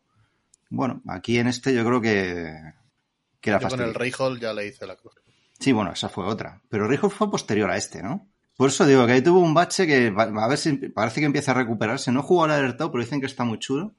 bueno, 0.70 1.02
aquí 1.08 1.40
en 1.40 1.48
este 1.48 1.74
yo 1.74 1.84
creo 1.86 2.02
que, 2.02 2.54
que 3.42 3.50
era 3.50 3.60
Yo 3.60 3.70
con 3.70 3.82
el 3.82 4.40
ya 4.40 4.54
le 4.54 4.68
hice 4.68 4.86
la 4.86 4.96
cruz. 4.96 5.16
Sí, 5.60 5.72
bueno, 5.72 5.92
esa 5.92 6.10
fue 6.10 6.26
otra. 6.26 6.62
Pero 6.70 6.88
Rayhall 6.88 7.10
fue 7.10 7.32
posterior 7.32 7.70
a 7.72 7.78
este, 7.78 8.04
¿no? 8.04 8.28
Por 8.58 8.70
eso 8.70 8.88
digo 8.88 9.06
que 9.06 9.14
ahí 9.14 9.22
tuvo 9.22 9.40
un 9.40 9.54
bache 9.54 9.86
que 9.86 10.12
a 10.18 10.48
ver 10.48 10.58
si 10.58 10.74
parece 10.90 11.20
que 11.20 11.28
empieza 11.28 11.52
a 11.52 11.54
recuperarse. 11.54 12.12
No 12.12 12.24
jugado 12.24 12.54
al 12.54 12.60
alertado, 12.60 12.92
pero 12.92 13.04
dicen 13.04 13.20
que 13.22 13.28
está 13.28 13.44
muy 13.44 13.60
chulo. 13.60 13.94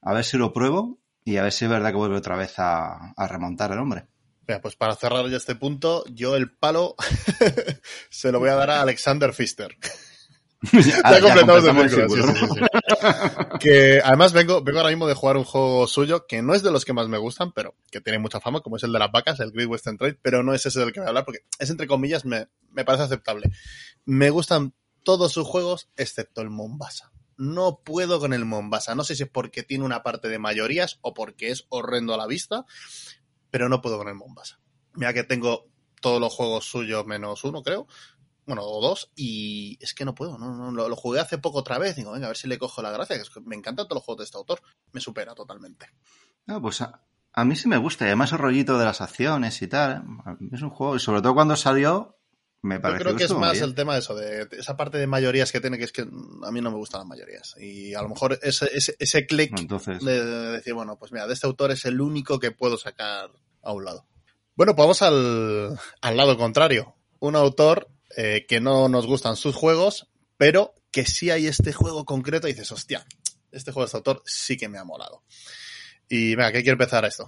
A 0.00 0.12
ver 0.14 0.24
si 0.24 0.38
lo 0.38 0.52
pruebo 0.52 1.00
y 1.24 1.36
a 1.36 1.42
ver 1.42 1.52
si 1.52 1.64
es 1.64 1.70
verdad 1.70 1.90
que 1.90 1.96
vuelve 1.96 2.16
otra 2.16 2.36
vez 2.36 2.54
a, 2.58 3.12
remontar 3.28 3.72
el 3.72 3.80
hombre. 3.80 4.06
Pues 4.62 4.76
para 4.76 4.94
cerrar 4.94 5.26
ya 5.28 5.36
este 5.36 5.56
punto, 5.56 6.04
yo 6.06 6.36
el 6.36 6.50
palo 6.50 6.94
se 8.08 8.30
lo 8.30 8.38
voy 8.38 8.50
a 8.50 8.54
dar 8.54 8.70
a 8.70 8.82
Alexander 8.82 9.32
Pfister. 9.32 9.76
ya, 10.72 11.20
completamos 11.20 11.64
el 11.64 11.90
círculo. 11.90 12.26
Sí, 12.28 12.34
sí, 12.40 12.46
sí, 12.54 12.60
que 13.60 14.00
además 14.04 14.32
vengo, 14.32 14.62
vengo 14.62 14.78
ahora 14.78 14.90
mismo 14.90 15.06
de 15.06 15.14
jugar 15.14 15.36
un 15.36 15.44
juego 15.44 15.86
suyo 15.86 16.26
que 16.26 16.42
no 16.42 16.54
es 16.54 16.62
de 16.62 16.70
los 16.70 16.84
que 16.84 16.92
más 16.92 17.08
me 17.08 17.18
gustan, 17.18 17.52
pero 17.52 17.74
que 17.90 18.00
tiene 18.00 18.18
mucha 18.18 18.40
fama, 18.40 18.60
como 18.60 18.76
es 18.76 18.82
el 18.82 18.92
de 18.92 18.98
las 18.98 19.12
vacas, 19.12 19.40
el 19.40 19.52
Great 19.52 19.68
Western 19.68 19.98
Trade, 19.98 20.18
pero 20.22 20.42
no 20.42 20.54
es 20.54 20.64
ese 20.66 20.80
del 20.80 20.92
que 20.92 21.00
voy 21.00 21.06
a 21.06 21.08
hablar 21.08 21.24
porque 21.24 21.40
es 21.58 21.70
entre 21.70 21.86
comillas, 21.86 22.24
me, 22.24 22.48
me 22.70 22.84
parece 22.84 23.04
aceptable. 23.04 23.50
Me 24.04 24.30
gustan 24.30 24.74
todos 25.02 25.32
sus 25.32 25.46
juegos 25.46 25.90
excepto 25.96 26.40
el 26.40 26.50
Mombasa. 26.50 27.12
No 27.36 27.80
puedo 27.84 28.20
con 28.20 28.32
el 28.32 28.44
Mombasa. 28.44 28.94
No 28.94 29.04
sé 29.04 29.16
si 29.16 29.24
es 29.24 29.28
porque 29.28 29.62
tiene 29.62 29.84
una 29.84 30.02
parte 30.02 30.28
de 30.28 30.38
mayorías 30.38 30.98
o 31.02 31.14
porque 31.14 31.50
es 31.50 31.66
horrendo 31.68 32.14
a 32.14 32.16
la 32.16 32.26
vista, 32.26 32.64
pero 33.50 33.68
no 33.68 33.82
puedo 33.82 33.98
con 33.98 34.08
el 34.08 34.14
Mombasa. 34.14 34.60
Mira 34.94 35.12
que 35.12 35.24
tengo 35.24 35.68
todos 36.00 36.20
los 36.20 36.32
juegos 36.32 36.66
suyos 36.66 37.06
menos 37.06 37.44
uno, 37.44 37.62
creo. 37.62 37.86
Bueno, 38.46 38.62
o 38.62 38.80
dos, 38.80 39.10
y 39.16 39.78
es 39.80 39.94
que 39.94 40.04
no 40.04 40.14
puedo, 40.14 40.36
no, 40.36 40.54
no, 40.54 40.70
lo, 40.70 40.88
lo, 40.88 40.96
jugué 40.96 41.20
hace 41.20 41.38
poco 41.38 41.58
otra 41.58 41.78
vez, 41.78 41.96
digo, 41.96 42.12
venga, 42.12 42.26
a 42.26 42.28
ver 42.28 42.36
si 42.36 42.46
le 42.46 42.58
cojo 42.58 42.82
la 42.82 42.90
gracia, 42.90 43.16
que 43.16 43.22
es 43.22 43.30
que 43.30 43.40
me 43.40 43.56
encantan 43.56 43.86
todos 43.86 43.96
los 43.96 44.04
juegos 44.04 44.18
de 44.18 44.24
este 44.24 44.36
autor, 44.36 44.60
me 44.92 45.00
supera 45.00 45.34
totalmente. 45.34 45.86
No, 46.46 46.60
pues 46.60 46.82
a, 46.82 47.00
a, 47.32 47.44
mí 47.44 47.56
sí 47.56 47.68
me 47.68 47.78
gusta, 47.78 48.04
y 48.04 48.08
además 48.08 48.32
el 48.32 48.38
rollito 48.38 48.78
de 48.78 48.84
las 48.84 49.00
acciones 49.00 49.62
y 49.62 49.68
tal, 49.68 50.04
es 50.52 50.60
un 50.60 50.70
juego, 50.70 50.96
y 50.96 51.00
sobre 51.00 51.22
todo 51.22 51.34
cuando 51.34 51.56
salió, 51.56 52.18
me 52.64 52.80
parece 52.80 53.00
Yo 53.00 53.04
creo 53.04 53.16
que 53.16 53.24
es 53.24 53.32
más 53.34 53.52
bien. 53.52 53.64
el 53.64 53.74
tema 53.74 53.92
de 53.92 54.00
eso, 54.00 54.14
de 54.14 54.48
esa 54.52 54.74
parte 54.74 54.96
de 54.96 55.06
mayorías 55.06 55.52
que 55.52 55.60
tiene, 55.60 55.76
que 55.76 55.84
es 55.84 55.92
que 55.92 56.00
a 56.00 56.50
mí 56.50 56.62
no 56.62 56.70
me 56.70 56.78
gustan 56.78 57.00
las 57.00 57.08
mayorías. 57.08 57.54
Y 57.58 57.92
a 57.92 58.00
lo 58.00 58.08
mejor 58.08 58.38
ese, 58.40 58.70
ese, 58.72 59.26
Entonces... 59.28 60.02
de, 60.02 60.24
de, 60.24 60.52
decir, 60.52 60.72
bueno, 60.72 60.98
pues 60.98 61.12
mira, 61.12 61.26
de 61.26 61.34
este 61.34 61.46
autor 61.46 61.72
es 61.72 61.84
el 61.84 62.00
único 62.00 62.40
que 62.40 62.52
puedo 62.52 62.78
sacar 62.78 63.30
a 63.62 63.72
un 63.72 63.84
lado. 63.84 64.06
Bueno, 64.56 64.74
pues 64.74 64.84
vamos 64.84 65.02
al, 65.02 65.78
al 66.00 66.16
lado 66.16 66.38
contrario. 66.38 66.94
Un 67.18 67.36
autor 67.36 67.88
eh, 68.16 68.46
que 68.48 68.60
no 68.60 68.88
nos 68.88 69.06
gustan 69.06 69.36
sus 69.36 69.54
juegos, 69.54 70.08
pero 70.36 70.74
que 70.90 71.06
sí 71.06 71.30
hay 71.30 71.46
este 71.46 71.72
juego 71.72 72.04
concreto 72.04 72.46
y 72.46 72.52
dices, 72.52 72.70
hostia, 72.72 73.04
este 73.50 73.72
juego 73.72 73.84
de 73.84 73.86
este 73.86 73.96
autor 73.96 74.22
sí 74.24 74.56
que 74.56 74.68
me 74.68 74.78
ha 74.78 74.84
molado. 74.84 75.22
Y 76.08 76.34
venga, 76.34 76.52
¿qué 76.52 76.62
quiere 76.62 76.72
empezar 76.72 77.04
esto? 77.04 77.26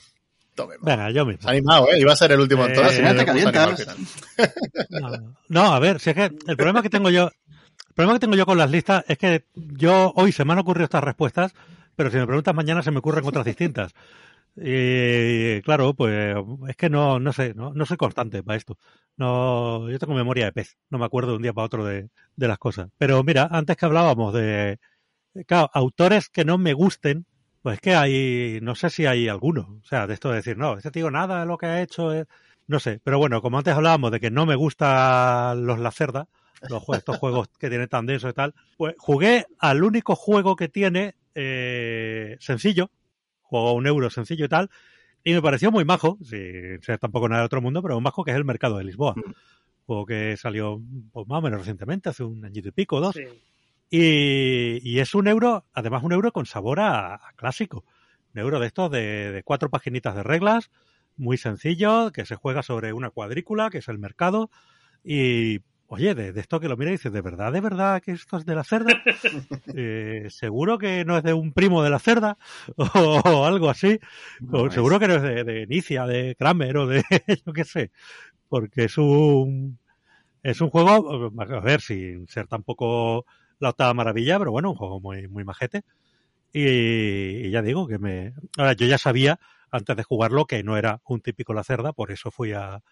Tome, 0.55 0.77
venga, 0.81 1.11
yo 1.11 1.27
mismo. 1.27 1.49
Animado, 1.49 1.91
¿eh? 1.93 2.01
Iba 2.01 2.12
a 2.12 2.16
ser 2.16 2.33
el 2.33 2.41
último 2.41 2.64
en 2.66 2.74
todas. 2.74 2.99
Eh, 2.99 3.14
te 3.14 3.24
calientas. 3.24 3.87
No, 4.91 5.37
no, 5.49 5.74
a 5.74 5.79
ver, 5.79 6.01
si 6.01 6.11
es 6.11 6.16
que 6.16 6.24
el 6.24 6.57
problema 6.57 6.83
que 6.83 6.91
tengo 6.91 7.11
yo, 7.11 7.24
el 7.27 7.95
problema 7.95 8.14
que 8.14 8.20
tengo 8.20 8.37
yo 8.37 8.47
con 8.47 8.59
las 8.59 8.70
listas 8.70 9.05
es 9.09 9.18
que 9.18 9.45
yo 9.55 10.12
hoy 10.16 10.33
se 10.33 10.45
me 10.45 10.53
han 10.53 10.59
ocurrido 10.59 10.85
estas 10.85 11.05
respuestas, 11.05 11.53
pero 11.95 12.11
si 12.11 12.16
me 12.16 12.27
preguntas 12.27 12.55
mañana 12.55 12.83
se 12.83 12.91
me 12.91 12.99
ocurren 12.99 13.24
otras 13.27 13.45
distintas. 13.45 13.93
Y 14.57 15.61
claro, 15.62 15.94
pues 15.94 16.36
es 16.68 16.76
que 16.76 16.88
no, 16.88 17.20
no 17.20 17.32
sé, 17.32 17.52
no, 17.54 17.74
no 17.74 17.84
soy 17.84 17.96
constante 17.96 18.42
para 18.42 18.57
esto. 18.57 18.78
No, 19.16 19.90
yo 19.90 19.98
tengo 19.98 20.14
memoria 20.14 20.46
de 20.46 20.52
pez, 20.52 20.76
no 20.90 20.98
me 20.98 21.04
acuerdo 21.04 21.32
de 21.32 21.36
un 21.36 21.42
día 21.42 21.52
para 21.52 21.66
otro 21.66 21.84
de, 21.84 22.09
de 22.36 22.48
las 22.48 22.59
cosas. 22.59 22.88
Pero 22.98 23.22
mira, 23.22 23.48
antes 23.50 23.76
que 23.76 23.84
hablábamos 23.84 24.32
de, 24.32 24.78
claro, 25.46 25.70
autores 25.74 26.30
que 26.30 26.44
no 26.44 26.59
me 26.59 26.72
gusten, 26.72 27.26
pues 27.62 27.74
es 27.74 27.80
que 27.80 27.94
hay, 27.94 28.59
no 28.62 28.74
sé 28.74 28.90
si 28.90 29.07
hay 29.07 29.28
alguno. 29.28 29.78
O 29.82 29.84
sea, 29.86 30.07
de 30.07 30.14
esto 30.14 30.30
de 30.30 30.36
decir, 30.36 30.57
no, 30.57 30.78
este 30.78 30.90
tío 30.90 31.11
nada 31.11 31.40
de 31.40 31.46
lo 31.46 31.59
que 31.59 31.66
ha 31.66 31.82
hecho 31.82 32.12
no 32.66 32.80
sé. 32.80 33.00
Pero 33.04 33.18
bueno, 33.18 33.42
como 33.42 33.59
antes 33.59 33.74
hablábamos 33.74 34.11
de 34.11 34.20
que 34.20 34.30
no 34.30 34.46
me 34.46 34.57
gustan 34.57 35.66
los 35.66 35.78
Lacerda, 35.78 36.28
los, 36.68 36.82
estos 36.90 37.18
juegos 37.18 37.48
que 37.59 37.68
tiene 37.68 37.86
tan 37.86 38.07
denso 38.07 38.28
y 38.28 38.32
tal, 38.32 38.54
pues 38.76 38.94
jugué 38.98 39.46
al 39.59 39.82
único 39.84 40.16
juego 40.16 40.57
que 40.57 40.68
tiene 40.68 41.14
eh, 41.34 42.36
sencillo, 42.40 42.90
juego 43.49 43.68
a 43.68 43.72
un 43.72 43.86
euro 43.86 44.11
sencillo 44.11 44.44
y 44.44 44.49
tal, 44.49 44.70
y 45.24 45.32
me 45.32 45.42
pareció 45.42 45.72
muy 45.72 45.84
majo, 45.84 46.18
sin 46.22 46.80
ser 46.82 46.99
tampoco 46.99 47.28
nada 47.28 47.42
de 47.42 47.47
otro 47.47 47.61
mundo, 47.61 47.82
pero 47.82 47.97
un 47.97 48.03
majo 48.03 48.22
que 48.22 48.30
es 48.30 48.36
el 48.36 48.44
mercado 48.44 48.78
de 48.78 48.84
Lisboa. 48.84 49.14
Mm. 49.16 49.32
Juego 49.86 50.07
que 50.07 50.36
salió 50.36 50.80
pues, 51.12 51.26
más 51.26 51.38
o 51.38 51.42
menos 51.42 51.61
recientemente, 51.61 52.09
hace 52.09 52.22
un 52.22 52.44
añito 52.44 52.68
y 52.68 52.72
pico, 52.72 53.01
dos. 53.01 53.14
Sí. 53.16 53.24
Y, 53.90 54.80
y, 54.88 55.01
es 55.01 55.14
un 55.14 55.28
euro, 55.28 55.64
además 55.72 56.03
un 56.03 56.12
euro 56.12 56.32
con 56.32 56.47
sabor 56.47 56.80
a, 56.80 57.14
a 57.14 57.32
clásico. 57.36 57.84
Un 58.34 58.40
euro 58.40 58.61
de 58.61 58.66
estos 58.66 58.90
de, 58.90 59.32
de, 59.32 59.42
cuatro 59.42 59.70
paginitas 59.70 60.14
de 60.14 60.22
reglas, 60.22 60.70
muy 61.16 61.38
sencillo, 61.38 62.12
que 62.12 62.24
se 62.24 62.36
juega 62.36 62.62
sobre 62.62 62.92
una 62.92 63.11
cuadrícula, 63.11 63.70
que 63.70 63.78
es 63.78 63.88
el 63.88 63.99
mercado, 63.99 64.51
y 65.03 65.61
oye, 65.89 66.14
de, 66.14 66.32
de, 66.32 66.41
esto 66.41 66.61
que 66.61 66.68
lo 66.68 66.76
mira 66.76 66.91
y 66.91 66.95
dices, 66.95 67.12
¿de 67.12 67.20
verdad, 67.20 67.53
de 67.53 67.61
verdad 67.61 68.03
que 68.03 68.12
esto 68.12 68.37
es 68.37 68.47
de 68.47 68.55
la 68.55 68.64
cerda? 68.64 68.93
eh, 69.74 70.26
¿Seguro 70.30 70.78
que 70.78 71.05
no 71.05 71.16
es 71.16 71.22
de 71.22 71.34
un 71.34 71.53
primo 71.53 71.82
de 71.82 71.91
la 71.91 71.99
cerda? 71.99 72.39
O, 72.76 72.84
o 73.24 73.45
algo 73.45 73.68
así. 73.70 73.99
No, 74.41 74.62
o, 74.62 74.70
seguro 74.70 74.99
que 74.99 75.09
no 75.09 75.14
es 75.14 75.22
de, 75.22 75.45
de 75.45 75.66
Nicia, 75.66 76.07
de 76.07 76.34
Kramer 76.37 76.76
o 76.76 76.87
de 76.87 77.03
yo 77.47 77.53
qué 77.53 77.64
sé. 77.64 77.91
Porque 78.49 78.84
es 78.84 78.99
un, 78.99 79.78
es 80.43 80.61
un 80.61 80.70
juego, 80.70 81.32
a 81.39 81.61
ver, 81.61 81.80
sin 81.80 82.28
ser 82.28 82.47
tampoco 82.47 83.26
la 83.59 83.70
octava 83.70 83.95
maravilla, 83.95 84.39
pero 84.39 84.53
bueno, 84.53 84.70
un 84.70 84.76
juego 84.76 85.01
muy, 85.01 85.28
muy 85.28 85.45
majete. 85.45 85.82
Y, 86.53 87.47
y 87.47 87.51
ya 87.51 87.62
digo 87.62 87.87
que 87.87 87.99
me, 87.99 88.32
ahora 88.57 88.72
yo 88.74 88.87
ya 88.87 88.99
sabía 88.99 89.39
antes 89.70 89.97
de 89.97 90.03
jugarlo 90.05 90.47
que 90.47 90.62
no 90.62 90.76
era 90.76 91.01
un 91.07 91.20
típico 91.20 91.53
la 91.53 91.64
cerda, 91.64 91.93
por 91.93 92.12
eso 92.12 92.30
fui 92.30 92.53
a, 92.53 92.82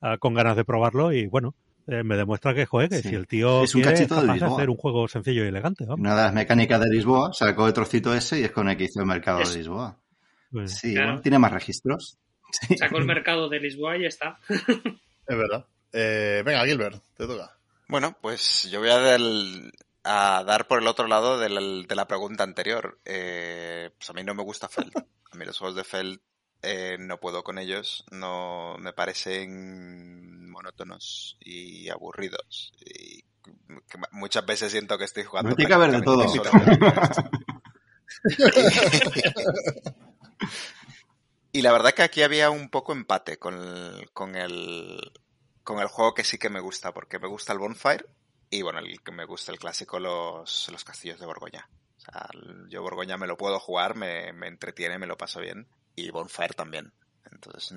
a 0.00 0.18
con 0.18 0.34
ganas 0.34 0.56
de 0.56 0.64
probarlo 0.64 1.12
y 1.12 1.26
bueno, 1.26 1.54
eh, 1.86 2.02
me 2.02 2.16
demuestra 2.16 2.54
que, 2.54 2.64
joder, 2.64 2.88
que 2.88 3.02
sí. 3.02 3.10
si 3.10 3.14
el 3.14 3.26
tío 3.26 3.64
es 3.64 3.74
un 3.74 3.82
quiere, 3.82 3.96
cachito 3.96 4.20
de 4.22 4.32
Lisboa. 4.32 4.56
hacer 4.56 4.70
un 4.70 4.76
juego 4.76 5.08
sencillo 5.08 5.44
y 5.44 5.48
elegante. 5.48 5.84
¿vamos? 5.84 6.00
Una 6.00 6.14
de 6.16 6.22
las 6.22 6.32
mecánicas 6.32 6.80
de 6.80 6.88
Lisboa 6.88 7.32
sacó 7.32 7.66
el 7.66 7.72
trocito 7.72 8.14
ese 8.14 8.40
y 8.40 8.44
es 8.44 8.52
con 8.52 8.68
el 8.68 8.76
que 8.76 8.84
hizo 8.84 9.00
el 9.00 9.06
mercado 9.06 9.40
es... 9.40 9.52
de 9.52 9.58
Lisboa. 9.58 9.98
Pues, 10.50 10.78
sí, 10.78 10.92
claro. 10.92 11.08
bueno, 11.08 11.22
tiene 11.22 11.38
más 11.38 11.52
registros. 11.52 12.18
Sí. 12.68 12.76
Sacó 12.78 12.98
el 12.98 13.04
mercado 13.04 13.48
de 13.48 13.58
Lisboa 13.58 13.96
y 13.96 14.02
ya 14.02 14.06
está. 14.06 14.38
es 14.48 15.36
verdad. 15.36 15.66
Eh, 15.92 16.40
venga, 16.44 16.64
Gilbert, 16.64 17.02
te 17.16 17.26
toca. 17.26 17.50
Bueno, 17.88 18.16
pues 18.20 18.68
yo 18.70 18.78
voy 18.78 18.90
a 18.90 18.98
dar, 19.00 19.20
a 20.04 20.44
dar 20.44 20.68
por 20.68 20.80
el 20.80 20.86
otro 20.86 21.08
lado 21.08 21.40
de 21.40 21.48
la, 21.48 21.60
de 21.60 21.94
la 21.96 22.06
pregunta 22.06 22.44
anterior. 22.44 23.00
Eh, 23.04 23.90
pues 23.98 24.08
a 24.08 24.12
mí 24.12 24.22
no 24.22 24.34
me 24.34 24.44
gusta 24.44 24.68
Feld. 24.68 24.96
A 24.96 25.36
mí 25.36 25.44
los 25.44 25.58
juegos 25.58 25.74
de 25.76 25.82
Feld 25.82 26.20
eh, 26.64 26.96
no 26.98 27.20
puedo 27.20 27.44
con 27.44 27.58
ellos. 27.58 28.04
No 28.10 28.76
me 28.78 28.92
parecen 28.92 30.50
monótonos 30.50 31.36
y 31.40 31.88
aburridos. 31.90 32.72
Y 32.80 33.24
muchas 34.12 34.46
veces 34.46 34.72
siento 34.72 34.96
que 34.98 35.04
estoy 35.04 35.24
jugando. 35.24 35.50
No 35.50 35.56
tiene 35.56 35.68
que 35.68 35.74
haber 35.74 35.92
de 35.92 36.02
todo. 36.02 36.24
y 41.52 41.62
la 41.62 41.72
verdad 41.72 41.92
que 41.92 42.02
aquí 42.02 42.22
había 42.22 42.50
un 42.50 42.68
poco 42.70 42.92
empate 42.92 43.38
con 43.38 43.54
el, 43.54 44.10
con 44.12 44.36
el, 44.36 45.12
con 45.62 45.80
el 45.80 45.88
juego 45.88 46.14
que 46.14 46.24
sí 46.24 46.38
que 46.38 46.50
me 46.50 46.60
gusta, 46.60 46.92
porque 46.92 47.18
me 47.18 47.28
gusta 47.28 47.52
el 47.52 47.58
Bonfire 47.58 48.06
y 48.50 48.62
bueno, 48.62 48.78
el 48.78 49.00
que 49.00 49.12
me 49.12 49.24
gusta 49.24 49.52
el 49.52 49.58
clásico, 49.58 49.98
los, 49.98 50.68
los 50.70 50.84
castillos 50.84 51.18
de 51.18 51.26
Borgoña. 51.26 51.68
O 51.96 52.00
sea, 52.00 52.28
yo 52.68 52.82
Borgoña 52.82 53.16
me 53.16 53.26
lo 53.26 53.36
puedo 53.36 53.58
jugar, 53.58 53.96
me, 53.96 54.32
me 54.32 54.46
entretiene, 54.48 54.98
me 54.98 55.06
lo 55.06 55.16
paso 55.16 55.40
bien. 55.40 55.66
Y 55.96 56.10
Bonfire 56.10 56.54
también. 56.54 56.92
Entonces, 57.30 57.74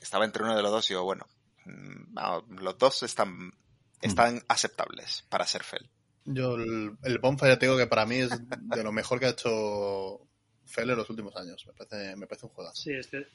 estaba 0.00 0.24
entre 0.24 0.42
uno 0.42 0.56
de 0.56 0.62
los 0.62 0.70
dos 0.70 0.90
y 0.90 0.94
digo, 0.94 1.04
bueno, 1.04 1.26
no, 1.64 2.44
los 2.60 2.78
dos 2.78 3.02
están, 3.02 3.52
están 4.00 4.36
mm. 4.36 4.42
aceptables 4.48 5.24
para 5.28 5.46
ser 5.46 5.62
Fel. 5.62 5.88
Yo 6.24 6.56
el, 6.56 6.96
el 7.02 7.18
Bonfire 7.18 7.56
te 7.56 7.66
digo 7.66 7.78
que 7.78 7.86
para 7.86 8.04
mí 8.04 8.16
es 8.16 8.30
de 8.30 8.82
lo 8.82 8.92
mejor 8.92 9.20
que 9.20 9.26
ha 9.26 9.30
hecho 9.30 10.20
Fel 10.64 10.90
en 10.90 10.96
los 10.96 11.08
últimos 11.08 11.36
años. 11.36 11.64
Me 11.66 11.72
parece, 11.72 12.16
me 12.16 12.26
parece 12.26 12.46
un 12.46 12.52
juegazo. 12.52 12.82
Sí, 12.82 12.92
estoy, 12.92 13.26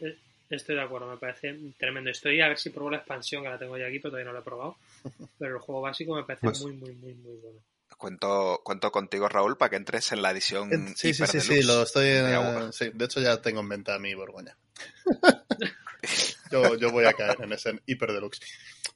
estoy 0.49 0.75
de 0.75 0.81
acuerdo, 0.81 1.07
me 1.07 1.17
parece 1.17 1.57
tremendo. 1.77 2.09
Estoy 2.09 2.41
a 2.41 2.49
ver 2.49 2.57
si 2.57 2.69
pruebo 2.69 2.91
la 2.91 2.97
expansión, 2.97 3.43
que 3.43 3.49
la 3.49 3.57
tengo 3.57 3.77
ya 3.77 3.87
aquí, 3.87 3.99
pero 3.99 4.11
todavía 4.11 4.27
no 4.27 4.33
la 4.33 4.39
he 4.41 4.43
probado. 4.43 4.75
Pero 5.39 5.55
el 5.55 5.61
juego 5.61 5.81
básico 5.81 6.15
me 6.15 6.23
parece 6.23 6.47
pues, 6.47 6.61
muy, 6.61 6.73
muy, 6.73 6.93
muy, 6.95 7.13
muy 7.15 7.37
bueno. 7.37 7.59
Cuento, 8.01 8.59
cuento 8.65 8.91
contigo, 8.91 9.29
Raúl, 9.29 9.55
para 9.57 9.69
que 9.69 9.75
entres 9.75 10.11
en 10.11 10.23
la 10.23 10.31
edición. 10.31 10.73
Eh, 10.73 10.93
Sí, 10.97 11.13
sí, 11.13 11.25
sí, 11.27 11.39
sí, 11.39 11.61
lo 11.63 11.83
estoy. 11.83 12.05
de 12.05 12.31
eh, 12.31 12.35
agua. 12.35 12.71
sí, 12.73 12.89
de 12.93 13.05
hecho, 13.05 13.21
ya 13.21 13.39
tengo 13.41 13.61
en 13.61 13.69
venta 13.69 13.99
mi 13.99 14.15
Borgoña. 14.15 14.57
yo, 16.51 16.75
yo 16.75 16.91
voy 16.91 17.05
a 17.05 17.13
caer 17.13 17.37
en 17.41 17.53
ese 17.53 17.79
hiper 17.85 18.11
deluxe. 18.11 18.39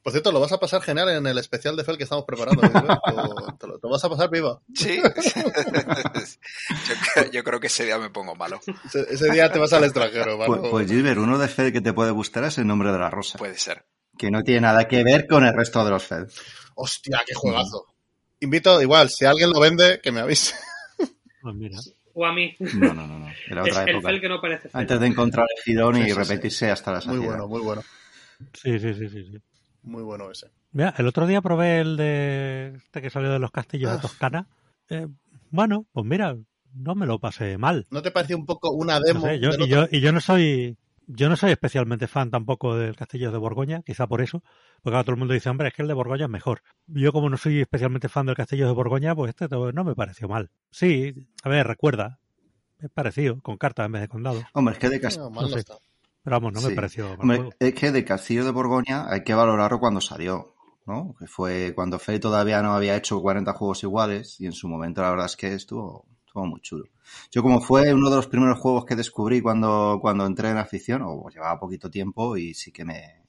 Por 0.02 0.12
cierto, 0.12 0.30
lo 0.32 0.40
vas 0.40 0.52
a 0.52 0.58
pasar 0.60 0.82
genial 0.82 1.08
en 1.10 1.26
el 1.26 1.38
especial 1.38 1.76
de 1.76 1.82
Fel 1.84 1.96
que 1.96 2.04
estamos 2.04 2.24
preparando. 2.24 2.60
Gilbert. 2.62 2.84
Lo- 2.84 3.56
te, 3.58 3.66
lo, 3.66 3.78
te 3.78 3.86
lo 3.86 3.90
vas 3.90 4.04
a 4.04 4.08
pasar 4.08 4.28
viva. 4.30 4.60
Sí. 4.74 5.00
yo, 5.02 6.94
creo- 7.14 7.30
yo 7.32 7.44
creo 7.44 7.60
que 7.60 7.66
ese 7.68 7.84
día 7.84 7.98
me 7.98 8.10
pongo 8.10 8.34
malo. 8.34 8.60
Ese, 8.84 9.06
ese 9.10 9.30
día 9.30 9.50
te 9.50 9.58
vas 9.58 9.72
al 9.72 9.84
extranjero, 9.84 10.36
Pues, 10.36 10.48
Marco. 10.48 10.70
pues 10.70 10.86
Gilbert, 10.88 11.18
uno 11.18 11.38
de 11.38 11.48
Fed 11.48 11.72
que 11.72 11.80
te 11.80 11.92
puede 11.92 12.10
gustar 12.12 12.44
es 12.44 12.58
el 12.58 12.66
nombre 12.66 12.92
de 12.92 12.98
la 12.98 13.10
rosa. 13.10 13.38
Puede 13.38 13.58
ser. 13.58 13.86
Que 14.18 14.30
no 14.30 14.42
tiene 14.42 14.62
nada 14.62 14.86
que 14.88 15.02
ver 15.04 15.26
con 15.26 15.44
el 15.44 15.54
resto 15.54 15.84
de 15.84 15.90
los 15.90 16.04
Fed. 16.04 16.24
Hostia, 16.74 17.22
qué 17.26 17.34
juegazo. 17.34 17.86
Invito, 18.40 18.80
igual, 18.82 19.08
si 19.10 19.24
alguien 19.24 19.50
lo 19.50 19.60
vende, 19.60 20.00
que 20.02 20.12
me 20.12 20.20
avise. 20.20 20.54
Pues 21.42 21.54
mira. 21.54 21.78
O 22.14 22.24
a 22.26 22.32
mí. 22.32 22.54
No, 22.58 22.92
no, 22.94 23.06
no, 23.06 23.18
no. 23.18 23.26
Era 23.48 23.62
otra 23.62 23.82
el 23.84 23.90
época. 23.96 24.20
que 24.20 24.28
no 24.28 24.40
parece 24.40 24.68
fel. 24.68 24.80
Antes 24.80 25.00
de 25.00 25.06
encontrar 25.06 25.46
el 25.56 25.62
girón 25.62 25.96
y 25.96 26.12
repetirse 26.12 26.70
hasta 26.70 26.90
la 26.92 26.98
Muy 26.98 27.04
saciedad. 27.04 27.26
bueno, 27.26 27.48
muy 27.48 27.60
bueno. 27.60 27.82
Sí, 28.54 28.78
sí, 28.78 28.94
sí, 28.94 29.08
sí, 29.08 29.24
sí. 29.24 29.38
Muy 29.82 30.02
bueno 30.02 30.30
ese. 30.30 30.48
Mira, 30.72 30.94
el 30.98 31.06
otro 31.06 31.26
día 31.26 31.40
probé 31.40 31.80
el 31.80 31.96
de 31.96 32.72
este 32.76 33.00
que 33.00 33.10
salió 33.10 33.30
de 33.30 33.38
los 33.38 33.50
castillos 33.50 33.90
de 33.92 33.98
Ah. 33.98 34.00
Toscana. 34.00 34.48
Eh, 34.90 35.06
bueno, 35.50 35.86
pues 35.92 36.04
mira, 36.06 36.36
no 36.74 36.94
me 36.94 37.06
lo 37.06 37.18
pasé 37.18 37.56
mal. 37.58 37.86
¿No 37.90 38.02
te 38.02 38.10
pareció 38.10 38.36
un 38.36 38.44
poco 38.46 38.70
una 38.72 38.98
No 38.98 39.04
demo? 39.06 39.20
sé, 39.22 39.38
yo, 39.38 39.50
del 39.50 39.60
y, 39.60 39.64
otro? 39.72 39.86
yo, 39.90 39.96
y 39.96 40.00
yo 40.00 40.12
no 40.12 40.20
soy 40.20 40.76
yo 41.06 41.28
no 41.28 41.36
soy 41.36 41.50
especialmente 41.52 42.06
fan 42.08 42.30
tampoco 42.30 42.76
del 42.76 42.96
Castillo 42.96 43.30
de 43.32 43.38
Borgoña, 43.38 43.82
quizá 43.82 44.06
por 44.06 44.20
eso, 44.20 44.42
porque 44.82 44.96
ahora 44.96 45.04
todo 45.04 45.12
el 45.14 45.18
mundo 45.18 45.34
dice, 45.34 45.48
hombre, 45.48 45.68
es 45.68 45.74
que 45.74 45.82
el 45.82 45.88
de 45.88 45.94
Borgoña 45.94 46.24
es 46.24 46.30
mejor. 46.30 46.62
Yo 46.86 47.12
como 47.12 47.30
no 47.30 47.36
soy 47.36 47.60
especialmente 47.60 48.08
fan 48.08 48.26
del 48.26 48.36
Castillo 48.36 48.66
de 48.66 48.72
Borgoña, 48.72 49.14
pues 49.14 49.30
este 49.30 49.48
no 49.48 49.84
me 49.84 49.94
pareció 49.94 50.28
mal. 50.28 50.50
Sí, 50.70 51.14
a 51.42 51.48
ver, 51.48 51.66
recuerda, 51.66 52.18
es 52.80 52.90
parecido, 52.90 53.40
con 53.40 53.56
cartas 53.56 53.86
en 53.86 53.92
vez 53.92 54.02
de 54.02 54.08
con 54.08 54.22
dados, 54.22 54.44
Hombre, 54.52 54.74
es 54.74 54.78
que 54.78 54.88
de 54.88 55.00
Cas- 55.00 55.18
No, 55.18 55.30
no 55.30 55.48
sé. 55.48 55.64
pero 56.22 56.36
vamos, 56.40 56.52
no 56.52 56.60
me 56.68 56.74
pareció 56.74 57.16
mal 57.18 57.38
Hombre, 57.38 57.56
es 57.60 57.74
que 57.74 57.92
de 57.92 58.04
Castillo 58.04 58.44
de 58.44 58.50
Borgoña 58.50 59.06
hay 59.08 59.22
que 59.22 59.34
valorarlo 59.34 59.78
cuando 59.78 60.00
salió, 60.00 60.54
¿no? 60.86 61.14
Que 61.18 61.26
fue 61.26 61.72
cuando 61.74 61.98
Fede 61.98 62.18
todavía 62.18 62.62
no 62.62 62.74
había 62.74 62.96
hecho 62.96 63.20
40 63.20 63.52
juegos 63.52 63.82
iguales 63.84 64.40
y 64.40 64.46
en 64.46 64.52
su 64.52 64.68
momento 64.68 65.02
la 65.02 65.10
verdad 65.10 65.26
es 65.26 65.36
que 65.36 65.52
estuvo, 65.54 66.04
estuvo 66.36 66.46
muy 66.46 66.60
chulo. 66.60 66.88
Yo 67.30 67.42
como 67.42 67.60
fue 67.60 67.94
uno 67.94 68.10
de 68.10 68.16
los 68.16 68.26
primeros 68.26 68.58
juegos 68.58 68.84
que 68.84 68.94
descubrí 68.94 69.40
cuando, 69.40 69.98
cuando 70.00 70.26
entré 70.26 70.50
en 70.50 70.58
afición, 70.58 71.02
o 71.02 71.28
llevaba 71.30 71.58
poquito 71.58 71.90
tiempo 71.90 72.36
y 72.36 72.52
sí 72.52 72.72
que 72.72 72.84
me... 72.84 73.22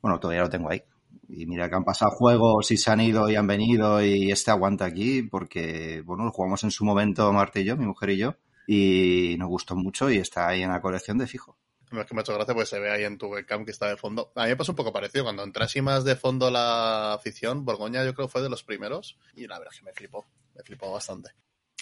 Bueno, 0.00 0.20
todavía 0.20 0.42
lo 0.42 0.50
tengo 0.50 0.70
ahí. 0.70 0.82
Y 1.28 1.46
mira 1.46 1.68
que 1.68 1.74
han 1.74 1.84
pasado 1.84 2.12
juegos 2.12 2.70
y 2.70 2.76
se 2.76 2.90
han 2.90 3.00
ido 3.00 3.28
y 3.28 3.34
han 3.34 3.46
venido 3.46 4.02
y 4.02 4.30
este 4.30 4.50
aguanta 4.50 4.84
aquí 4.84 5.22
porque, 5.22 6.02
bueno, 6.04 6.24
lo 6.24 6.30
jugamos 6.30 6.62
en 6.62 6.70
su 6.70 6.84
momento 6.84 7.32
Marta 7.32 7.58
y 7.60 7.64
yo, 7.64 7.76
mi 7.76 7.86
mujer 7.86 8.10
y 8.10 8.16
yo, 8.16 8.36
y 8.66 9.36
nos 9.38 9.48
gustó 9.48 9.74
mucho 9.74 10.08
y 10.10 10.18
está 10.18 10.48
ahí 10.48 10.62
en 10.62 10.70
la 10.70 10.80
colección 10.80 11.18
de 11.18 11.26
fijo. 11.26 11.56
Es 11.90 12.06
que 12.06 12.14
me 12.14 12.20
ha 12.20 12.22
hecho 12.22 12.34
gracia, 12.34 12.54
pues 12.54 12.68
se 12.68 12.78
ve 12.78 12.90
ahí 12.92 13.02
en 13.02 13.18
tu 13.18 13.26
webcam 13.26 13.64
que 13.64 13.72
está 13.72 13.88
de 13.88 13.96
fondo. 13.96 14.30
A 14.36 14.44
mí 14.44 14.50
me 14.50 14.56
pasó 14.56 14.70
un 14.70 14.76
poco 14.76 14.92
parecido. 14.92 15.24
Cuando 15.24 15.42
entré 15.42 15.64
así 15.64 15.82
más 15.82 16.04
de 16.04 16.14
fondo 16.14 16.48
la 16.48 17.14
afición, 17.14 17.64
Borgoña 17.64 18.04
yo 18.04 18.14
creo 18.14 18.28
fue 18.28 18.42
de 18.42 18.48
los 18.48 18.62
primeros. 18.62 19.18
Y 19.34 19.48
la 19.48 19.58
verdad 19.58 19.72
es 19.74 19.80
que 19.80 19.86
me 19.86 19.92
flipó. 19.92 20.24
Me 20.54 20.62
flipó 20.62 20.92
bastante. 20.92 21.30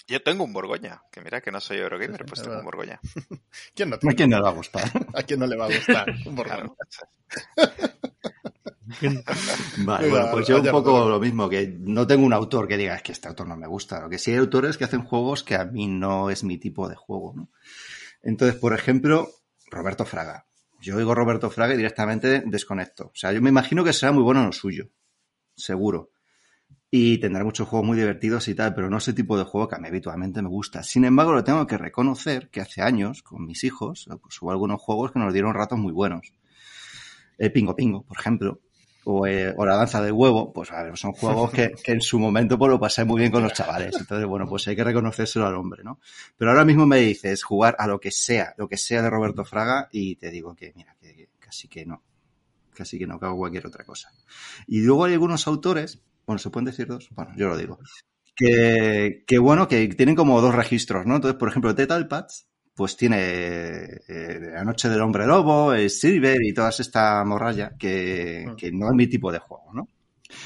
Yo 0.09 0.21
tengo 0.23 0.43
un 0.43 0.53
Borgoña, 0.53 1.03
que 1.11 1.21
mira 1.21 1.39
que 1.41 1.51
no 1.51 1.59
soy 1.61 1.77
Eurogamer, 1.77 2.17
Sí, 2.17 2.23
pues 2.27 2.39
es 2.41 2.45
tengo 2.47 2.59
un. 2.59 2.65
Borgoña. 2.65 2.99
¿Quién 3.75 3.89
no 3.89 3.95
¿A 3.95 3.99
quién 4.15 4.29
no 4.29 4.37
le 4.37 4.43
va 4.43 4.49
a 4.49 4.53
gustar? 4.53 4.91
¿A 5.13 5.23
quién 5.23 5.39
no 5.39 5.47
le 5.47 5.55
va 5.55 5.65
a 5.65 5.69
gustar 5.69 6.09
un 6.25 6.35
Borgoña? 6.35 6.57
Claro. 6.57 6.77
¿Quién- 8.99 9.23
Vale, 9.85 10.09
bueno, 10.09 10.29
pues 10.31 10.47
yo 10.47 10.59
un 10.61 10.67
poco 10.71 11.07
lo 11.07 11.19
mismo, 11.19 11.47
que 11.47 11.67
no 11.79 12.07
tengo 12.07 12.25
un 12.25 12.33
autor 12.33 12.67
que 12.67 12.77
diga, 12.77 12.95
es 12.95 13.03
que 13.03 13.11
este 13.11 13.27
autor 13.27 13.47
no 13.47 13.55
me 13.55 13.67
gusta. 13.67 14.01
Lo 14.01 14.09
que 14.09 14.17
sí 14.17 14.31
hay 14.31 14.37
autores 14.37 14.77
que 14.77 14.85
hacen 14.85 15.03
juegos 15.03 15.43
que 15.43 15.55
a 15.55 15.65
mí 15.65 15.87
no 15.87 16.29
es 16.31 16.43
mi 16.43 16.57
tipo 16.57 16.89
de 16.89 16.95
juego, 16.95 17.33
¿no? 17.35 17.49
Entonces, 18.23 18.59
por 18.59 18.73
ejemplo, 18.73 19.29
Roberto 19.69 20.05
Fraga. 20.05 20.47
Yo 20.81 20.95
oigo 20.97 21.13
Roberto 21.13 21.49
Fraga 21.51 21.73
y 21.73 21.77
directamente 21.77 22.41
desconecto. 22.45 23.07
O 23.07 23.11
sea, 23.15 23.31
yo 23.31 23.41
me 23.41 23.49
imagino 23.49 23.83
que 23.83 23.93
será 23.93 24.11
muy 24.11 24.23
bueno 24.23 24.39
en 24.39 24.47
lo 24.47 24.51
suyo. 24.53 24.89
Seguro. 25.55 26.09
Y 26.91 27.19
tendrá 27.19 27.43
muchos 27.43 27.67
juegos 27.67 27.85
muy 27.85 27.97
divertidos 27.97 28.47
y 28.47 28.55
tal, 28.55 28.73
pero 28.73 28.89
no 28.89 28.97
ese 28.97 29.13
tipo 29.13 29.37
de 29.37 29.43
juego 29.43 29.67
que 29.67 29.75
a 29.75 29.79
mí 29.79 29.87
habitualmente 29.87 30.41
me 30.41 30.49
gusta. 30.49 30.81
Sin 30.81 31.05
embargo, 31.05 31.33
lo 31.33 31.43
tengo 31.43 31.67
que 31.67 31.77
reconocer 31.77 32.49
que 32.49 32.61
hace 32.61 32.81
años, 32.81 33.21
con 33.21 33.45
mis 33.45 33.63
hijos, 33.63 34.07
pues 34.21 34.41
hubo 34.41 34.51
algunos 34.51 34.81
juegos 34.81 35.11
que 35.11 35.19
nos 35.19 35.31
dieron 35.31 35.53
ratos 35.53 35.77
muy 35.77 35.93
buenos. 35.93 36.33
El 37.37 37.51
Pingo 37.51 37.75
Pingo, 37.75 38.03
por 38.03 38.17
ejemplo, 38.17 38.59
o, 39.11 39.25
la 39.65 39.75
danza 39.75 40.01
del 40.01 40.11
huevo, 40.11 40.53
pues 40.53 40.71
a 40.71 40.83
ver, 40.83 40.97
son 40.97 41.13
juegos 41.13 41.51
que, 41.51 41.71
que 41.83 41.93
en 41.93 42.01
su 42.01 42.19
momento 42.19 42.57
pues, 42.59 42.69
lo 42.69 42.79
pasé 42.79 43.05
muy 43.05 43.19
bien 43.19 43.31
con 43.31 43.41
los 43.41 43.53
chavales. 43.53 43.95
Entonces, 43.97 44.27
bueno, 44.27 44.45
pues 44.47 44.67
hay 44.67 44.75
que 44.75 44.83
reconocérselo 44.83 45.47
al 45.47 45.55
hombre, 45.55 45.83
¿no? 45.83 45.99
Pero 46.37 46.51
ahora 46.51 46.65
mismo 46.65 46.85
me 46.85 46.97
dices 46.97 47.43
jugar 47.43 47.75
a 47.79 47.87
lo 47.87 47.99
que 47.99 48.11
sea, 48.11 48.53
lo 48.57 48.67
que 48.67 48.77
sea 48.77 49.01
de 49.01 49.09
Roberto 49.09 49.45
Fraga, 49.45 49.89
y 49.91 50.15
te 50.17 50.29
digo 50.29 50.55
que, 50.55 50.73
mira, 50.75 50.95
que, 50.99 51.15
que 51.15 51.29
casi 51.39 51.67
que 51.67 51.85
no. 51.85 52.03
Casi 52.73 52.99
que 52.99 53.07
no, 53.07 53.19
que 53.19 53.25
hago 53.25 53.37
cualquier 53.37 53.65
otra 53.67 53.83
cosa. 53.83 54.11
Y 54.67 54.81
luego 54.81 55.05
hay 55.05 55.13
algunos 55.13 55.47
autores, 55.47 56.01
bueno, 56.29 56.37
¿se 56.37 56.51
pueden 56.51 56.65
decir 56.65 56.85
dos? 56.85 57.09
Bueno, 57.15 57.31
yo 57.35 57.47
lo 57.47 57.57
digo. 57.57 57.79
Que, 58.35 59.23
que 59.25 59.39
bueno, 59.39 59.67
que 59.67 59.87
tienen 59.87 60.13
como 60.13 60.41
dos 60.41 60.53
registros, 60.53 61.07
¿no? 61.07 61.15
Entonces, 61.15 61.39
por 61.39 61.49
ejemplo, 61.49 61.73
Tetalpats, 61.73 62.45
pues 62.75 62.95
tiene 62.95 63.17
eh, 63.19 64.39
La 64.53 64.63
Noche 64.63 64.89
del 64.89 65.01
Hombre 65.01 65.25
Lobo, 65.25 65.73
el 65.73 65.89
Silver 65.89 66.37
y 66.43 66.53
toda 66.53 66.69
esta 66.69 67.25
morralla 67.25 67.75
que, 67.79 68.45
que 68.55 68.71
no 68.71 68.89
es 68.89 68.93
mi 68.93 69.07
tipo 69.07 69.31
de 69.31 69.39
juego, 69.39 69.73
¿no? 69.73 69.87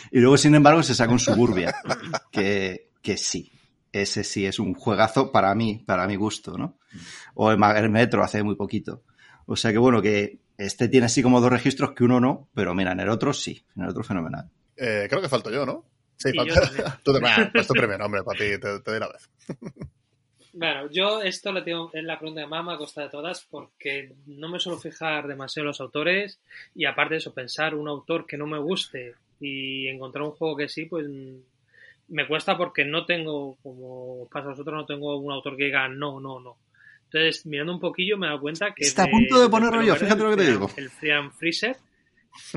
Y 0.09 0.21
luego, 0.21 0.37
sin 0.37 0.55
embargo, 0.55 0.81
se 0.83 0.95
saca 0.95 1.11
un 1.11 1.19
Suburbia, 1.19 1.75
que, 2.31 2.91
que 3.01 3.17
sí. 3.17 3.51
Ese 3.91 4.23
sí 4.23 4.45
es 4.45 4.59
un 4.59 4.75
juegazo 4.75 5.33
para 5.33 5.53
mí, 5.53 5.83
para 5.85 6.07
mi 6.07 6.15
gusto, 6.15 6.57
¿no? 6.57 6.77
O 7.33 7.51
el 7.51 7.89
Metro 7.89 8.23
hace 8.23 8.41
muy 8.41 8.55
poquito. 8.55 9.03
O 9.47 9.57
sea 9.57 9.73
que 9.73 9.79
bueno, 9.79 10.01
que 10.01 10.39
este 10.57 10.87
tiene 10.87 11.07
así 11.07 11.21
como 11.21 11.41
dos 11.41 11.51
registros 11.51 11.91
que 11.91 12.05
uno 12.05 12.21
no, 12.21 12.47
pero 12.53 12.73
mira, 12.73 12.93
en 12.93 13.01
el 13.01 13.09
otro 13.09 13.33
sí, 13.33 13.65
en 13.75 13.83
el 13.83 13.89
otro 13.89 14.05
fenomenal. 14.05 14.49
Eh, 14.77 15.07
creo 15.09 15.21
que 15.21 15.29
falto 15.29 15.51
yo, 15.51 15.65
¿no? 15.65 15.85
Sí, 16.17 16.29
Y 16.33 16.37
falta. 16.37 16.71
yo. 16.77 16.83
Tú 17.03 17.13
te, 17.13 17.19
bah, 17.19 17.49
pues 17.51 17.67
tú 17.67 17.73
primero, 17.73 18.05
hombre, 18.05 18.23
para 18.23 18.37
ti, 18.37 18.59
te, 18.59 18.79
te 18.79 18.91
doy 18.91 18.99
la 18.99 19.07
vez. 19.07 19.29
Bueno, 20.55 20.87
yo 20.91 21.19
esto 21.23 21.51
le 21.51 21.63
tengo 21.63 21.89
en 21.93 22.05
la 22.05 22.19
pregunta 22.19 22.41
de 22.41 22.47
mamá 22.47 22.75
a 22.75 22.77
costa 22.77 23.01
de 23.01 23.09
todas 23.09 23.43
porque 23.49 24.13
no 24.27 24.47
me 24.49 24.59
suelo 24.59 24.77
fijar 24.77 25.27
demasiado 25.27 25.63
en 25.63 25.67
los 25.69 25.81
autores 25.81 26.39
y 26.75 26.85
aparte 26.85 27.15
de 27.15 27.17
eso, 27.17 27.33
pensar 27.33 27.73
un 27.73 27.87
autor 27.87 28.27
que 28.27 28.37
no 28.37 28.45
me 28.45 28.59
guste 28.59 29.15
y 29.39 29.87
encontrar 29.87 30.23
un 30.25 30.31
juego 30.31 30.55
que 30.55 30.69
sí, 30.69 30.85
pues 30.85 31.07
mm, 31.09 31.37
me 32.09 32.27
cuesta 32.27 32.55
porque 32.55 32.85
no 32.85 33.03
tengo, 33.03 33.57
como 33.63 34.27
pasa 34.31 34.45
a 34.45 34.51
vosotros, 34.51 34.75
no 34.75 34.85
tengo 34.85 35.17
un 35.17 35.31
autor 35.31 35.57
que 35.57 35.65
diga 35.65 35.87
no, 35.87 36.19
no, 36.19 36.39
no. 36.39 36.57
Entonces, 37.05 37.47
mirando 37.47 37.73
un 37.73 37.79
poquillo 37.79 38.17
me 38.17 38.27
he 38.27 38.29
dado 38.29 38.41
cuenta 38.41 38.73
que... 38.75 38.85
Está 38.85 39.05
a 39.05 39.07
punto 39.07 39.41
de 39.41 39.49
ponerlo 39.49 39.81
yo, 39.81 39.95
fíjate 39.95 40.21
lo 40.21 40.29
que 40.29 40.37
te 40.37 40.43
el 40.43 40.51
digo. 40.51 40.69
El 40.77 40.89
Freedom 40.91 41.31
Freezer. 41.31 41.77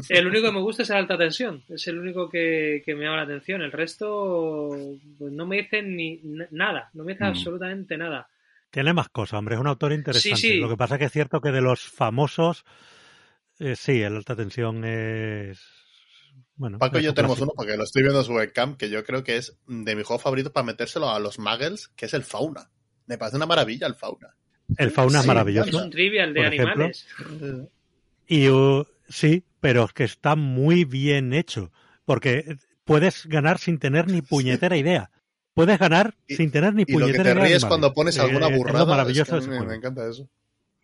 El 0.09 0.27
único 0.27 0.47
que 0.47 0.53
me 0.53 0.61
gusta 0.61 0.83
es 0.83 0.91
el 0.91 0.97
alta 0.97 1.17
tensión. 1.19 1.63
Es 1.69 1.87
el 1.89 1.99
único 1.99 2.29
que, 2.29 2.83
que 2.85 2.95
me 2.95 3.05
llama 3.05 3.17
la 3.19 3.23
atención. 3.23 3.63
El 3.63 3.73
resto 3.73 4.71
pues, 5.19 5.33
no 5.33 5.47
me 5.47 5.57
dice 5.59 5.83
ni 5.83 6.21
nada. 6.51 6.91
No 6.95 7.05
me 7.05 7.13
dice 7.13 7.25
Mm. 7.25 7.29
absolutamente 7.29 7.97
nada. 7.97 8.29
Tiene 8.71 8.93
más 8.93 9.09
cosas, 9.09 9.39
hombre, 9.39 9.55
es 9.55 9.61
un 9.61 9.69
autor 9.69 9.93
interesante. 9.93 10.37
Sí, 10.37 10.49
sí. 10.55 10.61
Lo 10.61 10.69
que 10.69 10.77
pasa 10.77 10.95
es 10.97 10.99
que 10.99 11.05
es 11.07 11.13
cierto 11.13 11.41
que 11.41 11.51
de 11.53 11.61
los 11.63 11.81
famosos, 11.83 12.65
eh, 13.59 13.75
sí, 13.77 14.03
el 14.03 14.17
alta 14.17 14.35
tensión 14.37 14.85
es... 14.85 15.61
Bueno, 16.57 16.79
Paco 16.79 16.99
y 16.99 17.03
yo 17.03 17.15
tenemos 17.15 17.41
uno 17.41 17.53
porque 17.55 17.77
lo 17.77 17.85
estoy 17.85 18.03
viendo 18.03 18.21
en 18.21 18.25
su 18.25 18.33
webcam, 18.35 18.77
que 18.77 18.89
yo 18.91 19.05
creo 19.05 19.23
que 19.23 19.37
es 19.37 19.59
de 19.67 19.95
mi 19.95 20.03
juego 20.03 20.19
favorito 20.19 20.53
para 20.53 20.65
metérselo 20.65 21.11
a 21.11 21.19
los 21.21 21.39
muggles, 21.39 21.89
que 21.89 22.07
es 22.07 22.15
el 22.15 22.23
fauna. 22.25 22.71
Me 23.07 23.19
parece 23.19 23.37
una 23.37 23.47
maravilla 23.47 23.87
el 23.87 23.95
fauna. 23.95 24.35
El 24.77 24.91
fauna 24.91 25.19
es 25.19 25.25
Sí, 25.25 25.25
Es 25.25 25.27
maravilloso. 25.29 25.85
un 25.85 25.91
trivial 25.91 26.35
de 26.35 26.41
ejemplo. 26.41 26.85
animales. 26.85 27.07
Y 28.27 28.49
uh, 28.49 28.85
sí, 29.09 29.45
pero 29.67 29.83
es 29.87 29.93
que 29.93 30.05
está 30.05 30.37
muy 30.37 30.85
bien 30.85 31.33
hecho. 31.33 31.73
Porque 32.05 32.57
puedes 32.85 33.27
ganar 33.27 33.59
sin 33.59 33.81
tener 33.81 34.07
ni 34.07 34.23
puñetera 34.23 34.77
idea. 34.77 35.11
Puedes 35.55 35.77
ganar 35.81 36.15
Y- 36.29 36.37
sin 36.37 36.53
tener 36.53 36.73
ni 36.73 36.83
Y 36.87 36.93
lo 36.93 36.99
que 36.99 37.05
puñetera 37.07 37.25
te 37.25 37.31
idea. 37.41 37.45
ríes 37.49 37.65
cuando 37.65 37.93
pones 37.93 38.17
Eh, 38.17 38.21
alguna 38.21 38.49
lo 38.49 38.57
burrada. 38.59 38.85
maravilloso 38.87 39.39
es 39.39 39.49
que 39.49 39.59
me, 39.61 39.75
encanta 39.75 40.09
eso. 40.09 40.29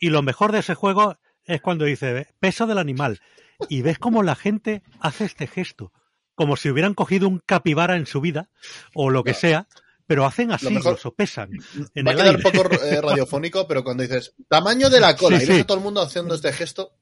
Y 0.00 0.08
lo 0.10 0.20
mejor 0.22 0.50
de 0.50 0.58
ese 0.58 0.74
juego 0.74 1.16
es 1.44 1.60
cuando 1.60 1.84
dice 1.84 2.26
peso 2.40 2.66
del 2.66 2.78
animal. 2.78 3.20
Y 3.68 3.82
ves 3.82 4.00
cómo 4.00 4.24
la 4.24 4.34
gente 4.34 4.82
hace 4.98 5.26
este 5.26 5.46
gesto. 5.46 5.92
Como 6.34 6.56
si 6.56 6.68
hubieran 6.68 6.94
cogido 6.94 7.28
un 7.28 7.38
capibara 7.38 7.94
en 7.94 8.06
su 8.06 8.20
vida 8.20 8.48
o 8.94 9.10
lo 9.10 9.22
que 9.22 9.30
No. 9.30 9.36
sea, 9.38 9.68
pero 10.08 10.26
hacen 10.26 10.50
así, 10.50 10.64
lo, 10.64 10.70
mejor- 10.72 10.98
sopesan. 10.98 11.50
En 11.94 12.04
Va 12.04 12.10
a 12.10 12.14
el 12.14 12.18
quedar 12.20 12.36
aire. 12.36 12.42
poco 12.42 12.74
eh, 12.84 13.00
radiofónico, 13.00 13.68
pero 13.68 13.84
cuando 13.84 14.02
dices 14.02 14.34
tamaño 14.48 14.90
de 14.90 14.98
la 14.98 15.14
cola 15.16 15.38
Sí, 15.38 15.44
y 15.44 15.46
ves 15.46 15.56
sí. 15.58 15.62
a 15.62 15.66
todo 15.68 15.78
el 15.78 15.84
mundo 15.84 16.02
haciendo 16.02 16.34
este 16.34 16.52
gesto, 16.52 16.94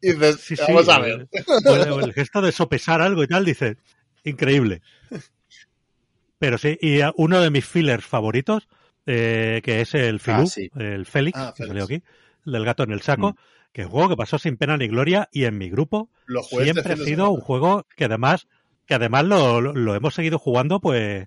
y 0.00 0.12
dices, 0.12 0.40
Sí, 0.40 0.56
sí, 0.56 0.62
vamos 0.68 0.88
a 0.88 0.98
ver. 1.00 1.28
O 1.66 1.74
el, 1.76 1.90
o 1.92 2.00
el 2.00 2.12
gesto 2.12 2.40
de 2.40 2.52
sopesar 2.52 3.00
algo 3.00 3.22
y 3.22 3.26
tal, 3.28 3.44
dice, 3.44 3.76
increíble. 4.24 4.82
Pero 6.38 6.58
sí, 6.58 6.78
y 6.80 7.00
uno 7.16 7.40
de 7.40 7.50
mis 7.50 7.64
fillers 7.66 8.04
favoritos, 8.04 8.68
eh, 9.06 9.60
que 9.64 9.80
es 9.80 9.94
el 9.94 10.20
Filú, 10.20 10.42
Ah, 10.42 10.46
sí. 10.46 10.70
el 10.76 11.04
Félix, 11.06 11.38
Ah, 11.38 11.54
que 11.56 11.66
salió 11.66 11.84
aquí, 11.84 12.02
el 12.46 12.52
del 12.52 12.64
gato 12.64 12.84
en 12.84 12.92
el 12.92 13.02
saco, 13.02 13.30
Mm. 13.32 13.36
que 13.72 13.80
es 13.82 13.86
un 13.86 13.92
juego 13.92 14.08
que 14.10 14.16
pasó 14.16 14.38
sin 14.38 14.56
pena 14.56 14.76
ni 14.76 14.86
gloria 14.88 15.28
y 15.32 15.44
en 15.44 15.58
mi 15.58 15.68
grupo 15.68 16.10
jugué 16.50 16.64
este 16.70 16.82
siempre 16.82 16.92
ha 16.92 16.96
sido 17.06 17.30
un 17.30 17.40
juego 17.40 17.86
que 17.96 18.04
además 18.04 18.46
que 18.86 18.94
además 18.94 19.24
lo, 19.24 19.60
lo- 19.60 19.74
lo 19.74 19.94
hemos 19.94 20.14
seguido 20.14 20.38
jugando 20.38 20.80
pues 20.80 21.26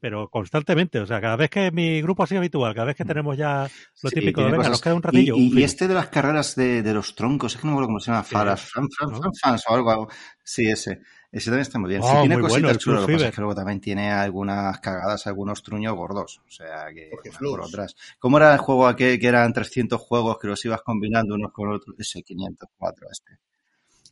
pero 0.00 0.28
constantemente. 0.28 0.98
O 0.98 1.06
sea, 1.06 1.20
cada 1.20 1.36
vez 1.36 1.50
que 1.50 1.70
mi 1.70 2.00
grupo 2.02 2.22
así 2.24 2.34
habitual, 2.36 2.74
cada 2.74 2.86
vez 2.86 2.96
que 2.96 3.04
tenemos 3.04 3.36
ya 3.36 3.68
lo 4.02 4.08
Sí, 4.10 4.16
típico 4.20 4.40
de 4.40 4.46
venga, 4.46 4.56
cosas. 4.58 4.70
nos 4.72 4.80
queda 4.82 4.94
un 4.94 5.02
ratillo. 5.02 5.36
Y, 5.36 5.38
y- 5.46 5.52
un 5.52 5.58
y 5.58 5.62
este 5.62 5.86
de 5.86 5.94
las 5.94 6.08
carreras 6.08 6.56
de, 6.56 6.82
de 6.82 6.94
los 6.94 7.14
troncos, 7.14 7.54
es 7.54 7.60
que 7.60 7.66
no 7.66 7.72
me 7.72 7.76
acuerdo 7.76 7.88
cómo 7.88 8.00
se 8.00 8.10
llama, 8.10 8.24
Sí. 8.24 8.34
Faras, 8.34 8.62
Fan, 8.62 8.88
Fan, 8.90 9.10
¿No? 9.12 9.20
Fan 9.20 9.32
Fans 9.40 9.64
o 9.68 9.74
algo, 9.74 9.90
algo. 9.90 10.08
Sí, 10.42 10.66
ese. 10.68 11.00
Ese 11.32 11.44
también 11.50 11.62
está 11.62 11.78
muy 11.78 11.90
bien. 11.90 12.02
Sí, 12.02 12.08
Oh, 12.12 12.20
tiene 12.22 12.40
cositas 12.40 12.62
bueno, 12.62 12.78
chulas, 12.78 13.00
lo 13.02 13.06
que 13.06 13.12
pasa 13.12 13.28
es 13.28 13.34
que 13.36 13.40
luego 13.40 13.54
también 13.54 13.80
tiene 13.80 14.10
algunas 14.10 14.80
cagadas, 14.80 15.28
algunos 15.28 15.62
truños 15.62 15.94
gordos. 15.94 16.40
O 16.44 16.50
sea, 16.50 16.86
que 16.92 17.08
por 17.38 17.60
otras. 17.60 17.94
¿Cómo 18.18 18.38
era 18.38 18.52
el 18.52 18.58
juego 18.58 18.88
aquel 18.88 19.20
que 19.20 19.28
eran 19.28 19.52
300 19.52 20.00
juegos 20.00 20.38
que 20.40 20.48
los 20.48 20.64
ibas 20.64 20.82
combinando 20.82 21.36
unos 21.36 21.52
con 21.52 21.72
otros? 21.72 21.94
Ese 22.00 22.22
504, 22.24 23.06
este. 23.12 23.38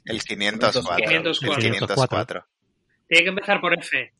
El 0.05 0.23
504. 0.23 0.83
504. 1.09 1.55
El 1.57 1.73
504. 1.73 2.47
Tiene 3.09 3.25
que 3.25 3.29
empezar 3.31 3.61
por 3.61 3.75
F. 3.75 4.13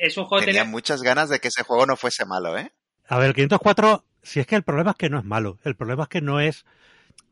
Es 0.00 0.16
un 0.16 0.24
juego 0.24 0.40
que 0.40 0.46
Tenía 0.46 0.62
tenía... 0.62 0.72
muchas 0.72 1.02
ganas 1.02 1.28
de 1.28 1.38
que 1.40 1.48
ese 1.48 1.62
juego 1.62 1.86
no 1.86 1.96
fuese 1.96 2.24
malo, 2.24 2.56
¿eh? 2.58 2.72
A 3.06 3.18
ver, 3.18 3.28
el 3.28 3.34
504, 3.34 4.04
si 4.22 4.40
es 4.40 4.46
que 4.46 4.56
el 4.56 4.62
problema 4.62 4.92
es 4.92 4.96
que 4.96 5.10
no 5.10 5.18
es 5.18 5.24
malo, 5.24 5.58
el 5.64 5.76
problema 5.76 6.04
es 6.04 6.08
que 6.08 6.20
no 6.20 6.40
es... 6.40 6.64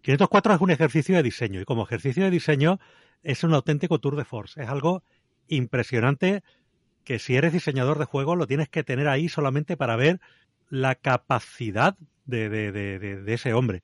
504 0.03 0.55
es 0.55 0.61
un 0.61 0.71
ejercicio 0.71 1.17
de 1.17 1.23
diseño 1.23 1.61
y 1.61 1.65
como 1.65 1.85
ejercicio 1.85 2.25
de 2.25 2.31
diseño 2.31 2.79
es 3.23 3.45
un 3.45 3.55
auténtico 3.55 3.99
tour 4.01 4.17
de 4.17 4.25
force. 4.25 4.61
Es 4.63 4.69
algo 4.69 5.03
impresionante 5.49 6.43
que 7.05 7.19
si 7.19 7.37
eres 7.37 7.53
diseñador 7.53 7.99
de 7.99 8.05
juegos 8.05 8.37
lo 8.37 8.47
tienes 8.47 8.69
que 8.69 8.83
tener 8.85 9.09
ahí 9.09 9.29
solamente 9.29 9.77
para 9.77 9.97
ver 9.97 10.21
la 10.69 10.95
capacidad 10.95 11.97
de, 12.25 12.49
de- 12.49 12.73
de- 12.73 12.99
de- 12.99 13.23
de 13.23 13.35
ese 13.35 13.55
hombre. 13.55 13.83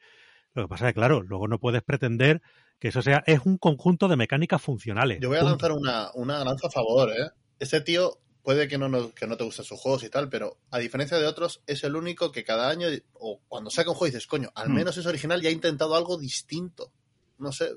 Lo 0.55 0.63
que 0.65 0.69
pasa 0.69 0.89
es 0.89 0.91
que, 0.95 0.99
claro, 1.01 1.23
luego 1.23 1.47
no 1.49 1.59
puedes 1.59 1.83
pretender 1.83 2.43
que 2.81 2.89
eso 2.89 3.01
sea... 3.03 3.23
Es 3.27 3.41
un 3.45 3.59
conjunto 3.59 4.09
de 4.09 4.17
mecánicas 4.17 4.61
funcionales. 4.61 5.21
Yo 5.21 5.29
voy 5.29 5.39
a 5.39 5.41
punto. 5.41 5.51
lanzar 5.53 5.73
una, 5.73 6.11
una 6.15 6.45
lanza 6.45 6.67
a 6.69 6.71
favor, 6.71 7.11
¿eh? 7.11 7.31
Este 7.59 7.81
tío 7.81 8.19
puede 8.49 8.67
que 8.67 8.79
no, 8.79 8.89
nos- 8.89 9.13
que 9.13 9.27
no 9.27 9.37
te 9.37 9.45
gusten 9.45 9.67
sus 9.67 9.79
juegos 9.79 10.03
y 10.05 10.09
tal, 10.09 10.31
pero 10.31 10.57
a 10.71 10.79
diferencia 10.79 11.19
de 11.19 11.27
otros, 11.27 11.61
es 11.67 11.85
el 11.85 11.95
único 11.97 12.33
que 12.33 12.45
cada 12.45 12.71
año, 12.71 12.89
o 13.13 13.43
cuando 13.47 13.69
saca 13.69 13.91
un 13.91 13.95
juego 13.97 14.11
dices, 14.11 14.27
coño, 14.27 14.51
al 14.55 14.71
Hmm. 14.71 14.75
menos 14.75 14.97
es 14.97 15.05
original 15.05 15.45
y 15.45 15.49
ha 15.49 15.51
intentado 15.51 15.95
algo 15.95 16.17
distinto. 16.17 16.91
No 17.37 17.53
sé, 17.53 17.69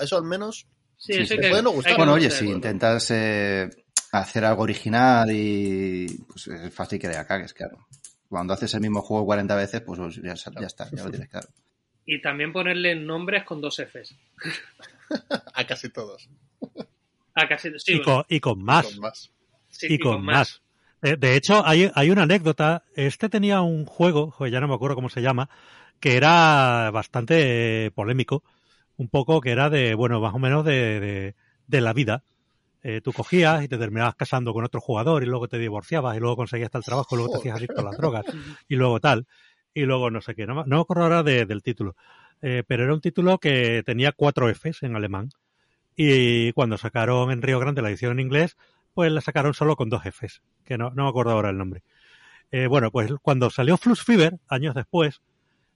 eso 0.00 0.16
al 0.16 0.22
menos 0.22 0.68
Sí, 0.96 1.14
Sí, 1.14 1.26
sí. 1.26 1.36
que- 1.40 1.48
Puede 1.48 1.62
no 1.64 1.70
gustar. 1.72 1.96
Bueno, 1.96 2.12
no 2.12 2.16
oye, 2.16 2.30
si 2.30 2.46
intentas 2.48 3.10
eh, 3.10 3.68
hacer 4.12 4.44
algo 4.44 4.62
original 4.62 5.28
y 5.32 6.06
pues 6.28 6.46
es 6.46 6.72
fácil 6.72 7.00
que 7.00 7.08
le 7.08 7.14
cagues, 7.26 7.52
claro. 7.52 7.86
Cuando 8.28 8.52
haces 8.52 8.72
el 8.74 8.82
mismo 8.82 9.02
juego 9.02 9.24
40 9.26 9.56
veces, 9.56 9.80
pues 9.80 9.98
ya, 10.22 10.34
ya 10.34 10.66
está, 10.68 10.88
ya 10.92 11.02
lo 11.02 11.10
tienes 11.10 11.28
claro. 11.28 11.48
Y 12.06 12.20
también 12.22 12.52
ponerle 12.52 12.94
nombres 12.94 13.42
con 13.44 13.60
dos 13.60 13.80
Fs. 13.80 14.14
a 15.54 15.66
casi 15.66 15.88
todos. 15.88 16.28
Ah, 17.34 17.48
casi... 17.48 17.70
Sí, 17.78 17.94
y, 17.94 18.02
con, 18.02 18.24
y 18.28 18.38
con 18.38 18.62
más. 18.62 18.86
Con 18.86 19.00
más. 19.00 19.30
Sí, 19.70 19.86
y 19.90 19.98
con 19.98 20.24
más. 20.24 20.62
Eh, 21.02 21.16
De 21.16 21.34
hecho, 21.36 21.64
hay, 21.66 21.90
hay 21.94 22.10
una 22.10 22.22
anécdota. 22.22 22.84
Este 22.94 23.28
tenía 23.28 23.60
un 23.62 23.86
juego, 23.86 24.34
ya 24.46 24.60
no 24.60 24.68
me 24.68 24.74
acuerdo 24.74 24.96
cómo 24.96 25.08
se 25.08 25.22
llama, 25.22 25.48
que 25.98 26.16
era 26.16 26.90
bastante 26.92 27.86
eh, 27.86 27.90
polémico. 27.90 28.42
Un 28.96 29.08
poco 29.08 29.40
que 29.40 29.50
era 29.50 29.70
de, 29.70 29.94
bueno, 29.94 30.20
más 30.20 30.34
o 30.34 30.38
menos 30.38 30.64
de, 30.64 31.00
de, 31.00 31.34
de 31.66 31.80
la 31.80 31.92
vida. 31.94 32.22
Eh, 32.82 33.00
tú 33.02 33.12
cogías 33.12 33.62
y 33.62 33.68
te 33.68 33.76
terminabas 33.78 34.14
casando 34.14 34.52
con 34.54 34.64
otro 34.64 34.80
jugador 34.80 35.22
y 35.22 35.26
luego 35.26 35.48
te 35.48 35.58
divorciabas 35.58 36.16
y 36.16 36.20
luego 36.20 36.36
conseguías 36.36 36.70
tal 36.70 36.82
trabajo 36.84 37.14
y 37.14 37.18
luego 37.18 37.32
te 37.32 37.38
hacías 37.40 37.56
adicto 37.56 37.80
a 37.80 37.84
las 37.84 37.96
drogas 37.96 38.24
y 38.68 38.76
luego 38.76 39.00
tal. 39.00 39.26
Y 39.74 39.82
luego 39.82 40.10
no 40.10 40.20
sé 40.20 40.34
qué. 40.34 40.46
No, 40.46 40.54
me- 40.54 40.62
no 40.66 40.76
me 40.76 40.82
acuerdo 40.82 41.04
ahora 41.04 41.22
de- 41.22 41.46
del 41.46 41.62
título. 41.62 41.94
Eh, 42.42 42.62
pero 42.66 42.84
era 42.84 42.94
un 42.94 43.00
título 43.02 43.38
que 43.38 43.82
tenía 43.84 44.12
cuatro 44.12 44.48
Fs 44.48 44.82
en 44.82 44.96
alemán. 44.96 45.30
Y 45.96 46.52
cuando 46.52 46.78
sacaron 46.78 47.30
en 47.30 47.42
Río 47.42 47.58
Grande 47.58 47.82
la 47.82 47.90
edición 47.90 48.12
en 48.12 48.20
inglés, 48.20 48.56
pues 48.94 49.10
la 49.12 49.20
sacaron 49.20 49.54
solo 49.54 49.76
con 49.76 49.88
dos 49.88 50.02
Fs, 50.04 50.42
que 50.64 50.78
no, 50.78 50.90
no 50.90 51.04
me 51.04 51.08
acuerdo 51.08 51.32
ahora 51.32 51.50
el 51.50 51.58
nombre. 51.58 51.82
Eh, 52.52 52.66
bueno, 52.66 52.90
pues 52.90 53.10
cuando 53.22 53.50
salió 53.50 53.76
Flux 53.76 54.02
Fever, 54.02 54.38
años 54.48 54.74
después, 54.74 55.20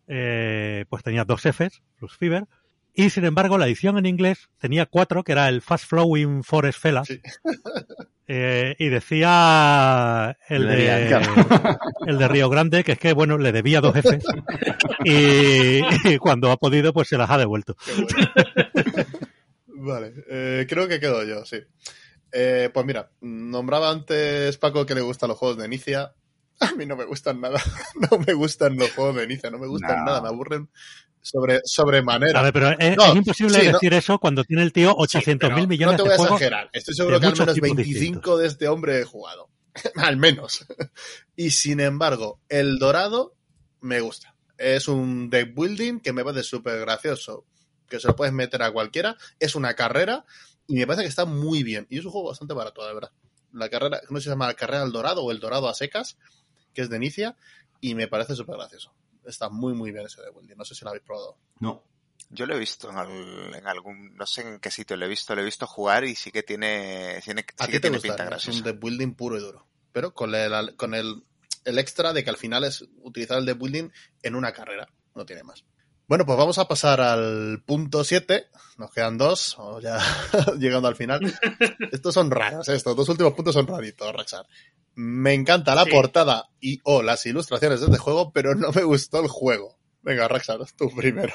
eh, 0.08 0.84
pues 0.88 1.02
tenía 1.02 1.24
dos 1.24 1.42
Fs, 1.42 1.82
Flux 1.96 2.16
Fever, 2.16 2.46
y 2.92 3.10
sin 3.10 3.24
embargo 3.24 3.58
la 3.58 3.66
edición 3.66 3.98
en 3.98 4.06
inglés 4.06 4.48
tenía 4.58 4.86
cuatro, 4.86 5.24
que 5.24 5.32
era 5.32 5.48
el 5.48 5.62
Fast 5.62 5.86
Flowing 5.88 6.44
Forest 6.44 6.80
Fella, 6.80 7.04
Sí. 7.04 7.20
eh, 8.28 8.74
y 8.78 8.88
decía 8.88 10.36
el 10.48 10.66
de, 10.66 11.20
el 12.06 12.18
de 12.18 12.28
Río 12.28 12.48
Grande, 12.48 12.84
que 12.84 12.92
es 12.92 12.98
que, 12.98 13.12
bueno, 13.12 13.38
le 13.38 13.52
debía 13.52 13.80
dos 13.80 13.96
Fs, 13.96 14.24
y, 15.04 15.80
y 16.08 16.18
cuando 16.18 16.50
ha 16.50 16.56
podido, 16.56 16.92
pues 16.92 17.08
se 17.08 17.18
las 17.18 17.30
ha 17.30 17.38
devuelto. 17.38 17.76
Bueno. 17.94 18.08
vale, 19.66 20.12
eh, 20.28 20.66
creo 20.68 20.88
que 20.88 21.00
quedo 21.00 21.24
yo, 21.24 21.44
sí. 21.44 21.58
Eh, 22.36 22.68
pues 22.74 22.84
mira, 22.84 23.10
nombraba 23.20 23.90
antes 23.90 24.58
Paco 24.58 24.84
que 24.84 24.94
le 24.96 25.00
gustan 25.02 25.28
los 25.28 25.38
juegos 25.38 25.56
de 25.58 25.66
Inicia. 25.66 26.12
A 26.60 26.72
mí 26.72 26.84
no 26.84 26.96
me 26.96 27.04
gustan 27.04 27.40
nada. 27.40 27.60
No 28.10 28.18
me 28.18 28.32
gustan 28.34 28.76
los 28.76 28.90
juegos 28.92 29.16
de 29.16 29.24
Inicia, 29.24 29.50
no 29.50 29.58
me 29.58 29.68
gustan 29.68 29.98
No. 30.00 30.04
nada, 30.06 30.20
me 30.22 30.28
aburren 30.28 30.68
sobre, 31.22 31.60
sobremanera. 31.64 32.40
A 32.40 32.42
ver, 32.42 32.52
pero 32.52 32.70
es, 32.78 32.96
No, 32.96 33.06
es 33.06 33.16
imposible 33.16 33.60
sí, 33.60 33.66
no. 33.66 33.72
decir 33.74 33.94
eso 33.94 34.18
cuando 34.18 34.42
tiene 34.44 34.62
el 34.62 34.72
tío 34.72 34.90
Sí, 34.90 34.96
800 34.98 35.48
pero 35.48 35.56
mil 35.58 35.68
millones 35.68 35.96
No 35.98 36.04
te 36.04 36.08
voy 36.10 36.16
de 36.16 36.22
a 36.22 36.26
exagerar. 36.26 36.70
Estoy 36.72 36.94
seguro 36.94 37.16
de 37.16 37.20
que 37.20 37.26
al 37.28 37.32
menos 37.38 37.54
tipos 37.54 37.68
25 37.76 38.00
distintos. 38.00 38.40
de 38.40 38.46
este 38.48 38.68
hombre 38.68 39.00
he 39.00 39.04
jugado. 39.04 39.48
al 39.96 40.16
menos. 40.16 40.66
y 41.36 41.50
sin 41.50 41.80
embargo, 41.80 42.40
el 42.48 42.78
dorado 42.78 43.34
me 43.80 44.00
gusta. 44.00 44.34
Es 44.58 44.86
un 44.88 45.30
deck 45.30 45.54
building 45.54 46.00
que 46.00 46.12
me 46.12 46.24
parece 46.24 46.42
súper 46.44 46.80
gracioso. 46.80 47.44
Que 47.88 48.00
se 48.00 48.08
lo 48.08 48.16
puedes 48.16 48.34
meter 48.34 48.62
a 48.62 48.70
cualquiera. 48.72 49.16
Es 49.38 49.54
una 49.54 49.74
carrera 49.74 50.24
y 50.66 50.74
me 50.76 50.86
parece 50.86 51.02
que 51.02 51.08
está 51.08 51.24
muy 51.24 51.62
bien. 51.62 51.86
Y 51.90 51.98
es 51.98 52.04
un 52.04 52.10
juego 52.12 52.28
bastante 52.28 52.54
barato, 52.54 52.86
la 52.86 52.92
verdad. 52.94 53.10
La 53.52 53.68
carrera, 53.68 54.00
no 54.10 54.16
sé 54.18 54.22
si 54.22 54.24
se 54.24 54.30
llama 54.30 54.52
Carrera 54.54 54.82
al 54.82 54.92
Dorado 54.92 55.22
o 55.22 55.30
El 55.30 55.38
Dorado 55.40 55.68
a 55.68 55.74
secas, 55.74 56.16
que 56.72 56.82
es 56.82 56.90
de 56.90 56.96
Inicia. 56.96 57.36
Y 57.80 57.94
me 57.94 58.08
parece 58.08 58.34
súper 58.34 58.56
gracioso. 58.56 58.92
Está 59.26 59.48
muy, 59.48 59.74
muy 59.74 59.92
bien 59.92 60.06
ese 60.06 60.20
deck 60.22 60.34
building. 60.34 60.56
No 60.56 60.64
sé 60.64 60.74
si 60.74 60.84
lo 60.84 60.90
habéis 60.90 61.04
probado. 61.04 61.36
No. 61.60 61.82
Yo 62.30 62.46
lo 62.46 62.56
he 62.56 62.58
visto 62.58 62.90
en, 62.90 62.96
al- 62.96 63.54
en 63.54 63.66
algún, 63.66 64.16
no 64.16 64.26
sé 64.26 64.40
en 64.40 64.58
qué 64.58 64.70
sitio 64.70 64.96
lo 64.96 65.04
he 65.04 65.08
visto, 65.08 65.34
lo 65.34 65.42
he 65.42 65.44
visto 65.44 65.66
jugar 65.66 66.04
y 66.04 66.14
sí 66.16 66.32
que 66.32 66.42
tiene, 66.42 67.20
tiene, 67.22 67.44
A 67.58 67.64
sí 67.64 67.66
ti 67.66 67.72
que 67.72 67.80
te 67.80 67.80
tiene 67.82 67.96
gusta, 67.98 68.16
pinta 68.16 68.30
¿no? 68.30 68.36
es 68.36 68.48
un 68.48 68.62
deck 68.62 68.80
building 68.80 69.14
puro 69.14 69.36
y 69.36 69.40
duro. 69.40 69.66
Pero 69.92 70.14
con 70.14 70.34
el, 70.34 70.74
con 70.76 70.94
el, 70.94 71.22
el 71.64 71.78
extra 71.78 72.12
de 72.12 72.24
que 72.24 72.30
al 72.30 72.36
final 72.38 72.64
es 72.64 72.84
utilizar 73.02 73.38
el 73.38 73.44
deck 73.46 73.58
building 73.58 73.90
en 74.22 74.34
una 74.34 74.52
carrera. 74.52 74.88
No 75.14 75.24
tiene 75.26 75.42
más. 75.44 75.64
Bueno, 76.06 76.26
pues 76.26 76.36
vamos 76.36 76.58
a 76.58 76.68
pasar 76.68 77.00
al 77.00 77.62
punto 77.64 78.04
7. 78.04 78.46
Nos 78.76 78.92
quedan 78.92 79.16
dos, 79.16 79.56
o 79.58 79.80
ya 79.80 79.98
llegando 80.58 80.88
al 80.88 80.96
final. 80.96 81.20
Estos 81.92 82.12
son 82.14 82.30
raros, 82.30 82.68
¿eh? 82.68 82.74
estos 82.74 82.96
dos 82.96 83.08
últimos 83.08 83.32
puntos 83.34 83.54
son 83.54 83.66
raritos, 83.66 84.12
Raxar. 84.12 84.46
Me 84.96 85.32
encanta 85.32 85.74
la 85.74 85.84
Sí. 85.84 85.90
portada 85.90 86.48
y 86.60 86.80
o 86.84 87.02
las 87.02 87.24
ilustraciones 87.26 87.80
de 87.80 87.86
este 87.86 87.98
juego, 87.98 88.32
pero 88.32 88.54
no 88.54 88.70
me 88.72 88.82
gustó 88.82 89.20
el 89.22 89.28
juego. 89.28 89.76
Venga, 90.02 90.28
Raxar, 90.28 90.58
tú 90.76 90.90
primero. 90.94 91.34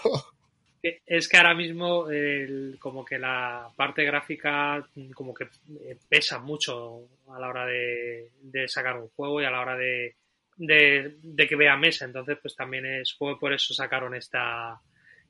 Que- 0.82 1.02
Es 1.06 1.28
que 1.28 1.38
ahora 1.38 1.56
mismo 1.56 2.10
el- 2.10 2.78
como 2.80 3.04
que 3.04 3.18
la 3.20 3.70
parte 3.76 4.04
gráfica 4.06 4.86
mm, 4.96 5.12
como 5.12 5.34
que 5.34 5.46
eh, 5.46 5.98
pesa 6.08 6.40
mucho 6.40 7.02
a 7.34 7.40
la 7.40 7.50
hora 7.50 7.66
de, 7.66 8.32
de 8.41 8.68
sacar 8.70 8.98
un 8.98 9.10
juego 9.10 9.41
y 9.41 9.46
a 9.46 9.52
la 9.52 9.60
hora 9.62 9.76
de, 9.76 10.16
de, 10.60 11.15
de 11.23 11.48
que 11.48 11.56
vea 11.56 11.76
mesa. 11.76 12.06
Entonces, 12.06 12.38
pues 12.41 12.56
también 12.56 12.86
es 12.86 13.15
fue 13.18 13.40
por 13.40 13.52
eso 13.53 13.73
sacaron 13.73 14.14
esta, 14.14 14.80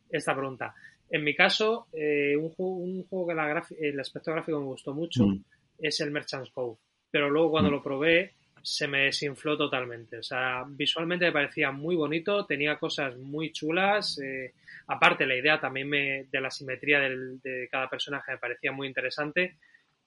esta 0.10 0.36
pregunta. 0.36 0.74
En 1.10 1.24
mi 1.24 1.34
caso, 1.34 1.88
eh, 1.94 2.36
un, 2.36 2.50
juego, 2.50 2.74
un 2.76 3.04
juego 3.08 3.28
que 3.28 3.34
la 3.36 3.64
el 3.80 4.00
aspecto 4.00 4.32
gráfico 4.34 4.60
me 4.60 4.66
gustó 4.66 4.94
mucho 4.94 5.26
Mm. 5.26 5.44
es 5.80 6.00
el 6.02 6.12
Merchant's 6.12 6.52
Cove. 6.52 6.78
Pero 7.10 7.30
luego 7.30 7.52
cuando 7.52 7.70
Mm. 7.70 7.74
lo 7.74 7.82
probé 7.84 8.34
se 8.62 8.88
me 8.90 9.06
desinfló 9.06 9.58
totalmente. 9.58 10.18
O 10.18 10.24
sea, 10.24 10.66
visualmente 10.68 11.26
me 11.26 11.32
parecía 11.32 11.72
muy 11.72 11.96
bonito, 11.96 12.46
tenía 12.46 12.76
cosas 12.78 13.16
muy 13.18 13.52
chulas. 13.54 14.20
eh, 14.20 14.54
aparte, 14.88 15.26
la 15.26 15.36
idea 15.38 15.60
también 15.62 15.88
me, 15.90 16.26
de 16.26 16.42
la 16.42 16.52
simetría 16.52 17.00
del- 17.00 17.40
de 17.42 17.70
cada 17.72 17.88
personaje 17.90 18.34
me 18.34 18.38
parecía 18.38 18.72
muy 18.74 18.88
interesante. 18.88 19.56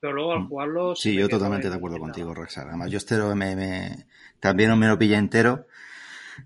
Pero 0.02 0.14
luego 0.14 0.32
al 0.32 0.40
Mm. 0.40 0.48
jugarlo... 0.48 0.96
Sí, 0.96 1.14
yo 1.14 1.28
totalmente 1.28 1.68
en- 1.68 1.72
de 1.72 1.76
acuerdo 1.76 1.98
contigo, 1.98 2.34
Rexar. 2.34 2.66
Además, 2.66 2.90
yo 2.90 2.98
este 2.98 3.16
lo- 3.16 3.36
me, 3.36 3.54
me- 3.54 4.06
también 4.40 4.76
me 4.76 4.88
lo 4.88 4.98
pillé 4.98 5.14
entero. 5.16 5.68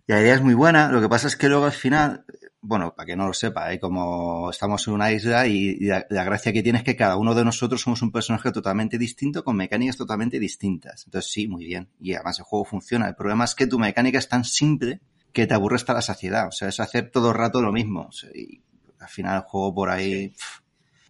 Y 0.07 0.13
la 0.13 0.21
idea 0.21 0.35
es 0.35 0.43
muy 0.43 0.53
buena. 0.53 0.93
Lo 0.93 1.01
que 1.01 1.09
pasa 1.09 1.27
es 1.27 1.37
que 1.37 1.49
luego 1.49 1.65
al 1.65 1.73
final, 1.73 2.27
bueno, 2.61 2.95
para 2.95 3.07
que 3.07 3.17
no 3.17 3.27
lo 3.27 3.33
sepa, 3.33 3.73
¿eh? 3.73 3.81
como 3.81 4.51
estamos 4.51 4.87
en 4.87 4.93
una 4.93 5.11
isla 5.11 5.47
y, 5.47 5.71
y 5.81 5.85
la, 5.87 6.05
la 6.11 6.25
gracia 6.25 6.53
que 6.53 6.63
tiene 6.63 6.81
es 6.81 6.85
que 6.85 6.97
cada 6.97 7.17
uno 7.17 7.35
de 7.35 7.47
nosotros 7.47 7.81
somos 7.81 8.03
un 8.03 8.13
personaje 8.13 8.53
totalmente 8.53 8.99
distinto 8.99 9.43
con 9.43 9.57
mecánicas 9.57 9.97
totalmente 9.97 10.39
distintas. 10.39 11.07
Entonces 11.07 11.33
sí, 11.33 11.49
muy 11.49 11.65
bien. 11.65 11.89
Y 11.99 12.13
además 12.13 12.39
el 12.39 12.45
juego 12.45 12.67
funciona. 12.67 13.09
El 13.09 13.15
problema 13.15 13.45
es 13.47 13.55
que 13.55 13.67
tu 13.67 13.79
mecánica 13.79 14.19
es 14.19 14.29
tan 14.29 14.45
simple 14.45 15.01
que 15.33 15.47
te 15.47 15.55
aburre 15.55 15.77
hasta 15.77 15.95
la 15.95 16.03
saciedad. 16.03 16.49
O 16.49 16.53
sea, 16.53 16.69
es 16.69 16.79
hacer 16.79 17.11
todo 17.11 17.31
el 17.31 17.37
rato 17.37 17.63
lo 17.63 17.73
mismo. 17.73 18.03
O 18.09 18.13
sea, 18.13 18.29
y 18.35 18.61
al 18.99 19.09
final 19.09 19.37
el 19.37 19.43
juego 19.45 19.75
por 19.75 19.89
ahí... 19.89 20.29
pf. 20.29 20.66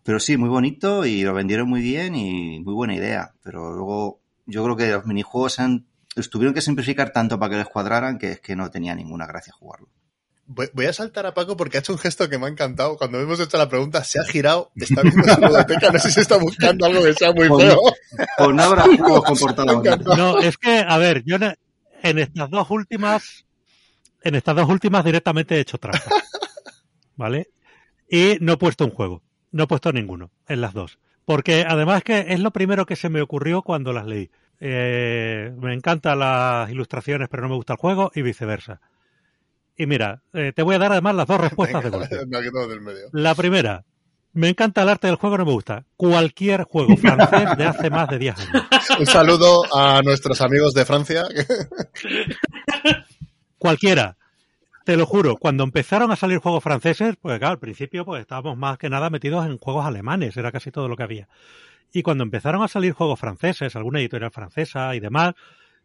Pero 0.07 0.21
sí, 0.21 0.37
muy 0.37 0.49
bonito 0.49 1.05
y 1.05 1.23
lo 1.23 1.35
vendieron 1.35 1.69
muy 1.69 1.83
bien 1.83 2.15
y 2.15 2.61
muy 2.61 2.73
buena 2.75 2.95
idea. 2.95 3.33
Pero 3.43 3.73
luego 3.75 4.21
yo 4.47 4.63
creo 4.65 4.77
que 4.77 4.91
los 4.93 5.05
minijuegos 5.05 5.59
han, 5.59 5.87
los 6.15 6.31
tuvieron 6.31 6.55
que 6.55 6.61
simplificar 6.63 7.11
tanto 7.11 7.39
para 7.39 7.51
que 7.51 7.57
les 7.59 7.67
cuadraran 7.69 8.17
que 8.19 8.31
es 8.33 8.41
que 8.41 8.55
no 8.57 8.71
tenía 8.71 8.95
ninguna 8.95 9.27
gracia 9.27 9.53
jugarlo. 9.53 9.89
Voy, 10.49 10.69
voy 10.75 10.87
a 10.87 10.93
saltar 10.93 11.27
a 11.27 11.35
Paco 11.35 11.57
porque 11.57 11.77
ha 11.77 11.81
hecho 11.81 11.93
un 11.93 11.99
gesto 11.99 12.29
que 12.29 12.39
me 12.39 12.47
ha 12.47 12.49
encantado. 12.49 12.97
Cuando 12.97 13.21
hemos 13.21 13.41
hecho 13.41 13.59
la 13.59 13.69
pregunta, 13.69 14.05
se 14.05 14.21
ha 14.21 14.25
girado, 14.25 14.71
está 14.77 15.03
viendo 15.03 15.25
su 15.25 15.41
biblioteca, 15.41 15.91
no 15.91 15.99
sé 15.99 16.13
si 16.13 16.21
está 16.21 16.37
buscando 16.37 16.87
algo 16.87 17.03
que 17.03 17.13
sea 17.15 17.33
muy 17.33 17.49
feo. 17.49 17.81
Pues 18.39 18.55
no 18.55 18.63
habrá 18.63 18.83
juegos 18.85 19.25
con 19.25 19.37
portada. 19.41 19.83
No, 20.17 20.39
es 20.39 20.57
que, 20.57 20.85
a 20.87 20.97
ver, 20.99 21.25
yo, 21.25 21.37
ne- 21.39 21.57
en 22.01 22.21
estas 22.21 22.49
dos 22.49 22.71
últimas, 22.71 23.45
en 24.23 24.37
estas 24.37 24.55
dos 24.55 24.69
últimas 24.69 25.05
directamente 25.05 25.57
he 25.57 25.61
hecho 25.63 25.79
trampa. 25.79 26.11
¿Vale? 27.17 27.49
Y 28.09 28.37
no 28.41 28.53
he 28.53 28.57
puesto 28.57 28.85
un 28.85 28.93
juego. 28.93 29.23
No 29.53 29.65
he 29.65 29.67
puesto 29.67 29.93
ninguno 29.93 30.31
en 30.49 30.61
las 30.61 30.75
dos. 30.75 30.99
Porque 31.25 31.65
además 31.67 32.03
que 32.05 32.27
es 32.29 32.41
lo 32.41 32.53
primero 32.53 32.87
que 32.87 32.97
se 32.97 33.09
me 33.09 33.21
ocurrió 33.21 33.63
cuando 33.63 33.93
las 33.93 34.07
leí. 34.07 34.31
Eh, 34.61 35.53
me 35.61 35.75
encantan 35.75 36.21
las 36.21 36.71
ilustraciones, 36.71 37.29
pero 37.29 37.43
no 37.43 37.49
me 37.49 37.57
gusta 37.57 37.75
el 37.75 37.79
juego, 37.79 38.11
y 38.15 38.23
viceversa. 38.23 38.81
Y 39.77 39.87
mira, 39.87 40.23
eh, 40.33 40.53
te 40.55 40.63
voy 40.63 40.77
a 40.77 40.79
dar 40.79 40.93
además 40.93 41.15
las 41.15 41.27
dos 41.27 41.41
respuestas 41.41 41.85
de 41.85 41.91
golpe. 41.91 42.17
La 43.13 43.35
primera, 43.35 43.85
me 44.33 44.49
encanta 44.49 44.83
el 44.83 44.89
arte 44.89 45.07
del 45.07 45.17
juego, 45.17 45.39
no 45.39 45.47
me 45.47 45.53
gusta. 45.53 45.85
Cualquier 45.97 46.65
juego 46.65 46.97
francés 46.99 47.57
de 47.57 47.65
hace 47.65 47.91
más 47.91 48.09
de 48.09 48.19
10 48.19 48.39
años. 48.39 48.63
Un 48.99 49.07
saludo 49.07 49.63
a 49.75 50.03
nuestros 50.03 50.41
amigos 50.41 50.75
de 50.75 50.85
Francia. 50.85 51.25
Cualquiera. 53.59 54.17
Te 54.87 54.97
lo 54.97 55.05
juro, 55.05 55.37
cuando 55.37 55.65
empezaron 55.65 56.13
a 56.13 56.17
salir 56.17 56.39
juegos 56.39 56.63
franceses, 56.63 57.17
pues 57.21 57.41
claro, 57.41 57.55
al 57.55 57.59
principio 57.59 58.05
pues 58.05 58.21
estábamos 58.21 58.57
más 58.57 58.79
que 58.79 58.89
nada 58.89 59.11
metidos 59.11 59.45
en 59.45 59.59
juegos 59.59 59.85
alemanes, 59.85 60.37
era 60.37 60.53
casi 60.53 60.71
todo 60.71 60.87
lo 60.87 60.95
que 60.95 61.03
había. 61.03 61.29
Y 61.93 62.05
cuando 62.05 62.23
empezaron 62.23 62.63
a 62.63 62.69
salir 62.69 62.93
juegos 62.93 63.19
franceses, 63.19 63.75
alguna 63.75 63.99
editorial 63.99 64.31
francesa 64.31 64.95
y 64.95 65.01
demás, 65.01 65.35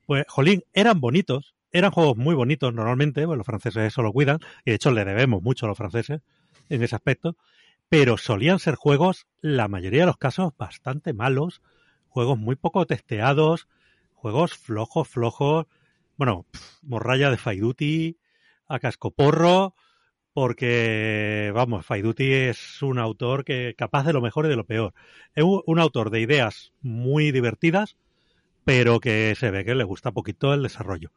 pues, 0.05 0.23
jolín, 0.27 0.65
eran 0.73 0.99
bonitos, 1.01 1.55
eran 1.71 1.89
juegos 1.89 2.15
muy 2.15 2.35
bonitos 2.35 2.75
normalmente, 2.75 3.25
pues 3.25 3.37
los 3.37 3.45
franceses 3.47 3.87
eso 3.87 4.03
lo 4.03 4.13
cuidan, 4.13 4.37
y 4.65 4.69
de 4.69 4.75
hecho 4.75 4.91
le 4.91 5.03
debemos 5.03 5.41
mucho 5.41 5.65
a 5.65 5.69
los 5.69 5.79
franceses 5.79 6.21
en 6.69 6.83
ese 6.83 6.95
aspecto, 6.95 7.35
pero 7.89 8.19
solían 8.19 8.59
ser 8.59 8.75
juegos, 8.75 9.25
la 9.41 9.67
mayoría 9.67 10.01
de 10.01 10.05
los 10.05 10.17
casos, 10.17 10.53
bastante 10.59 11.13
malos, 11.13 11.63
juegos 12.07 12.37
muy 12.37 12.55
poco 12.55 12.85
testeados, 12.85 13.67
juegos 14.13 14.55
flojos, 14.55 15.07
flojos, 15.07 15.65
bueno, 16.17 16.45
morralla 16.83 17.31
de 17.31 17.37
Faiduti, 17.37 18.19
a 18.73 18.79
cascoporro, 18.79 19.75
porque, 20.33 21.51
vamos, 21.53 21.85
Faiduti 21.85 22.31
es 22.31 22.81
un 22.81 22.99
autor 22.99 23.43
que 23.43 23.75
capaz 23.77 24.03
de 24.05 24.13
lo 24.13 24.21
mejor 24.21 24.45
y 24.45 24.49
de 24.49 24.55
lo 24.55 24.65
peor. 24.65 24.93
Es 25.35 25.43
un, 25.43 25.79
autor 25.79 26.09
de 26.09 26.21
ideas 26.21 26.73
muy 26.81 27.31
divertidas, 27.31 27.97
pero 28.63 28.99
que 28.99 29.35
se 29.35 29.51
ve 29.51 29.65
que 29.65 29.75
le 29.75 29.83
gusta 29.83 30.11
poquito 30.11 30.53
el 30.53 30.63
desarrollo. 30.63 31.11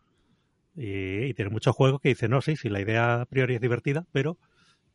Y, 0.76 1.26
y 1.26 1.34
tiene 1.34 1.50
muchos 1.50 1.76
juegos 1.76 2.00
que 2.00 2.08
dicen, 2.08 2.32
no, 2.32 2.40
sí, 2.40 2.56
sí, 2.56 2.68
la 2.68 2.80
idea 2.80 3.20
a 3.20 3.26
priori 3.26 3.54
es 3.54 3.60
divertida, 3.60 4.06
pero 4.12 4.36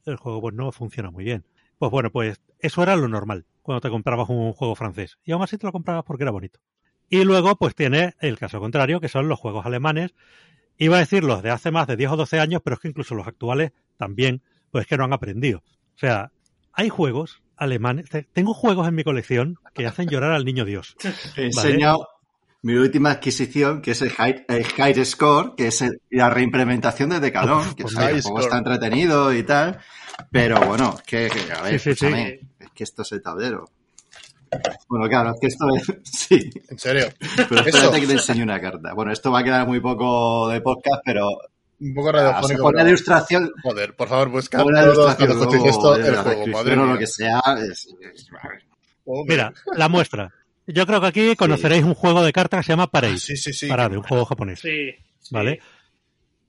el 0.06 0.18
juego 0.18 0.42
pues 0.42 0.56
no 0.56 0.72
funciona 0.72 1.12
muy 1.12 1.24
bien. 1.24 1.46
Pues 1.78 1.92
bueno, 1.92 2.12
pues 2.12 2.42
eso 2.60 2.84
era 2.84 2.98
lo 2.98 3.08
normal 3.08 3.46
cuando 3.62 3.82
te 3.82 3.90
comprabas 3.90 4.30
un 4.30 4.52
juego 4.54 4.76
francés. 4.76 5.18
Y 5.24 5.32
aún 5.32 5.44
así 5.44 5.58
te 5.58 5.66
lo 5.66 5.72
comprabas 5.72 6.04
porque 6.04 6.24
era 6.24 6.32
bonito. 6.32 6.60
Y 7.08 7.24
luego 7.24 7.56
pues 7.56 7.76
tiene 7.76 8.16
el 8.20 8.38
caso 8.38 8.60
contrario, 8.60 9.00
que 9.00 9.08
son 9.08 9.28
los 9.28 9.40
juegos 9.40 9.66
alemanes. 9.66 10.14
Iba 10.80 10.96
a 10.96 11.00
decir 11.00 11.24
los 11.24 11.44
de 11.44 11.52
hace 11.52 11.70
más 11.72 11.86
de 11.88 11.98
10 11.98 12.12
o 12.12 12.16
12 12.18 12.40
años, 12.40 12.62
pero 12.64 12.76
es 12.76 12.80
que 12.80 12.88
incluso 12.88 13.14
los 13.14 13.28
actuales 13.28 13.72
también, 13.98 14.42
pues 14.72 14.88
que 14.88 14.98
no 14.98 15.04
han 15.04 15.14
aprendido. 15.14 15.60
O 15.60 16.00
sea, 16.00 16.32
hay 16.74 16.90
juegos 16.90 17.42
alemanes. 17.58 18.10
Tengo 18.34 18.54
juegos 18.54 18.88
en 18.88 18.96
mi 18.96 19.04
colección 19.04 19.58
que 19.74 19.86
hacen 19.86 20.08
llorar 20.10 20.32
al 20.32 20.46
niño 20.46 20.64
Dios. 20.66 20.96
He 21.36 21.46
enseñado 21.48 22.08
mi 22.62 22.74
última 22.76 23.12
adquisición, 23.12 23.82
que 23.82 23.92
es 23.92 24.02
el 24.02 24.10
High, 24.12 24.46
el 24.48 24.64
High 24.66 25.06
Score, 25.06 25.54
que 25.56 25.68
es 25.68 25.82
el- 25.82 26.02
la 26.10 26.30
reimplementación 26.30 27.10
de 27.10 27.20
Decadón, 27.20 27.64
que 27.76 27.84
Pues 27.84 27.96
el 27.96 28.00
High 28.02 28.22
juego 28.22 28.40
está 28.40 28.58
entretenido 28.58 29.34
y 29.34 29.44
tal, 29.44 29.80
pero 30.32 30.60
bueno, 30.62 30.98
que, 31.06 31.30
que 31.30 31.52
a 31.54 31.62
ver, 31.62 31.80
Sí, 31.80 31.94
sí, 31.94 31.96
sí. 32.00 32.06
escúchame, 32.06 32.40
es 32.60 32.70
que 32.74 32.84
esto 32.84 33.02
es 33.02 33.12
el 33.12 33.22
tablero. 33.22 33.70
Bueno, 34.88 35.08
claro, 35.10 35.34
es 35.34 35.40
que 35.40 35.48
esto 35.48 35.66
es... 35.76 35.84
Sí, 36.04 36.50
En 36.70 36.80
serio. 36.80 37.06
pero 37.50 37.62
Eso. 37.62 37.70
espérate 37.70 38.02
que 38.02 38.08
te 38.08 38.14
enseñe 38.14 38.44
una 38.44 38.60
carta. 38.60 38.94
Bueno, 38.94 39.12
esto 39.12 39.32
va 39.32 39.40
a 39.40 39.44
quedar 39.44 39.68
muy 39.68 39.80
poco 39.80 40.50
de 40.50 40.62
podcast, 40.62 41.02
pero 41.06 41.28
Un 41.80 41.94
poco 41.94 42.10
o 42.10 42.12
sea, 42.12 42.22
radiofónico. 42.32 42.72
la 42.72 42.78
pero- 42.78 42.90
ilustración, 42.90 43.52
Joder, 43.64 43.96
por 43.96 44.08
favor, 44.08 44.30
busca 44.30 44.58
todos 44.58 44.72
ilustración 44.72 45.30
luego 45.30 45.66
esto 45.70 45.94
de 45.96 46.08
el 46.10 46.16
juego. 46.18 46.48
Madre 46.48 46.74
o 46.74 46.84
mía. 46.84 46.94
lo 46.94 47.00
que 47.00 47.08
sea. 47.08 47.42
es-. 47.70 47.88
Mira, 49.28 49.54
la 49.76 49.90
muestra. 49.90 50.34
Yo 50.68 50.86
creo 50.86 51.02
que 51.02 51.08
aquí 51.08 51.36
conoceréis 51.36 51.84
un 51.84 51.96
juego 51.96 52.24
de 52.24 52.32
cartas 52.32 52.60
que 52.60 52.66
se 52.68 52.72
llama 52.74 52.88
Parade. 52.92 53.16
Ah, 53.16 53.20
sí, 53.20 53.36
sí, 53.38 53.54
sí. 53.54 53.68
Parade, 53.68 53.98
un 53.98 54.04
juego 54.04 54.26
japonés. 54.26 54.60
Sí. 54.60 54.92
sí. 55.20 55.36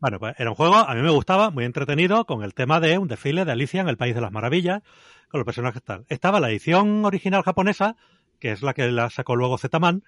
Bueno, 0.01 0.18
pues 0.18 0.35
era 0.39 0.48
un 0.48 0.56
juego, 0.56 0.77
a 0.77 0.94
mí 0.94 1.02
me 1.02 1.10
gustaba, 1.10 1.51
muy 1.51 1.66
entretenido, 1.66 2.24
con 2.24 2.43
el 2.43 2.55
tema 2.55 2.81
de 2.81 2.97
un 2.97 3.06
desfile 3.06 3.44
de 3.44 3.52
Alicia 3.52 3.82
en 3.82 3.89
el 3.89 3.98
País 3.98 4.14
de 4.14 4.22
las 4.22 4.32
Maravillas, 4.32 4.82
con 5.28 5.40
los 5.40 5.44
personajes 5.44 5.82
tal. 5.82 6.06
Estaba 6.09 6.40
la 6.40 6.48
edición 6.48 7.05
original 7.05 7.43
japonesa, 7.43 7.97
que 8.39 8.51
es 8.52 8.62
la 8.62 8.72
que 8.72 8.90
la 8.90 9.10
sacó 9.10 9.36
luego 9.36 9.59
Zetaman, 9.59 10.02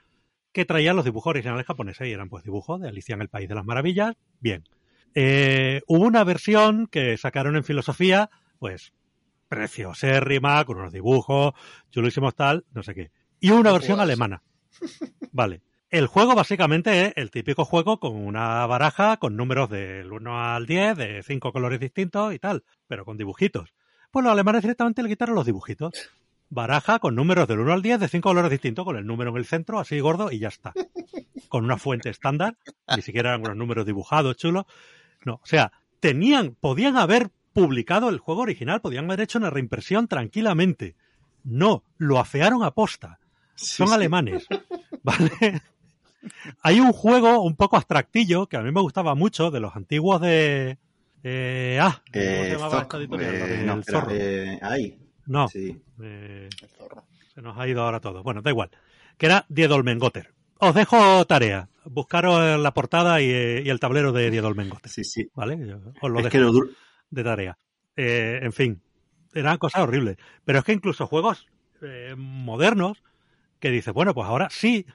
que 0.53 0.65
traía 0.65 0.95
los 0.95 1.05
dibujos 1.05 1.31
originales 1.31 1.67
japoneses 1.67 2.09
y 2.09 2.13
eran 2.13 2.31
pues 2.31 2.43
dibujos 2.43 2.81
de 2.81 2.89
Alicia 2.89 3.15
en 3.15 3.21
el 3.21 3.29
País 3.29 3.51
de 3.51 3.55
las 3.55 3.67
Maravillas. 3.67 4.15
Bien. 4.41 4.65
Eh, 5.15 5.83
hubo 5.87 6.07
una 6.07 6.25
versión 6.25 6.87
que 6.87 7.19
sacaron 7.19 7.57
en 7.57 7.65
filosofía, 7.65 8.31
pues 8.59 8.95
preciosérrima, 9.49 10.65
con 10.65 10.79
unos 10.79 10.93
dibujos 10.95 11.53
chulísimos 11.91 12.35
tal, 12.35 12.65
no 12.73 12.83
sé 12.83 12.95
qué. 12.95 13.11
Y 13.41 13.51
una 13.51 13.73
versión 13.73 14.01
alemana. 14.01 14.43
Vale. 15.33 15.61
El 15.93 16.07
juego 16.07 16.35
básicamente 16.35 17.05
es 17.05 17.13
el 17.17 17.31
típico 17.31 17.67
juego 17.67 18.01
con 18.01 18.17
una 18.17 18.65
baraja 18.65 19.19
con 19.19 19.37
números 19.37 19.69
del 19.69 20.11
1 20.11 20.55
al 20.55 20.65
10, 20.65 20.97
de 20.97 21.23
cinco 21.23 21.53
colores 21.53 21.81
distintos 21.81 22.33
y 22.33 22.39
tal, 22.39 22.65
pero 22.89 23.05
con 23.05 23.19
dibujitos. 23.19 23.75
Pues 24.11 24.25
los 24.25 24.33
alemanes 24.33 24.63
directamente 24.63 25.03
le 25.03 25.11
quitaron 25.11 25.35
los 25.35 25.45
dibujitos. 25.45 25.93
Baraja 26.49 26.99
con 26.99 27.15
números 27.15 27.47
del 27.47 27.61
1 27.61 27.75
al 27.75 27.83
10 27.83 28.01
de 28.01 28.09
cinco 28.09 28.31
colores 28.31 28.51
distintos, 28.51 28.87
con 28.87 28.97
el 28.97 29.05
número 29.05 29.33
en 29.33 29.37
el 29.37 29.45
centro, 29.45 29.79
así 29.79 30.01
gordo, 30.01 30.33
y 30.33 30.39
ya 30.39 30.49
está. 30.49 30.73
Con 31.51 31.63
una 31.63 31.77
fuente 31.77 32.09
estándar, 32.09 32.57
ni 32.97 33.03
siquiera 33.03 33.29
eran 33.29 33.43
unos 33.43 33.57
números 33.59 33.85
dibujados, 33.85 34.39
chulos. 34.39 34.65
No, 35.27 35.35
o 35.35 35.47
sea, 35.47 35.73
tenían, 36.01 36.57
podían 36.59 36.97
haber 36.97 37.29
publicado 37.53 38.09
el 38.09 38.17
juego 38.17 38.41
original, 38.41 38.81
podían 38.81 39.05
haber 39.05 39.21
hecho 39.21 39.39
una 39.39 39.51
reimpresión 39.51 40.09
tranquilamente. 40.09 40.97
No, 41.45 41.85
lo 41.99 42.19
afearon 42.19 42.65
a 42.65 42.71
posta. 42.71 43.19
Son 43.57 43.89
sí. 43.89 43.95
alemanes. 43.95 44.47
¿Vale? 45.03 45.61
Hay 46.63 46.81
un 46.81 46.93
juego 46.93 47.43
un 47.43 47.57
poco 47.57 47.77
abstractillo 47.77 48.47
que 48.49 48.57
a 48.57 48.63
mí 48.63 48.71
me 48.73 48.81
gustaba 48.81 49.15
mucho 49.15 49.51
de 49.51 49.61
los 49.61 49.75
antiguos 49.77 50.21
de. 50.21 50.79
eh, 51.23 51.79
ah, 51.81 52.03
¿cómo 52.13 52.43
se 52.43 52.49
Eh, 52.49 52.51
llamaba 52.53 52.71
Zoc, 52.71 52.83
esta 52.83 52.97
editorial? 52.99 53.39
La 53.39 53.47
eh, 53.47 53.49
del 53.49 53.67
no, 53.67 53.79
espera, 53.81 54.01
zorro. 54.01 54.13
eh, 54.15 54.59
ahí, 54.63 54.99
no, 55.27 55.49
sí. 55.49 55.81
zorro. 56.79 57.05
se 57.35 57.43
nos 57.43 57.59
ha 57.59 57.67
ido 57.69 57.83
ahora 57.83 58.01
todo. 58.01 58.23
Bueno, 58.23 58.43
da 58.43 58.51
igual. 58.51 58.71
Que 59.19 59.27
era 59.27 59.45
Diedolmengotter. 59.49 60.33
Os 60.59 60.75
dejo 60.75 61.25
tarea. 61.27 61.69
Buscaros 61.85 62.61
la 62.61 62.73
portada 62.73 63.21
y, 63.21 63.27
y 63.27 63.69
el 63.69 63.81
tablero 63.81 64.13
de 64.13 64.31
Diedolmengotter. 64.31 64.91
Sí, 64.91 65.05
sí. 65.05 65.29
¿Vale? 65.35 65.59
Yo 65.67 65.79
Os 66.01 66.11
lo 66.11 66.19
Es 66.21 66.25
dejo 66.25 66.33
que 66.33 66.39
lo 66.39 66.53
de 67.11 67.25
tarea. 67.25 67.59
En 67.97 68.53
fin, 68.53 68.81
eran 69.35 69.59
cosas 69.59 69.83
horribles. 69.83 70.17
Pero 70.45 70.61
es 70.61 70.65
que 70.65 70.73
incluso 70.73 71.07
juegos 71.07 71.47
modernos 72.17 73.03
que 73.59 73.71
dices, 73.71 73.93
bueno, 73.93 74.15
pues 74.15 74.27
ahora 74.29 74.49
sí, 74.51 74.87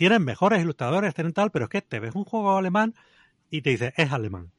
tienen 0.00 0.24
mejores 0.24 0.62
ilustradores, 0.62 1.12
tienen 1.12 1.34
tal, 1.34 1.50
pero 1.50 1.66
es 1.66 1.68
que 1.68 1.82
te 1.82 2.00
ves 2.00 2.14
un 2.14 2.24
juego 2.24 2.56
alemán 2.56 2.94
y 3.50 3.60
te 3.60 3.68
dices, 3.68 3.92
es 3.98 4.10
alemán. 4.12 4.50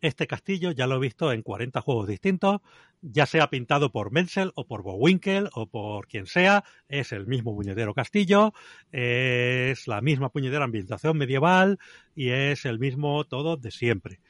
Este 0.00 0.28
castillo 0.28 0.70
ya 0.70 0.86
lo 0.86 0.94
he 0.94 1.00
visto 1.00 1.32
en 1.32 1.42
40 1.42 1.80
juegos 1.80 2.06
distintos, 2.06 2.60
ya 3.02 3.26
sea 3.26 3.50
pintado 3.50 3.90
por 3.90 4.12
Menzel 4.12 4.52
o 4.54 4.68
por 4.68 4.84
Bowinkel 4.84 5.50
o 5.52 5.66
por 5.66 6.06
quien 6.06 6.26
sea, 6.26 6.62
es 6.86 7.10
el 7.10 7.26
mismo 7.26 7.56
puñetero 7.56 7.92
castillo, 7.92 8.52
es 8.92 9.88
la 9.88 10.00
misma 10.00 10.28
puñetera 10.28 10.62
ambientación 10.62 11.18
medieval 11.18 11.80
y 12.14 12.28
es 12.28 12.64
el 12.64 12.78
mismo 12.78 13.24
todo 13.24 13.56
de 13.56 13.72
siempre. 13.72 14.20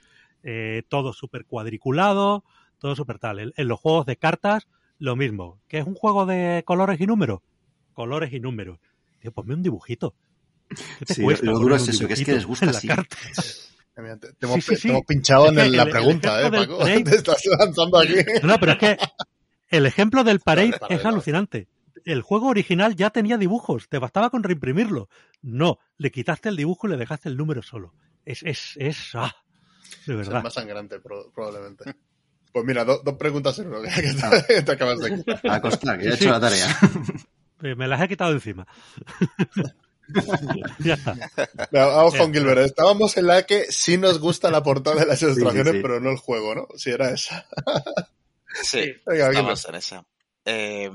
Eh, 0.45 0.83
todo 0.89 1.13
súper 1.13 1.45
cuadriculado, 1.45 2.43
todo 2.79 2.97
súper 2.97 3.19
tal. 3.19 3.39
En, 3.39 3.53
en 3.59 3.69
los 3.69 3.79
juegos 3.79 4.07
de 4.07 4.17
cartas, 4.17 4.67
lo 4.99 5.15
mismo. 5.15 5.61
¿Que 5.69 5.77
es 5.77 5.87
un 5.87 5.95
juego 5.95 6.25
de 6.25 6.63
colores 6.65 6.99
y 7.03 7.07
números? 7.07 7.43
Colores 7.93 8.33
y 8.33 8.41
números. 8.41 8.79
Tío, 9.21 9.31
ponme 9.31 9.53
un 9.53 9.63
dibujito. 9.63 10.15
¿Qué 10.99 11.05
te 11.07 11.15
Sí, 11.15 11.23
cuesta 11.23 11.47
lo 11.47 11.59
duro 11.59 11.77
es 11.77 11.89
eso, 11.89 12.07
que 12.07 12.15
es 12.15 12.25
que 12.25 12.33
les 12.35 12.47
gusta 12.47 12.71
así. 12.71 12.89
Te, 13.95 14.17
te 14.19 14.47
hemos, 14.47 14.65
Sí, 14.65 14.75
sí, 14.75 14.83
te 14.83 14.89
hemos 14.89 15.05
pinchado 15.07 15.45
Es 15.45 15.51
en 15.51 15.55
que 15.57 15.63
el- 15.63 15.77
la 15.77 15.85
pregunta, 15.87 16.43
¿eh, 16.45 16.51
Paco? 16.51 16.81
Prey- 16.81 17.05
Te 17.09 17.15
estás 17.15 17.41
lanzando 17.59 17.99
aquí. 18.01 18.15
No, 18.43 18.59
pero 18.59 18.73
es 18.73 18.79
que 18.79 18.99
el 19.69 19.87
ejemplo 19.87 20.25
del 20.25 20.41
Parade 20.41 20.71
Vale, 20.73 20.79
vale, 20.81 20.95
es 20.97 21.03
vale. 21.05 21.15
alucinante. 21.15 21.69
El 22.05 22.21
juego 22.23 22.49
original 22.49 22.97
ya 22.97 23.11
tenía 23.11 23.39
dibujos, 23.39 23.89
te 23.89 23.99
bastaba 23.99 24.31
con 24.31 24.43
reimprimirlo. 24.43 25.09
No, 25.43 25.79
le 25.97 26.11
quitaste 26.11 26.49
el 26.49 26.57
dibujo 26.57 26.89
y 26.89 26.91
le 26.91 26.97
dejaste 26.97 27.29
el 27.29 27.37
número 27.37 27.63
solo. 27.63 27.95
Es, 28.25 28.43
es, 28.43 28.73
es, 28.79 29.11
ah, 29.15 29.33
de 30.07 30.13
Es 30.15 30.19
verdad. 30.19 30.43
más 30.43 30.55
sangrante, 30.55 30.99
pro- 30.99 31.31
probablemente. 31.33 31.95
Pues 32.53 32.65
mira, 32.65 32.85
do- 32.85 33.01
dos 33.05 33.15
preguntas 33.15 33.57
en 33.61 33.69
uno 33.69 33.81
que 33.83 33.89
te, 33.91 34.55
que 34.55 34.63
te 34.63 34.73
acabas 34.73 34.99
de 34.99 35.15
quitar. 35.15 35.41
A 35.49 35.61
Costa, 35.61 35.97
que 35.97 36.07
he 36.07 36.09
hecho 36.09 36.19
sí. 36.19 36.27
la 36.27 36.41
tarea. 36.41 36.67
Me 37.61 37.87
las 37.89 38.01
he 38.03 38.09
quitado 38.09 38.33
encima. 38.33 38.67
Eh, 41.73 42.19
con 42.19 42.33
Gilbert. 42.33 42.61
Estábamos 42.61 43.17
en 43.17 43.27
la 43.27 43.45
que 43.45 43.73
sí 43.73 43.97
nos 43.97 44.19
gusta 44.19 44.51
la 44.51 44.63
portada 44.63 45.01
de 45.01 45.07
las 45.07 45.23
ilustraciones, 45.23 45.75
sí. 45.75 45.79
pero 45.81 46.01
no 46.01 46.11
el 46.11 46.19
juego, 46.19 46.55
¿no? 46.55 46.69
Si 46.77 46.91
era 46.91 47.11
esa. 47.11 47.47
Sí, 48.63 48.83
Sí. 48.83 48.95
Venga, 49.07 49.31
estamos 49.31 49.69
en 49.69 49.75
esa. 49.75 50.07
Eh, 50.45 50.91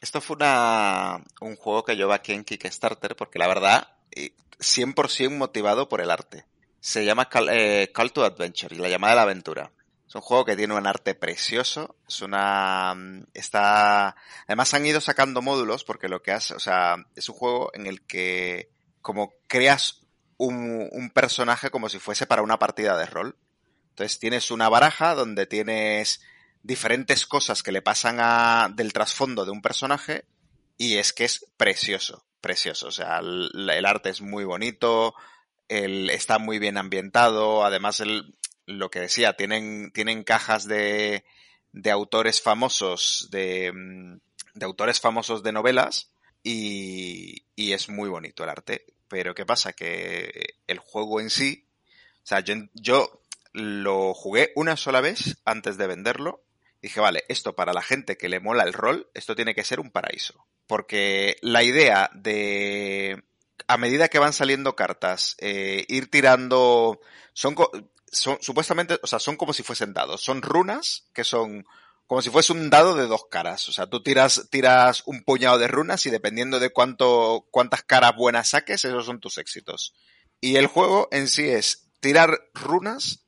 esto 0.00 0.20
fue 0.20 0.36
una, 0.36 1.22
un 1.40 1.56
juego 1.56 1.84
que 1.84 1.96
yo 1.96 2.08
baqué 2.08 2.34
en 2.34 2.44
Kickstarter 2.44 3.16
porque 3.16 3.38
la 3.38 3.48
verdad, 3.48 3.88
eh, 4.12 4.32
100% 4.58 5.30
motivado 5.36 5.88
por 5.88 6.00
el 6.00 6.10
arte. 6.10 6.44
Se 6.80 7.04
llama 7.04 7.28
Call, 7.28 7.48
eh, 7.50 7.90
Call 7.92 8.12
to 8.12 8.24
Adventure 8.24 8.74
y 8.76 8.78
la 8.78 8.88
llamada 8.88 9.14
de 9.14 9.16
la 9.16 9.22
aventura. 9.22 9.72
Es 10.08 10.14
un 10.14 10.20
juego 10.20 10.44
que 10.44 10.56
tiene 10.56 10.74
un 10.74 10.86
arte 10.86 11.14
precioso. 11.14 11.96
Es 12.08 12.22
una. 12.22 12.94
mm, 12.94 13.26
Está. 13.34 14.16
Además, 14.46 14.72
han 14.74 14.86
ido 14.86 15.00
sacando 15.00 15.42
módulos 15.42 15.84
porque 15.84 16.08
lo 16.08 16.22
que 16.22 16.32
hace. 16.32 16.54
O 16.54 16.60
sea, 16.60 16.96
es 17.14 17.28
un 17.28 17.34
juego 17.34 17.70
en 17.74 17.86
el 17.86 18.02
que. 18.06 18.70
Como 19.02 19.34
creas 19.46 20.02
un, 20.36 20.88
un 20.92 21.10
personaje 21.10 21.70
como 21.70 21.88
si 21.88 21.98
fuese 21.98 22.26
para 22.26 22.42
una 22.42 22.58
partida 22.58 22.96
de 22.96 23.06
rol. 23.06 23.36
Entonces, 23.90 24.18
tienes 24.18 24.50
una 24.50 24.68
baraja 24.68 25.14
donde 25.14 25.46
tienes 25.46 26.20
diferentes 26.62 27.26
cosas 27.26 27.62
que 27.62 27.72
le 27.72 27.82
pasan 27.82 28.18
a, 28.20 28.68
del 28.74 28.92
trasfondo 28.92 29.44
de 29.44 29.52
un 29.52 29.62
personaje. 29.62 30.24
Y 30.78 30.96
es 30.96 31.12
que 31.12 31.24
es 31.24 31.46
precioso. 31.56 32.24
Precioso. 32.40 32.88
O 32.88 32.92
sea, 32.92 33.18
el, 33.18 33.86
arte 33.86 34.10
es 34.10 34.20
muy 34.20 34.44
bonito. 34.44 35.14
El, 35.68 36.10
está 36.10 36.38
muy 36.38 36.58
bien 36.58 36.76
ambientado. 36.76 37.64
Además, 37.64 38.00
el, 38.00 38.36
lo 38.66 38.90
que 38.90 39.00
decía, 39.00 39.34
tienen, 39.34 39.90
tienen 39.92 40.24
cajas 40.24 40.66
de, 40.66 41.24
de 41.72 41.90
autores 41.90 42.42
famosos, 42.42 43.28
de, 43.30 43.72
mm, 43.72 44.18
de 44.54 44.64
autores 44.64 45.00
famosos 45.00 45.42
de 45.42 45.52
novelas, 45.52 46.10
y, 46.42 47.44
y 47.56 47.72
es 47.72 47.88
muy 47.88 48.08
bonito 48.08 48.44
el 48.44 48.50
arte. 48.50 48.84
Pero 49.08 49.34
¿qué 49.34 49.46
pasa? 49.46 49.72
Que 49.72 50.56
el 50.66 50.78
juego 50.78 51.20
en 51.20 51.30
sí, 51.30 51.66
o 52.26 52.26
sea, 52.26 52.40
yo, 52.40 52.54
yo 52.74 53.22
lo 53.52 54.14
jugué 54.14 54.52
una 54.56 54.76
sola 54.76 55.00
vez 55.00 55.38
antes 55.44 55.78
de 55.78 55.86
venderlo. 55.86 56.42
Dije, 56.82 57.00
vale, 57.00 57.24
esto 57.28 57.54
para 57.54 57.72
la 57.72 57.82
gente 57.82 58.16
que 58.16 58.28
le 58.28 58.40
mola 58.40 58.64
el 58.64 58.72
rol, 58.72 59.08
esto 59.14 59.34
tiene 59.34 59.54
que 59.54 59.64
ser 59.64 59.80
un 59.80 59.90
paraíso. 59.90 60.44
Porque 60.66 61.36
la 61.40 61.62
idea 61.62 62.10
de, 62.14 63.22
a 63.68 63.76
medida 63.76 64.08
que 64.08 64.18
van 64.18 64.32
saliendo 64.32 64.76
cartas, 64.76 65.36
eh, 65.38 65.84
ir 65.88 66.10
tirando, 66.10 67.00
son, 67.32 67.54
son 68.10 68.38
supuestamente, 68.40 68.98
o 69.02 69.06
sea, 69.06 69.18
son 69.18 69.36
como 69.36 69.52
si 69.52 69.62
fuesen 69.62 69.92
dados. 69.92 70.22
Son 70.22 70.42
runas 70.42 71.06
que 71.12 71.24
son 71.24 71.66
como 72.06 72.22
si 72.22 72.30
fuese 72.30 72.52
un 72.52 72.70
dado 72.70 72.94
de 72.94 73.06
dos 73.06 73.26
caras. 73.30 73.68
O 73.68 73.72
sea, 73.72 73.86
tú 73.88 74.02
tiras, 74.02 74.46
tiras 74.50 75.02
un 75.06 75.24
puñado 75.24 75.58
de 75.58 75.68
runas 75.68 76.06
y 76.06 76.10
dependiendo 76.10 76.60
de 76.60 76.70
cuánto, 76.70 77.46
cuántas 77.50 77.82
caras 77.82 78.14
buenas 78.16 78.50
saques, 78.50 78.84
esos 78.84 79.06
son 79.06 79.20
tus 79.20 79.38
éxitos. 79.38 79.94
Y 80.40 80.56
el 80.56 80.66
juego 80.68 81.08
en 81.10 81.28
sí 81.28 81.48
es 81.48 81.88
tirar 82.00 82.48
runas, 82.54 83.24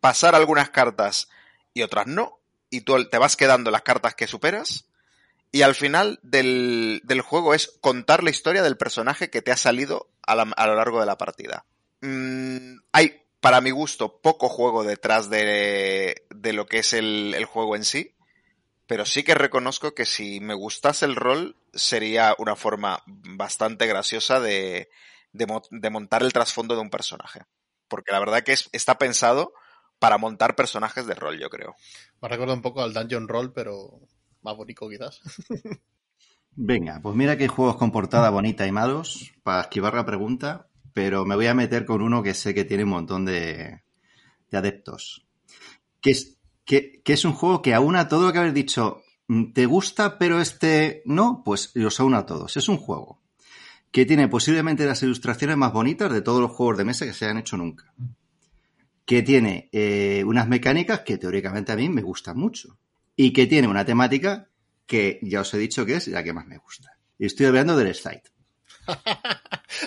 pasar 0.00 0.34
algunas 0.34 0.70
cartas 0.70 1.28
y 1.74 1.82
otras 1.82 2.06
no, 2.06 2.38
y 2.70 2.82
tú 2.82 3.04
te 3.08 3.18
vas 3.18 3.34
quedando 3.36 3.70
las 3.70 3.82
cartas 3.82 4.14
que 4.14 4.26
superas. 4.28 4.84
Y 5.52 5.62
al 5.62 5.74
final 5.74 6.20
del, 6.22 7.00
del 7.02 7.22
juego 7.22 7.54
es 7.54 7.72
contar 7.80 8.22
la 8.22 8.30
historia 8.30 8.62
del 8.62 8.76
personaje 8.76 9.30
que 9.30 9.42
te 9.42 9.50
ha 9.50 9.56
salido 9.56 10.08
a, 10.22 10.36
la- 10.36 10.52
a 10.56 10.66
lo 10.68 10.76
largo 10.76 11.00
de 11.00 11.06
la 11.06 11.18
partida. 11.18 11.64
Mm, 12.02 12.76
hay, 12.92 13.19
para 13.40 13.60
mi 13.60 13.70
gusto, 13.70 14.20
poco 14.20 14.48
juego 14.48 14.84
detrás 14.84 15.30
de, 15.30 16.26
de 16.30 16.52
lo 16.52 16.66
que 16.66 16.78
es 16.80 16.92
el, 16.92 17.34
el 17.36 17.44
juego 17.44 17.76
en 17.76 17.84
sí. 17.84 18.14
Pero 18.86 19.06
sí 19.06 19.22
que 19.22 19.34
reconozco 19.34 19.94
que 19.94 20.06
si 20.06 20.40
me 20.40 20.54
gustase 20.54 21.06
el 21.06 21.16
rol, 21.16 21.56
sería 21.74 22.34
una 22.38 22.56
forma 22.56 23.02
bastante 23.06 23.86
graciosa 23.86 24.40
de, 24.40 24.90
de, 25.32 25.46
mo- 25.46 25.62
de 25.70 25.90
montar 25.90 26.22
el 26.22 26.32
trasfondo 26.32 26.74
de 26.74 26.82
un 26.82 26.90
personaje. 26.90 27.42
Porque 27.88 28.12
la 28.12 28.20
verdad 28.20 28.42
que 28.42 28.52
es- 28.52 28.68
está 28.72 28.98
pensado 28.98 29.52
para 30.00 30.18
montar 30.18 30.56
personajes 30.56 31.06
de 31.06 31.14
rol, 31.14 31.38
yo 31.38 31.50
creo. 31.50 31.76
Me 32.22 32.28
recuerda 32.28 32.54
un 32.54 32.62
poco 32.62 32.82
al 32.82 32.92
Dungeon 32.94 33.28
Roll, 33.28 33.52
pero 33.52 34.00
más 34.42 34.56
bonito 34.56 34.88
quizás. 34.88 35.20
Venga, 36.54 37.00
pues 37.02 37.16
mira 37.16 37.36
que 37.36 37.44
hay 37.44 37.48
juegos 37.48 37.76
con 37.76 37.90
portada 37.90 38.30
bonita 38.30 38.66
y 38.66 38.72
malos 38.72 39.32
para 39.42 39.62
esquivar 39.62 39.94
la 39.94 40.06
pregunta, 40.06 40.68
pero 40.92 41.24
me 41.24 41.36
voy 41.36 41.46
a 41.46 41.54
meter 41.54 41.84
con 41.84 42.02
uno 42.02 42.22
que 42.22 42.34
sé 42.34 42.54
que 42.54 42.64
tiene 42.64 42.84
un 42.84 42.90
montón 42.90 43.24
de, 43.24 43.82
de 44.50 44.58
adeptos. 44.58 45.26
Que 46.00 46.10
es, 46.10 46.38
que, 46.64 47.02
es 47.04 47.24
un 47.24 47.32
juego 47.32 47.62
que 47.62 47.74
aúna 47.74 48.08
todo 48.08 48.26
lo 48.26 48.32
que 48.32 48.38
habéis 48.38 48.54
dicho, 48.54 49.02
mm, 49.28 49.52
¿te 49.52 49.66
gusta 49.66 50.18
pero 50.18 50.40
este 50.40 51.02
no? 51.04 51.42
Pues 51.44 51.72
los 51.74 51.98
aúna 52.00 52.18
a 52.18 52.26
todos. 52.26 52.56
Es 52.56 52.68
un 52.68 52.76
juego 52.76 53.20
que 53.90 54.06
tiene 54.06 54.28
posiblemente 54.28 54.86
las 54.86 55.02
ilustraciones 55.02 55.56
más 55.56 55.72
bonitas 55.72 56.12
de 56.12 56.22
todos 56.22 56.40
los 56.40 56.52
juegos 56.52 56.78
de 56.78 56.84
mesa 56.84 57.06
que 57.06 57.12
se 57.12 57.24
hayan 57.24 57.38
hecho 57.38 57.56
nunca. 57.56 57.92
Que 59.04 59.22
tiene 59.22 59.68
eh, 59.72 60.22
unas 60.24 60.46
mecánicas 60.46 61.00
que 61.00 61.18
teóricamente 61.18 61.72
a 61.72 61.76
mí 61.76 61.88
me 61.88 62.02
gustan 62.02 62.38
mucho. 62.38 62.78
Y 63.16 63.32
que 63.32 63.46
tiene 63.46 63.66
una 63.66 63.84
temática 63.84 64.48
que 64.86 65.18
ya 65.22 65.40
os 65.40 65.52
he 65.54 65.58
dicho 65.58 65.84
que 65.84 65.96
es 65.96 66.06
la 66.08 66.22
que 66.22 66.32
más 66.32 66.46
me 66.46 66.58
gusta. 66.58 66.96
Y 67.18 67.26
estoy 67.26 67.46
hablando 67.46 67.76
del 67.76 67.94
Slide. 67.94 68.22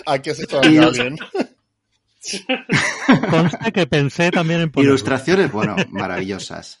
Aquí 0.06 0.30
has 0.30 0.40
hecho 0.40 0.60
Y 0.64 0.78
a 0.78 0.82
los- 0.82 0.98
alguien. 0.98 1.16
Conste 3.30 3.72
que 3.72 3.86
pensé 3.86 4.30
también 4.30 4.60
en 4.60 4.70
ponerlo. 4.70 4.92
Ilustraciones, 4.92 5.52
bueno, 5.52 5.76
maravillosas. 5.90 6.80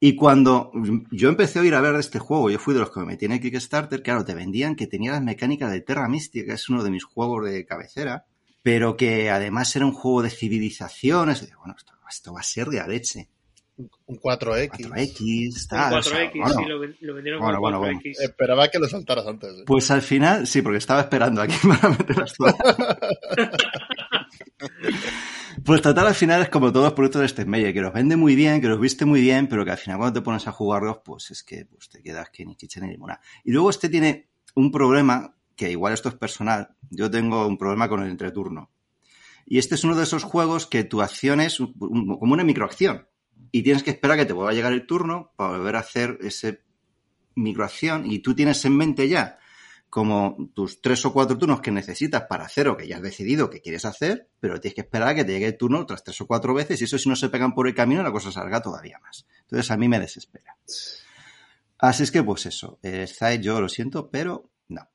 Y 0.00 0.14
cuando 0.16 0.70
yo 1.10 1.28
empecé 1.28 1.58
a 1.58 1.62
oír 1.62 1.74
hablar 1.74 1.94
de 1.94 2.00
este 2.00 2.18
juego, 2.18 2.50
yo 2.50 2.58
fui 2.58 2.74
de 2.74 2.80
los 2.80 2.90
que 2.90 3.00
me 3.00 3.06
metí 3.06 3.24
en 3.24 3.32
el 3.32 3.40
Kickstarter, 3.40 4.02
claro, 4.02 4.24
te 4.24 4.34
vendían 4.34 4.76
que 4.76 4.86
tenía 4.86 5.12
las 5.12 5.22
mecánicas 5.22 5.72
de 5.72 5.80
Terra 5.80 6.08
Mystica, 6.08 6.48
que 6.48 6.52
es 6.54 6.68
uno 6.68 6.84
de 6.84 6.90
mis 6.90 7.04
juegos 7.04 7.46
de 7.46 7.64
cabecera, 7.64 8.26
pero 8.62 8.96
que 8.96 9.30
además 9.30 9.74
era 9.74 9.86
un 9.86 9.92
juego 9.92 10.22
de 10.22 10.30
civilizaciones. 10.30 11.42
Y 11.42 11.54
bueno, 11.56 11.74
esto, 11.76 11.92
esto 12.08 12.32
va 12.32 12.40
a 12.40 12.44
ser 12.44 12.68
de 12.68 12.78
la 12.78 12.86
leche. 12.86 13.28
Un 13.76 14.18
4X. 14.20 14.70
4X, 14.70 15.62
Un 15.62 15.68
tal. 15.68 15.94
o 15.94 16.02
sea, 16.02 16.30
4X, 16.30 16.32
bueno. 16.40 16.54
sí, 16.54 16.64
lo, 16.66 16.78
lo 17.08 17.14
vendieron 17.14 17.40
Bueno, 17.40 17.54
con 17.54 17.60
bueno, 17.62 17.78
bueno. 17.80 18.00
4X. 18.00 18.20
Esperaba 18.20 18.68
que 18.68 18.78
lo 18.78 18.86
saltaras 18.88 19.26
antes. 19.26 19.50
¿eh? 19.58 19.62
Pues 19.66 19.90
al 19.90 20.02
final, 20.02 20.46
sí, 20.46 20.62
porque 20.62 20.78
estaba 20.78 21.00
esperando 21.00 21.42
aquí 21.42 21.56
para 21.66 21.88
meterlas 21.98 22.32
todas. 22.34 22.54
Pues 25.64 25.80
total, 25.82 26.08
al 26.08 26.14
final 26.14 26.42
es 26.42 26.48
como 26.50 26.72
todos 26.72 26.84
los 26.86 26.92
productos 26.94 27.22
de 27.22 27.28
Stedmeyer, 27.28 27.72
que 27.72 27.80
los 27.80 27.92
vende 27.92 28.16
muy 28.16 28.34
bien, 28.34 28.60
que 28.60 28.66
los 28.66 28.78
viste 28.80 29.04
muy 29.04 29.20
bien, 29.20 29.46
pero 29.46 29.64
que 29.64 29.70
al 29.70 29.78
final 29.78 29.98
cuando 29.98 30.20
te 30.20 30.24
pones 30.24 30.46
a 30.46 30.52
jugarlos, 30.52 30.98
pues 31.04 31.30
es 31.30 31.42
que 31.42 31.64
pues, 31.64 31.88
te 31.88 32.02
quedas 32.02 32.28
que 32.30 32.44
ni 32.44 32.56
chicha 32.56 32.80
ni 32.80 32.90
limona. 32.90 33.20
Y 33.44 33.52
luego 33.52 33.70
este 33.70 33.88
tiene 33.88 34.28
un 34.54 34.70
problema, 34.70 35.36
que 35.56 35.70
igual 35.70 35.94
esto 35.94 36.08
es 36.08 36.16
personal, 36.16 36.76
yo 36.90 37.10
tengo 37.10 37.46
un 37.46 37.56
problema 37.56 37.88
con 37.88 38.02
el 38.02 38.10
entreturno. 38.10 38.70
Y 39.46 39.58
este 39.58 39.74
es 39.76 39.84
uno 39.84 39.94
de 39.94 40.02
esos 40.02 40.24
juegos 40.24 40.66
que 40.66 40.84
tu 40.84 41.00
acción 41.02 41.40
es 41.40 41.60
un- 41.60 41.74
un- 41.78 42.18
como 42.18 42.34
una 42.34 42.44
microacción. 42.44 43.06
Y 43.54 43.62
tienes 43.62 43.84
que 43.84 43.92
esperar 43.92 44.16
a 44.16 44.20
que 44.20 44.26
te 44.26 44.32
vuelva 44.32 44.50
a 44.50 44.54
llegar 44.54 44.72
el 44.72 44.84
turno 44.84 45.32
para 45.36 45.56
volver 45.56 45.76
a 45.76 45.78
hacer 45.78 46.18
ese 46.22 46.64
microacción 47.36 48.10
y 48.10 48.18
tú 48.18 48.34
tienes 48.34 48.64
en 48.64 48.76
mente 48.76 49.08
ya 49.08 49.38
como 49.88 50.50
tus 50.54 50.80
tres 50.80 51.06
o 51.06 51.12
cuatro 51.12 51.38
turnos 51.38 51.60
que 51.60 51.70
necesitas 51.70 52.22
para 52.22 52.46
hacer 52.46 52.66
o 52.66 52.76
que 52.76 52.88
ya 52.88 52.96
has 52.96 53.02
decidido 53.02 53.50
que 53.50 53.60
quieres 53.60 53.84
hacer, 53.84 54.28
pero 54.40 54.60
tienes 54.60 54.74
que 54.74 54.80
esperar 54.80 55.10
a 55.10 55.14
que 55.14 55.24
te 55.24 55.30
llegue 55.30 55.46
el 55.46 55.56
turno 55.56 55.78
otras 55.78 56.02
tres 56.02 56.20
o 56.20 56.26
cuatro 56.26 56.52
veces 56.52 56.80
y 56.80 56.84
eso 56.84 56.98
si 56.98 57.08
no 57.08 57.14
se 57.14 57.28
pegan 57.28 57.54
por 57.54 57.68
el 57.68 57.76
camino 57.76 58.02
la 58.02 58.10
cosa 58.10 58.32
salga 58.32 58.60
todavía 58.60 58.98
más. 58.98 59.24
Entonces 59.42 59.70
a 59.70 59.76
mí 59.76 59.88
me 59.88 60.00
desespera. 60.00 60.56
Así 61.78 62.02
es 62.02 62.10
que 62.10 62.24
pues 62.24 62.46
eso, 62.46 62.80
eh, 62.82 63.06
Zay, 63.06 63.40
yo 63.40 63.60
lo 63.60 63.68
siento, 63.68 64.10
pero 64.10 64.50
no. 64.66 64.88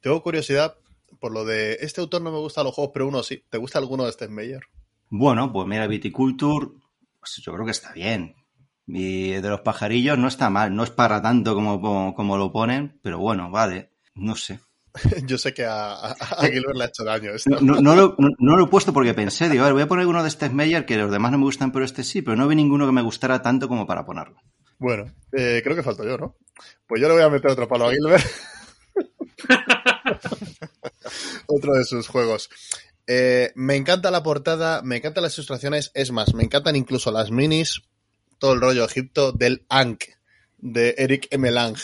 Tengo 0.00 0.22
curiosidad 0.22 0.76
por 1.18 1.32
lo 1.32 1.44
de 1.44 1.78
este 1.80 2.00
autor 2.00 2.22
no 2.22 2.30
me 2.30 2.38
gustan 2.38 2.62
los 2.62 2.76
juegos, 2.76 2.92
pero 2.94 3.08
uno 3.08 3.24
sí. 3.24 3.42
¿Te 3.50 3.58
gusta 3.58 3.80
alguno 3.80 4.04
de 4.04 4.12
Steinmeyer? 4.12 4.62
Bueno, 5.08 5.52
pues 5.52 5.66
mira, 5.66 5.88
Viticulture, 5.88 6.68
pues 7.18 7.40
yo 7.44 7.52
creo 7.52 7.64
que 7.64 7.72
está 7.72 7.92
bien. 7.92 8.34
Y 8.86 9.32
de 9.32 9.48
los 9.48 9.60
pajarillos 9.60 10.18
no 10.18 10.28
está 10.28 10.48
mal, 10.48 10.74
no 10.74 10.82
es 10.82 10.90
para 10.90 11.20
tanto 11.20 11.54
como, 11.54 12.14
como 12.14 12.38
lo 12.38 12.50
ponen, 12.50 12.98
pero 13.02 13.18
bueno, 13.18 13.50
vale, 13.50 13.92
no 14.14 14.34
sé. 14.34 14.60
Yo 15.26 15.36
sé 15.36 15.52
que 15.52 15.64
a, 15.64 15.92
a, 15.92 16.12
a 16.12 16.46
Gilbert 16.46 16.76
le 16.76 16.84
ha 16.84 16.86
hecho 16.86 17.04
daño 17.04 17.32
esto. 17.32 17.50
No, 17.50 17.60
no, 17.60 17.80
no 17.82 17.94
lo, 17.94 18.14
no, 18.18 18.28
no 18.38 18.56
lo 18.56 18.64
he 18.64 18.68
puesto 18.68 18.94
porque 18.94 19.12
pensé, 19.12 19.48
digo, 19.48 19.62
a 19.62 19.66
ver, 19.66 19.74
voy 19.74 19.82
a 19.82 19.88
poner 19.88 20.06
uno 20.06 20.24
de 20.24 20.30
Stessmeyer 20.30 20.86
que 20.86 20.96
los 20.96 21.10
demás 21.10 21.32
no 21.32 21.38
me 21.38 21.44
gustan, 21.44 21.70
pero 21.70 21.84
este 21.84 22.02
sí, 22.02 22.22
pero 22.22 22.36
no 22.36 22.48
vi 22.48 22.56
ninguno 22.56 22.86
que 22.86 22.92
me 22.92 23.02
gustara 23.02 23.42
tanto 23.42 23.68
como 23.68 23.86
para 23.86 24.06
ponerlo. 24.06 24.40
Bueno, 24.78 25.12
eh, 25.32 25.60
creo 25.62 25.76
que 25.76 25.82
falto 25.82 26.04
yo, 26.04 26.16
¿no? 26.16 26.36
Pues 26.86 27.00
yo 27.00 27.08
le 27.08 27.14
voy 27.14 27.22
a 27.22 27.28
meter 27.28 27.50
otro 27.50 27.68
palo 27.68 27.88
a 27.88 27.92
Gilbert. 27.92 28.24
otro 31.46 31.74
de 31.74 31.84
sus 31.84 32.08
juegos. 32.08 32.50
Eh, 33.10 33.52
me 33.54 33.74
encanta 33.74 34.10
la 34.10 34.22
portada, 34.22 34.82
me 34.82 34.98
encantan 34.98 35.22
las 35.22 35.36
ilustraciones, 35.38 35.90
es 35.94 36.12
más, 36.12 36.34
me 36.34 36.44
encantan 36.44 36.76
incluso 36.76 37.10
las 37.10 37.30
minis, 37.30 37.80
todo 38.38 38.52
el 38.52 38.60
rollo 38.60 38.84
Egipto 38.84 39.32
del 39.32 39.64
Ankh, 39.70 40.04
de 40.58 40.94
Eric 40.98 41.26
M. 41.30 41.50
Lang. 41.50 41.76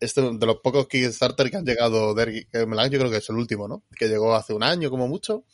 Este, 0.00 0.20
de 0.20 0.46
los 0.46 0.56
pocos 0.56 0.88
Kickstarter 0.88 1.50
que 1.50 1.56
han 1.56 1.64
llegado 1.64 2.14
de 2.14 2.22
Eric 2.22 2.48
M. 2.52 2.76
Yo 2.90 2.98
creo 2.98 3.10
que 3.10 3.18
es 3.18 3.30
el 3.30 3.36
último, 3.36 3.68
¿no? 3.68 3.84
Que 3.96 4.08
llegó 4.08 4.34
hace 4.34 4.52
un 4.52 4.64
año 4.64 4.90
como 4.90 5.06
mucho. 5.06 5.44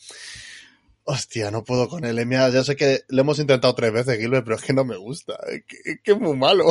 Hostia, 1.04 1.50
no 1.50 1.62
puedo 1.62 1.88
con 1.88 2.04
él. 2.04 2.24
Mira, 2.26 2.48
ya 2.48 2.64
sé 2.64 2.74
que 2.74 3.02
lo 3.08 3.20
hemos 3.20 3.38
intentado 3.38 3.74
tres 3.74 3.92
veces, 3.92 4.18
Gilbert, 4.18 4.44
pero 4.44 4.56
es 4.56 4.62
que 4.62 4.72
no 4.72 4.84
me 4.84 4.96
gusta. 4.96 5.38
Es 5.46 5.64
que 5.66 5.76
es, 5.84 6.00
que 6.02 6.12
es 6.12 6.18
muy 6.18 6.36
malo. 6.36 6.70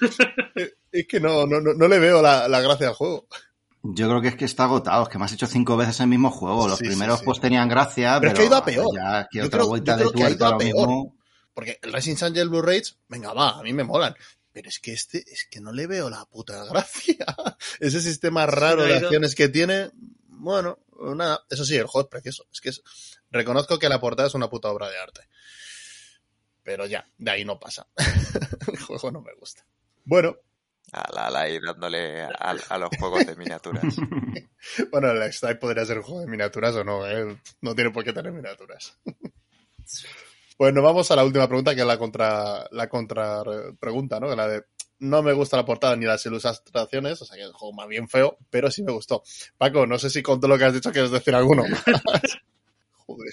es 0.92 1.06
que 1.06 1.20
no, 1.20 1.46
no, 1.46 1.60
no, 1.60 1.74
no 1.74 1.88
le 1.88 1.98
veo 1.98 2.22
la, 2.22 2.48
la, 2.48 2.60
gracia 2.60 2.88
al 2.88 2.94
juego. 2.94 3.28
Yo 3.82 4.08
creo 4.08 4.20
que 4.20 4.28
es 4.28 4.36
que 4.36 4.44
está 4.44 4.64
agotado, 4.64 5.04
es 5.04 5.08
que 5.08 5.18
me 5.18 5.24
has 5.24 5.32
hecho 5.32 5.46
cinco 5.46 5.76
veces 5.76 6.00
el 6.00 6.08
mismo 6.08 6.30
juego. 6.30 6.66
Los 6.68 6.78
Sí, 6.78 6.86
primeros 6.86 7.20
sí. 7.20 7.24
pues 7.24 7.40
tenían 7.40 7.68
gracia, 7.68 8.18
Pero 8.20 8.32
pero, 8.32 8.32
es 8.32 8.34
que 8.38 8.42
ha 8.42 8.46
ido 8.46 8.56
a 8.56 8.64
peor. 8.64 8.86
ya 8.94 9.28
que 9.30 9.38
Yo 9.38 9.46
otra 9.46 9.58
creo- 9.58 9.68
vuelta 9.68 9.98
yo 9.98 10.06
de 10.10 10.12
que 10.12 10.24
ha 10.24 10.30
ido 10.30 10.46
a 10.46 10.58
peor. 10.58 10.88
mismo. 10.88 11.16
Porque 11.54 11.78
el 11.82 11.92
Racing 11.92 12.16
Angel 12.20 12.48
Blue 12.48 12.62
Rage, 12.62 12.94
venga, 13.08 13.32
va, 13.32 13.50
a 13.58 13.62
mí 13.62 13.72
me 13.72 13.84
molan. 13.84 14.14
Pero 14.52 14.68
es 14.68 14.80
que 14.80 14.92
este, 14.92 15.18
es 15.30 15.46
que 15.50 15.60
no 15.60 15.72
le 15.72 15.86
veo 15.86 16.10
la 16.10 16.24
puta 16.24 16.64
gracia. 16.64 17.24
Ese 17.80 18.00
sistema 18.00 18.46
raro 18.46 18.82
de 18.84 18.96
acciones 18.96 19.34
que 19.36 19.48
tiene, 19.48 19.90
bueno, 20.26 20.78
nada. 21.14 21.44
Eso 21.48 21.64
sí, 21.64 21.76
el 21.76 21.86
juego 21.86 22.06
es 22.06 22.10
precioso. 22.10 22.46
Es 22.52 22.60
que 22.60 22.70
es, 22.70 22.82
Reconozco 23.30 23.78
que 23.78 23.88
la 23.88 24.00
portada 24.00 24.26
es 24.28 24.34
una 24.34 24.48
puta 24.50 24.68
obra 24.70 24.88
de 24.88 24.98
arte. 24.98 25.20
Pero 26.62 26.86
ya, 26.86 27.06
de 27.18 27.30
ahí 27.30 27.44
no 27.44 27.58
pasa. 27.58 27.86
el 28.72 28.78
juego 28.80 29.10
no 29.10 29.20
me 29.20 29.34
gusta. 29.34 29.64
Bueno, 30.04 30.36
A 30.92 31.12
la, 31.14 31.30
la 31.30 31.40
ahí 31.42 31.58
dándole 31.60 32.22
a, 32.38 32.56
a 32.68 32.78
los 32.78 32.90
juegos 32.98 33.26
de 33.26 33.36
miniaturas. 33.36 33.84
bueno, 34.90 35.10
el 35.10 35.22
X-Type 35.22 35.56
podría 35.56 35.84
ser 35.84 35.98
un 35.98 36.04
juego 36.04 36.20
de 36.20 36.26
miniaturas 36.28 36.74
o 36.76 36.84
no, 36.84 37.06
¿eh? 37.06 37.36
No 37.60 37.74
tiene 37.74 37.90
por 37.90 38.04
qué 38.04 38.12
tener 38.12 38.32
miniaturas. 38.32 38.98
Bueno, 40.58 40.82
vamos 40.82 41.08
a 41.10 41.14
la 41.16 41.24
última 41.24 41.46
pregunta, 41.46 41.72
que 41.72 41.82
es 41.82 41.86
la 41.86 41.96
contra, 41.98 42.66
la 42.72 42.88
contra 42.88 43.42
pregunta, 43.78 44.18
¿no? 44.18 44.34
La 44.34 44.48
de 44.48 44.64
no 44.98 45.22
me 45.22 45.32
gusta 45.32 45.56
la 45.56 45.64
portada 45.64 45.94
ni 45.94 46.04
las 46.04 46.26
ilustraciones, 46.26 47.22
o 47.22 47.24
sea 47.24 47.36
que 47.36 47.42
es 47.44 47.48
un 47.48 47.54
juego 47.54 47.72
más 47.74 47.86
bien 47.86 48.08
feo, 48.08 48.36
pero 48.50 48.68
sí 48.68 48.82
me 48.82 48.90
gustó. 48.90 49.22
Paco, 49.56 49.86
no 49.86 50.00
sé 50.00 50.10
si 50.10 50.20
con 50.20 50.40
todo 50.40 50.48
lo 50.48 50.58
que 50.58 50.64
has 50.64 50.74
dicho 50.74 50.90
quieres 50.90 51.12
decir 51.12 51.32
alguno. 51.36 51.62
Joder. 53.06 53.32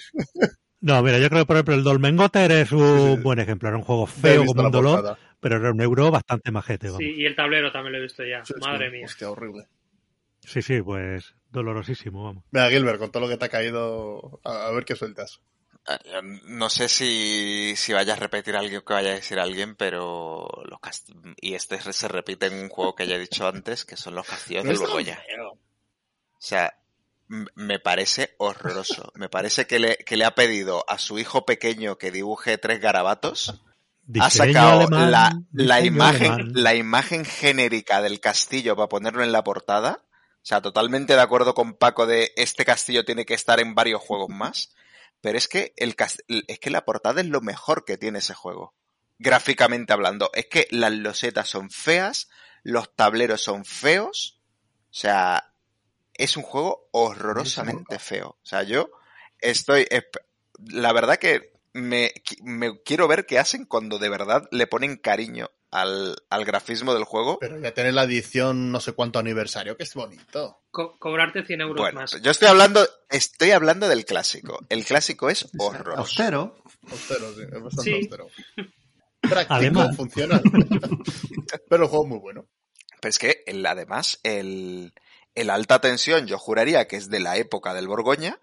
No, 0.80 1.02
mira, 1.02 1.18
yo 1.18 1.28
creo 1.28 1.42
que 1.42 1.46
por 1.46 1.56
ejemplo 1.56 1.74
el 1.74 1.82
Dolmengoter 1.82 2.52
es 2.52 2.70
un 2.70 3.08
Sí, 3.10 3.16
sí. 3.16 3.22
buen 3.22 3.38
ejemplo. 3.40 3.68
Era 3.68 3.78
un 3.78 3.82
juego 3.84 4.06
feo 4.06 4.44
como 4.46 4.62
un 4.62 4.70
dolor, 4.70 5.00
portada. 5.02 5.18
Pero 5.40 5.56
era 5.56 5.70
un 5.70 5.80
euro 5.80 6.10
bastante 6.10 6.50
majete. 6.50 6.86
Vamos. 6.88 6.98
Sí, 7.00 7.14
y 7.16 7.26
el 7.26 7.36
tablero 7.36 7.70
también 7.72 7.92
lo 7.92 7.98
he 7.98 8.02
visto 8.02 8.24
ya. 8.24 8.44
Sí, 8.44 8.54
sí. 8.54 8.60
Madre 8.60 8.90
mía. 8.90 9.04
Hostia, 9.06 9.30
horrible. 9.30 9.68
Sí, 10.40 10.62
sí, 10.62 10.80
pues 10.82 11.34
dolorosísimo, 11.50 12.24
vamos. 12.24 12.44
Mira, 12.50 12.68
Gilbert, 12.70 12.98
con 12.98 13.10
todo 13.10 13.22
lo 13.24 13.28
que 13.28 13.36
te 13.36 13.44
ha 13.46 13.48
caído, 13.48 14.40
a, 14.44 14.66
a 14.66 14.70
ver 14.72 14.84
qué 14.84 14.94
sueltas. 14.94 15.40
Yo 16.04 16.20
No 16.22 16.68
sé 16.68 16.88
si, 16.88 17.74
si 17.76 17.92
vaya 17.92 18.14
a 18.14 18.16
repetir 18.16 18.56
algo 18.56 18.84
que 18.84 18.92
vaya 18.94 19.10
a 19.10 19.14
decir 19.14 19.38
alguien, 19.38 19.76
pero 19.76 20.48
los 20.68 20.80
cast- 20.80 21.14
y 21.40 21.54
este 21.54 21.80
se 21.80 22.08
repite 22.08 22.46
en 22.46 22.54
un 22.54 22.68
juego 22.68 22.94
que 22.94 23.06
ya 23.06 23.14
he 23.16 23.20
dicho 23.20 23.46
antes, 23.46 23.84
que 23.84 23.96
son 23.96 24.14
los 24.16 24.26
castillos 24.26 24.64
No 24.64 24.72
tan 24.72 24.80
Borgoña. 24.80 25.18
O 26.32 26.38
sea, 26.40 26.76
me 27.28 27.78
parece 27.78 28.34
horroroso. 28.38 29.12
Me 29.14 29.28
parece 29.28 29.66
que 29.66 29.78
le, 29.78 29.96
que 29.98 30.16
le 30.16 30.24
ha 30.24 30.34
pedido 30.34 30.84
a 30.88 30.98
su 30.98 31.18
hijo 31.18 31.44
pequeño 31.46 31.98
que 31.98 32.10
dibuje 32.10 32.58
tres 32.58 32.80
garabatos. 32.80 33.62
Ha 34.20 34.30
sacado 34.30 34.80
alemán, 34.80 35.10
la, 35.10 35.42
la 35.52 35.80
imagen, 35.80 36.32
alemán. 36.32 36.52
la 36.54 36.74
imagen 36.74 37.24
genérica 37.24 38.02
del 38.02 38.20
castillo 38.20 38.76
para 38.76 38.88
ponerlo 38.88 39.24
en 39.24 39.32
la 39.32 39.42
portada. 39.42 40.04
O 40.36 40.48
sea, 40.48 40.60
totalmente 40.62 41.14
de 41.14 41.20
acuerdo 41.20 41.54
con 41.54 41.74
Paco 41.74 42.06
de 42.06 42.32
este 42.36 42.64
castillo 42.64 43.04
tiene 43.04 43.24
que 43.26 43.34
estar 43.34 43.58
en 43.58 43.74
varios 43.74 44.00
juegos 44.00 44.28
más. 44.28 44.74
Pero 45.20 45.38
es 45.38 45.48
que 45.48 45.74
el 45.76 45.96
es 46.46 46.58
que 46.60 46.70
la 46.70 46.84
portada 46.84 47.20
es 47.20 47.26
lo 47.26 47.40
mejor 47.40 47.84
que 47.84 47.98
tiene 47.98 48.20
ese 48.20 48.34
juego. 48.34 48.74
Gráficamente 49.18 49.92
hablando. 49.92 50.30
Es 50.34 50.46
que 50.46 50.68
las 50.70 50.92
losetas 50.92 51.48
son 51.48 51.70
feas, 51.70 52.28
los 52.62 52.94
tableros 52.94 53.42
son 53.42 53.64
feos. 53.64 54.40
O 54.90 54.94
sea, 54.94 55.52
es 56.14 56.36
un 56.36 56.44
juego 56.44 56.88
horrorosamente 56.92 57.98
feo. 57.98 58.38
O 58.40 58.46
sea, 58.46 58.62
yo 58.62 58.88
estoy. 59.40 59.88
La 60.58 60.92
verdad 60.92 61.16
que 61.16 61.55
me, 61.76 62.12
qui- 62.24 62.42
me 62.42 62.80
quiero 62.82 63.06
ver 63.08 63.26
qué 63.26 63.38
hacen 63.38 63.64
cuando 63.66 63.98
de 63.98 64.08
verdad 64.08 64.48
le 64.50 64.66
ponen 64.66 64.96
cariño 64.96 65.50
al, 65.70 66.16
al 66.30 66.44
grafismo 66.44 66.94
del 66.94 67.04
juego. 67.04 67.38
Pero 67.38 67.58
ya 67.60 67.72
tener 67.74 67.94
la 67.94 68.04
edición 68.04 68.72
no 68.72 68.80
sé 68.80 68.92
cuánto 68.92 69.18
aniversario, 69.18 69.76
que 69.76 69.82
es 69.84 69.94
bonito. 69.94 70.62
Co- 70.70 70.98
cobrarte 70.98 71.44
100 71.44 71.60
euros 71.60 71.76
Bueno, 71.76 72.00
más. 72.00 72.20
yo 72.22 72.30
estoy 72.30 72.48
hablando, 72.48 72.86
estoy 73.10 73.50
hablando 73.50 73.88
del 73.88 74.04
clásico. 74.04 74.58
El 74.68 74.84
clásico 74.84 75.28
es 75.30 75.48
horroroso. 75.58 75.98
Austero. 76.00 76.56
Austero, 76.90 77.34
sí, 77.34 77.42
es 77.42 77.62
bastante 77.62 77.82
Sí. 77.90 77.92
austero. 77.94 78.28
Práctico, 79.20 79.54
Alemán. 79.54 79.94
funcional. 79.94 80.42
Pero 81.68 81.82
el 81.84 81.88
juego 81.88 82.04
es 82.04 82.08
muy 82.10 82.18
bueno. 82.18 82.46
Pero 83.00 83.10
es 83.10 83.18
que 83.18 83.42
el- 83.46 83.66
además 83.66 84.20
el, 84.22 84.94
el 85.34 85.50
alta 85.50 85.80
tensión 85.80 86.26
yo 86.26 86.38
juraría 86.38 86.86
que 86.88 86.96
es 86.96 87.08
de 87.10 87.20
la 87.20 87.36
época 87.36 87.74
del 87.74 87.88
Borgoña 87.88 88.38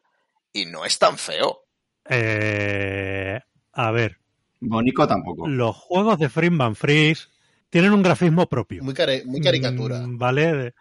y 0.52 0.66
no 0.66 0.86
es 0.86 1.00
tan 1.00 1.18
feo. 1.18 1.63
Eh, 2.10 3.40
a 3.72 3.92
ver, 3.92 4.18
Bonico 4.60 5.08
tampoco. 5.08 5.48
los 5.48 5.76
juegos 5.76 6.20
de 6.20 6.30
Friedman 6.30 6.76
Freeze 6.76 7.28
tienen 7.70 7.94
un 7.94 8.04
grafismo 8.04 8.48
propio. 8.48 8.84
Muy, 8.84 8.94
caricatura. 8.94 10.06
Mm, 10.06 10.18
Vale. 10.18 10.74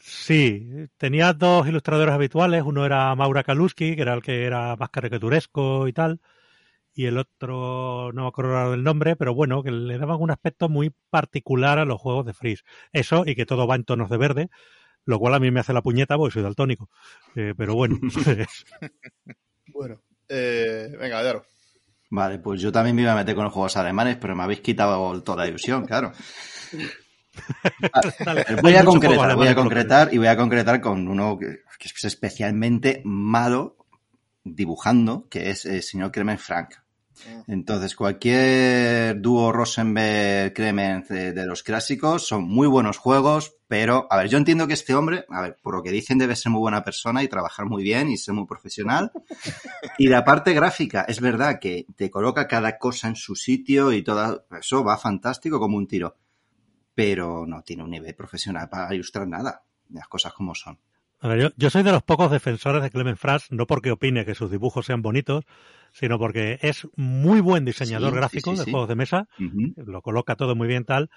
Sí, 0.00 0.68
tenía 0.98 1.32
dos 1.32 1.66
ilustradores 1.66 2.14
habituales. 2.14 2.62
Uno 2.64 2.84
era 2.84 3.14
Maura 3.14 3.42
Kaluski, 3.42 3.96
que 3.96 4.02
era 4.02 4.14
el 4.14 4.22
que 4.22 4.44
era 4.44 4.76
más 4.76 4.90
caricaturesco 4.90 5.88
y 5.88 5.92
tal. 5.92 6.20
Y 6.94 7.06
el 7.06 7.18
otro, 7.18 8.12
no 8.12 8.22
me 8.22 8.28
acuerdo 8.28 8.70
del 8.70 8.84
nombre, 8.84 9.16
pero 9.16 9.34
bueno, 9.34 9.62
que 9.62 9.70
le 9.70 9.98
daban 9.98 10.20
un 10.20 10.30
aspecto 10.30 10.68
muy 10.68 10.92
particular 11.10 11.78
a 11.78 11.84
los 11.84 12.00
juegos 12.00 12.24
de 12.26 12.34
Freeze. 12.34 12.62
Eso 12.92 13.24
y 13.26 13.34
que 13.34 13.46
todo 13.46 13.66
va 13.66 13.74
en 13.74 13.84
tonos 13.84 14.10
de 14.10 14.16
verde, 14.16 14.48
lo 15.04 15.18
cual 15.18 15.34
a 15.34 15.40
mí 15.40 15.50
me 15.50 15.60
hace 15.60 15.72
la 15.72 15.82
puñeta 15.82 16.16
porque 16.16 16.34
soy 16.34 16.42
daltónico. 16.42 16.88
Eh, 17.34 17.54
pero 17.56 17.74
bueno, 17.74 17.98
Bueno. 19.66 20.00
Eh, 20.28 20.96
venga, 20.98 21.22
Daro. 21.22 21.46
Vale, 22.10 22.38
pues 22.38 22.60
yo 22.60 22.70
también 22.70 22.94
me 22.94 23.02
iba 23.02 23.12
a 23.12 23.16
meter 23.16 23.34
con 23.34 23.44
los 23.44 23.52
juegos 23.52 23.76
alemanes, 23.76 24.16
pero 24.20 24.36
me 24.36 24.44
habéis 24.44 24.60
quitado 24.60 25.22
toda 25.22 25.38
la 25.44 25.48
ilusión, 25.48 25.86
claro. 25.86 26.12
dale. 28.24 28.44
Voy 28.62 28.74
a 28.76 28.84
concretar, 28.84 29.34
voy 29.34 29.48
a 29.48 29.54
concretar 29.54 30.14
y 30.14 30.18
voy 30.18 30.28
a 30.28 30.36
concretar 30.36 30.80
con 30.80 31.08
uno 31.08 31.36
que, 31.38 31.62
que 31.78 31.88
es 31.88 32.04
especialmente 32.04 33.02
malo 33.04 33.76
dibujando, 34.44 35.26
que 35.28 35.50
es 35.50 35.64
el 35.64 35.82
señor 35.82 36.12
Kremen 36.12 36.38
Frank. 36.38 36.74
Entonces, 37.46 37.94
cualquier 37.96 39.20
dúo 39.20 39.52
Rosenberg-Kremen 39.52 41.04
de, 41.08 41.32
de 41.32 41.46
los 41.46 41.62
clásicos 41.62 42.26
son 42.26 42.44
muy 42.44 42.66
buenos 42.66 42.98
juegos, 42.98 43.56
pero, 43.68 44.06
a 44.10 44.16
ver, 44.18 44.28
yo 44.28 44.38
entiendo 44.38 44.66
que 44.66 44.74
este 44.74 44.94
hombre, 44.94 45.24
a 45.28 45.40
ver, 45.40 45.56
por 45.62 45.74
lo 45.74 45.82
que 45.82 45.90
dicen, 45.90 46.18
debe 46.18 46.36
ser 46.36 46.52
muy 46.52 46.60
buena 46.60 46.82
persona 46.82 47.22
y 47.22 47.28
trabajar 47.28 47.66
muy 47.66 47.82
bien 47.82 48.10
y 48.10 48.16
ser 48.16 48.34
muy 48.34 48.46
profesional. 48.46 49.12
Y 49.98 50.08
la 50.08 50.24
parte 50.24 50.54
gráfica, 50.54 51.04
es 51.06 51.20
verdad 51.20 51.58
que 51.60 51.86
te 51.94 52.10
coloca 52.10 52.48
cada 52.48 52.78
cosa 52.78 53.08
en 53.08 53.16
su 53.16 53.36
sitio 53.36 53.92
y 53.92 54.02
todo 54.02 54.46
eso 54.58 54.82
va 54.82 54.96
fantástico 54.96 55.60
como 55.60 55.76
un 55.76 55.86
tiro 55.86 56.16
pero 56.94 57.44
no 57.46 57.62
tiene 57.62 57.82
un 57.82 57.90
nivel 57.90 58.14
profesional 58.14 58.68
para 58.68 58.94
ilustrar 58.94 59.26
nada. 59.26 59.64
Las 59.90 60.08
cosas 60.08 60.32
como 60.32 60.54
son. 60.54 60.78
A 61.24 61.28
ver, 61.28 61.40
yo, 61.40 61.48
yo 61.56 61.70
soy 61.70 61.82
de 61.82 61.90
los 61.90 62.02
pocos 62.02 62.30
defensores 62.30 62.82
de 62.82 62.90
Clement 62.90 63.16
Franz, 63.16 63.50
no 63.50 63.66
porque 63.66 63.90
opine 63.90 64.26
que 64.26 64.34
sus 64.34 64.50
dibujos 64.50 64.84
sean 64.84 65.00
bonitos, 65.00 65.46
sino 65.90 66.18
porque 66.18 66.58
es 66.60 66.86
muy 66.96 67.40
buen 67.40 67.64
diseñador 67.64 68.10
Sí, 68.10 68.16
gráfico 68.16 68.50
sí, 68.50 68.58
de 68.58 68.70
juegos 68.70 68.90
de 68.90 68.94
mesa, 68.94 69.26
lo 69.74 70.02
coloca 70.02 70.36
todo 70.36 70.54
muy 70.54 70.68
bien 70.68 70.84
tal, 70.84 71.08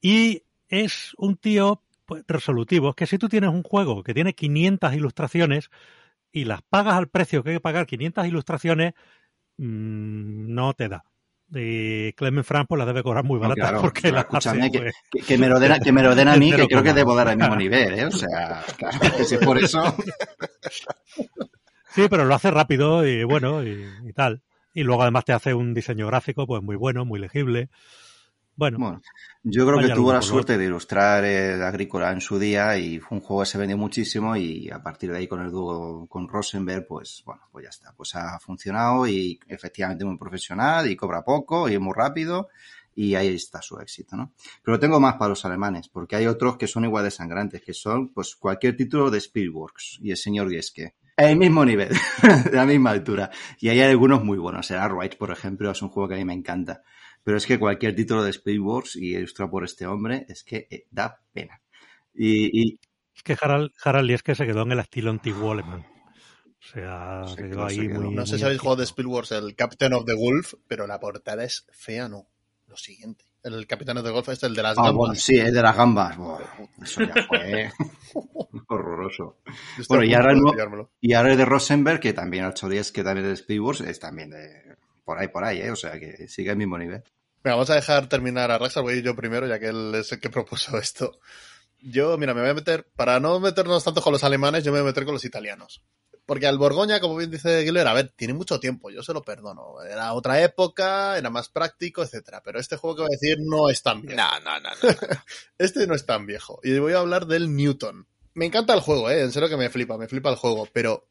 y 0.00 0.44
es 0.68 1.14
un 1.18 1.36
tío 1.36 1.82
pues, 2.06 2.22
resolutivo. 2.28 2.90
Es 2.90 2.94
que 2.94 3.06
si 3.08 3.18
tú 3.18 3.28
tienes 3.28 3.50
un 3.50 3.64
juego 3.64 4.04
que 4.04 4.14
tiene 4.14 4.32
500 4.32 4.94
ilustraciones 4.94 5.70
y 6.30 6.44
las 6.44 6.62
pagas 6.62 6.94
al 6.94 7.08
precio 7.08 7.42
que 7.42 7.50
hay 7.50 7.56
que 7.56 7.60
pagar 7.60 7.86
500 7.86 8.24
ilustraciones, 8.28 8.92
mm, 9.56 10.54
no 10.54 10.72
te 10.74 10.88
da. 10.88 11.04
Y 11.54 12.12
Clement 12.14 12.46
Franz 12.46 12.66
pues 12.68 12.78
las 12.78 12.86
debe 12.86 13.02
cobrar 13.02 13.24
muy 13.24 13.36
No, 13.36 13.42
baratas 13.48 13.70
claro, 13.70 13.80
porque 13.82 14.10
las 14.10 14.22
escúchame, 14.24 14.60
hace, 14.62 14.70
que, 14.70 14.78
pues, 14.78 14.94
que- 15.10 15.20
que 15.20 15.38
me 15.38 15.48
lo 15.48 15.60
den, 15.60 15.72
a- 15.72 15.78
que 15.80 15.92
me 15.92 16.02
lo 16.02 16.14
den 16.14 16.28
a 16.28 16.36
mí, 16.38 16.50
que 16.52 16.66
creo 16.66 16.82
que 16.82 16.92
debo 16.92 17.14
dar 17.14 17.28
al 17.28 17.36
mismo 17.36 17.56
nivel, 17.56 17.98
¿eh? 17.98 18.06
O 18.06 18.10
sea, 18.10 18.62
claro, 18.78 18.98
que 19.16 19.24
si 19.24 19.36
por 19.38 19.58
eso... 19.58 19.82
Sí, 21.94 22.06
pero 22.08 22.24
lo 22.24 22.34
hace 22.34 22.50
rápido 22.50 23.06
y 23.06 23.22
bueno, 23.24 23.62
y, 23.62 23.86
y 24.04 24.12
tal. 24.12 24.40
Y 24.72 24.82
luego 24.82 25.02
además 25.02 25.26
te 25.26 25.32
hace 25.34 25.52
un 25.52 25.74
diseño 25.74 26.06
gráfico 26.06 26.46
pues 26.46 26.62
muy 26.62 26.76
bueno, 26.76 27.04
muy 27.04 27.20
legible. 27.20 27.68
Bueno, 28.62 28.78
Bueno, 28.78 29.02
yo 29.42 29.66
creo 29.66 29.80
que 29.80 29.92
tuvo 29.92 30.12
la 30.12 30.22
suerte 30.22 30.56
de 30.56 30.66
ilustrar 30.66 31.24
el 31.24 31.60
Agrícola 31.64 32.12
en 32.12 32.20
su 32.20 32.38
día 32.38 32.78
y 32.78 33.00
fue 33.00 33.18
un 33.18 33.24
juego 33.24 33.42
que 33.42 33.48
se 33.48 33.58
vendió 33.58 33.76
muchísimo 33.76 34.36
y 34.36 34.70
a 34.70 34.80
partir 34.80 35.10
de 35.10 35.18
ahí 35.18 35.26
con 35.26 35.40
el 35.40 35.50
dúo 35.50 36.06
con 36.06 36.28
Rosenberg, 36.28 36.86
pues 36.86 37.24
bueno, 37.26 37.42
pues 37.50 37.64
ya 37.64 37.70
está. 37.70 37.92
Pues 37.96 38.14
ha 38.14 38.38
funcionado 38.38 39.08
y 39.08 39.40
efectivamente 39.48 40.04
muy 40.04 40.16
profesional 40.16 40.88
y 40.88 40.94
cobra 40.94 41.24
poco 41.24 41.68
y 41.68 41.74
es 41.74 41.80
muy 41.80 41.92
rápido 41.92 42.50
y 42.94 43.16
ahí 43.16 43.34
está 43.34 43.60
su 43.60 43.80
éxito, 43.80 44.14
¿no? 44.14 44.32
Pero 44.62 44.78
tengo 44.78 45.00
más 45.00 45.14
para 45.14 45.30
los 45.30 45.44
alemanes, 45.44 45.88
porque 45.88 46.14
hay 46.14 46.28
otros 46.28 46.56
que 46.56 46.68
son 46.68 46.84
igual 46.84 47.02
de 47.02 47.10
sangrantes, 47.10 47.62
que 47.62 47.74
son 47.74 48.12
pues 48.12 48.36
cualquier 48.36 48.76
título 48.76 49.10
de 49.10 49.20
Spielworks 49.20 49.98
y 50.00 50.12
el 50.12 50.16
señor 50.16 50.48
Geske. 50.48 50.94
El 51.16 51.36
mismo 51.36 51.64
nivel, 51.64 51.88
de 52.44 52.56
la 52.56 52.64
misma 52.64 52.90
altura. 52.90 53.28
Y 53.58 53.70
hay 53.70 53.80
algunos 53.80 54.22
muy 54.22 54.38
buenos. 54.38 54.70
El 54.70 54.78
Arrowhead, 54.78 55.18
por 55.18 55.32
ejemplo, 55.32 55.68
es 55.68 55.82
un 55.82 55.88
juego 55.88 56.08
que 56.08 56.14
a 56.14 56.18
mí 56.18 56.24
me 56.24 56.32
encanta. 56.32 56.84
Pero 57.24 57.36
es 57.36 57.46
que 57.46 57.58
cualquier 57.58 57.94
título 57.94 58.22
de 58.24 58.32
Spielworks 58.32 58.96
y 58.96 59.14
ilustrado 59.14 59.50
por 59.50 59.64
este 59.64 59.86
hombre 59.86 60.26
es 60.28 60.42
que 60.44 60.66
eh, 60.70 60.86
da 60.90 61.20
pena. 61.32 61.60
Y, 62.14 62.60
y 62.62 62.80
es 63.14 63.22
que 63.22 63.36
Harald, 63.40 63.70
Harald 63.84 64.06
Lieske 64.06 64.34
se 64.34 64.46
quedó 64.46 64.62
en 64.62 64.72
el 64.72 64.78
estilo 64.80 65.10
antiguo 65.10 65.52
alemán. 65.52 65.86
O 66.58 66.64
sea, 66.64 67.22
Se 67.26 67.34
se 67.34 67.42
quedó, 67.48 67.68
se 67.68 67.80
ahí 67.80 67.88
quedó. 67.88 68.00
muy. 68.02 68.14
No 68.14 68.26
sé 68.26 68.32
muy 68.32 68.38
si 68.38 68.44
habéis 68.44 68.60
jugado 68.60 68.76
de 68.76 68.82
antiguo. 68.84 69.22
Spielberg 69.22 69.44
el 69.44 69.56
Captain 69.56 69.92
of 69.92 70.04
the 70.04 70.14
Wolf, 70.14 70.54
pero 70.68 70.86
la 70.86 71.00
portada 71.00 71.44
es 71.44 71.66
fea, 71.72 72.08
¿no? 72.08 72.28
Lo 72.66 72.76
siguiente. 72.76 73.24
El 73.42 73.66
Capitán 73.66 73.98
of 73.98 74.04
the 74.04 74.10
Wolf 74.10 74.28
es 74.28 74.42
el 74.44 74.54
de 74.54 74.62
las 74.62 74.78
ah, 74.78 74.82
gambas. 74.82 74.94
bueno, 74.96 75.14
sí, 75.16 75.36
el 75.36 75.52
de 75.52 75.62
las 75.62 75.76
gambas. 75.76 76.16
Buah, 76.16 76.38
eso 76.82 77.02
ya 77.02 77.14
fue 77.26 77.70
horroroso. 78.68 79.38
Yo 79.46 79.82
estoy 79.82 79.96
Bueno, 79.98 80.04
y 80.04 80.14
ahora 80.14 80.34
pillármelo. 80.34 80.90
Y 81.00 81.12
ahora 81.14 81.32
el 81.32 81.38
de 81.38 81.44
Rosenberg, 81.44 82.00
que 82.00 82.12
también 82.12 82.44
810, 82.44 82.92
que 82.92 83.02
también 83.02 83.26
es 83.26 83.30
de 83.30 83.36
Spielworks, 83.36 83.80
es 83.80 83.98
también 83.98 84.30
de 84.30 84.76
por 85.04 85.18
ahí, 85.18 85.28
por 85.28 85.44
ahí, 85.44 85.60
¿eh? 85.60 85.70
O 85.70 85.76
sea, 85.76 85.98
que 85.98 86.28
sigue 86.28 86.50
al 86.50 86.56
mismo 86.56 86.78
nivel. 86.78 87.02
Venga, 87.42 87.56
vamos 87.56 87.70
a 87.70 87.74
dejar 87.74 88.08
terminar 88.08 88.50
a 88.50 88.58
Raxa, 88.58 88.80
voy 88.80 88.94
a 88.94 88.96
ir 88.98 89.04
yo 89.04 89.16
primero, 89.16 89.46
ya 89.46 89.58
que 89.58 89.66
él 89.66 89.94
es 89.94 90.12
el 90.12 90.20
que 90.20 90.30
propuso 90.30 90.78
esto. 90.78 91.18
Yo, 91.80 92.16
mira, 92.16 92.34
me 92.34 92.40
voy 92.40 92.50
a 92.50 92.54
meter, 92.54 92.88
para 92.94 93.18
no 93.18 93.40
meternos 93.40 93.82
tanto 93.82 94.00
con 94.00 94.12
los 94.12 94.22
alemanes, 94.22 94.62
yo 94.62 94.70
me 94.70 94.78
voy 94.78 94.86
a 94.88 94.90
meter 94.90 95.04
con 95.04 95.14
los 95.14 95.24
italianos. 95.24 95.82
porque 96.26 96.46
al 96.46 96.56
Borgoña, 96.56 97.00
como 97.00 97.16
bien 97.16 97.30
dice 97.32 97.64
Giller, 97.64 97.88
a 97.88 97.94
ver, 97.94 98.12
tiene 98.16 98.34
mucho 98.34 98.60
tiempo, 98.60 98.90
yo 98.90 99.02
se 99.02 99.12
lo 99.12 99.22
perdono. 99.22 99.82
Era 99.82 100.12
otra 100.14 100.40
época, 100.40 101.18
era 101.18 101.30
más 101.30 101.48
práctico, 101.48 102.02
etcétera. 102.04 102.40
Pero 102.44 102.60
este 102.60 102.76
juego 102.76 102.96
que 102.96 103.02
voy 103.02 103.10
a 103.10 103.18
decir 103.20 103.38
no 103.40 103.68
es 103.68 103.82
tan 103.82 104.02
viejo. 104.02 104.16
No, 104.16 104.40
no, 104.40 104.60
no. 104.60 104.70
no. 104.70 104.96
Este 105.58 105.86
no 105.88 105.94
es 105.96 106.06
tan 106.06 106.26
viejo. 106.26 106.60
Y 106.62 106.78
voy 106.78 106.92
a 106.92 106.98
hablar 106.98 107.26
del 107.26 107.54
Newton. 107.56 108.06
Me 108.34 108.46
encanta 108.46 108.72
el 108.74 108.80
juego, 108.80 109.10
eh, 109.10 109.20
en 109.22 109.32
serio 109.32 109.48
que 109.48 109.56
me 109.56 109.68
flipa, 109.68 109.98
me 109.98 110.08
flipa 110.08 110.30
el 110.30 110.36
juego, 110.36 110.68
pero 110.72 111.08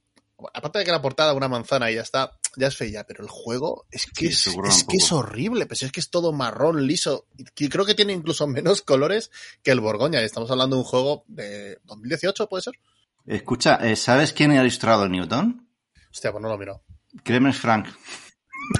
aparte 0.53 0.79
de 0.79 0.85
que 0.85 0.91
la 0.91 1.01
portada 1.01 1.33
una 1.33 1.47
manzana 1.47 1.91
y 1.91 1.95
ya 1.95 2.01
está, 2.01 2.37
ya 2.55 2.67
es 2.67 2.77
fea, 2.77 3.05
pero 3.05 3.23
el 3.23 3.29
juego 3.29 3.85
es 3.91 4.05
que, 4.05 4.31
Sí, 4.31 4.51
es, 4.65 4.83
que 4.83 4.97
es 4.97 5.11
horrible, 5.11 5.65
pues 5.65 5.83
es 5.83 5.91
que 5.91 5.99
es 5.99 6.09
todo 6.09 6.31
marrón, 6.31 6.85
liso, 6.85 7.27
y 7.57 7.69
creo 7.69 7.85
que 7.85 7.95
tiene 7.95 8.13
incluso 8.13 8.47
menos 8.47 8.81
colores 8.81 9.31
que 9.63 9.71
el 9.71 9.79
Borgoña, 9.79 10.21
y 10.21 10.25
estamos 10.25 10.51
hablando 10.51 10.75
de 10.75 10.81
un 10.81 10.87
juego 10.87 11.23
de 11.27 11.79
2018, 11.85 12.47
¿puede 12.47 12.63
ser? 12.63 12.73
Escucha, 13.25 13.75
eh, 13.75 13.95
¿sabes 13.95 14.33
quién 14.33 14.51
ha 14.51 14.61
ilustrado 14.61 15.03
el 15.03 15.11
Newton? 15.11 15.67
Hostia, 16.11 16.31
pues 16.31 16.41
no 16.41 16.49
lo 16.49 16.57
miro. 16.57 16.83
Clemens 17.23 17.57
Frank. 17.57 17.87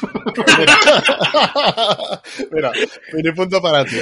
Mira, 2.51 2.71
mini 3.13 3.31
punto 3.33 3.61
para 3.61 3.85
ti. 3.85 3.97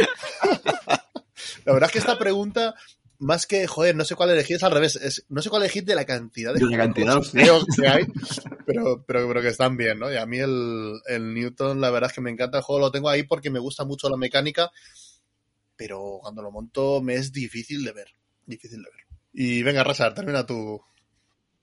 La 1.66 1.74
verdad 1.74 1.90
es 1.90 1.94
que 1.94 2.00
esta 2.00 2.18
pregunta, 2.18 2.74
más 3.20 3.46
que, 3.46 3.68
joder, 3.68 3.96
no 3.96 4.06
sé 4.06 4.16
cuál 4.16 4.32
elegir, 4.32 4.56
es 4.56 4.64
al 4.64 4.72
revés. 4.72 4.96
Es, 4.96 5.26
no 5.30 5.42
sé 5.42 5.50
cuál 5.50 5.62
elegir 5.64 5.84
de 5.84 5.96
la 5.96 6.06
cantidad 6.06 6.54
de 6.54 6.60
De 6.60 6.66
la 6.66 6.78
cantidad, 6.78 7.22
que 7.32 7.88
hay, 7.88 8.06
pero, 8.66 9.04
pero, 9.06 9.28
pero 9.28 9.42
que 9.42 9.50
están 9.50 9.78
bien, 9.78 10.00
¿no? 10.00 10.12
Y 10.12 10.16
a 10.16 10.26
mí 10.26 10.40
el, 10.40 11.00
el 11.06 11.34
Newton, 11.34 11.82
la 11.82 11.92
verdad 11.92 12.10
es 12.10 12.16
que 12.16 12.22
me 12.22 12.32
encanta 12.32 12.58
el 12.58 12.64
juego, 12.64 12.80
lo 12.80 12.92
tengo 12.92 13.10
ahí 13.10 13.24
porque 13.24 13.50
me 13.50 13.60
gusta 13.60 13.84
mucho 13.86 14.10
la 14.10 14.18
mecánica, 14.18 14.72
pero 15.76 16.20
cuando 16.22 16.42
lo 16.42 16.52
monto 16.52 17.02
me 17.02 17.16
es 17.16 17.32
difícil 17.32 17.84
de 17.84 17.92
ver. 17.92 18.08
Difícil 18.46 18.82
de 18.82 18.90
ver. 18.90 19.06
Y 19.34 19.64
venga, 19.64 19.84
Rashard, 19.84 20.16
termina 20.16 20.46
tu... 20.46 20.82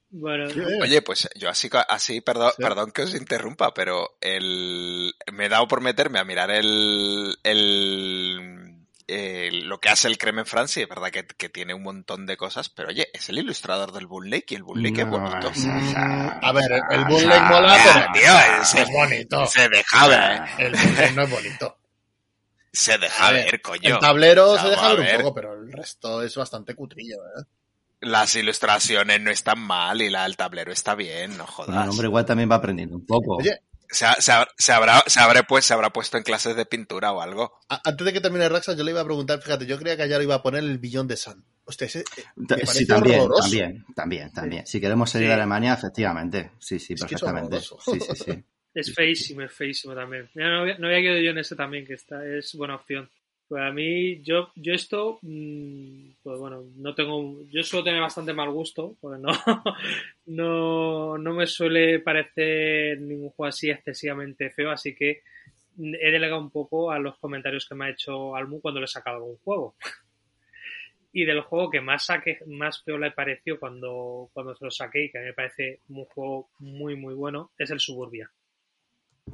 Bueno, 0.08 0.44
Oye, 0.80 1.02
pues 1.02 1.28
yo 1.34 1.48
así, 1.48 1.68
así 1.88 2.20
perdón, 2.20 2.52
Sí. 2.56 2.62
perdón 2.62 2.92
que 2.92 3.02
os 3.02 3.14
interrumpa, 3.14 3.74
pero 3.74 4.16
el, 4.20 5.12
me 5.32 5.46
he 5.46 5.48
dado 5.48 5.66
por 5.66 5.80
meterme 5.80 6.20
a 6.20 6.24
mirar 6.24 6.50
el, 6.52 7.36
el, 7.42 8.75
el- 9.08 9.68
lo 9.68 9.78
que 9.78 9.88
hace 9.88 10.08
el 10.08 10.18
Cremen 10.18 10.46
France 10.46 10.80
y 10.80 10.82
es 10.82 10.88
verdad 10.88 11.10
que, 11.10 11.26
que 11.26 11.48
tiene 11.48 11.74
un 11.74 11.82
montón 11.82 12.26
de 12.26 12.36
cosas, 12.36 12.68
pero 12.68 12.88
oye, 12.88 13.08
es 13.14 13.28
el 13.28 13.38
ilustrador 13.38 13.92
del 13.92 14.06
Bull 14.06 14.28
Lake 14.30 14.46
y 14.50 14.54
el 14.56 14.62
Bull 14.64 14.82
Lake 14.82 15.02
es 15.02 15.06
No, 15.06 15.18
bonito. 15.18 15.48
o 15.48 15.54
sea, 15.54 16.38
A 16.42 16.52
ver, 16.52 16.70
el 16.90 17.04
Bootleg 17.04 17.42
mola, 17.42 17.74
Ah, 17.78 18.08
pero 18.12 18.12
tío, 18.12 18.62
es, 18.62 18.74
es- 18.74 18.90
bonito. 18.90 19.46
Se 19.46 19.68
deja 19.68 20.08
ver, 20.08 20.42
El 20.58 20.72
Bootleg 20.72 21.14
no 21.14 21.22
es 21.22 21.30
bonito. 21.30 21.78
se 22.72 22.98
deja 22.98 23.28
A 23.28 23.32
ver, 23.32 23.44
ver, 23.52 23.62
coño. 23.62 23.94
El 23.94 23.98
tablero 24.00 24.50
O 24.50 24.54
sea, 24.54 24.64
se 24.64 24.70
deja 24.70 24.88
ver 24.90 24.98
un 25.00 25.04
ver. 25.06 25.16
poco, 25.18 25.34
pero 25.34 25.54
el 25.54 25.72
resto 25.72 26.22
es 26.22 26.34
bastante 26.36 26.74
cutrillo, 26.74 27.16
¿eh? 27.38 27.44
Las 28.00 28.34
ilustraciones 28.36 29.20
no 29.22 29.30
están 29.30 29.58
mal 29.58 30.02
y 30.02 30.10
la 30.10 30.24
del 30.24 30.36
tablero 30.36 30.70
está 30.72 30.94
bien, 30.94 31.36
no 31.38 31.46
jodas. 31.46 31.84
el 31.84 31.90
hombre 31.90 32.06
igual 32.08 32.26
también 32.26 32.50
va 32.50 32.56
aprendiendo 32.56 32.94
un 32.96 33.06
poco. 33.06 33.36
Oye, 33.36 33.60
Se, 33.90 34.04
ha- 34.04 34.14
se 34.20 34.32
habrá, 34.32 34.50
se, 34.58 34.72
habrá, 34.72 35.04
se, 35.06 35.20
habrá 35.20 35.42
pues, 35.44 35.64
se 35.64 35.74
habrá 35.74 35.90
puesto 35.90 36.16
en 36.16 36.22
clases 36.22 36.56
de 36.56 36.66
pintura 36.66 37.12
o 37.12 37.20
algo. 37.20 37.52
a- 37.68 37.80
antes 37.84 38.04
de 38.04 38.12
que 38.12 38.20
termine 38.20 38.48
Raxa, 38.48 38.74
yo 38.74 38.84
le 38.84 38.90
iba 38.92 39.00
a 39.00 39.04
preguntar, 39.04 39.40
fíjate, 39.42 39.66
yo 39.66 39.78
creía 39.78 39.96
que 39.96 40.02
allá 40.04 40.16
lo 40.18 40.22
iba 40.24 40.34
a 40.36 40.42
poner 40.42 40.62
el 40.64 40.78
billón 40.78 41.06
de 41.08 41.16
Sun. 41.16 41.44
Hostia, 41.64 41.86
ese, 41.86 42.00
eh, 42.00 42.04
me 42.36 42.66
sí, 42.66 42.86
también, 42.86 43.20
horroroso. 43.20 43.42
también, 43.42 43.84
también, 43.94 44.32
también. 44.32 44.66
Si 44.66 44.80
queremos 44.80 45.10
salir 45.10 45.26
Sí. 45.26 45.28
de 45.28 45.34
Alemania, 45.34 45.74
efectivamente. 45.74 46.52
Sí, 46.60 46.78
sí, 46.78 46.92
Es 46.94 47.04
que 47.04 47.14
es 47.16 47.20
perfectamente. 47.20 47.60
Sí, 47.60 47.98
sí, 48.00 48.14
sí. 48.24 48.44
es 48.74 48.94
feísimo, 48.94 49.42
es 49.42 49.52
feísimo 49.52 49.94
también. 49.94 50.30
Mira, 50.34 50.50
no, 50.50 50.60
había, 50.60 50.78
no 50.78 50.86
había 50.86 51.00
quedado 51.00 51.20
yo 51.20 51.30
en 51.30 51.38
ese 51.38 51.56
también, 51.56 51.84
que 51.86 51.94
está, 51.94 52.24
es 52.24 52.54
buena 52.54 52.76
opción. 52.76 53.10
Pues 53.48 53.62
a 53.62 53.70
mí, 53.70 54.20
yo, 54.22 54.50
yo 54.56 54.74
esto, 54.74 55.18
mm, 55.22 56.10
pues 56.22 56.38
bueno, 56.40 56.64
no 56.76 56.94
tengo, 56.96 57.42
yo 57.48 57.62
suelo 57.62 57.84
tener 57.84 58.00
bastante 58.00 58.32
mal 58.32 58.50
gusto, 58.50 58.96
porque 59.00 59.20
no, 59.22 59.30
no, 60.26 61.16
no 61.18 61.32
me 61.34 61.46
suele 61.46 62.00
parecer 62.00 63.00
ningún 63.00 63.30
juego 63.30 63.48
así 63.48 63.70
excesivamente 63.70 64.50
feo, 64.50 64.70
así 64.72 64.96
que 64.96 65.22
he 65.78 66.10
delegado 66.10 66.40
un 66.40 66.50
poco 66.50 66.90
a 66.90 66.98
los 66.98 67.18
comentarios 67.18 67.68
que 67.68 67.76
me 67.76 67.84
ha 67.86 67.90
hecho 67.90 68.34
Almu 68.34 68.60
cuando 68.60 68.80
le 68.80 68.84
he 68.86 68.88
sacado 68.88 69.18
algún 69.18 69.36
juego. 69.38 69.76
Y 71.12 71.24
del 71.24 71.40
juego 71.40 71.70
que 71.70 71.80
más 71.80 72.06
saque, 72.06 72.38
más 72.46 72.82
feo 72.82 72.98
le 72.98 73.10
pareció 73.10 73.58
cuando, 73.58 74.28
cuando 74.34 74.54
se 74.54 74.64
lo 74.64 74.70
saqué 74.70 75.04
y 75.04 75.10
que 75.10 75.18
a 75.18 75.20
mí 75.22 75.28
me 75.28 75.32
parece 75.34 75.80
un 75.88 76.04
juego 76.04 76.50
muy 76.58 76.96
muy 76.96 77.14
bueno, 77.14 77.52
es 77.58 77.70
el 77.70 77.80
Suburbia 77.80 78.30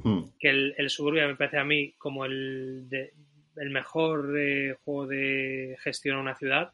Mm. 0.03 0.23
que 0.39 0.49
el, 0.49 0.73
el 0.77 0.89
Suburbia 0.89 1.27
me 1.27 1.35
parece 1.35 1.57
a 1.59 1.63
mí 1.63 1.93
como 1.99 2.25
el, 2.25 2.89
de- 2.89 3.13
el 3.57 3.69
mejor 3.69 4.33
eh, 4.37 4.75
juego 4.83 5.07
de 5.07 5.77
gestión 5.81 6.17
a 6.17 6.21
una 6.21 6.35
ciudad 6.35 6.71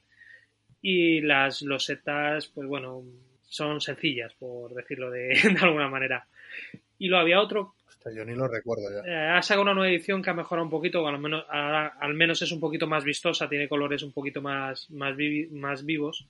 y 0.82 1.22
las 1.22 1.62
losetas, 1.62 2.48
pues 2.48 2.68
bueno, 2.68 3.04
son 3.48 3.82
sencillas, 3.82 4.34
por 4.36 4.74
decirlo 4.74 5.10
de, 5.12 5.28
de 5.54 5.60
alguna 5.62 5.90
manera. 5.90 6.26
Y 6.98 7.08
luego 7.08 7.22
había 7.22 7.42
otro, 7.42 7.76
Hostia, 7.88 8.12
yo 8.14 8.24
ni 8.26 8.34
lo 8.36 8.48
recuerdo 8.48 8.84
ya. 8.92 9.10
eh, 9.10 9.30
ha 9.38 9.42
sacado 9.42 9.64
una 9.64 9.74
nueva 9.74 9.90
edición 9.92 10.22
que 10.22 10.30
ha 10.30 10.34
mejorado 10.34 10.64
un 10.66 10.72
poquito, 10.72 11.06
al 11.08 11.20
menos, 11.20 11.44
al 11.50 12.14
menos 12.14 12.42
es 12.42 12.52
un 12.52 12.60
poquito 12.60 12.88
más 12.88 13.04
vistosa, 13.04 13.50
tiene 13.50 13.68
colores 13.68 14.04
un 14.04 14.14
poquito 14.14 14.42
más, 14.42 14.90
más, 14.92 15.16
vivi- 15.16 15.50
más 15.52 15.86
vivos, 15.86 16.26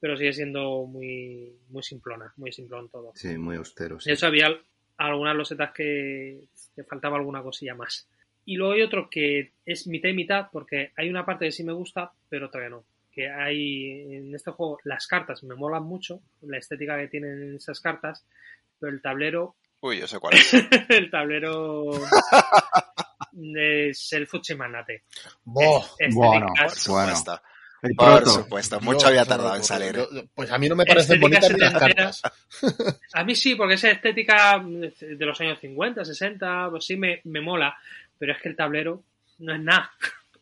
pero 0.00 0.16
sigue 0.16 0.32
siendo 0.34 0.84
muy, 0.86 1.52
muy 1.70 1.82
simplona, 1.82 2.32
muy 2.36 2.52
simplón 2.52 2.88
todo. 2.90 3.12
Sí, 3.14 3.38
muy 3.38 3.56
austero. 3.56 3.98
sí. 4.00 4.10
De 4.10 4.14
hecho, 4.14 4.26
había 4.26 4.46
al- 4.46 4.60
algunas 4.98 5.34
losetas 5.36 5.72
que, 5.72 6.44
que 6.76 6.84
faltaba 6.84 7.16
alguna 7.16 7.42
cosilla 7.42 7.74
más. 7.74 8.06
Y 8.46 8.56
luego 8.56 8.74
hay 8.74 8.82
otro 8.82 9.08
que 9.10 9.52
es 9.64 9.86
mitad 9.86 10.08
y 10.10 10.14
mitad, 10.14 10.46
porque 10.52 10.92
hay 10.96 11.08
una 11.08 11.24
parte 11.24 11.46
que 11.46 11.52
sí 11.52 11.64
me 11.64 11.72
gusta, 11.72 12.12
pero 12.28 12.46
otra 12.46 12.62
que 12.62 12.70
no. 12.70 12.84
Que 13.12 13.30
hay 13.30 14.16
en 14.16 14.34
este 14.34 14.50
juego, 14.50 14.78
las 14.84 15.06
cartas 15.06 15.42
me 15.44 15.54
molan 15.54 15.84
mucho, 15.84 16.20
la 16.42 16.58
estética 16.58 16.98
que 16.98 17.08
tienen 17.08 17.56
esas 17.56 17.80
cartas, 17.80 18.24
pero 18.80 18.92
el 18.92 19.00
tablero, 19.00 19.54
Uy, 19.80 19.98
yo 20.00 20.06
sé 20.06 20.18
cuál 20.18 20.34
es. 20.34 20.52
el 20.88 21.10
tablero 21.10 21.84
es 23.56 24.12
el 24.12 24.26
Fuchi 24.26 24.54
Manate. 24.54 25.02
Boh, 25.44 25.84
Es- 25.98 26.14
bueno, 26.14 26.46
Bueno. 26.88 27.12
El 27.82 27.94
Por 27.96 28.06
proto. 28.22 28.30
supuesto. 28.30 28.80
Mucho 28.80 29.08
había 29.08 29.20
no 29.24 29.26
tardado 29.26 29.56
en 29.56 29.62
salir. 29.62 29.94
Yo- 29.94 30.08
pues 30.34 30.50
a 30.50 30.56
mí 30.56 30.70
no 30.70 30.74
me 30.74 30.86
parecen 30.86 31.20
bonitas 31.20 31.52
ni 31.52 31.58
las 31.58 31.74
cartas. 31.74 32.22
A 33.12 33.24
mí 33.24 33.34
sí, 33.34 33.56
porque 33.56 33.74
esa 33.74 33.90
estética 33.90 34.58
de 34.58 35.26
los 35.26 35.38
años 35.42 35.58
50, 35.60 36.02
60, 36.02 36.68
pues 36.70 36.86
sí 36.86 36.96
me, 36.96 37.20
me 37.24 37.42
mola, 37.42 37.76
pero 38.24 38.38
es 38.38 38.42
que 38.42 38.48
el 38.48 38.56
tablero 38.56 39.04
no 39.40 39.54
es 39.54 39.60
nada. 39.60 39.90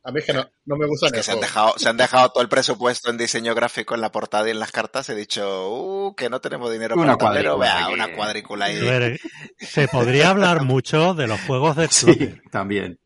A 0.05 0.13
mí 0.13 0.21
es 0.21 0.27
que 0.27 0.33
no, 0.33 0.49
no 0.67 0.77
me 0.77 0.87
gusta 0.87 1.07
Es 1.07 1.13
que 1.13 1.23
se 1.25 1.33
han, 1.33 1.41
dejado, 1.41 1.75
se 1.77 1.89
han 1.89 1.97
dejado 1.97 2.29
todo 2.29 2.41
el 2.41 2.49
presupuesto 2.49 3.11
en 3.11 3.19
diseño 3.19 3.57
gráfico 3.57 3.97
en 3.97 4.01
la 4.01 4.13
portada 4.13 4.47
y 4.47 4.53
en 4.53 4.61
las 4.61 4.71
cartas. 4.71 5.09
He 5.09 5.17
dicho, 5.17 5.69
uh, 5.69 6.15
que 6.15 6.31
no 6.31 6.41
tenemos 6.41 6.71
dinero 6.71 6.95
Una 6.95 7.19
para 7.19 7.41
el 7.41 7.45
tablero. 7.45 7.59
Vea, 7.59 7.89
una 7.89 8.13
cuadrícula 8.13 8.67
ahí. 8.67 8.81
ver, 8.81 9.19
se 9.59 9.89
podría 9.89 10.31
hablar 10.31 10.63
mucho 10.63 11.15
de 11.15 11.27
los 11.27 11.41
juegos 11.41 11.75
de 11.75 11.87
Exploter. 11.87 12.41
Sí, 12.45 12.51
también. 12.53 13.01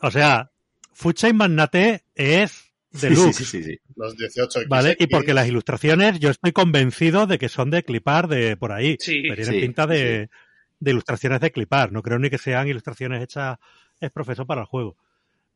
O 0.00 0.10
sea, 0.10 0.50
Fucha 0.92 1.28
y 1.28 1.32
Magnate 1.32 2.02
es 2.16 2.64
Sí, 2.92 3.08
deluxe, 3.08 3.36
sí, 3.36 3.44
sí, 3.44 3.62
sí. 3.62 3.78
Los 3.94 4.16
18 4.16 4.62
¿vale? 4.68 4.96
Y 4.98 5.06
porque 5.06 5.32
las 5.32 5.46
ilustraciones 5.46 6.18
yo 6.18 6.30
estoy 6.30 6.50
convencido 6.50 7.28
de 7.28 7.38
que 7.38 7.48
son 7.48 7.70
de 7.70 7.84
clipar 7.84 8.26
de 8.26 8.56
por 8.56 8.72
ahí. 8.72 8.96
Sí, 8.98 9.22
que 9.22 9.36
tienen 9.36 9.54
sí, 9.54 9.60
pinta 9.60 9.86
de, 9.86 10.28
de 10.80 10.90
ilustraciones 10.90 11.40
de 11.40 11.50
clipar. 11.52 11.92
No 11.92 12.02
creo 12.02 12.18
ni 12.18 12.30
que 12.30 12.38
sean 12.38 12.68
ilustraciones 12.68 13.22
hechas 13.22 13.58
es 14.00 14.10
profeso 14.10 14.46
para 14.46 14.62
el 14.62 14.66
juego. 14.66 14.96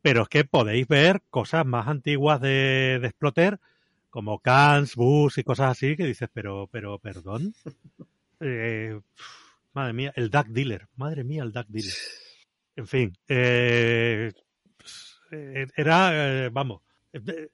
Pero 0.02 0.22
es 0.22 0.28
que 0.28 0.44
podéis 0.44 0.88
ver 0.88 1.22
cosas 1.30 1.66
más 1.66 1.86
antiguas 1.88 2.40
de, 2.40 2.98
de 3.00 3.06
Exploter, 3.08 3.60
como 4.08 4.38
Cans, 4.40 4.96
Bus 4.96 5.36
y 5.38 5.44
cosas 5.44 5.72
así, 5.72 5.96
que 5.96 6.06
dices, 6.06 6.28
pero, 6.32 6.68
pero, 6.72 6.98
perdón. 6.98 7.54
Eh, 8.42 8.98
madre 9.74 9.92
mía, 9.92 10.12
el 10.16 10.30
Duck 10.30 10.46
Dealer. 10.46 10.88
Madre 10.96 11.24
mía, 11.24 11.42
el 11.42 11.52
Duck 11.52 11.66
Dealer. 11.68 11.92
En 12.74 12.86
fin, 12.86 13.18
eh, 13.28 14.32
eh, 15.30 15.66
era, 15.76 16.44
eh, 16.46 16.48
vamos, 16.50 16.80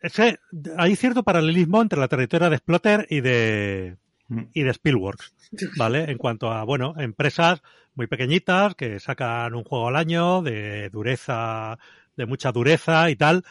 ese- 0.01 0.39
hay 0.77 0.95
cierto 0.95 1.25
paralelismo 1.25 1.83
entre 1.83 1.99
la 1.99 2.07
trayectoria 2.07 2.49
de 2.51 2.55
Exploter 2.57 3.07
y 3.11 3.21
de, 3.21 3.97
Mm. 4.29 4.43
y 4.55 4.63
de 4.63 4.71
Spielworks, 4.75 5.35
¿vale? 5.77 6.11
En 6.11 6.19
cuanto 6.19 6.51
a, 6.51 6.65
bueno, 6.65 6.95
empresas 6.99 7.63
muy 7.95 8.07
pequeñitas 8.07 8.75
que 8.75 9.01
sacan 9.01 9.55
un 9.55 9.65
juego 9.65 9.89
al 9.89 9.97
año 9.97 10.43
de 10.43 10.91
dureza, 10.91 11.79
de 12.17 12.27
mucha 12.27 12.53
dureza 12.53 13.11
y 13.11 13.17
tal, 13.17 13.45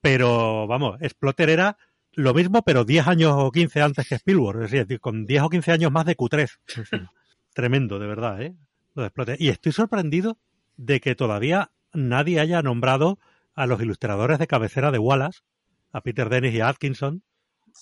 pero 0.00 0.66
vamos, 0.66 1.00
Exploter 1.00 1.50
era 1.50 1.78
lo 2.12 2.32
mismo, 2.32 2.62
pero 2.62 2.84
10 2.84 3.08
años 3.08 3.34
o 3.36 3.50
15 3.50 3.82
antes 3.82 4.08
que 4.08 4.14
Spielworks, 4.14 4.64
es 4.64 4.70
decir, 4.70 5.00
con 5.00 5.26
10 5.26 5.42
o 5.42 5.50
15 5.50 5.72
años 5.72 5.92
más 5.92 6.06
de 6.06 6.16
Q3. 6.16 6.48
encima. 6.76 7.12
Tremendo, 7.54 7.98
de 7.98 8.06
verdad, 8.06 8.42
¿eh? 8.42 8.54
Lo 8.94 9.02
de 9.02 9.08
Exploter. 9.08 9.36
Y 9.40 9.48
estoy 9.48 9.72
sorprendido 9.72 10.38
de 10.76 11.00
que 11.00 11.14
todavía 11.14 11.72
nadie 11.92 12.40
haya 12.40 12.62
nombrado 12.62 13.18
a 13.54 13.66
los 13.66 13.80
ilustradores 13.80 14.38
de 14.38 14.46
cabecera 14.46 14.90
de 14.90 14.98
Wallace, 14.98 15.40
a 15.92 16.02
Peter 16.02 16.28
Dennis 16.28 16.54
y 16.54 16.60
a 16.60 16.68
Atkinson, 16.68 17.22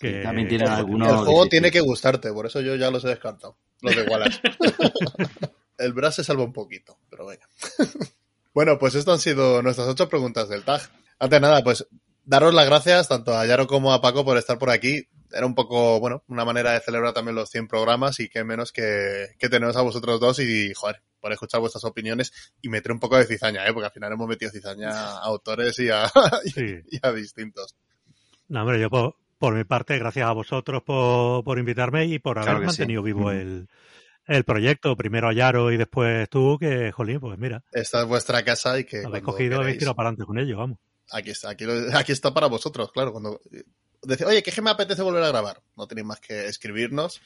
que 0.01 0.23
también 0.23 0.49
tienen 0.49 0.69
algunos. 0.69 1.09
el 1.09 1.15
juego 1.17 1.31
difíciles. 1.31 1.51
tiene 1.51 1.71
que 1.71 1.81
gustarte, 1.81 2.33
por 2.33 2.47
eso 2.47 2.61
yo 2.61 2.75
ya 2.77 2.91
los 2.91 3.05
he 3.05 3.09
descartado. 3.09 3.57
Los 3.81 3.97
de 3.97 4.03
Wallace. 4.05 4.41
el 5.79 5.93
Brass 5.93 6.17
se 6.17 6.25
salva 6.25 6.45
un 6.45 6.53
poquito, 6.53 6.99
pero 7.11 7.27
venga. 7.27 7.49
bueno, 8.55 8.79
pues 8.79 8.95
esto 8.95 9.13
han 9.13 9.19
sido 9.19 9.63
nuestras 9.63 9.89
ocho 9.89 10.09
preguntas 10.09 10.49
del 10.49 10.65
tag. 10.65 10.81
Antes 11.19 11.37
de 11.37 11.41
nada, 11.41 11.63
pues 11.63 11.87
daros 12.25 12.55
las 12.55 12.67
gracias 12.67 13.09
tanto 13.09 13.37
a 13.37 13.47
Yaro 13.47 13.67
como 13.67 13.93
a 13.93 14.01
Paco 14.01 14.25
por 14.25 14.37
estar 14.39 14.59
por 14.59 14.71
aquí. 14.71 15.07
era 15.33 15.47
un 15.47 15.55
poco, 15.55 16.01
bueno, 16.01 16.23
una 16.29 16.45
manera 16.45 16.73
de 16.73 16.81
celebrar 16.81 17.13
también 17.13 17.35
los 17.35 17.51
100 17.51 17.69
programas 17.69 18.21
y 18.21 18.29
qué 18.29 18.45
menos 18.45 18.73
que, 18.73 19.29
que 19.39 19.49
tenemos 19.49 19.77
a 19.77 19.83
vosotros 19.83 20.21
dos 20.21 20.39
y, 20.39 20.73
joder, 20.75 21.03
por 21.21 21.33
escuchar 21.33 21.61
vuestras 21.61 21.85
opiniones 21.85 22.33
y 22.61 22.69
meter 22.69 22.93
un 22.93 23.01
poco 23.01 23.17
de 23.17 23.25
cizaña, 23.27 23.67
¿eh? 23.67 23.73
porque 23.73 23.87
al 23.87 23.93
final 23.93 24.13
hemos 24.13 24.29
metido 24.29 24.51
cizaña 24.51 24.91
a 24.91 25.19
autores 25.21 25.79
y 25.79 25.91
a, 25.91 26.11
Sí. 26.55 26.81
y 26.91 26.99
a 27.03 27.13
distintos. 27.13 27.77
No, 28.49 28.63
hombre, 28.63 28.81
yo 28.81 28.91
por, 28.91 29.17
por 29.39 29.55
mi 29.55 29.65
parte, 29.65 29.99
gracias 29.99 30.27
a 30.29 30.33
vosotros 30.33 30.83
por, 30.83 31.45
por 31.45 31.59
invitarme 31.59 32.07
y 32.07 32.19
por 32.19 32.39
haber 32.39 32.47
Claro 32.55 32.61
que 32.61 32.67
sí. 32.73 32.77
mantenido 32.83 33.03
vivo 33.03 33.21
Ujú. 33.23 33.31
el, 33.31 33.69
el 34.27 34.45
proyecto. 34.45 34.97
Primero 34.97 35.29
a 35.29 35.33
Yaro 35.33 35.71
y 35.73 35.77
después 35.77 36.29
tú, 36.29 36.57
que, 36.59 36.93
jolín, 36.93 37.21
pues 37.21 37.39
mira, 37.39 37.63
Esta 37.73 38.01
es 38.03 38.07
vuestra 38.07 38.45
casa 38.45 38.79
y 38.79 38.85
que 38.85 39.05
habéis 39.05 39.25
cogido, 39.25 39.61
habéis 39.61 39.79
tirado 39.79 39.95
para 39.97 40.09
adelante 40.09 40.27
con 40.27 40.39
ello, 40.39 40.57
vamos. 40.59 40.79
aquí 41.11 41.31
está, 41.31 41.51
aquí, 41.51 41.65
lo- 41.65 41.97
aquí 41.97 42.13
está 42.13 42.33
para 42.33 42.47
vosotros, 42.47 42.91
claro. 42.93 43.13
Cuando 43.13 43.41
decís, 44.03 44.27
oye, 44.27 44.43
¿qué 44.43 44.53
que 44.53 44.63
me 44.63 44.71
apetece 44.71 45.03
volver 45.03 45.23
a 45.23 45.29
grabar? 45.29 45.63
No 45.77 45.87
tenéis 45.87 46.07
más 46.07 46.21
que 46.21 46.47
escribirnos 46.47 47.21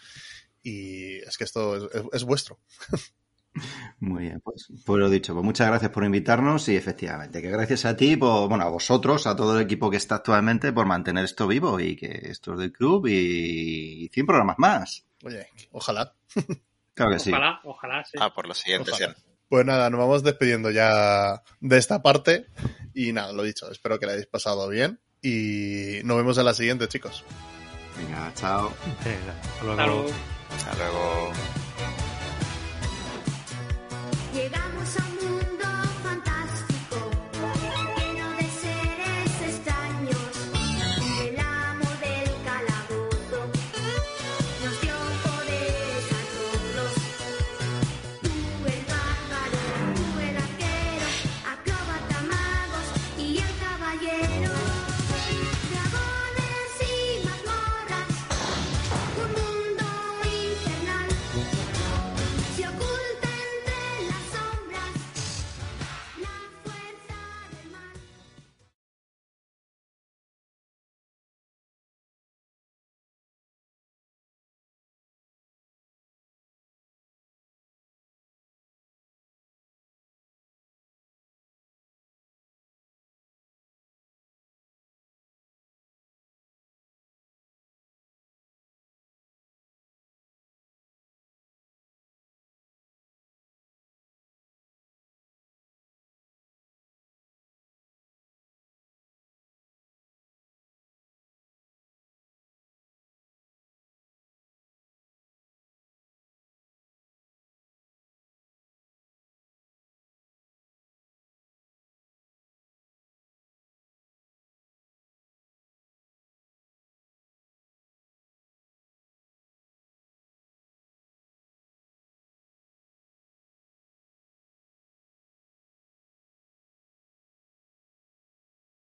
y 0.62 1.16
es 1.18 1.36
que 1.38 1.44
esto 1.44 1.76
es, 1.76 1.94
es- 1.94 2.04
es 2.12 2.24
vuestro. 2.24 2.58
Muy 4.00 4.24
bien, 4.24 4.40
pues, 4.40 4.68
pues 4.84 4.98
lo 4.98 5.10
dicho, 5.10 5.34
pues 5.34 5.44
muchas 5.44 5.68
gracias 5.68 5.90
por 5.90 6.04
invitarnos 6.04 6.68
y 6.68 6.76
efectivamente, 6.76 7.42
que 7.42 7.50
gracias 7.50 7.84
a 7.84 7.96
ti, 7.96 8.16
por, 8.16 8.48
bueno, 8.48 8.64
a 8.64 8.68
vosotros, 8.68 9.26
a 9.26 9.36
todo 9.36 9.56
el 9.56 9.64
equipo 9.64 9.90
que 9.90 9.96
está 9.96 10.16
actualmente 10.16 10.72
por 10.72 10.86
mantener 10.86 11.24
esto 11.24 11.46
vivo 11.46 11.80
y 11.80 11.96
que 11.96 12.08
esto 12.30 12.54
es 12.54 12.58
del 12.60 12.72
club 12.72 13.06
y 13.06 14.08
100 14.12 14.26
programas 14.26 14.56
más. 14.58 15.06
Oye, 15.24 15.46
ojalá. 15.72 16.14
Claro 16.94 17.12
que 17.12 17.20
sí. 17.20 17.30
Ojalá, 17.30 17.60
ojalá, 17.62 18.04
sí. 18.04 18.18
Ah, 18.20 18.34
por 18.34 18.48
lo 18.48 18.54
siguiente, 18.54 18.90
Ojalá. 18.90 19.14
sí. 19.14 19.22
Pues 19.48 19.64
nada, 19.64 19.88
nos 19.88 20.00
vamos 20.00 20.24
despidiendo 20.24 20.68
ya 20.72 21.44
de 21.60 21.78
esta 21.78 22.02
parte 22.02 22.46
y 22.92 23.12
nada, 23.12 23.32
lo 23.32 23.44
dicho, 23.44 23.70
espero 23.70 24.00
que 24.00 24.06
la 24.06 24.12
hayáis 24.12 24.26
pasado 24.26 24.68
bien 24.68 25.00
y 25.22 26.00
nos 26.02 26.16
vemos 26.16 26.36
en 26.38 26.44
la 26.44 26.54
siguiente, 26.54 26.88
chicos. 26.88 27.24
Venga, 27.96 28.32
chao. 28.34 28.72
Venga, 29.04 29.40
hasta 29.40 29.86
luego. 29.86 30.06
Hasta 30.50 30.74
luego. 30.76 31.32